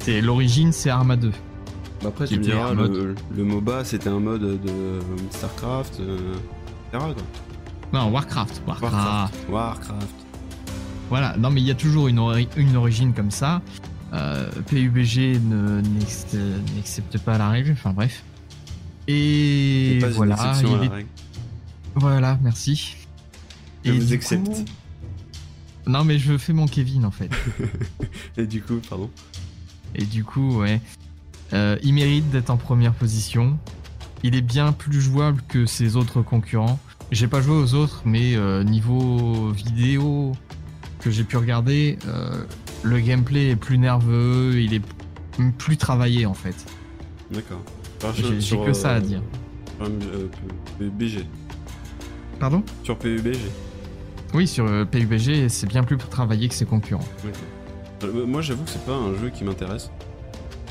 C'est 0.00 0.20
l'origine, 0.20 0.72
c'est 0.72 0.90
Arma 0.90 1.16
2. 1.16 1.30
Bah 2.02 2.08
après, 2.08 2.26
tu 2.26 2.38
me 2.38 2.42
diras, 2.44 2.74
le, 2.74 3.14
le 3.34 3.44
MOBA 3.44 3.84
c'était 3.84 4.10
un 4.10 4.20
mode 4.20 4.42
de 4.42 4.68
euh, 4.68 5.00
StarCraft, 5.30 5.98
euh, 6.00 6.18
etc. 6.92 7.12
Quoi. 7.14 7.14
Non, 8.00 8.10
Warcraft. 8.10 8.62
Warcraft. 8.66 8.92
Warcraft. 8.94 9.34
Warcraft. 9.48 10.14
Voilà, 11.08 11.36
non 11.38 11.50
mais 11.50 11.60
il 11.62 11.66
y 11.66 11.70
a 11.70 11.74
toujours 11.74 12.08
une, 12.08 12.18
ori- 12.18 12.48
une 12.56 12.76
origine 12.76 13.14
comme 13.14 13.30
ça. 13.30 13.62
Euh, 14.12 14.48
PUBG 14.68 15.40
n'accepte 16.76 17.18
pas 17.18 17.38
la 17.38 17.48
règle, 17.48 17.72
enfin 17.72 17.92
bref. 17.92 18.22
Et 19.08 19.98
pas 20.00 20.08
voilà, 20.10 20.34
une 20.34 20.40
exception 20.50 20.68
à 20.68 20.72
il 20.72 20.78
la 20.80 20.84
est- 20.84 20.96
règle. 20.96 21.08
Voilà, 21.96 22.38
merci. 22.42 22.96
Je 23.84 23.92
vous 23.92 24.12
accepte. 24.12 24.46
coup- 24.46 24.64
Non 25.86 26.04
mais 26.04 26.18
je 26.18 26.36
fais 26.38 26.52
mon 26.52 26.66
Kevin 26.66 27.04
en 27.04 27.10
fait. 27.10 27.30
Et 28.36 28.46
du 28.46 28.60
coup, 28.62 28.80
pardon. 28.88 29.10
Et 29.94 30.04
du 30.04 30.24
coup, 30.24 30.58
ouais, 30.60 30.80
Euh, 31.52 31.78
il 31.84 31.94
mérite 31.94 32.28
d'être 32.30 32.50
en 32.50 32.56
première 32.56 32.92
position. 32.92 33.56
Il 34.24 34.34
est 34.34 34.40
bien 34.42 34.72
plus 34.72 35.00
jouable 35.00 35.40
que 35.46 35.64
ses 35.64 35.94
autres 35.94 36.20
concurrents. 36.20 36.80
J'ai 37.12 37.28
pas 37.28 37.40
joué 37.40 37.54
aux 37.54 37.74
autres, 37.74 38.02
mais 38.04 38.34
euh, 38.34 38.64
niveau 38.64 39.50
vidéo 39.52 40.32
que 40.98 41.12
j'ai 41.12 41.22
pu 41.22 41.36
regarder, 41.36 41.98
euh, 42.08 42.42
le 42.82 42.98
gameplay 42.98 43.50
est 43.50 43.56
plus 43.56 43.78
nerveux, 43.78 44.60
il 44.60 44.74
est 44.74 44.82
plus 45.58 45.76
travaillé 45.76 46.26
en 46.26 46.34
fait. 46.34 46.56
D'accord. 47.30 47.62
J'ai- 48.16 48.56
que 48.58 48.72
ça 48.72 48.94
à 48.94 49.00
dire. 49.00 49.22
PUBG. 50.78 51.24
Pardon 52.38 52.62
Sur 52.84 52.98
PUBG. 52.98 53.38
Oui, 54.34 54.46
sur 54.46 54.66
euh, 54.66 54.84
PUBG, 54.84 55.48
c'est 55.48 55.66
bien 55.66 55.82
plus 55.82 55.96
travaillé 55.96 56.48
que 56.48 56.54
ses 56.54 56.66
concurrents. 56.66 57.04
Euh, 58.04 58.26
Moi, 58.26 58.42
j'avoue 58.42 58.64
que 58.64 58.70
c'est 58.70 58.84
pas 58.84 58.92
un 58.94 59.14
jeu 59.18 59.30
qui 59.30 59.44
m'intéresse. 59.44 59.90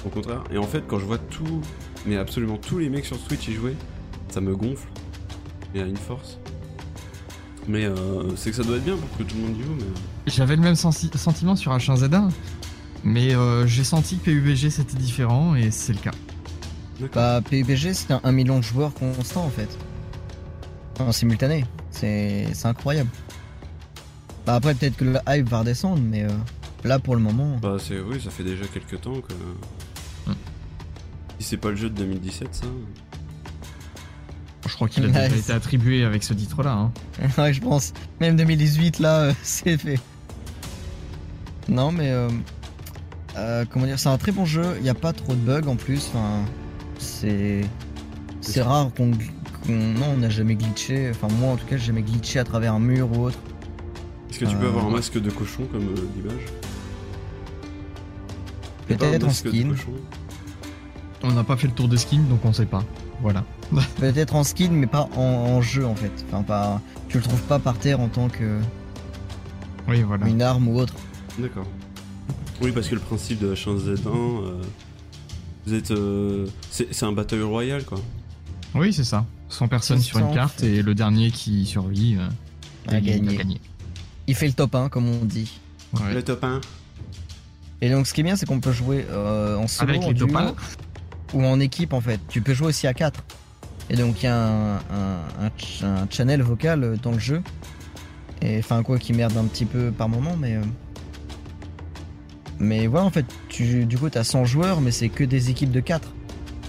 Au 0.05 0.09
contraire. 0.09 0.43
Et 0.51 0.57
en 0.57 0.63
fait, 0.63 0.83
quand 0.87 0.99
je 0.99 1.05
vois 1.05 1.17
tout, 1.17 1.61
mais 2.05 2.17
absolument 2.17 2.57
tous 2.57 2.77
les 2.77 2.89
mecs 2.89 3.05
sur 3.05 3.17
Twitch 3.19 3.47
y 3.47 3.53
jouer, 3.53 3.75
ça 4.29 4.41
me 4.41 4.55
gonfle. 4.55 4.87
Et 5.73 5.81
à 5.81 5.85
une 5.85 5.97
force. 5.97 6.37
Mais 7.67 7.85
euh, 7.85 8.35
c'est 8.35 8.51
que 8.51 8.55
ça 8.55 8.63
doit 8.63 8.77
être 8.77 8.83
bien 8.85 8.95
pour 8.95 9.17
que 9.17 9.23
tout 9.23 9.35
le 9.35 9.41
monde 9.41 9.57
y 9.57 9.63
joue, 9.63 9.73
mais. 9.75 9.83
euh, 9.83 10.27
J'avais 10.27 10.55
le 10.55 10.61
même 10.61 10.75
sentiment 10.75 11.55
sur 11.55 11.75
H1Z1, 11.75 12.29
mais 13.03 13.33
euh, 13.33 13.65
j'ai 13.65 13.83
senti 13.83 14.17
que 14.19 14.25
PUBG 14.25 14.69
c'était 14.69 14.97
différent 14.97 15.55
et 15.55 15.71
c'est 15.71 15.93
le 15.93 15.99
cas. 15.99 16.11
Bah, 17.13 17.41
PUBG, 17.41 17.93
c'est 17.93 18.11
un, 18.11 18.21
un 18.23 18.31
million 18.31 18.59
de 18.59 18.63
joueurs 18.63 18.93
constant, 18.93 19.43
en 19.45 19.49
fait. 19.49 19.75
En 20.99 21.11
simultané. 21.11 21.65
C'est 21.91 22.47
incroyable. 22.63 23.09
Bah, 24.45 24.55
après, 24.55 24.73
peut-être 24.75 24.95
que 24.97 25.05
le 25.05 25.17
hype 25.27 25.49
va 25.49 25.59
redescendre, 25.59 26.01
mais 26.01 26.23
euh, 26.23 26.29
là, 26.83 26.99
pour 26.99 27.15
le 27.15 27.21
moment. 27.21 27.57
Bah, 27.61 27.77
c'est. 27.79 27.99
Oui, 27.99 28.21
ça 28.21 28.29
fait 28.29 28.43
déjà 28.43 28.65
quelques 28.67 29.01
temps 29.01 29.19
que. 29.21 29.33
Si 31.39 31.43
c'est 31.49 31.57
pas 31.57 31.69
le 31.69 31.75
jeu 31.75 31.89
de 31.89 31.95
2017, 31.95 32.47
ça. 32.55 32.65
Je 34.67 34.73
crois 34.73 34.87
qu'il 34.87 35.03
a 35.05 35.07
déjà 35.07 35.35
été 35.35 35.51
attribué 35.53 36.03
avec 36.05 36.23
ce 36.23 36.33
titre-là. 36.33 36.71
Hein. 36.71 36.91
ouais, 37.37 37.53
je 37.53 37.61
pense. 37.61 37.93
Même 38.19 38.35
2018, 38.37 38.99
là, 38.99 39.19
euh, 39.19 39.33
c'est 39.43 39.77
fait. 39.77 39.99
Non, 41.67 41.91
mais. 41.91 42.11
euh, 42.11 42.29
euh, 43.37 43.65
comment 43.69 43.85
dire 43.85 43.99
C'est 43.99 44.09
un 44.09 44.17
très 44.17 44.31
bon 44.31 44.45
jeu. 44.45 44.75
Il 44.77 44.83
n'y 44.83 44.89
a 44.89 44.93
pas 44.95 45.11
trop 45.11 45.33
de 45.33 45.39
bugs 45.39 45.67
en 45.67 45.75
plus. 45.75 46.07
Enfin, 46.13 46.45
c'est. 46.99 47.61
C'est 48.41 48.61
rare 48.61 48.91
qu'on. 48.95 49.11
Qu'on- 49.65 49.73
non, 49.99 50.11
on 50.13 50.17
n'a 50.17 50.29
jamais 50.29 50.55
glitché. 50.55 51.09
Enfin, 51.11 51.27
moi, 51.39 51.53
en 51.53 51.55
tout 51.57 51.65
cas, 51.65 51.77
j'ai 51.77 51.85
jamais 51.87 52.01
glitché 52.01 52.39
à 52.39 52.43
travers 52.43 52.73
un 52.73 52.79
mur 52.79 53.09
ou 53.17 53.25
autre. 53.25 53.37
Est-ce 54.29 54.39
que 54.39 54.45
tu 54.45 54.55
peux 54.57 54.65
Euh, 54.65 54.69
avoir 54.69 54.85
un 54.87 54.89
masque 54.91 55.19
de 55.21 55.29
cochon 55.29 55.63
comme 55.71 55.83
euh, 55.89 55.95
l'image 56.15 56.41
un 58.89 58.95
Peut-être 58.95 59.27
en 59.27 59.31
skin. 59.31 59.73
On 61.23 61.31
n'a 61.31 61.43
pas 61.43 61.57
fait 61.57 61.67
le 61.67 61.73
tour 61.73 61.87
de 61.87 61.97
skin, 61.97 62.19
donc 62.29 62.43
on 62.45 62.53
sait 62.53 62.65
pas. 62.65 62.83
Voilà. 63.21 63.43
Peut-être 63.97 64.35
en 64.35 64.43
skin, 64.43 64.69
mais 64.71 64.87
pas 64.87 65.09
en, 65.15 65.21
en 65.21 65.61
jeu 65.61 65.85
en 65.85 65.95
fait. 65.95 66.11
Enfin, 66.27 66.43
pas, 66.43 66.81
tu 67.07 67.17
le 67.17 67.23
trouves 67.23 67.41
pas 67.43 67.57
par 67.59 67.77
terre 67.79 67.99
en 67.99 68.09
tant 68.09 68.27
que 68.29 68.59
Oui, 69.87 70.01
voilà. 70.03 70.27
une 70.27 70.41
arme 70.41 70.67
ou 70.67 70.77
autre. 70.77 70.93
D'accord. 71.39 71.65
Oui, 72.61 72.71
parce 72.71 72.87
que 72.87 72.95
le 72.95 73.01
principe 73.01 73.39
de 73.39 73.53
H1Z1, 73.55 74.07
euh, 74.07 74.61
vous 75.65 75.73
êtes. 75.73 75.91
euh, 75.91 76.45
c'est 76.69 76.93
c'est 76.93 77.05
un 77.05 77.11
Battle 77.11 77.41
Royale, 77.41 77.83
quoi. 77.85 77.97
Oui, 78.75 78.93
c'est 78.93 79.03
ça. 79.03 79.25
100 79.49 79.67
personnes 79.67 79.99
sur 80.01 80.19
une 80.19 80.33
carte 80.33 80.63
et 80.63 80.81
le 80.81 80.95
dernier 80.95 81.31
qui 81.31 81.65
survit 81.65 82.15
euh, 82.17 82.27
A 82.87 82.99
gagne- 82.99 83.21
gagné. 83.25 83.37
gagné. 83.37 83.61
Il 84.27 84.35
fait 84.35 84.47
le 84.47 84.53
top 84.53 84.73
1 84.75 84.89
comme 84.89 85.07
on 85.07 85.23
dit. 85.25 85.59
Ouais. 85.93 86.13
Le 86.13 86.23
top 86.23 86.43
1. 86.43 86.61
Et 87.81 87.89
donc 87.89 88.07
ce 88.07 88.13
qui 88.13 88.21
est 88.21 88.23
bien, 88.23 88.35
c'est 88.35 88.45
qu'on 88.45 88.59
peut 88.59 88.71
jouer 88.71 89.05
euh, 89.11 89.55
en 89.57 89.67
solo, 89.67 89.89
Avec 89.91 90.03
en 90.03 90.07
les 90.07 90.13
duo, 90.13 90.27
top 90.27 90.35
1 90.35 90.55
ou 91.33 91.43
en 91.45 91.59
équipe 91.59 91.93
en 91.93 92.01
fait. 92.01 92.19
Tu 92.29 92.41
peux 92.41 92.53
jouer 92.53 92.67
aussi 92.67 92.87
à 92.87 92.93
4. 92.93 93.23
Et 93.91 93.95
donc 93.95 94.23
il 94.23 94.25
y 94.25 94.27
a 94.29 94.35
un, 94.35 94.75
un, 94.77 94.79
un 95.41 95.51
ch- 95.57 95.83
un 95.83 96.07
channel 96.09 96.41
vocal 96.41 96.83
euh, 96.83 96.95
dans 97.01 97.11
le 97.11 97.19
jeu. 97.19 97.41
Et 98.41 98.57
enfin 98.59 98.81
quoi 98.83 98.97
qui 98.97 99.13
merde 99.13 99.37
un 99.37 99.45
petit 99.45 99.65
peu 99.65 99.91
par 99.91 100.09
moment, 100.09 100.35
mais... 100.37 100.55
euh, 100.55 100.61
Mais 102.59 102.87
voilà 102.87 103.05
en 103.05 103.09
fait, 103.11 103.25
tu, 103.49 103.85
du 103.85 103.97
coup 103.97 104.09
t'as 104.09 104.23
100 104.23 104.45
joueurs, 104.45 104.81
mais 104.81 104.91
c'est 104.91 105.09
que 105.09 105.23
des 105.23 105.49
équipes 105.49 105.71
de 105.71 105.79
4. 105.81 106.11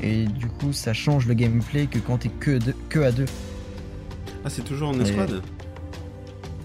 Et 0.02 0.24
du 0.26 0.46
coup 0.48 0.72
ça 0.72 0.92
change 0.92 1.26
le 1.26 1.34
gameplay 1.34 1.86
que 1.86 1.98
quand 1.98 2.18
t'es 2.18 2.28
que, 2.28 2.58
deux- 2.58 2.74
que 2.88 2.98
à 3.00 3.12
2. 3.12 3.24
Ah, 4.44 4.50
c'est 4.50 4.62
toujours 4.62 4.90
en 4.90 4.98
Et- 5.00 5.02
escouade 5.02 5.42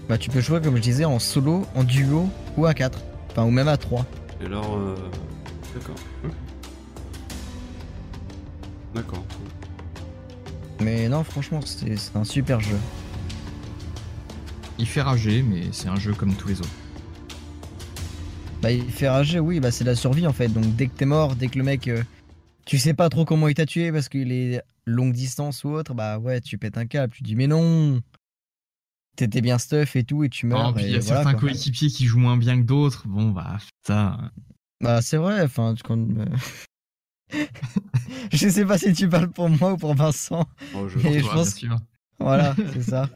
Bah 0.08 0.18
tu 0.18 0.30
peux 0.30 0.40
jouer 0.40 0.60
comme 0.60 0.76
je 0.76 0.82
disais 0.82 1.04
en 1.04 1.18
solo, 1.18 1.64
en 1.74 1.84
duo 1.84 2.28
ou 2.56 2.66
à 2.66 2.74
4. 2.74 2.98
Enfin 3.30 3.44
ou 3.44 3.50
même 3.50 3.68
à 3.68 3.76
3. 3.76 4.04
Et 4.42 4.46
alors. 4.46 4.76
euh, 4.76 4.94
D'accord. 5.74 5.94
Hein 6.26 6.28
D'accord. 8.94 9.24
Mais 10.80 11.08
non 11.08 11.24
franchement 11.24 11.60
c'est 11.64 11.96
c'est 11.96 12.16
un 12.16 12.24
super 12.24 12.60
jeu. 12.60 12.76
Il 14.78 14.86
fait 14.86 15.02
rager, 15.02 15.42
mais 15.42 15.62
c'est 15.72 15.88
un 15.88 15.96
jeu 15.96 16.12
comme 16.12 16.34
tous 16.34 16.48
les 16.48 16.58
autres. 16.60 16.68
Bah 18.60 18.70
il 18.70 18.90
fait 18.90 19.08
rager, 19.08 19.38
oui, 19.40 19.60
bah 19.60 19.70
c'est 19.70 19.84
la 19.84 19.94
survie 19.94 20.26
en 20.26 20.32
fait. 20.32 20.48
Donc 20.48 20.76
dès 20.76 20.86
que 20.88 20.92
t'es 20.96 21.04
mort, 21.06 21.34
dès 21.36 21.48
que 21.48 21.58
le 21.58 21.64
mec, 21.64 21.88
euh, 21.88 22.02
tu 22.72 22.78
sais 22.78 22.94
pas 22.94 23.10
trop 23.10 23.26
comment 23.26 23.48
il 23.48 23.54
t'a 23.54 23.66
tué 23.66 23.92
parce 23.92 24.08
qu'il 24.08 24.32
est 24.32 24.62
longue 24.86 25.12
distance 25.12 25.62
ou 25.62 25.68
autre, 25.68 25.92
bah 25.92 26.18
ouais, 26.18 26.40
tu 26.40 26.56
pètes 26.56 26.78
un 26.78 26.86
câble, 26.86 27.12
tu 27.12 27.22
dis 27.22 27.36
mais 27.36 27.46
non, 27.46 28.00
t'étais 29.14 29.42
bien 29.42 29.58
stuff 29.58 29.94
et 29.94 30.04
tout 30.04 30.24
et 30.24 30.30
tu 30.30 30.46
meurs. 30.46 30.68
Non, 30.68 30.72
puis 30.72 30.84
il 30.84 30.90
y 30.92 30.96
a 30.96 31.00
voilà, 31.00 31.16
certains 31.22 31.32
quoi. 31.38 31.50
coéquipiers 31.50 31.88
qui 31.90 32.06
jouent 32.06 32.20
moins 32.20 32.38
bien 32.38 32.56
que 32.58 32.64
d'autres. 32.64 33.06
Bon, 33.06 33.28
bah, 33.28 33.58
ça. 33.86 34.16
Bah 34.80 35.02
c'est 35.02 35.18
vrai, 35.18 35.42
enfin 35.42 35.74
quand... 35.84 35.98
je 38.32 38.48
sais 38.48 38.64
pas 38.64 38.78
si 38.78 38.94
tu 38.94 39.06
parles 39.06 39.30
pour 39.30 39.50
moi 39.50 39.74
ou 39.74 39.76
pour 39.76 39.94
Vincent. 39.94 40.46
Oh, 40.74 40.88
je- 40.88 40.96
mais 40.96 41.20
Pour 41.20 41.30
toi, 41.30 41.42
bien 41.42 41.44
sûr. 41.44 41.76
Voilà, 42.20 42.56
c'est 42.72 42.82
ça. 42.90 43.10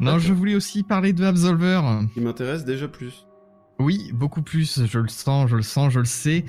Non, 0.00 0.18
je 0.18 0.32
voulais 0.32 0.54
aussi 0.54 0.82
parler 0.82 1.12
de 1.12 1.24
Absolver. 1.24 1.80
Il 2.16 2.22
m'intéresse 2.22 2.64
déjà 2.64 2.86
plus. 2.88 3.26
Oui, 3.80 4.10
beaucoup 4.12 4.42
plus. 4.42 4.84
Je 4.86 4.98
le 4.98 5.08
sens, 5.08 5.48
je 5.50 5.56
le 5.56 5.62
sens, 5.62 5.92
je 5.92 6.00
le 6.00 6.04
sais. 6.04 6.44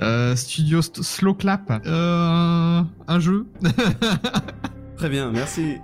Euh, 0.00 0.34
Studio 0.36 0.80
St- 0.80 1.02
Slow 1.02 1.34
Clap. 1.34 1.70
Euh, 1.86 2.82
un 3.08 3.20
jeu. 3.20 3.46
Très 4.96 5.08
bien, 5.10 5.30
merci. 5.30 5.76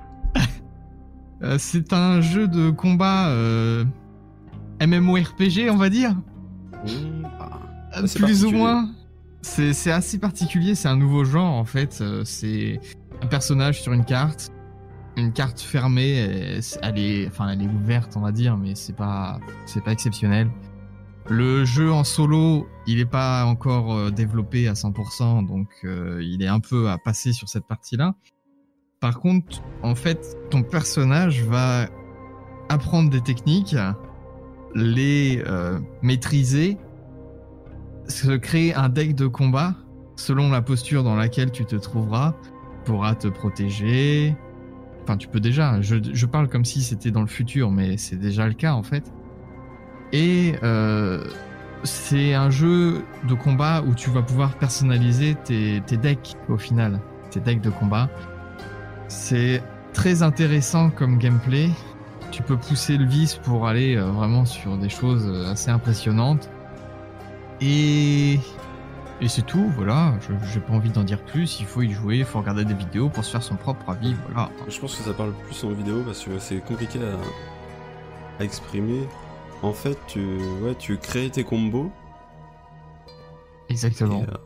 Euh, 1.43 1.57
c'est 1.59 1.93
un 1.93 2.23
jeu 2.23 2.49
de 2.49 2.71
combat 2.71 3.29
euh, 3.29 3.85
MMORPG, 4.81 5.69
on 5.71 5.77
va 5.77 5.91
dire. 5.91 6.13
Mmh, 6.85 7.23
bah, 7.23 7.61
c'est 8.07 8.19
Plus 8.19 8.45
ou 8.47 8.51
moins. 8.51 8.91
C'est 9.43 9.93
assez 9.93 10.19
particulier, 10.19 10.75
c'est 10.75 10.89
un 10.89 10.97
nouveau 10.97 11.25
genre 11.25 11.55
en 11.55 11.65
fait. 11.65 12.03
C'est 12.25 12.81
un 13.23 13.27
personnage 13.27 13.81
sur 13.83 13.93
une 13.93 14.05
carte. 14.05 14.51
Une 15.17 15.33
carte 15.33 15.61
fermée, 15.61 16.59
c'est- 16.61 16.79
elle 16.83 16.99
est, 16.99 17.27
enfin, 17.29 17.49
elle 17.49 17.63
est 17.63 17.69
ouverte, 17.69 18.13
on 18.17 18.21
va 18.21 18.33
dire, 18.33 18.57
mais 18.57 18.75
c'est 18.75 18.95
pas, 18.95 19.41
c'est 19.65 19.83
pas 19.83 19.93
exceptionnel. 19.93 20.51
Le 21.29 21.65
jeu 21.65 21.91
en 21.91 22.05
solo, 22.05 22.69
il 22.87 23.01
est 23.01 23.07
pas 23.11 23.45
encore 23.47 23.93
euh, 23.95 24.11
développé 24.11 24.69
à 24.69 24.75
100%, 24.75 25.43
donc 25.43 25.69
euh, 25.85 26.21
il 26.23 26.43
est 26.43 26.47
un 26.49 26.61
peu 26.61 26.89
à 26.89 26.99
passer 26.99 27.33
sur 27.33 27.49
cette 27.49 27.67
partie-là. 27.67 28.15
Par 29.01 29.19
contre, 29.19 29.63
en 29.83 29.95
fait, 29.95 30.37
ton 30.51 30.63
personnage 30.63 31.43
va 31.43 31.89
apprendre 32.69 33.11
des 33.11 33.21
techniques, 33.21 33.77
les 34.75 35.43
euh, 35.47 35.81
maîtriser, 36.03 36.77
se 38.09 38.37
créer 38.37 38.75
un 38.75 38.89
deck 38.89 39.15
de 39.15 39.27
combat 39.27 39.75
selon 40.17 40.51
la 40.51 40.63
posture 40.63 41.03
dans 41.03 41.17
laquelle 41.17 41.51
tu 41.51 41.65
te 41.65 41.77
trouveras, 41.77 42.35
pourra 42.85 43.15
te 43.15 43.29
protéger. 43.29 44.37
Enfin, 45.07 45.17
tu 45.17 45.29
peux 45.29 45.39
déjà. 45.39 45.81
Je, 45.83 45.97
je 46.13 46.27
parle 46.27 46.49
comme 46.49 46.65
si 46.65 46.83
c'était 46.83 47.13
dans 47.13 47.21
le 47.21 47.29
futur, 47.29 47.71
mais 47.71 47.97
c'est 47.97 48.17
déjà 48.17 48.49
le 48.49 48.55
cas 48.55 48.73
en 48.73 48.83
fait. 48.83 49.05
Et 50.13 50.55
euh, 50.65 51.25
c'est 51.85 52.35
un 52.35 52.51
jeu 52.51 53.05
de 53.29 53.35
combat 53.35 53.85
où 53.87 53.95
tu 53.95 54.11
vas 54.11 54.23
pouvoir 54.23 54.59
personnaliser 54.59 55.37
tes, 55.45 55.81
tes 55.87 55.97
decks 55.97 56.35
au 56.49 56.57
final, 56.57 56.99
tes 57.31 57.39
decks 57.39 57.61
de 57.61 57.71
combat. 57.71 58.11
C'est 59.07 59.63
très 59.93 60.25
intéressant 60.25 60.91
comme 60.91 61.19
gameplay. 61.19 61.71
Tu 62.33 62.43
peux 62.43 62.57
pousser 62.57 62.97
le 62.97 63.05
vice 63.05 63.37
pour 63.37 63.69
aller 63.69 63.95
euh, 63.95 64.11
vraiment 64.11 64.45
sur 64.45 64.77
des 64.77 64.89
choses 64.89 65.29
euh, 65.29 65.53
assez 65.53 65.71
impressionnantes. 65.71 66.51
Et, 67.61 68.41
et 69.21 69.29
c'est 69.29 69.43
tout, 69.43 69.71
voilà. 69.77 70.15
Je 70.21 70.33
j'ai 70.53 70.61
pas 70.61 70.73
envie 70.73 70.91
d'en 70.91 71.05
dire 71.05 71.23
plus. 71.25 71.61
Il 71.61 71.67
faut 71.67 71.83
y 71.83 71.91
jouer, 71.91 72.19
il 72.19 72.25
faut 72.25 72.39
regarder 72.39 72.65
des 72.65 72.75
vidéos 72.75 73.09
pour 73.09 73.25
se 73.25 73.31
faire 73.31 73.43
son 73.43 73.57
propre 73.57 73.89
avis, 73.91 74.15
voilà. 74.27 74.51
Je 74.69 74.79
pense 74.81 74.97
que 74.97 75.03
ça 75.03 75.13
parle 75.15 75.33
plus 75.47 75.65
en 75.65 75.71
vidéo 75.71 76.03
parce 76.05 76.25
que 76.25 76.39
c'est 76.39 76.59
compliqué 76.59 76.99
à, 77.01 78.41
à 78.41 78.45
exprimer. 78.45 79.09
En 79.63 79.73
fait, 79.73 79.99
tu, 80.07 80.21
ouais, 80.63 80.75
tu 80.79 80.99
crées 80.99 81.31
tes 81.31 81.45
combos. 81.45 81.91
Exactement. 83.69 84.21
Et, 84.21 84.25
euh, 84.25 84.37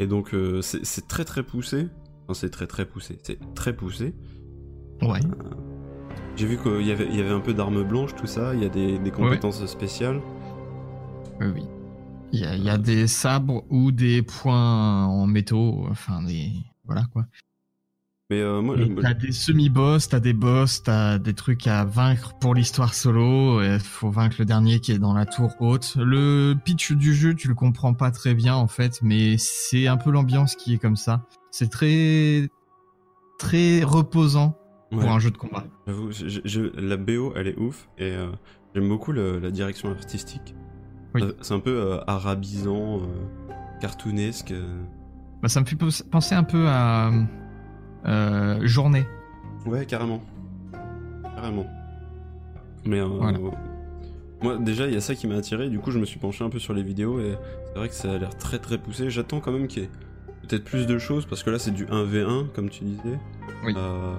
et 0.00 0.06
donc, 0.06 0.34
euh, 0.34 0.60
c'est 0.62 1.08
très 1.08 1.24
très 1.24 1.42
poussé. 1.42 1.88
Enfin, 2.24 2.34
c'est 2.34 2.50
très 2.50 2.66
très 2.66 2.84
poussé. 2.84 3.18
C'est 3.22 3.38
très 3.54 3.74
poussé. 3.74 4.14
Ouais. 5.00 5.20
J'ai 6.36 6.46
vu 6.46 6.58
qu'il 6.58 6.86
y 6.86 6.92
avait, 6.92 7.06
il 7.06 7.16
y 7.16 7.20
avait 7.20 7.32
un 7.32 7.40
peu 7.40 7.54
d'armes 7.54 7.82
blanches, 7.82 8.14
tout 8.14 8.26
ça. 8.26 8.54
Il 8.54 8.62
y 8.62 8.66
a 8.66 8.68
des, 8.68 8.98
des 8.98 9.10
compétences 9.10 9.64
spéciales. 9.64 10.20
Oui. 11.40 11.66
Il 12.32 12.40
y 12.40 12.44
a, 12.44 12.54
il 12.56 12.64
y 12.64 12.70
a 12.70 12.76
des 12.78 13.06
sabres 13.06 13.64
ou 13.70 13.92
des 13.92 14.22
points 14.22 15.04
en 15.06 15.26
métaux, 15.26 15.86
enfin 15.90 16.22
des. 16.22 16.50
Voilà 16.84 17.04
quoi. 17.12 17.26
Mais 18.28 18.40
euh, 18.40 18.60
moi, 18.60 18.74
le- 18.76 18.92
T'as 19.00 19.14
des 19.14 19.30
semi-boss, 19.30 20.08
t'as 20.08 20.18
des 20.18 20.32
boss, 20.32 20.82
t'as 20.82 21.18
des 21.18 21.32
trucs 21.34 21.66
à 21.68 21.84
vaincre 21.84 22.34
pour 22.40 22.54
l'histoire 22.56 22.92
solo. 22.94 23.62
Il 23.62 23.78
faut 23.78 24.10
vaincre 24.10 24.36
le 24.40 24.44
dernier 24.44 24.80
qui 24.80 24.90
est 24.92 24.98
dans 24.98 25.14
la 25.14 25.26
tour 25.26 25.54
haute. 25.60 25.94
Le 25.96 26.54
pitch 26.64 26.92
du 26.92 27.14
jeu, 27.14 27.34
tu 27.34 27.46
le 27.46 27.54
comprends 27.54 27.94
pas 27.94 28.10
très 28.10 28.34
bien 28.34 28.56
en 28.56 28.66
fait, 28.66 28.98
mais 29.02 29.36
c'est 29.38 29.86
un 29.86 29.96
peu 29.96 30.10
l'ambiance 30.10 30.56
qui 30.56 30.74
est 30.74 30.78
comme 30.78 30.96
ça. 30.96 31.24
C'est 31.52 31.70
très 31.70 32.48
très 33.38 33.84
reposant 33.84 34.58
pour 34.90 35.04
un 35.12 35.18
jeu 35.20 35.30
de 35.30 35.36
combat. 35.38 35.64
J'avoue, 35.86 36.10
je- 36.10 36.40
je- 36.44 36.80
la 36.80 36.96
BO, 36.96 37.32
elle 37.36 37.46
est 37.48 37.56
ouf 37.58 37.88
et 37.98 38.10
euh, 38.10 38.30
j'aime 38.74 38.88
beaucoup 38.88 39.12
le- 39.12 39.38
la 39.38 39.50
direction 39.52 39.90
artistique. 39.90 40.54
Oui. 41.14 41.22
Euh, 41.22 41.32
C'est 41.40 41.54
un 41.54 41.60
peu 41.60 41.70
euh, 41.76 41.98
arabisant, 42.06 42.98
euh, 43.00 43.52
cartoonesque. 43.80 44.52
Bah, 45.42 45.48
ça 45.48 45.60
me 45.60 45.66
fait 45.66 45.76
penser 46.10 46.34
un 46.34 46.44
peu 46.44 46.66
à 46.68 47.10
Journée. 48.62 49.06
Ouais, 49.66 49.84
carrément. 49.86 50.20
Carrément. 51.34 51.66
Mais 52.84 53.00
Voilà. 53.00 53.38
moi, 54.42 54.56
déjà, 54.58 54.86
il 54.86 54.94
y 54.94 54.96
a 54.96 55.00
ça 55.00 55.14
qui 55.14 55.26
m'a 55.26 55.34
attiré. 55.36 55.68
Du 55.68 55.78
coup, 55.80 55.90
je 55.90 55.98
me 55.98 56.04
suis 56.04 56.18
penché 56.20 56.44
un 56.44 56.50
peu 56.50 56.58
sur 56.58 56.72
les 56.72 56.82
vidéos 56.82 57.18
et 57.20 57.36
c'est 57.72 57.78
vrai 57.78 57.88
que 57.88 57.94
ça 57.94 58.12
a 58.12 58.18
l'air 58.18 58.36
très 58.36 58.58
très 58.58 58.78
poussé. 58.78 59.10
J'attends 59.10 59.40
quand 59.40 59.52
même 59.52 59.66
qu'il 59.66 59.82
y 59.82 59.86
ait 59.86 59.90
peut-être 60.48 60.64
plus 60.64 60.86
de 60.86 60.98
choses 60.98 61.26
parce 61.26 61.42
que 61.42 61.50
là, 61.50 61.58
c'est 61.58 61.72
du 61.72 61.84
1v1, 61.86 62.46
comme 62.54 62.70
tu 62.70 62.84
disais. 62.84 63.18
Oui. 63.64 63.74
Euh, 63.76 64.14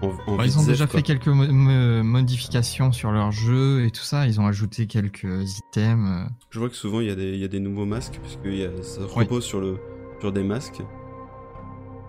Bah, 0.00 0.44
ils 0.46 0.58
ont 0.58 0.64
déjà 0.64 0.86
quoi. 0.86 0.98
fait 0.98 1.02
quelques 1.02 1.26
mo- 1.26 1.50
mo- 1.52 2.02
modifications 2.04 2.92
sur 2.92 3.10
leur 3.10 3.32
jeu 3.32 3.84
et 3.84 3.90
tout 3.90 4.02
ça. 4.04 4.26
Ils 4.28 4.40
ont 4.40 4.46
ajouté 4.46 4.86
quelques 4.86 5.58
items. 5.58 6.08
euh. 6.08 6.24
Je 6.50 6.58
vois 6.60 6.68
que 6.68 6.76
souvent 6.76 7.00
il 7.00 7.08
y, 7.08 7.10
a 7.10 7.16
des- 7.16 7.32
il 7.32 7.38
y 7.40 7.44
a 7.44 7.48
des 7.48 7.58
nouveaux 7.60 7.84
masques, 7.86 8.20
parce 8.22 8.36
que 8.36 8.48
y 8.48 8.64
a- 8.64 8.82
ça 8.82 9.00
Oui. 9.16 9.24
repose 9.24 9.44
sur, 9.44 9.60
le, 9.60 9.78
sur 10.20 10.30
des 10.32 10.44
masques. 10.44 10.82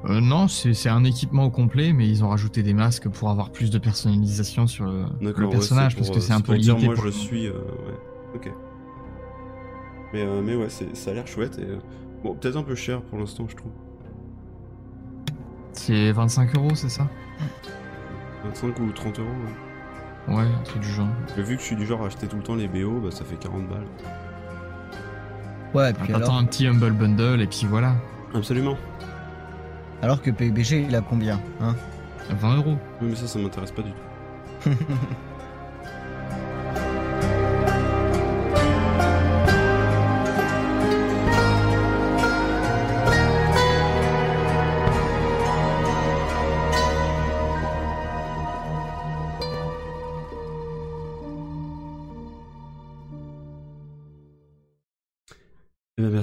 Euh, 0.06 0.22
non, 0.22 0.48
c'est 0.48 0.74
c'est 0.74 0.88
un 0.90 1.04
équipement 1.04 1.44
au 1.46 1.50
complet, 1.50 1.92
mais 1.92 2.08
ils 2.08 2.24
ont 2.24 2.30
rajouté 2.30 2.64
des 2.64 2.74
masques 2.74 3.10
pour 3.10 3.30
avoir 3.32 3.52
plus 3.52 3.70
de 3.72 3.80
personnalisation 3.80 4.66
sur 4.68 4.86
le, 4.86 5.04
ouais, 5.22 5.50
personnage, 5.50 5.94
c'est 5.94 5.98
parce 5.98 6.10
que 6.12 6.20
c'est 6.22 6.32
un 6.32 6.40
peu 6.42 6.54
pour 6.54 6.62
dire 6.62 6.76
limité. 6.76 6.86
moi 6.86 6.94
pour 6.96 7.04
je 7.04 7.08
le- 7.10 7.14
suis. 7.14 7.48
euh, 7.48 7.52
ouais, 7.54 8.36
ok. 8.36 8.54
Mais, 10.14 10.22
euh, 10.24 10.42
mais 10.42 10.56
ouais, 10.56 10.70
c'est- 10.70 10.96
ça 10.96 11.12
a 11.12 11.16
l'air 11.16 11.28
chouette 11.28 11.58
et. 11.60 11.64
euh, 11.66 11.80
bon, 12.24 12.34
peut-être 12.36 12.56
un 12.56 12.64
peu 12.64 12.76
cher 12.76 13.02
pour 13.02 13.18
l'instant, 13.20 13.46
je 13.50 13.56
trouve. 13.56 13.72
qui 15.74 15.94
est 15.94 16.12
25 16.12 16.56
euros, 16.56 16.76
c'est 16.76 16.90
ça? 16.90 17.08
25 18.46 18.80
ou 18.80 18.92
30 18.92 19.20
euros. 19.20 19.28
ouais. 20.28 20.36
Ouais, 20.36 20.44
un 20.44 20.64
truc 20.64 20.82
du 20.82 20.90
genre. 20.90 21.08
Vu 21.38 21.56
que 21.56 21.62
je 21.62 21.66
suis 21.66 21.76
du 21.76 21.86
genre 21.88 22.04
à 22.04 22.08
acheter 22.08 22.28
tout 22.28 22.36
le 22.38 22.44
temps 22.44 22.56
les 22.56 22.68
BO, 22.68 23.00
bah 23.00 23.10
ça 23.10 23.24
fait 23.26 23.36
40 23.38 23.68
balles. 23.68 23.86
Ouais, 25.74 25.90
et 25.90 25.94
puis 25.94 26.14
Attends 26.14 26.24
alors, 26.26 26.38
un 26.38 26.46
petit 26.46 26.68
Humble 26.68 26.92
Bundle 26.92 27.42
et 27.42 27.48
puis 27.48 27.66
voilà. 27.68 27.96
Absolument. 28.36 28.78
alors 30.04 30.22
que 30.22 30.30
PUBG, 30.30 30.86
il 30.88 30.96
a 30.96 31.02
combien 31.02 31.40
hein? 31.62 31.76
20 32.30 32.58
euros. 32.58 32.78
Oui, 33.02 33.08
mais 33.10 33.16
ça, 33.16 33.28
ça 33.28 33.40
m'intéresse 33.40 33.72
pas 33.72 33.82
du 33.82 33.90
tout. 33.92 34.70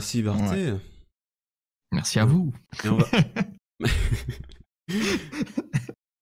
merci 0.07 0.23
Barthé. 0.23 0.73
Merci 1.91 2.19
à 2.21 2.25
vous. 2.25 2.53
Et 2.85 2.89
on, 2.89 2.97
va- 2.97 3.09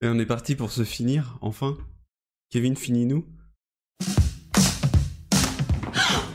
Et 0.00 0.08
on 0.08 0.18
est 0.18 0.24
parti 0.26 0.54
pour 0.54 0.70
se 0.70 0.84
finir, 0.84 1.36
enfin. 1.42 1.76
Kevin, 2.50 2.76
finis-nous. 2.76 3.26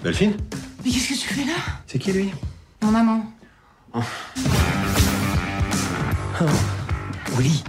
Delphine? 0.04 0.38
Mais 0.86 0.92
qu'est-ce 0.92 1.10
que 1.10 1.14
tu 1.28 1.34
fais 1.34 1.46
là? 1.46 1.56
C'est 1.88 1.98
qui 1.98 2.12
lui? 2.12 2.30
Mon 2.84 2.94
amant. 2.94 3.26
Willy, 7.36 7.64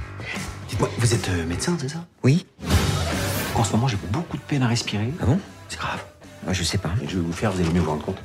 dites-moi, 0.69 0.91
vous 0.99 1.15
êtes 1.15 1.29
euh, 1.31 1.47
médecin, 1.47 1.77
c'est 1.81 1.89
ça? 1.89 2.07
Oui. 2.23 2.47
En 3.55 3.65
ce 3.65 3.73
moment, 3.73 3.89
j'ai 3.89 3.97
beaucoup 4.13 4.37
de 4.37 4.43
peine 4.43 4.63
à 4.63 4.69
respirer. 4.69 5.13
Ah 5.21 5.27
bon? 5.27 5.41
C'est 5.69 5.79
grave. 5.79 6.05
Moi, 6.45 6.53
je 6.53 6.63
sais 6.65 6.79
pas. 6.79 6.93
Je 7.07 7.17
vais 7.17 7.23
vous 7.23 7.33
faire, 7.33 7.51
vous 7.53 7.61
allez 7.61 7.73
mieux 7.73 7.81
vous 7.81 7.91
rendre 7.91 8.05
compte. 8.05 8.19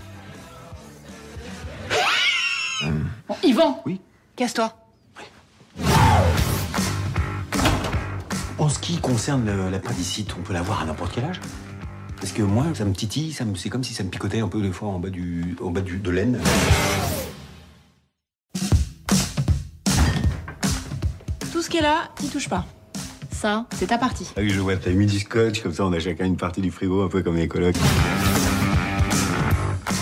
Yvan 3.46 3.82
Oui 3.86 4.02
Casse-toi. 4.36 4.74
En 8.58 8.70
ce 8.70 8.80
qui 8.80 8.98
concerne 8.98 9.46
le- 9.46 9.70
l'appendicite, 9.70 10.36
on 10.38 10.42
peut 10.42 10.54
l'avoir 10.54 10.82
à 10.82 10.86
n'importe 10.86 11.14
quel 11.16 11.26
âge 11.26 11.40
Parce 12.20 12.32
que 12.32 12.42
moi, 12.42 12.66
ça 12.74 12.86
me 12.86 12.94
titille, 12.94 13.34
ça 13.34 13.46
me- 13.46 13.56
c'est 13.56 13.70
comme 13.70 13.84
si 13.84 13.94
ça 13.94 14.04
me 14.04 14.10
picotait 14.10 14.40
un 14.40 14.48
peu 14.48 14.62
des 14.62 14.72
fois 14.72 14.90
en 14.90 15.00
bas, 15.00 15.10
du, 15.10 15.56
en 15.62 15.70
bas 15.72 15.82
du, 15.82 15.98
de 15.98 16.10
l'aine. 16.12 16.40
Tout 21.52 21.62
ce 21.62 21.70
qui 21.70 21.78
est 21.78 21.82
là, 21.82 22.10
t'y 22.16 22.30
touches 22.30 22.50
pas. 22.50 22.66
Ça, 23.32 23.66
c'est 23.76 23.88
ta 23.88 23.98
partie. 23.98 24.28
Ah 24.38 24.42
oui, 24.42 24.50
je 24.50 24.60
vois, 24.60 24.76
t'as 24.78 24.92
mis 24.92 25.06
du 25.06 25.20
scotch, 25.20 25.62
comme 25.62 25.74
ça 25.74 25.86
on 25.86 25.94
a 25.94 26.00
chacun 26.00 26.26
une 26.26 26.38
partie 26.38 26.62
du 26.62 26.72
frigo, 26.72 27.04
un 27.04 27.10
peu 27.10 27.22
comme 27.22 27.36
les 27.36 27.48
colocs. 27.48 27.76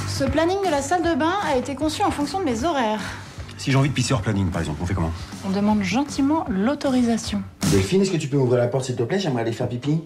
Ce 0.07 0.23
planning 0.23 0.59
de 0.63 0.69
la 0.69 0.81
salle 0.81 1.01
de 1.03 1.15
bain 1.15 1.33
a 1.45 1.57
été 1.57 1.73
conçu 1.75 2.03
en 2.03 2.11
fonction 2.11 2.39
de 2.39 2.45
mes 2.45 2.63
horaires. 2.63 3.01
Si 3.63 3.71
j'ai 3.71 3.77
envie 3.77 3.87
de 3.87 3.93
pisser 3.93 4.13
hors 4.13 4.21
planning, 4.21 4.49
par 4.49 4.59
exemple, 4.59 4.79
on 4.83 4.85
fait 4.85 4.93
comment 4.93 5.13
On 5.47 5.49
demande 5.49 5.83
gentiment 5.83 6.45
l'autorisation. 6.49 7.41
Delphine, 7.71 8.01
est-ce 8.01 8.11
que 8.11 8.17
tu 8.17 8.27
peux 8.27 8.35
m'ouvrir 8.35 8.59
la 8.59 8.67
porte 8.67 8.83
s'il 8.83 8.97
te 8.97 9.03
plaît? 9.03 9.19
J'aimerais 9.19 9.43
aller 9.43 9.53
faire 9.53 9.69
pipi. 9.69 10.01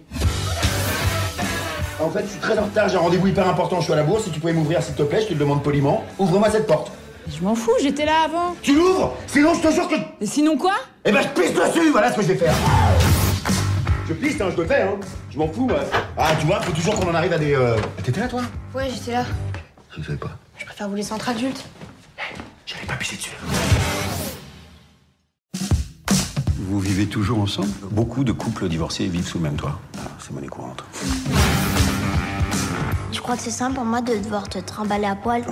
En 2.00 2.12
fait, 2.12 2.22
je 2.26 2.28
suis 2.30 2.40
très 2.40 2.56
en 2.60 2.66
retard, 2.66 2.88
j'ai 2.88 2.98
un 2.98 3.00
rendez-vous 3.00 3.26
hyper 3.26 3.50
important, 3.50 3.78
je 3.80 3.86
suis 3.86 3.94
à 3.94 3.96
la 3.96 4.04
bourse. 4.04 4.26
Si 4.26 4.30
tu 4.30 4.40
pouvais 4.40 4.54
m'ouvrir 4.54 4.84
s'il 4.84 4.94
te 4.94 5.02
plaît, 5.02 5.22
je 5.22 5.30
te 5.30 5.34
le 5.34 5.40
demande 5.40 5.64
poliment. 5.64 6.04
Ouvre-moi 6.20 6.52
cette 6.52 6.68
porte. 6.68 6.92
Je 7.36 7.44
m'en 7.44 7.56
fous, 7.56 7.72
j'étais 7.82 8.06
là 8.06 8.26
avant. 8.26 8.56
Tu 8.62 8.76
l'ouvres? 8.76 9.16
Sinon, 9.26 9.56
je 9.56 9.68
te 9.68 9.74
jure 9.74 9.88
que. 9.88 9.96
Et 10.22 10.28
sinon 10.28 10.56
quoi? 10.56 10.74
Eh 11.04 11.12
ben, 11.12 11.24
je 11.24 11.42
pisse 11.42 11.52
dessus 11.56 11.90
Voilà 11.92 12.12
ce 12.12 12.18
que 12.18 12.22
je 12.22 12.28
vais 12.28 12.36
faire. 12.36 12.54
Je 14.08 14.14
pisse, 14.14 14.40
hein, 14.40 14.50
je 14.56 14.62
le 14.62 14.68
fais, 14.68 14.84
hein. 14.84 14.98
Je 15.32 15.38
m'en 15.40 15.48
fous, 15.48 15.66
ouais. 15.68 15.76
Ah, 16.16 16.30
tu 16.40 16.46
vois, 16.46 16.62
faut 16.62 16.74
toujours 16.74 16.94
qu'on 17.00 17.10
en 17.10 17.16
arrive 17.16 17.34
à 17.34 17.40
des. 17.40 17.56
euh, 17.56 17.76
T'étais 18.04 18.20
là, 18.22 18.28
toi? 18.28 18.42
Ouais, 18.76 18.88
j'étais 18.94 19.14
là. 19.14 19.26
Je 19.98 20.04
savais 20.04 20.16
pas. 20.20 20.30
Je 20.60 20.66
préfère 20.66 20.88
vous 20.90 20.96
laisser 20.96 21.14
entre 21.14 21.30
adultes. 21.30 21.66
J'allais 22.68 22.86
pas 22.86 22.98
pisser 22.98 23.16
dessus. 23.16 23.32
Vous 26.58 26.80
vivez 26.82 27.06
toujours 27.06 27.40
ensemble? 27.40 27.70
Beaucoup 27.92 28.26
de 28.26 28.34
couples 28.34 28.68
divorcés 28.68 29.08
vivent 29.08 29.26
sous 29.26 29.38
le 29.38 29.46
même 29.46 29.56
toit. 29.56 29.80
Ah, 29.98 30.02
c'est 30.20 30.34
monnaie 30.34 30.48
courante. 30.48 30.84
Tu 33.14 33.22
crois 33.22 33.38
que 33.38 33.42
c'est 33.42 33.52
simple 33.52 33.76
pour 33.76 33.86
moi 33.86 34.02
de 34.02 34.18
devoir 34.18 34.50
te 34.50 34.60
trimballer 34.60 35.06
à 35.06 35.16
poil 35.16 35.46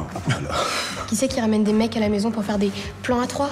Qui 1.08 1.16
c'est 1.16 1.30
qui 1.30 1.40
ramène 1.40 1.64
des 1.64 1.72
mecs 1.72 1.96
à 1.96 2.02
la 2.02 2.10
maison 2.10 2.32
pour 2.32 2.44
faire 2.44 2.58
des 2.58 2.72
plans 3.02 3.22
à 3.22 3.28
trois? 3.28 3.50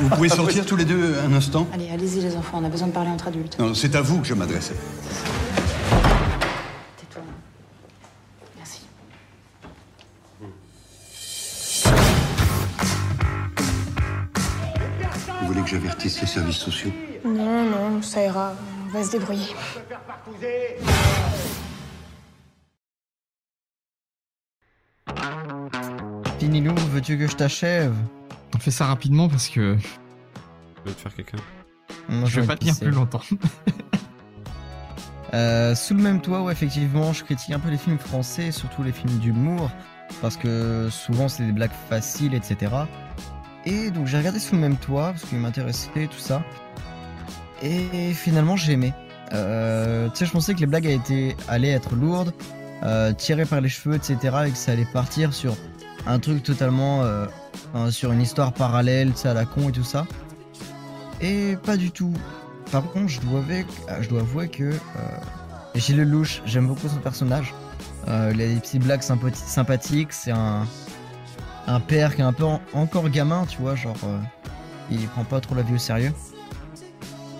Vous 0.00 0.08
pouvez 0.10 0.28
sortir 0.28 0.64
tous 0.64 0.76
les 0.76 0.84
deux 0.84 1.16
un 1.26 1.32
instant? 1.32 1.66
Allez, 1.74 1.90
allez-y 1.90 2.20
les 2.20 2.36
enfants, 2.36 2.60
on 2.62 2.64
a 2.64 2.68
besoin 2.68 2.86
de 2.86 2.92
parler 2.92 3.10
entre 3.10 3.26
adultes. 3.26 3.58
Non, 3.58 3.74
c'est 3.74 3.96
à 3.96 4.02
vous 4.02 4.20
que 4.20 4.26
je 4.28 4.34
m'adressais. 4.34 4.76
J'avertisse 15.70 16.20
les 16.20 16.26
services 16.26 16.56
sociaux 16.56 16.90
Non, 17.24 17.64
non, 17.64 18.02
ça 18.02 18.24
ira. 18.24 18.54
On 18.86 18.92
va 18.92 19.04
se 19.04 19.12
débrouiller. 19.12 19.54
Finilou, 26.40 26.74
veux-tu 26.90 27.16
que 27.18 27.28
je 27.28 27.36
t'achève? 27.36 27.94
On 28.54 28.58
fait 28.58 28.72
ça 28.72 28.86
rapidement 28.86 29.28
parce 29.28 29.48
que 29.48 29.76
Je 29.78 30.90
vais 30.90 30.94
te 30.96 31.00
faire 31.00 31.14
quelqu'un. 31.14 31.38
Je 32.24 32.40
vais 32.40 32.46
pas 32.46 32.56
tenir 32.56 32.76
plus 32.78 32.90
longtemps. 32.90 33.22
Euh, 35.32 35.76
sous 35.76 35.94
le 35.94 36.02
même 36.02 36.20
toit, 36.20 36.42
ouais, 36.42 36.52
effectivement, 36.52 37.12
je 37.12 37.22
critique 37.22 37.52
un 37.52 37.60
peu 37.60 37.70
les 37.70 37.76
films 37.76 38.00
français, 38.00 38.50
surtout 38.50 38.82
les 38.82 38.90
films 38.90 39.16
d'humour, 39.18 39.70
parce 40.20 40.36
que 40.36 40.88
souvent 40.90 41.28
c'est 41.28 41.46
des 41.46 41.52
blagues 41.52 41.70
faciles, 41.88 42.34
etc. 42.34 42.72
Et 43.66 43.90
donc 43.90 44.06
j'ai 44.06 44.18
regardé 44.18 44.38
sous 44.38 44.54
le 44.54 44.60
même 44.60 44.76
toit, 44.76 45.10
parce 45.12 45.24
qu'il 45.24 45.38
m'intéressait, 45.38 46.06
tout 46.10 46.18
ça. 46.18 46.42
Et 47.62 48.12
finalement 48.14 48.56
j'ai 48.56 48.72
aimé. 48.72 48.92
Euh, 49.32 50.08
tu 50.08 50.16
sais, 50.16 50.26
je 50.26 50.32
pensais 50.32 50.54
que 50.54 50.60
les 50.60 50.66
blagues 50.66 51.00
allaient, 51.48 51.70
être 51.70 51.94
lourdes, 51.94 52.32
euh, 52.82 53.12
tirées 53.12 53.44
par 53.44 53.60
les 53.60 53.68
cheveux, 53.68 53.94
etc. 53.94 54.16
Et 54.46 54.50
que 54.50 54.56
ça 54.56 54.72
allait 54.72 54.88
partir 54.92 55.32
sur 55.34 55.56
un 56.06 56.18
truc 56.18 56.42
totalement... 56.42 57.02
euh, 57.02 57.26
sur 57.90 58.10
une 58.10 58.20
histoire 58.20 58.52
parallèle, 58.52 59.12
tu 59.12 59.18
sais, 59.18 59.28
à 59.28 59.34
la 59.34 59.44
con 59.44 59.68
et 59.68 59.72
tout 59.72 59.84
ça. 59.84 60.04
Et 61.20 61.56
pas 61.64 61.76
du 61.76 61.92
tout. 61.92 62.12
Par 62.72 62.82
contre, 62.82 63.08
je 63.08 63.20
dois 63.20 63.40
avouer, 63.40 64.48
que 64.48 64.64
euh, 64.64 64.76
Gilles 65.76 65.98
Lelouch, 65.98 66.42
j'aime 66.46 66.66
beaucoup 66.66 66.88
son 66.88 66.96
personnage. 66.96 67.54
Il 68.08 68.12
a 68.12 68.32
des 68.32 68.56
petites 68.56 68.82
blagues 68.82 69.02
sympathiques. 69.02 70.12
C'est 70.12 70.32
un, 70.32 70.66
un 71.70 71.80
père 71.80 72.14
qui 72.14 72.20
est 72.20 72.24
un 72.24 72.32
peu 72.32 72.44
en- 72.44 72.60
encore 72.74 73.08
gamin, 73.08 73.44
tu 73.48 73.58
vois, 73.60 73.74
genre 73.76 73.96
euh, 74.04 74.18
il 74.90 75.06
prend 75.08 75.24
pas 75.24 75.40
trop 75.40 75.54
la 75.54 75.62
vie 75.62 75.74
au 75.74 75.78
sérieux. 75.78 76.12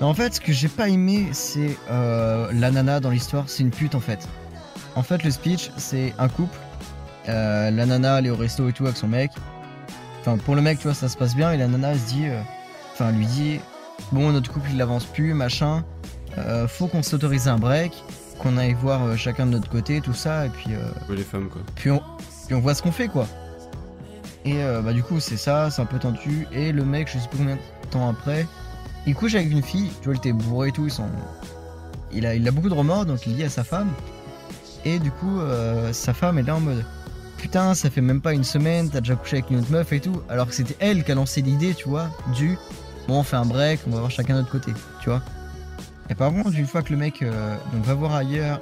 Mais 0.00 0.06
en 0.06 0.14
fait, 0.14 0.34
ce 0.34 0.40
que 0.40 0.52
j'ai 0.52 0.68
pas 0.68 0.88
aimé, 0.88 1.28
c'est 1.32 1.76
euh, 1.90 2.50
la 2.52 2.70
nana 2.70 3.00
dans 3.00 3.10
l'histoire, 3.10 3.44
c'est 3.48 3.62
une 3.62 3.70
pute 3.70 3.94
en 3.94 4.00
fait. 4.00 4.26
En 4.94 5.02
fait, 5.02 5.22
le 5.24 5.30
speech, 5.30 5.70
c'est 5.76 6.14
un 6.18 6.28
couple. 6.28 6.56
Euh, 7.28 7.70
la 7.70 7.86
nana, 7.86 8.18
elle 8.18 8.26
est 8.26 8.30
au 8.30 8.36
resto 8.36 8.68
et 8.68 8.72
tout 8.72 8.84
avec 8.84 8.96
son 8.96 9.08
mec. 9.08 9.30
Enfin, 10.20 10.36
pour 10.38 10.54
le 10.54 10.62
mec, 10.62 10.78
tu 10.78 10.84
vois, 10.84 10.94
ça 10.94 11.08
se 11.08 11.16
passe 11.16 11.34
bien. 11.36 11.52
Et 11.52 11.56
la 11.56 11.68
nana, 11.68 11.92
elle 11.92 11.98
se 11.98 12.06
dit, 12.06 12.26
euh, 12.26 12.40
enfin, 12.92 13.10
lui 13.12 13.26
dit, 13.26 13.60
bon, 14.12 14.32
notre 14.32 14.50
couple, 14.52 14.70
il 14.72 14.80
avance 14.80 15.04
plus, 15.04 15.34
machin. 15.34 15.84
Faut 16.68 16.86
qu'on 16.86 17.02
s'autorise 17.02 17.48
un 17.48 17.58
break, 17.58 17.92
qu'on 18.38 18.56
aille 18.56 18.72
voir 18.72 19.16
chacun 19.18 19.44
de 19.46 19.50
notre 19.50 19.68
côté, 19.68 20.00
tout 20.00 20.14
ça, 20.14 20.46
et 20.46 20.48
puis, 20.48 20.70
euh, 20.70 21.14
les 21.14 21.22
femmes, 21.24 21.48
quoi. 21.48 21.60
puis 21.74 21.90
on, 21.90 22.00
puis 22.46 22.54
on 22.54 22.60
voit 22.60 22.74
ce 22.74 22.82
qu'on 22.82 22.92
fait, 22.92 23.08
quoi. 23.08 23.26
Et 24.44 24.62
euh, 24.62 24.80
bah 24.80 24.92
du 24.92 25.02
coup, 25.02 25.20
c'est 25.20 25.36
ça, 25.36 25.70
c'est 25.70 25.82
un 25.82 25.86
peu 25.86 25.98
tendu. 25.98 26.46
Et 26.52 26.72
le 26.72 26.84
mec, 26.84 27.08
je 27.08 27.18
sais 27.18 27.28
plus 27.28 27.38
combien 27.38 27.56
de 27.56 27.88
temps 27.90 28.08
après, 28.08 28.46
il 29.06 29.14
couche 29.14 29.34
avec 29.34 29.50
une 29.50 29.62
fille. 29.62 29.90
Tu 30.00 30.06
vois, 30.06 30.14
il 30.14 30.18
était 30.18 30.32
bourré 30.32 30.68
et 30.68 30.72
tout. 30.72 30.88
Sont... 30.88 31.08
il, 32.12 32.26
a, 32.26 32.34
il 32.34 32.46
a 32.46 32.50
beaucoup 32.50 32.68
de 32.68 32.74
remords, 32.74 33.06
donc 33.06 33.26
il 33.26 33.36
dit 33.36 33.44
à 33.44 33.50
sa 33.50 33.64
femme. 33.64 33.90
Et 34.84 34.98
du 34.98 35.10
coup, 35.10 35.40
euh, 35.40 35.92
sa 35.92 36.14
femme 36.14 36.38
est 36.38 36.42
là 36.42 36.56
en 36.56 36.60
mode 36.60 36.84
Putain, 37.36 37.74
ça 37.74 37.88
fait 37.88 38.02
même 38.02 38.20
pas 38.20 38.34
une 38.34 38.44
semaine, 38.44 38.90
t'as 38.90 39.00
déjà 39.00 39.16
couché 39.16 39.38
avec 39.38 39.50
une 39.50 39.60
autre 39.60 39.70
meuf 39.70 39.92
et 39.92 40.00
tout. 40.00 40.22
Alors 40.28 40.46
que 40.46 40.54
c'était 40.54 40.76
elle 40.78 41.04
qui 41.04 41.12
a 41.12 41.14
lancé 41.14 41.40
l'idée, 41.40 41.74
tu 41.74 41.88
vois, 41.88 42.10
du 42.34 42.58
Bon, 43.08 43.20
on 43.20 43.22
fait 43.22 43.36
un 43.36 43.46
break, 43.46 43.80
on 43.86 43.90
va 43.90 44.00
voir 44.00 44.10
chacun 44.10 44.34
de 44.34 44.40
notre 44.40 44.50
côté, 44.50 44.72
tu 45.02 45.08
vois. 45.08 45.22
Et 46.10 46.14
par 46.14 46.32
contre, 46.32 46.54
une 46.54 46.66
fois 46.66 46.82
que 46.82 46.92
le 46.92 46.98
mec 46.98 47.22
euh, 47.22 47.56
va 47.72 47.94
voir 47.94 48.14
ailleurs 48.14 48.60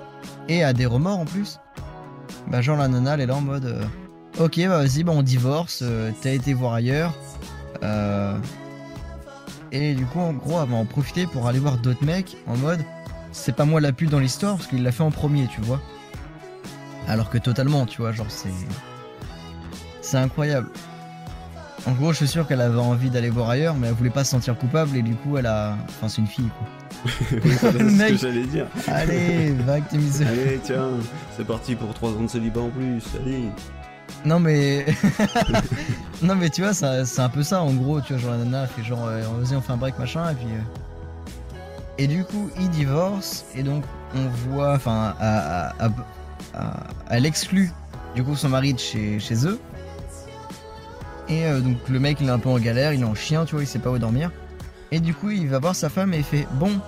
et 0.48 0.62
a 0.62 0.72
des 0.72 0.86
remords 0.86 1.18
en 1.18 1.24
plus, 1.24 1.58
bah 2.46 2.60
genre 2.60 2.76
la 2.78 2.88
nana 2.88 3.14
elle 3.14 3.22
est 3.22 3.26
là 3.26 3.34
en 3.34 3.40
mode 3.40 3.76
Ok, 4.38 4.60
bah 4.60 4.78
vas-y, 4.78 5.02
bah 5.02 5.12
on 5.14 5.22
divorce, 5.22 5.80
euh, 5.82 6.12
t'as 6.22 6.30
été 6.30 6.54
voir 6.54 6.74
ailleurs. 6.74 7.14
Euh, 7.82 8.36
et 9.72 9.94
du 9.94 10.06
coup, 10.06 10.20
en 10.20 10.32
gros, 10.32 10.62
elle 10.62 10.68
va 10.68 10.76
en 10.76 10.84
profiter 10.84 11.26
pour 11.26 11.48
aller 11.48 11.58
voir 11.58 11.78
d'autres 11.78 12.04
mecs 12.04 12.36
en 12.46 12.56
mode 12.56 12.80
C'est 13.32 13.54
pas 13.54 13.64
moi 13.64 13.80
la 13.80 13.92
pute 13.92 14.10
dans 14.10 14.20
l'histoire 14.20 14.56
parce 14.56 14.68
qu'il 14.68 14.82
l'a 14.82 14.92
fait 14.92 15.02
en 15.02 15.10
premier, 15.10 15.46
tu 15.48 15.60
vois. 15.60 15.80
Alors 17.08 17.30
que 17.30 17.38
totalement, 17.38 17.86
tu 17.86 18.02
vois, 18.02 18.12
genre 18.12 18.30
c'est. 18.30 18.52
C'est 20.00 20.18
incroyable. 20.18 20.68
En 21.86 21.92
gros, 21.92 22.12
je 22.12 22.18
suis 22.18 22.28
sûr 22.28 22.46
qu'elle 22.46 22.60
avait 22.60 22.78
envie 22.78 23.10
d'aller 23.10 23.30
voir 23.30 23.50
ailleurs, 23.50 23.74
mais 23.74 23.88
elle 23.88 23.94
voulait 23.94 24.10
pas 24.10 24.24
se 24.24 24.30
sentir 24.30 24.56
coupable 24.56 24.96
et 24.96 25.02
du 25.02 25.14
coup, 25.14 25.36
elle 25.36 25.46
a. 25.46 25.76
Enfin, 25.88 26.08
c'est 26.08 26.20
une 26.20 26.26
fille 26.26 26.50
quoi. 26.58 26.68
c'est 27.30 27.40
ce 27.40 28.08
que 28.08 28.16
j'allais 28.16 28.46
dire. 28.46 28.66
Allez, 28.88 29.52
va 29.52 29.72
avec 29.72 29.88
tes. 29.88 29.96
Allez, 30.24 30.60
tiens, 30.62 30.90
c'est 31.36 31.46
parti 31.46 31.74
pour 31.74 31.94
3 31.94 32.10
ans 32.10 32.22
de 32.22 32.28
célibat 32.28 32.60
en 32.60 32.70
plus. 32.70 33.02
Allez. 33.22 33.44
Non 34.24 34.40
mais 34.40 34.86
non 36.22 36.34
mais 36.34 36.50
tu 36.50 36.62
vois 36.62 36.74
c'est 36.74 37.20
un 37.20 37.28
peu 37.28 37.42
ça 37.42 37.62
en 37.62 37.72
gros 37.72 38.00
tu 38.00 38.14
vois 38.14 38.22
genre 38.22 38.32
la 38.32 38.38
nana 38.38 38.66
fait 38.66 38.82
genre 38.82 39.06
euh, 39.06 39.22
vas-y 39.40 39.56
on 39.56 39.60
fait 39.60 39.72
un 39.72 39.76
break 39.76 39.98
machin 39.98 40.28
et 40.30 40.34
puis 40.34 40.46
euh, 40.46 41.62
et 41.98 42.06
du 42.06 42.24
coup 42.24 42.50
il 42.58 42.68
divorce 42.70 43.44
et 43.54 43.62
donc 43.62 43.84
on 44.14 44.26
voit 44.50 44.74
enfin 44.74 45.14
elle 47.10 47.26
exclut 47.26 47.70
du 48.14 48.24
coup 48.24 48.34
son 48.34 48.48
mari 48.48 48.74
de 48.74 48.78
chez, 48.78 49.20
chez 49.20 49.46
eux. 49.46 49.60
Et 51.28 51.44
euh, 51.44 51.60
donc 51.60 51.76
le 51.88 52.00
mec 52.00 52.18
il 52.20 52.26
est 52.26 52.30
un 52.30 52.38
peu 52.38 52.48
en 52.48 52.58
galère 52.58 52.92
il 52.92 53.02
est 53.02 53.04
en 53.04 53.14
chien 53.14 53.44
tu 53.44 53.54
vois 53.54 53.62
il 53.62 53.66
sait 53.66 53.78
pas 53.78 53.90
où 53.90 53.98
dormir. 53.98 54.30
Et 54.90 55.00
du 55.00 55.14
coup 55.14 55.30
il 55.30 55.48
va 55.48 55.58
voir 55.58 55.74
sa 55.74 55.88
femme 55.88 56.14
et 56.14 56.18
il 56.18 56.24
fait 56.24 56.46
bon 56.54 56.80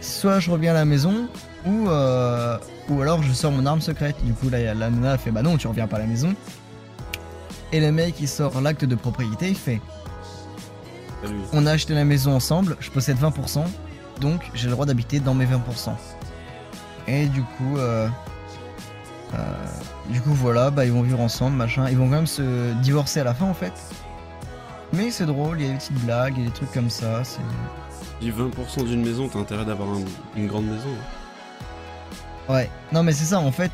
soit 0.00 0.40
je 0.40 0.50
reviens 0.50 0.72
à 0.72 0.74
la 0.74 0.84
maison 0.84 1.28
ou 1.66 1.88
euh, 1.88 2.56
ou 2.88 3.00
alors 3.02 3.22
je 3.22 3.32
sors 3.32 3.52
mon 3.52 3.66
arme 3.66 3.80
secrète. 3.80 4.16
Du 4.24 4.32
coup 4.32 4.48
là 4.48 4.74
la 4.74 4.90
nana 4.90 5.18
fait 5.18 5.30
bah 5.30 5.42
non 5.42 5.56
tu 5.56 5.66
reviens 5.66 5.86
pas 5.86 5.96
à 5.96 6.00
la 6.00 6.06
maison 6.06 6.34
et 7.72 7.80
le 7.80 7.90
mec 7.92 8.14
il 8.20 8.28
sort 8.28 8.60
l'acte 8.60 8.84
de 8.84 8.94
propriété, 8.94 9.48
il 9.48 9.56
fait 9.56 9.80
Salut. 11.22 11.38
On 11.52 11.66
a 11.66 11.72
acheté 11.72 11.94
la 11.94 12.04
maison 12.04 12.34
ensemble, 12.34 12.76
je 12.80 12.90
possède 12.90 13.16
20%, 13.18 13.64
donc 14.20 14.40
j'ai 14.54 14.66
le 14.66 14.72
droit 14.72 14.86
d'habiter 14.86 15.20
dans 15.20 15.34
mes 15.34 15.46
20%. 15.46 15.90
Et 17.06 17.26
du 17.26 17.42
coup, 17.42 17.76
euh, 17.78 18.08
euh, 19.34 19.38
du 20.10 20.20
coup 20.20 20.32
voilà, 20.34 20.70
bah 20.70 20.84
ils 20.84 20.92
vont 20.92 21.02
vivre 21.02 21.20
ensemble, 21.20 21.56
machin. 21.56 21.88
Ils 21.90 21.96
vont 21.96 22.04
quand 22.06 22.16
même 22.16 22.26
se 22.26 22.72
divorcer 22.82 23.20
à 23.20 23.24
la 23.24 23.34
fin 23.34 23.46
en 23.46 23.54
fait. 23.54 23.72
Mais 24.92 25.10
c'est 25.10 25.26
drôle, 25.26 25.60
il 25.60 25.66
y 25.66 25.70
a 25.70 25.72
des 25.72 25.78
petites 25.78 26.04
blagues, 26.04 26.34
il 26.36 26.42
y 26.42 26.46
a 26.46 26.48
des 26.48 26.54
trucs 26.54 26.72
comme 26.72 26.90
ça. 26.90 27.22
C'est 27.24 27.40
Dis 28.20 28.30
20% 28.30 28.84
d'une 28.84 29.02
maison, 29.04 29.28
t'as 29.28 29.38
intérêt 29.40 29.64
d'avoir 29.64 29.88
un- 29.88 30.04
une 30.36 30.46
grande 30.46 30.66
maison. 30.66 30.88
hein. 32.48 32.52
ouais. 32.52 32.70
Non 32.92 33.02
mais 33.02 33.12
c'est 33.12 33.24
ça 33.24 33.38
en 33.38 33.50
fait. 33.52 33.70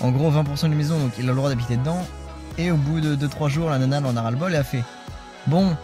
En 0.00 0.10
gros 0.10 0.30
20% 0.30 0.68
d'une 0.68 0.74
maison, 0.76 0.98
donc 0.98 1.12
il 1.18 1.24
a 1.24 1.28
le 1.32 1.36
droit 1.36 1.48
d'habiter 1.48 1.76
dedans. 1.76 2.06
Et 2.58 2.70
au 2.70 2.76
bout 2.76 3.00
de 3.00 3.16
2-3 3.16 3.48
jours, 3.48 3.70
la 3.70 3.78
nana 3.78 3.98
elle 3.98 4.06
en 4.06 4.16
a 4.16 4.22
ras 4.22 4.30
le 4.30 4.36
bol 4.36 4.52
et 4.52 4.56
a 4.56 4.64
fait 4.64 4.82
Bon, 5.46 5.74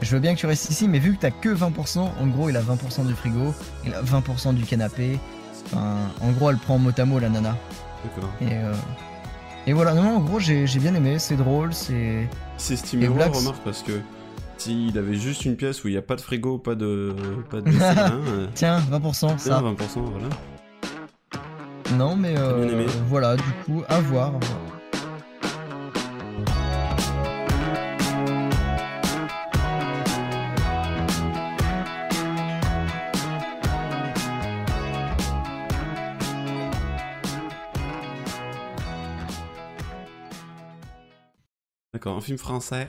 je 0.00 0.10
veux 0.14 0.20
bien 0.20 0.34
que 0.34 0.40
tu 0.40 0.46
restes 0.46 0.70
ici, 0.70 0.88
mais 0.88 0.98
vu 0.98 1.14
que 1.14 1.20
t'as 1.20 1.30
que 1.30 1.48
20%, 1.50 1.98
en 1.98 2.26
gros, 2.28 2.48
il 2.48 2.56
a 2.56 2.62
20% 2.62 3.06
du 3.06 3.14
frigo, 3.14 3.54
il 3.84 3.92
a 3.94 4.02
20% 4.02 4.54
du 4.54 4.64
canapé. 4.64 5.18
Enfin, 5.66 5.96
en 6.22 6.30
gros, 6.30 6.50
elle 6.50 6.56
prend 6.56 6.78
mot 6.78 6.90
à 6.96 7.04
mot 7.04 7.18
la 7.18 7.28
nana. 7.28 7.54
D'accord. 8.04 8.30
Et, 8.40 8.54
euh, 8.54 8.72
et 9.66 9.72
voilà, 9.74 9.92
non, 9.92 10.16
en 10.16 10.20
gros, 10.20 10.38
j'ai 10.40 10.66
j'ai 10.66 10.78
bien 10.80 10.94
aimé, 10.94 11.18
c'est 11.18 11.36
drôle, 11.36 11.74
c'est. 11.74 12.26
C'est 12.56 12.76
roi, 13.06 13.08
Blacks- 13.16 13.34
remarque, 13.34 13.62
parce 13.62 13.82
que 13.82 14.00
s'il 14.56 14.96
avait 14.96 15.14
juste 15.16 15.44
une 15.44 15.56
pièce 15.56 15.84
où 15.84 15.88
il 15.88 15.92
n'y 15.92 15.98
a 15.98 16.02
pas 16.02 16.16
de 16.16 16.22
frigo, 16.22 16.56
pas 16.56 16.74
de. 16.74 17.14
pas 17.50 17.60
de 17.60 17.70
vaisselle, 17.70 17.98
hein, 17.98 18.20
euh, 18.28 18.46
Tiens, 18.54 18.80
20%, 18.90 19.12
ça. 19.12 19.34
tiens, 19.36 19.60
20%, 19.62 19.76
voilà. 20.10 20.28
Non, 21.96 22.16
mais 22.16 22.34
euh, 22.38 22.64
bien 22.66 22.72
aimé. 22.78 22.86
voilà, 23.06 23.36
du 23.36 23.42
coup, 23.66 23.82
à 23.88 24.00
voir. 24.00 24.28
à 24.28 24.30
voir. 24.30 24.79
D'accord, 42.00 42.16
un 42.16 42.20
film 42.22 42.38
français. 42.38 42.88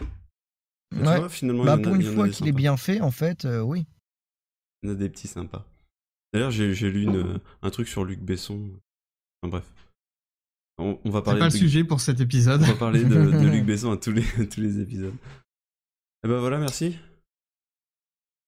Tu 0.94 1.00
Ouais. 1.00 1.20
vois, 1.20 1.28
finalement, 1.30 1.66
bah, 1.66 1.76
il 1.78 1.84
y 1.84 1.84
en 1.84 1.84
a- 1.84 1.88
pour 1.88 1.96
une 1.96 2.02
il 2.02 2.06
y 2.06 2.10
en 2.10 2.12
a 2.12 2.16
fois 2.16 2.30
qu'il 2.30 2.48
est 2.48 2.52
bien 2.54 2.78
fait, 2.78 3.02
en 3.02 3.12
fait, 3.12 3.44
euh, 3.46 3.60
oui. 3.62 3.86
Il 4.82 4.88
y 4.88 4.92
en 4.92 4.96
a 4.96 4.98
des 4.98 5.10
petits 5.10 5.28
sympas. 5.28 5.66
D'ailleurs, 6.34 6.52
j'ai 6.52 6.74
lu 6.74 7.04
une- 7.04 7.40
un 7.62 7.70
truc 7.72 7.90
sur 7.90 8.06
Luc 8.06 8.20
Besson. 8.22 8.70
Enfin 9.44 9.50
bref. 9.52 9.74
On, 10.78 10.98
on 11.04 11.10
va 11.10 11.20
C'est 11.20 11.26
parler 11.26 11.40
pas 11.40 11.46
le 11.48 11.52
de- 11.52 11.58
sujet 11.58 11.84
pour 11.84 12.00
cet 12.00 12.22
épisode. 12.22 12.62
On 12.64 12.66
va 12.68 12.74
parler 12.76 13.04
de, 13.04 13.10
de 13.10 13.48
Luc 13.50 13.66
Besson 13.66 13.92
à 13.92 13.98
tous 13.98 14.12
les, 14.12 14.24
à 14.42 14.46
tous 14.46 14.62
les 14.62 14.80
épisodes. 14.80 15.14
Et 16.24 16.28
ben 16.30 16.40
voilà, 16.40 16.58
merci. 16.58 16.98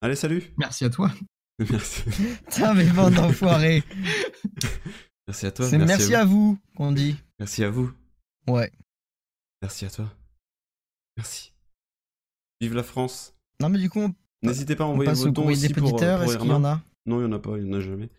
Allez, 0.01 0.15
salut. 0.15 0.43
Merci 0.57 0.85
à 0.85 0.89
toi. 0.89 1.11
Merci. 1.59 2.03
Putain, 2.49 2.73
mais 2.73 2.89
bande 2.89 3.13
d'enfoirés. 3.13 3.83
Merci 5.27 5.45
à 5.45 5.51
toi. 5.51 5.65
C'est 5.67 5.77
merci 5.77 6.15
à 6.15 6.25
vous 6.25 6.57
qu'on 6.75 6.91
dit. 6.91 7.15
Merci 7.39 7.63
à 7.63 7.69
vous. 7.69 7.91
Ouais. 8.47 8.71
Merci 9.61 9.85
à 9.85 9.89
toi. 9.89 10.11
Merci. 11.17 11.53
Vive 12.61 12.73
la 12.75 12.83
France. 12.83 13.35
Non, 13.61 13.69
mais 13.69 13.79
du 13.79 13.89
coup, 13.89 13.99
on- 13.99 14.15
N'hésitez 14.41 14.75
pas 14.75 14.83
à 14.83 14.87
envoyer 14.87 15.11
vos 15.13 15.29
dons 15.31 15.41
courrier 15.43 15.57
des 15.57 15.65
aussi 15.65 15.73
pour, 15.73 16.03
est-ce 16.03 16.37
qu'il 16.37 16.47
y 16.47 16.51
en 16.51 16.65
a? 16.65 16.81
Non, 17.05 17.19
il 17.19 17.23
y 17.23 17.27
en 17.27 17.31
a 17.31 17.39
pas, 17.39 17.57
il 17.57 17.65
y 17.65 17.69
en 17.69 17.73
a 17.73 17.79
jamais. 17.79 18.09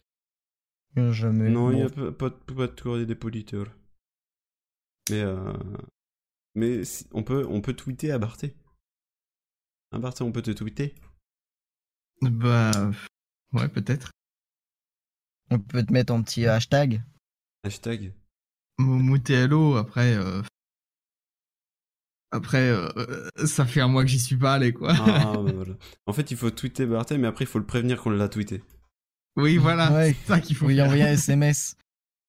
Euh, 0.97 1.13
Jamais. 1.13 1.51
Non, 1.51 1.71
il 1.73 1.77
n'y 1.77 1.83
a 1.83 1.89
pas, 1.91 2.13
pas, 2.13 2.31
de- 2.31 2.55
pas 2.55 2.67
de 2.69 2.81
courrier 2.81 3.05
des 3.05 3.15
politeurs. 3.17 3.67
Mais, 5.11 5.21
euh, 5.23 5.53
mais 6.55 6.85
si- 6.85 7.07
on, 7.13 7.23
peut, 7.25 7.45
on 7.49 7.61
peut 7.61 7.75
tweeter 7.75 8.11
à 8.13 8.19
Barthé. 8.19 8.55
À 9.91 9.99
Barthé, 9.99 10.23
on 10.25 10.33
peut 10.33 10.41
te 10.43 10.51
tweeter. 10.53 10.95
Bah. 12.23 12.71
Ouais, 13.53 13.69
peut-être. 13.69 14.11
On 15.51 15.59
peut 15.59 15.85
te 15.85 15.93
mettre 15.93 16.13
en 16.13 16.23
petit 16.23 16.47
hashtag. 16.47 17.03
Hashtag. 17.65 18.15
Momotello, 18.79 19.77
après. 19.77 20.15
euh, 20.17 20.43
Après, 22.35 22.69
euh, 22.69 22.89
ça 23.47 23.65
fait 23.65 23.81
un 23.81 23.87
mois 23.87 24.03
que 24.03 24.09
j'y 24.11 24.19
suis 24.19 24.37
pas 24.37 24.55
allé, 24.55 24.73
quoi. 24.73 24.93
Ah, 24.93 25.35
bah 25.37 25.53
voilà. 25.55 25.75
En 26.07 26.13
fait, 26.13 26.33
il 26.33 26.37
faut 26.37 26.51
tweeter 26.51 26.85
Barthé, 26.85 27.17
mais 27.17 27.29
après, 27.29 27.45
il 27.45 27.49
faut 27.49 27.61
le 27.61 27.65
prévenir 27.65 28.03
qu'on 28.03 28.11
l'a 28.11 28.29
tweeté. 28.29 28.61
Oui, 29.37 29.57
voilà. 29.57 29.93
Ouais. 29.93 30.15
C'est 30.23 30.27
ça 30.27 30.41
qu'il 30.41 30.57
faut 30.57 30.69
faire. 30.69 30.85
envoyer 30.87 31.05
un 31.05 31.13
SMS. 31.13 31.77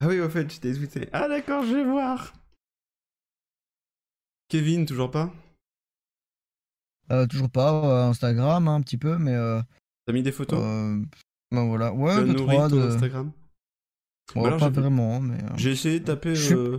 Ah 0.02 0.08
oui, 0.08 0.22
en 0.22 0.30
fait, 0.30 0.52
je 0.54 0.60
t'ai 0.60 0.74
tweeté. 0.76 1.10
Ah 1.12 1.28
d'accord, 1.28 1.64
je 1.66 1.74
vais 1.74 1.84
voir. 1.84 2.34
Kevin, 4.50 4.86
toujours 4.86 5.10
pas? 5.10 5.34
Euh, 7.12 7.26
toujours 7.28 7.50
pas, 7.50 7.72
euh, 8.06 8.10
Instagram, 8.10 8.68
hein, 8.68 8.76
un 8.76 8.82
petit 8.82 8.98
peu, 8.98 9.18
mais. 9.18 9.34
Euh, 9.34 9.60
T'as 10.06 10.14
mis 10.14 10.22
des 10.24 10.32
photos? 10.32 10.60
euh, 10.62 11.02
ben 11.52 11.66
voilà, 11.68 11.94
ouais, 11.94 12.26
deux, 12.26 12.36
trois 12.36 12.70
de. 12.70 12.80
Instagram? 12.80 13.32
Ouais, 14.36 14.42
Ou 14.42 14.46
alors 14.46 14.60
pas 14.60 14.70
vraiment, 14.70 15.20
mais. 15.20 15.44
euh, 15.44 15.48
J'ai 15.58 15.72
essayé 15.72 16.00
de 16.00 16.06
taper. 16.06 16.36
Je 16.36 16.56
euh, 16.56 16.78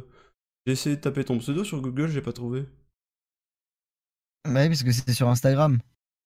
J'ai 0.67 0.73
essayé 0.75 0.95
de 0.97 1.01
taper 1.01 1.25
ton 1.25 1.39
pseudo 1.39 1.65
sur 1.65 1.81
Google, 1.81 2.09
j'ai 2.09 2.23
pas 2.23 2.33
trouvé. 2.33 2.67
Bah 4.47 4.63
oui, 4.63 4.69
parce 4.69 4.83
que 4.83 4.93
c'était 4.93 5.13
sur 5.15 5.29
Instagram. 5.29 5.79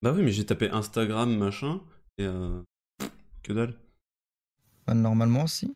Bah 0.02 0.12
oui, 0.12 0.22
mais 0.22 0.32
j'ai 0.32 0.46
tapé 0.46 0.70
Instagram 0.70 1.36
machin 1.36 1.80
et 2.18 2.24
euh... 2.24 2.62
que 3.42 3.52
dalle. 3.52 3.74
Bah, 4.86 4.94
normalement, 4.94 5.46
si. 5.46 5.74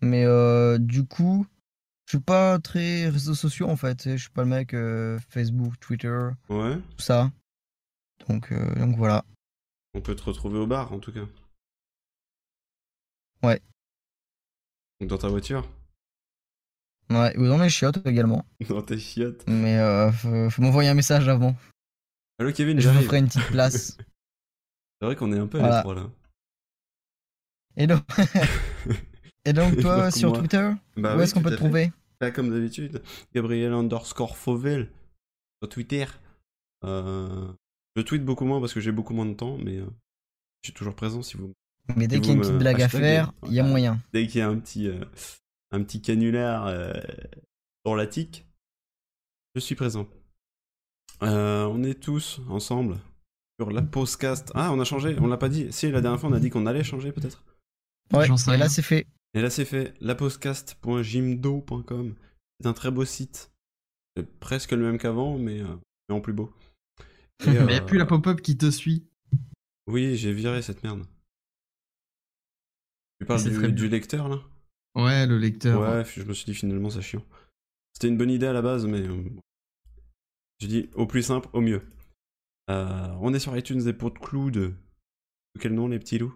Mais 0.00 0.24
euh, 0.24 0.78
du 0.78 1.04
coup, 1.04 1.46
je 2.06 2.16
suis 2.16 2.24
pas 2.24 2.58
très 2.60 3.08
réseaux 3.08 3.34
sociaux 3.34 3.68
en 3.68 3.76
fait. 3.76 4.04
Je 4.04 4.16
suis 4.16 4.30
pas 4.30 4.42
le 4.44 4.48
mec 4.48 4.72
euh, 4.74 5.18
Facebook, 5.28 5.78
Twitter, 5.80 6.28
Ouais. 6.48 6.76
tout 6.76 7.02
ça. 7.02 7.30
Donc, 8.28 8.52
euh, 8.52 8.74
donc 8.76 8.96
voilà. 8.96 9.24
On 9.94 10.00
peut 10.00 10.14
te 10.14 10.22
retrouver 10.22 10.58
au 10.58 10.66
bar 10.66 10.92
en 10.92 11.00
tout 11.00 11.12
cas. 11.12 11.26
Ouais. 13.42 13.60
Donc 15.00 15.10
dans 15.10 15.18
ta 15.18 15.28
voiture, 15.28 15.68
Ouais, 17.10 17.36
ou 17.38 17.46
dans 17.46 17.58
les 17.58 17.68
chiottes 17.70 18.06
également. 18.06 18.44
dans 18.68 18.82
tes 18.82 18.98
chiottes. 18.98 19.44
Mais 19.48 19.78
euh, 19.78 20.12
faut, 20.12 20.50
faut 20.50 20.62
m'envoyer 20.62 20.90
un 20.90 20.94
message 20.94 21.28
avant. 21.28 21.56
Allô 22.38 22.52
Kevin, 22.52 22.78
Je 22.80 22.88
vous 22.88 23.02
ferai 23.02 23.18
une 23.18 23.26
petite 23.28 23.46
place. 23.48 23.96
C'est 25.00 25.06
vrai 25.06 25.16
qu'on 25.16 25.32
est 25.32 25.38
un 25.38 25.46
peu 25.46 25.58
à 25.58 25.60
Voilà. 25.60 25.76
l'étroit 25.76 25.94
là. 25.94 26.06
Et 27.76 27.86
donc, 27.86 28.02
Et 29.44 29.52
donc 29.52 29.76
toi, 29.80 30.10
sur 30.10 30.30
moi- 30.30 30.38
Twitter, 30.40 30.70
Bah 30.96 31.14
où 31.14 31.18
oui, 31.18 31.22
est-ce 31.24 31.34
qu'on 31.34 31.40
peut 31.42 31.48
à 31.48 31.50
te 31.52 31.56
fait. 31.56 31.62
trouver? 31.64 31.92
Là, 32.20 32.30
comme 32.32 32.50
d'habitude, 32.50 33.00
Gabriel 33.34 33.72
underscore 33.72 34.36
Fauvel 34.36 34.90
sur 35.62 35.68
Twitter. 35.68 36.06
Euh, 36.84 37.46
je 37.94 38.02
tweete 38.02 38.24
beaucoup 38.24 38.44
moins 38.44 38.58
parce 38.60 38.72
que 38.74 38.80
j'ai 38.80 38.90
beaucoup 38.92 39.14
moins 39.14 39.26
de 39.26 39.34
temps, 39.34 39.56
mais 39.58 39.76
euh, 39.76 39.86
je 40.62 40.68
suis 40.68 40.72
toujours 40.74 40.94
présent 40.96 41.22
si 41.22 41.36
vous. 41.36 41.52
Mais 41.96 42.08
dès 42.08 42.16
si 42.16 42.22
qu'il 42.22 42.30
y 42.30 42.32
a 42.32 42.34
une 42.34 42.40
petite 42.40 42.58
blague 42.58 42.82
à 42.82 42.88
faire, 42.88 43.32
il 43.46 43.52
y 43.54 43.60
a 43.60 43.62
moyen. 43.62 44.00
Dès 44.12 44.26
qu'il 44.26 44.40
y 44.40 44.42
a 44.42 44.48
un 44.48 44.58
petit, 44.58 44.88
euh, 44.88 45.04
un 45.70 45.82
petit 45.82 46.00
canular 46.00 46.66
euh, 46.66 46.92
dans 47.84 47.94
la 47.94 48.06
tique, 48.06 48.46
je 49.54 49.60
suis 49.60 49.74
présent. 49.74 50.08
Euh, 51.22 51.64
on 51.64 51.82
est 51.82 52.00
tous 52.00 52.40
ensemble 52.48 52.98
sur 53.58 53.70
la 53.70 53.82
postcast. 53.82 54.52
Ah, 54.54 54.72
on 54.72 54.80
a 54.80 54.84
changé, 54.84 55.16
on 55.20 55.26
l'a 55.26 55.36
pas 55.36 55.48
dit. 55.48 55.72
Si, 55.72 55.90
la 55.90 56.00
dernière 56.00 56.20
fois, 56.20 56.30
on 56.30 56.34
a 56.34 56.40
dit 56.40 56.50
qu'on 56.50 56.66
allait 56.66 56.84
changer 56.84 57.12
peut-être. 57.12 57.44
Ouais, 58.12 58.26
J'en 58.26 58.36
sais 58.36 58.54
et 58.54 58.56
là 58.56 58.68
c'est 58.68 58.82
fait. 58.82 59.06
Et 59.34 59.42
là, 59.42 59.50
c'est 59.50 59.64
fait. 59.64 59.94
Lapostcast.jimdo.com. 60.00 62.14
C'est 62.60 62.66
un 62.66 62.72
très 62.72 62.90
beau 62.90 63.04
site. 63.04 63.52
C'est 64.16 64.26
presque 64.40 64.72
le 64.72 64.82
même 64.82 64.98
qu'avant, 64.98 65.38
mais, 65.38 65.60
euh, 65.60 65.76
mais 66.08 66.14
en 66.14 66.20
plus 66.20 66.32
beau. 66.32 66.52
Et, 67.46 67.50
Mais 67.50 67.54
y 67.54 67.58
a 67.58 67.82
euh, 67.82 67.86
plus 67.86 67.98
la 67.98 68.06
pop-up 68.06 68.40
qui 68.40 68.56
te 68.56 68.70
suit. 68.70 69.06
Oui, 69.86 70.16
j'ai 70.16 70.32
viré 70.32 70.62
cette 70.62 70.82
merde. 70.82 71.04
Tu 73.20 73.26
parles 73.26 73.42
du, 73.42 73.72
du 73.72 73.88
lecteur, 73.88 74.28
là? 74.28 74.40
Ouais, 74.94 75.26
le 75.26 75.38
lecteur. 75.38 75.80
Ouais, 75.80 76.04
je 76.04 76.22
me 76.22 76.32
suis 76.32 76.44
dit 76.46 76.54
finalement, 76.54 76.90
c'est 76.90 77.02
chiant. 77.02 77.24
C'était 77.92 78.08
une 78.08 78.16
bonne 78.16 78.30
idée 78.30 78.46
à 78.46 78.52
la 78.52 78.62
base, 78.62 78.86
mais... 78.86 79.00
euh. 79.06 79.24
Je 80.60 80.66
dis 80.66 80.90
au 80.94 81.06
plus 81.06 81.22
simple, 81.22 81.48
au 81.52 81.60
mieux. 81.60 81.82
Euh, 82.70 83.08
on 83.20 83.32
est 83.32 83.38
sur 83.38 83.56
iTunes 83.56 83.86
et 83.86 83.92
PodCloud. 83.92 84.54
De 84.54 84.74
quel 85.60 85.74
nom, 85.74 85.88
les 85.88 85.98
petits 85.98 86.18
loups? 86.18 86.34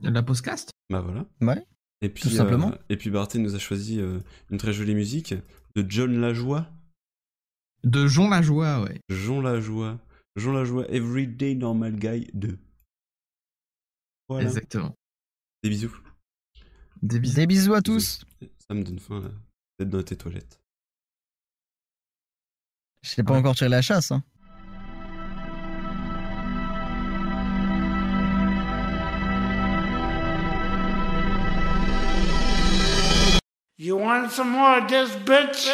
La 0.00 0.22
postcast? 0.22 0.70
Bah 0.90 1.00
voilà. 1.00 1.26
Ouais. 1.40 1.64
Et 2.00 2.08
puis, 2.08 2.22
Tout 2.22 2.30
simplement. 2.30 2.70
euh, 2.72 2.76
et 2.88 2.96
puis 2.96 3.10
Barthé 3.10 3.38
nous 3.40 3.54
a 3.54 3.58
choisi 3.58 4.00
euh, 4.00 4.20
une 4.50 4.58
très 4.58 4.72
jolie 4.72 4.94
musique 4.94 5.34
de 5.74 5.84
John 5.88 6.20
Lajoie. 6.20 6.68
De 7.84 8.06
Jean 8.06 8.28
Lajoie, 8.28 8.82
ouais. 8.82 9.00
Jean 9.08 9.40
Lajoie. 9.40 9.98
Jean 10.36 10.52
Lajoie, 10.52 10.86
Everyday 10.90 11.54
Normal 11.56 11.96
Guy 11.96 12.28
2. 12.34 12.58
Voilà. 14.28 14.46
Exactement. 14.48 14.94
Des 15.64 15.70
bisous. 15.70 15.96
Des 17.02 17.18
bisous. 17.18 17.34
Des 17.34 17.46
bisous 17.48 17.74
à 17.74 17.82
tous. 17.82 18.24
Ça 18.68 18.74
me 18.74 18.84
donne 18.84 19.00
faim 19.00 19.20
là. 19.20 19.30
Peut-être 19.76 19.90
dans 19.90 20.02
tes 20.04 20.16
toilettes. 20.16 20.60
Je 23.02 23.16
t'ai 23.16 23.24
pas 23.24 23.34
encore 23.34 23.56
tiré 23.56 23.68
la 23.68 23.82
chasse. 23.82 24.12
Hein. 24.12 24.22
You 33.80 33.96
want 33.96 34.30
some 34.30 34.50
more 34.50 34.78
of 34.78 34.88
this, 34.88 35.10
bitch? 35.24 35.68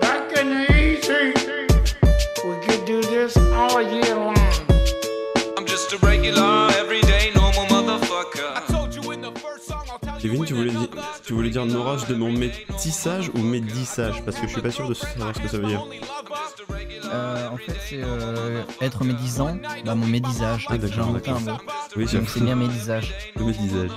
Back 0.00 0.36
in 0.36 0.48
the 0.48 0.66
easy, 0.72 1.34
we 2.46 2.56
could 2.66 2.84
do 2.86 3.02
this 3.02 3.36
all 3.36 3.82
year 3.82 4.15
Kevin, 10.20 10.44
tu 10.44 10.54
voulais, 10.54 10.70
dire, 10.70 10.88
tu 11.24 11.32
voulais 11.34 11.50
dire 11.50 11.64
je 11.98 12.06
demande 12.06 12.36
métissage 12.36 13.30
ou 13.34 13.38
médissage 13.38 14.22
Parce 14.24 14.38
que 14.38 14.46
je 14.46 14.52
suis 14.52 14.62
pas 14.62 14.70
sûr 14.70 14.88
de 14.88 14.94
savoir 14.94 15.34
ce 15.34 15.40
que 15.40 15.48
ça 15.48 15.58
veut 15.58 15.66
dire. 15.66 15.84
Euh, 17.12 17.48
en 17.48 17.56
fait, 17.56 17.76
c'est 17.88 18.00
euh, 18.02 18.62
être 18.80 19.04
médisant. 19.04 19.56
Bah, 19.84 19.94
mon 19.94 20.06
médisage. 20.06 20.66
Ah, 20.68 20.78
d'accord, 20.78 21.12
d'accord. 21.12 21.40
Oui, 21.96 22.06
Donc, 22.06 22.28
c'est 22.28 22.40
bien 22.42 22.56
médisage. 22.56 23.14
Le 23.36 23.44
médisage. 23.44 23.90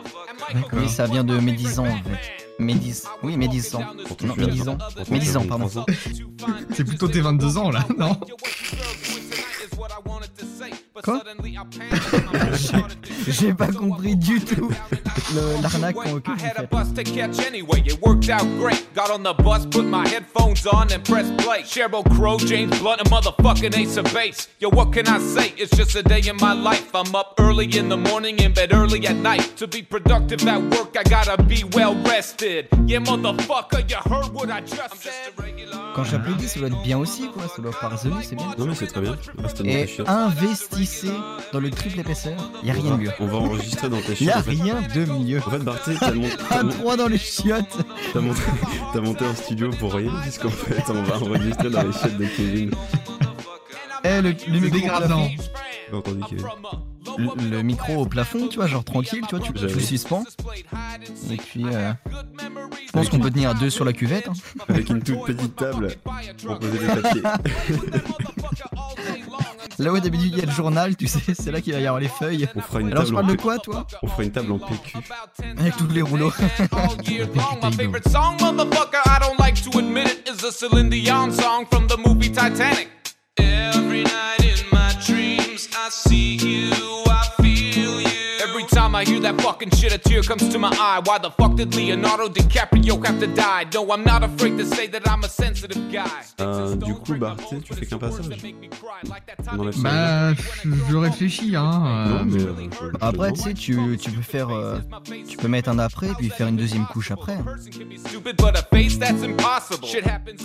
Oui, 0.73 0.89
ça 0.89 1.05
vient 1.05 1.23
de 1.23 1.39
médisant 1.39 1.88
en 1.88 1.97
fait. 1.97 2.45
Médis. 2.59 3.03
Oui, 3.23 3.38
médisant. 3.38 3.84
Non, 4.23 4.35
médisant. 4.35 4.77
Médisant, 5.09 5.41
23 5.41 5.57
pardon. 5.57 5.85
C'est 6.73 6.84
plutôt 6.84 7.07
tes 7.07 7.21
22 7.21 7.57
ans 7.57 7.71
là, 7.71 7.85
non? 7.97 8.17
Quoi 11.03 11.21
J'ai 13.27 13.53
pas 13.53 13.67
compris 13.67 14.15
du 14.15 14.39
tout 14.41 14.71
l'arnaque 15.61 15.95
qu'on 15.95 16.15
occupe. 16.15 16.35
I 16.35 16.41
had 16.41 16.57
a 16.57 16.67
bus 16.67 16.91
to 16.93 17.03
catch 17.03 17.39
anyway. 17.45 17.81
It 17.85 18.01
worked 18.01 18.30
out 18.30 18.43
great. 18.59 18.88
Got 18.93 19.11
on 19.11 19.23
the 19.23 19.34
bus, 19.34 19.65
put 19.65 19.85
my 19.85 20.07
headphones 20.07 20.65
on, 20.65 20.91
and 20.91 21.03
pressed 21.03 21.35
play. 21.38 21.61
Cheryl 21.61 22.03
Crow, 22.15 22.38
James 22.38 22.77
Blunt, 22.80 23.01
and 23.01 23.09
motherfucking 23.09 23.77
Ace 23.77 23.97
of 23.97 24.11
Base. 24.13 24.47
Yo, 24.59 24.69
what 24.69 24.93
can 24.93 25.07
I 25.07 25.19
say? 25.19 25.53
It's 25.57 25.76
just 25.76 25.95
a 25.95 26.03
day 26.03 26.21
in 26.27 26.38
my 26.38 26.53
life. 26.53 26.93
I'm 26.93 27.13
up 27.15 27.35
early 27.39 27.65
in 27.77 27.89
the 27.89 27.97
morning, 27.97 28.39
in 28.39 28.53
bed 28.53 28.73
early 28.73 29.05
at 29.07 29.15
night. 29.15 29.55
To 29.57 29.67
be 29.67 29.81
productive 29.81 30.45
at 30.47 30.61
work, 30.61 30.95
I 30.97 31.03
gotta 31.03 31.41
be 31.43 31.63
well 31.73 31.95
rested. 32.03 32.67
Yeah, 32.85 32.99
motherfucker, 32.99 33.89
you 33.89 33.97
heard 33.97 34.34
what 34.34 34.49
I 34.49 34.61
just 34.61 35.01
said. 35.01 35.34
Quand 35.95 36.03
j'applaudis, 36.03 36.47
ça 36.47 36.59
doit 36.59 36.69
être 36.69 36.81
bien 36.84 36.97
aussi, 36.97 37.27
quoi. 37.30 37.47
Ça 37.47 37.61
doit 37.61 37.71
résolu, 37.71 38.15
c'est 38.23 38.35
bien. 38.35 38.45
Non, 38.57 38.67
mais 38.67 38.76
c'est 38.76 38.88
très 38.88 39.01
bien. 39.01 39.15
Et. 39.65 39.88
Dans 41.53 41.60
le 41.60 41.70
triple 41.72 41.99
épaisseur. 41.99 42.38
Y 42.64 42.70
a 42.70 42.74
rien 42.74 42.91
de 42.91 43.02
mieux. 43.03 43.11
On 43.20 43.26
va 43.28 43.38
enregistrer 43.38 43.90
dans 43.90 44.02
tes 44.02 44.14
Y 44.14 44.16
chiottes. 44.18 44.36
a 44.36 44.40
en 44.40 44.44
fait. 44.44 44.52
rien 44.52 44.76
de 44.95 45.06
mieux. 45.06 45.40
En 45.45 45.49
fait, 45.52 45.60
Barthé, 45.60 45.95
t'as 45.99 46.14
mon- 46.14 46.30
t'as 46.49 46.60
Un 46.61 46.68
3 46.68 46.98
dans 46.98 47.07
les 47.07 47.18
chiottes. 47.18 47.78
t'as 48.14 48.20
monté, 48.22 48.41
t'as 48.94 49.02
monté 49.02 49.26
un 49.26 49.36
studio 49.36 49.70
pour 49.80 49.94
rien, 49.94 50.11
puisqu'en 50.22 50.49
fait, 50.49 50.84
on 50.90 51.02
va 51.03 51.16
enregistrer 51.18 51.70
dans 51.70 51.84
les 51.84 51.91
chiottes 51.94 52.18
de 52.18 52.26
Kevin. 52.26 52.72
Eh, 54.03 54.22
le, 54.22 54.30
le 54.48 54.60
micro 54.60 54.68
au 54.68 54.70
dégradant. 54.70 55.28
entendu 55.94 56.22
Kevin. 56.30 56.45
Le, 57.18 57.49
le 57.49 57.64
micro 57.64 57.95
au 57.98 58.06
plafond, 58.06 58.48
tu 58.48 58.57
vois, 58.57 58.68
genre 58.68 58.84
tranquille, 58.84 59.24
tu 59.28 59.36
vois, 59.36 59.45
tu, 59.45 59.52
tu 59.52 59.64
le 59.66 59.80
suspends. 59.80 60.24
Et 61.32 61.36
puis, 61.38 61.66
euh, 61.66 61.91
je 62.86 62.91
pense 62.91 63.10
qu'on 63.10 63.20
peut 63.20 63.32
tenir 63.32 63.49
à 63.49 63.53
deux 63.56 63.70
sur 63.70 63.84
la 63.84 63.94
cuvette. 63.94 64.28
hein. 64.30 64.34
Avec 64.70 64.90
une 64.90 65.02
toute 65.02 65.26
petite 65.26 65.56
table 65.56 65.95
pour 66.45 66.60
poser 66.60 66.78
les 66.80 66.88
papiers. 67.02 67.22
Là 69.78 69.91
où 69.91 70.00
d'habitude 70.00 70.34
il 70.34 70.40
y 70.40 70.41
a 70.41 70.46
le 70.46 70.52
journal, 70.52 70.96
tu 70.96 71.08
sais, 71.08 71.34
c'est 71.34 71.52
là 71.52 71.62
qu'il 71.62 71.74
va 71.74 71.80
y 71.80 71.88
avoir 71.88 72.02
les 72.02 72.08
feuilles. 72.08 72.48
On 72.56 72.62
fera 72.62 72.82
une 72.82 72.91
Alors 72.91 73.06
je 73.06 73.10
table 73.10 73.16
parle 73.16 73.30
en 73.30 73.36
de 73.36 73.41
quoi, 73.41 73.58
toi 73.60 73.88
On 74.02 74.08
fera 74.08 74.24
une 74.24 74.32
table 74.32 74.52
en 74.52 74.60
PQ. 74.60 74.98
Avec 75.58 75.78
tous 75.78 75.88
les 75.88 76.02
rouleaux. 76.02 76.32
all 76.72 77.10
year 77.10 77.28
long. 77.36 77.60
My 77.62 77.72
favorite 77.72 78.08
song, 78.10 78.38
motherfucker, 78.40 79.02
I 79.06 79.20
don't 79.20 79.40
like 79.40 79.56
to 79.64 79.78
admit 79.78 80.08
it, 80.08 80.30
is 80.30 80.44
a 80.44 80.52
Celine 80.52 80.90
Dion 80.90 81.32
song 81.32 81.66
from 81.70 81.88
the 81.88 81.98
movie 81.98 82.30
Titanic. 82.30 82.90
Every 83.38 84.04
night 84.04 84.41
in 84.41 84.66
my 84.72 84.94
dreams, 85.06 85.70
I 85.76 85.90
see 85.90 86.36
you. 86.36 87.09
I 88.99 89.05
hear 89.05 89.21
that 89.21 89.39
fucking 89.41 89.69
shit, 89.71 89.93
a 89.93 89.97
tear 89.97 90.21
comes 90.23 90.49
to 90.49 90.59
my 90.59 90.69
eye. 90.73 90.99
Why 91.05 91.19
the 91.19 91.30
fuck 91.31 91.55
did 91.55 91.73
Leonardo 91.73 92.27
DiCaprio 92.27 93.01
have 93.05 93.17
to 93.21 93.27
die? 93.27 93.65
No, 93.73 93.89
I'm 93.93 94.03
not 94.03 94.23
afraid 94.23 94.57
to 94.57 94.65
say 94.65 94.88
that 94.88 95.07
I'm 95.07 95.23
a 95.23 95.30
sensitive 95.30 95.89
guy. 95.89 96.03
Euh, 96.41 96.76
du 96.76 96.93
coup, 96.95 97.15
Barthé, 97.15 97.61
tu 97.63 97.73
fais 97.73 97.85
qu'un 97.85 97.97
passage. 97.97 98.26
Bah, 99.77 100.34
je 100.89 100.95
réfléchis, 100.97 101.55
hein. 101.55 101.81
euh, 101.85 102.09
Non, 102.09 102.26
mais. 102.26 102.41
euh, 102.41 102.53
je- 102.71 102.85
je 102.88 102.91
Après, 102.99 103.31
tu 103.31 103.39
sais, 103.41 103.53
tu, 103.53 103.97
tu 104.01 104.11
peux 104.11 104.21
faire. 104.21 104.49
euh, 104.49 104.80
tu 105.27 105.38
peux 105.38 105.47
mettre 105.47 105.69
un 105.69 105.80
après, 105.80 106.09
puis 106.17 106.30
faire 106.30 106.47
une 106.49 106.57
deuxième 106.57 106.85
couche 106.88 107.11
après. 107.11 107.35
hein. 107.35 107.45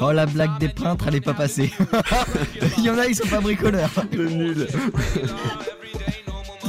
Oh, 0.01 0.13
la 0.13 0.27
blague 0.27 0.59
des 0.61 0.69
peintres, 0.69 1.07
elle 1.09 1.17
est 1.17 1.21
pas 1.21 1.35
passée. 1.35 1.73
il 2.79 2.85
y 2.85 2.91
en 2.91 2.99
a, 2.99 3.07
ils 3.07 3.17
sont 3.17 3.27
pas 3.27 3.41
bricoleurs. 3.41 3.91
Le 4.13 4.29
nul. 4.29 4.69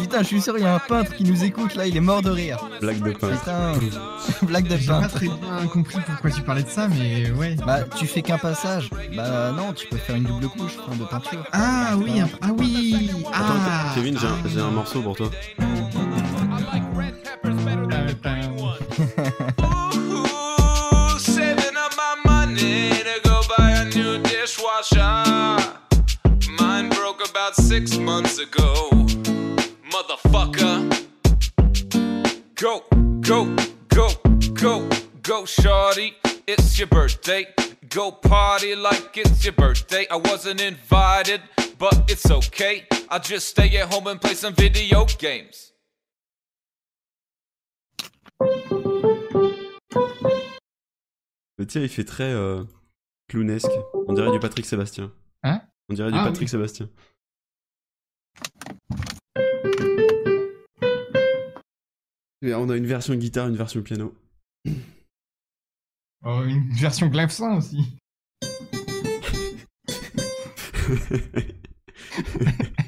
Putain, 0.06 0.19
je 0.22 0.27
suis 0.27 0.41
sûr, 0.41 0.56
il 0.56 0.64
y 0.64 0.68
a 0.68 0.76
un 0.76 0.80
peintre 0.80 1.15
qui 1.15 1.23
nous 1.23 1.44
écoute 1.44 1.73
là, 1.73 1.88
il 1.88 1.98
est 1.98 2.02
mort 2.02 2.22
de 2.22 2.30
rire. 2.30 2.60
Blague 2.80 3.02
de 3.02 3.11
peintre. 3.11 3.40
Putain, 3.40 3.73
blague 4.44 4.68
de 4.68 4.77
J'ai 4.77 4.86
pas 4.88 4.99
peintre. 5.02 5.15
très 5.15 5.26
bien 5.27 5.68
compris 5.73 5.98
pourquoi 6.06 6.30
tu 6.30 6.41
parlais 6.44 6.61
de 6.61 6.69
ça, 6.69 6.88
mais 6.88 7.32
ouais. 7.32 7.56
Bah, 7.65 7.80
tu 7.98 8.06
fais 8.06 8.22
qu'un 8.22 8.38
passage. 8.38 8.91
Bah, 9.15 9.52
non, 9.52 9.73
tu 9.73 9.88
peux 9.88 9.98
faire 9.98 10.15
une 10.15 10.23
double 10.26 10.48
couche 10.49 10.76
de 10.99 11.06
peinture. 11.06 11.44
Ah 11.52 11.95
oui, 11.98 12.19
un- 12.22 12.30
ah 12.41 12.49
oui. 12.56 13.10
Attends, 13.34 13.53
Ah. 13.68 13.91
Kevin, 13.95 14.18
j'ai 14.19 14.27
un, 14.27 14.38
j'ai 14.53 14.60
un 14.61 14.69
morceau 14.69 15.02
pour 15.02 15.15
toi. 15.15 15.30
Ooh, 19.86 21.18
saving 21.19 21.76
up 21.77 21.94
my 21.98 22.15
money 22.26 22.90
to 23.03 23.19
go 23.30 23.41
buy 23.57 23.72
a 23.72 23.86
new 23.86 24.18
dishwasher. 24.23 25.57
Mine 26.60 26.90
broke 26.90 27.22
about 27.30 27.56
six 27.56 27.98
months 27.98 28.38
ago. 28.40 28.90
Motherfucker. 29.95 30.89
Go, 32.55 32.84
go, 33.22 33.55
go, 33.88 34.09
go, 34.53 34.89
go, 35.22 35.45
shorty. 35.45 36.13
It's 36.45 36.77
your 36.77 36.88
birthday. 36.88 37.47
Go 37.88 38.11
party 38.11 38.76
like 38.76 39.15
it's 39.15 39.45
your 39.45 39.53
birthday. 39.53 40.05
I 40.11 40.17
wasn't 40.17 40.59
invited, 40.59 41.41
but 41.80 42.11
it's 42.11 42.30
okay. 42.30 42.85
I'll 43.09 43.22
just 43.22 43.47
stay 43.47 43.69
at 43.77 43.93
home 43.93 44.07
and 44.07 44.19
play 44.19 44.34
some 44.34 44.53
video 44.53 45.05
games. 45.17 45.72
Le 51.57 51.65
tien, 51.65 51.81
il 51.81 51.89
fait 51.89 52.03
très 52.03 52.34
euh, 52.34 52.65
clownesque. 53.30 53.72
On 54.07 54.13
dirait 54.13 54.31
du 54.31 54.39
Patrick 54.39 54.65
Sébastien. 54.65 55.11
Hein? 55.43 55.61
On 55.89 55.93
dirait 55.93 56.11
du 56.11 56.17
Ah, 56.17 56.26
Patrick 56.26 56.47
oui. 56.47 56.49
Sébastien. 56.49 56.89
On 62.43 62.69
a 62.69 62.77
une 62.77 62.85
version 62.85 63.15
guitare, 63.15 63.47
une 63.47 63.55
version 63.55 63.81
piano. 63.81 64.15
Oh, 66.23 66.43
une 66.43 66.69
version 66.73 67.09
clavecin 67.09 67.57
aussi. 67.57 67.97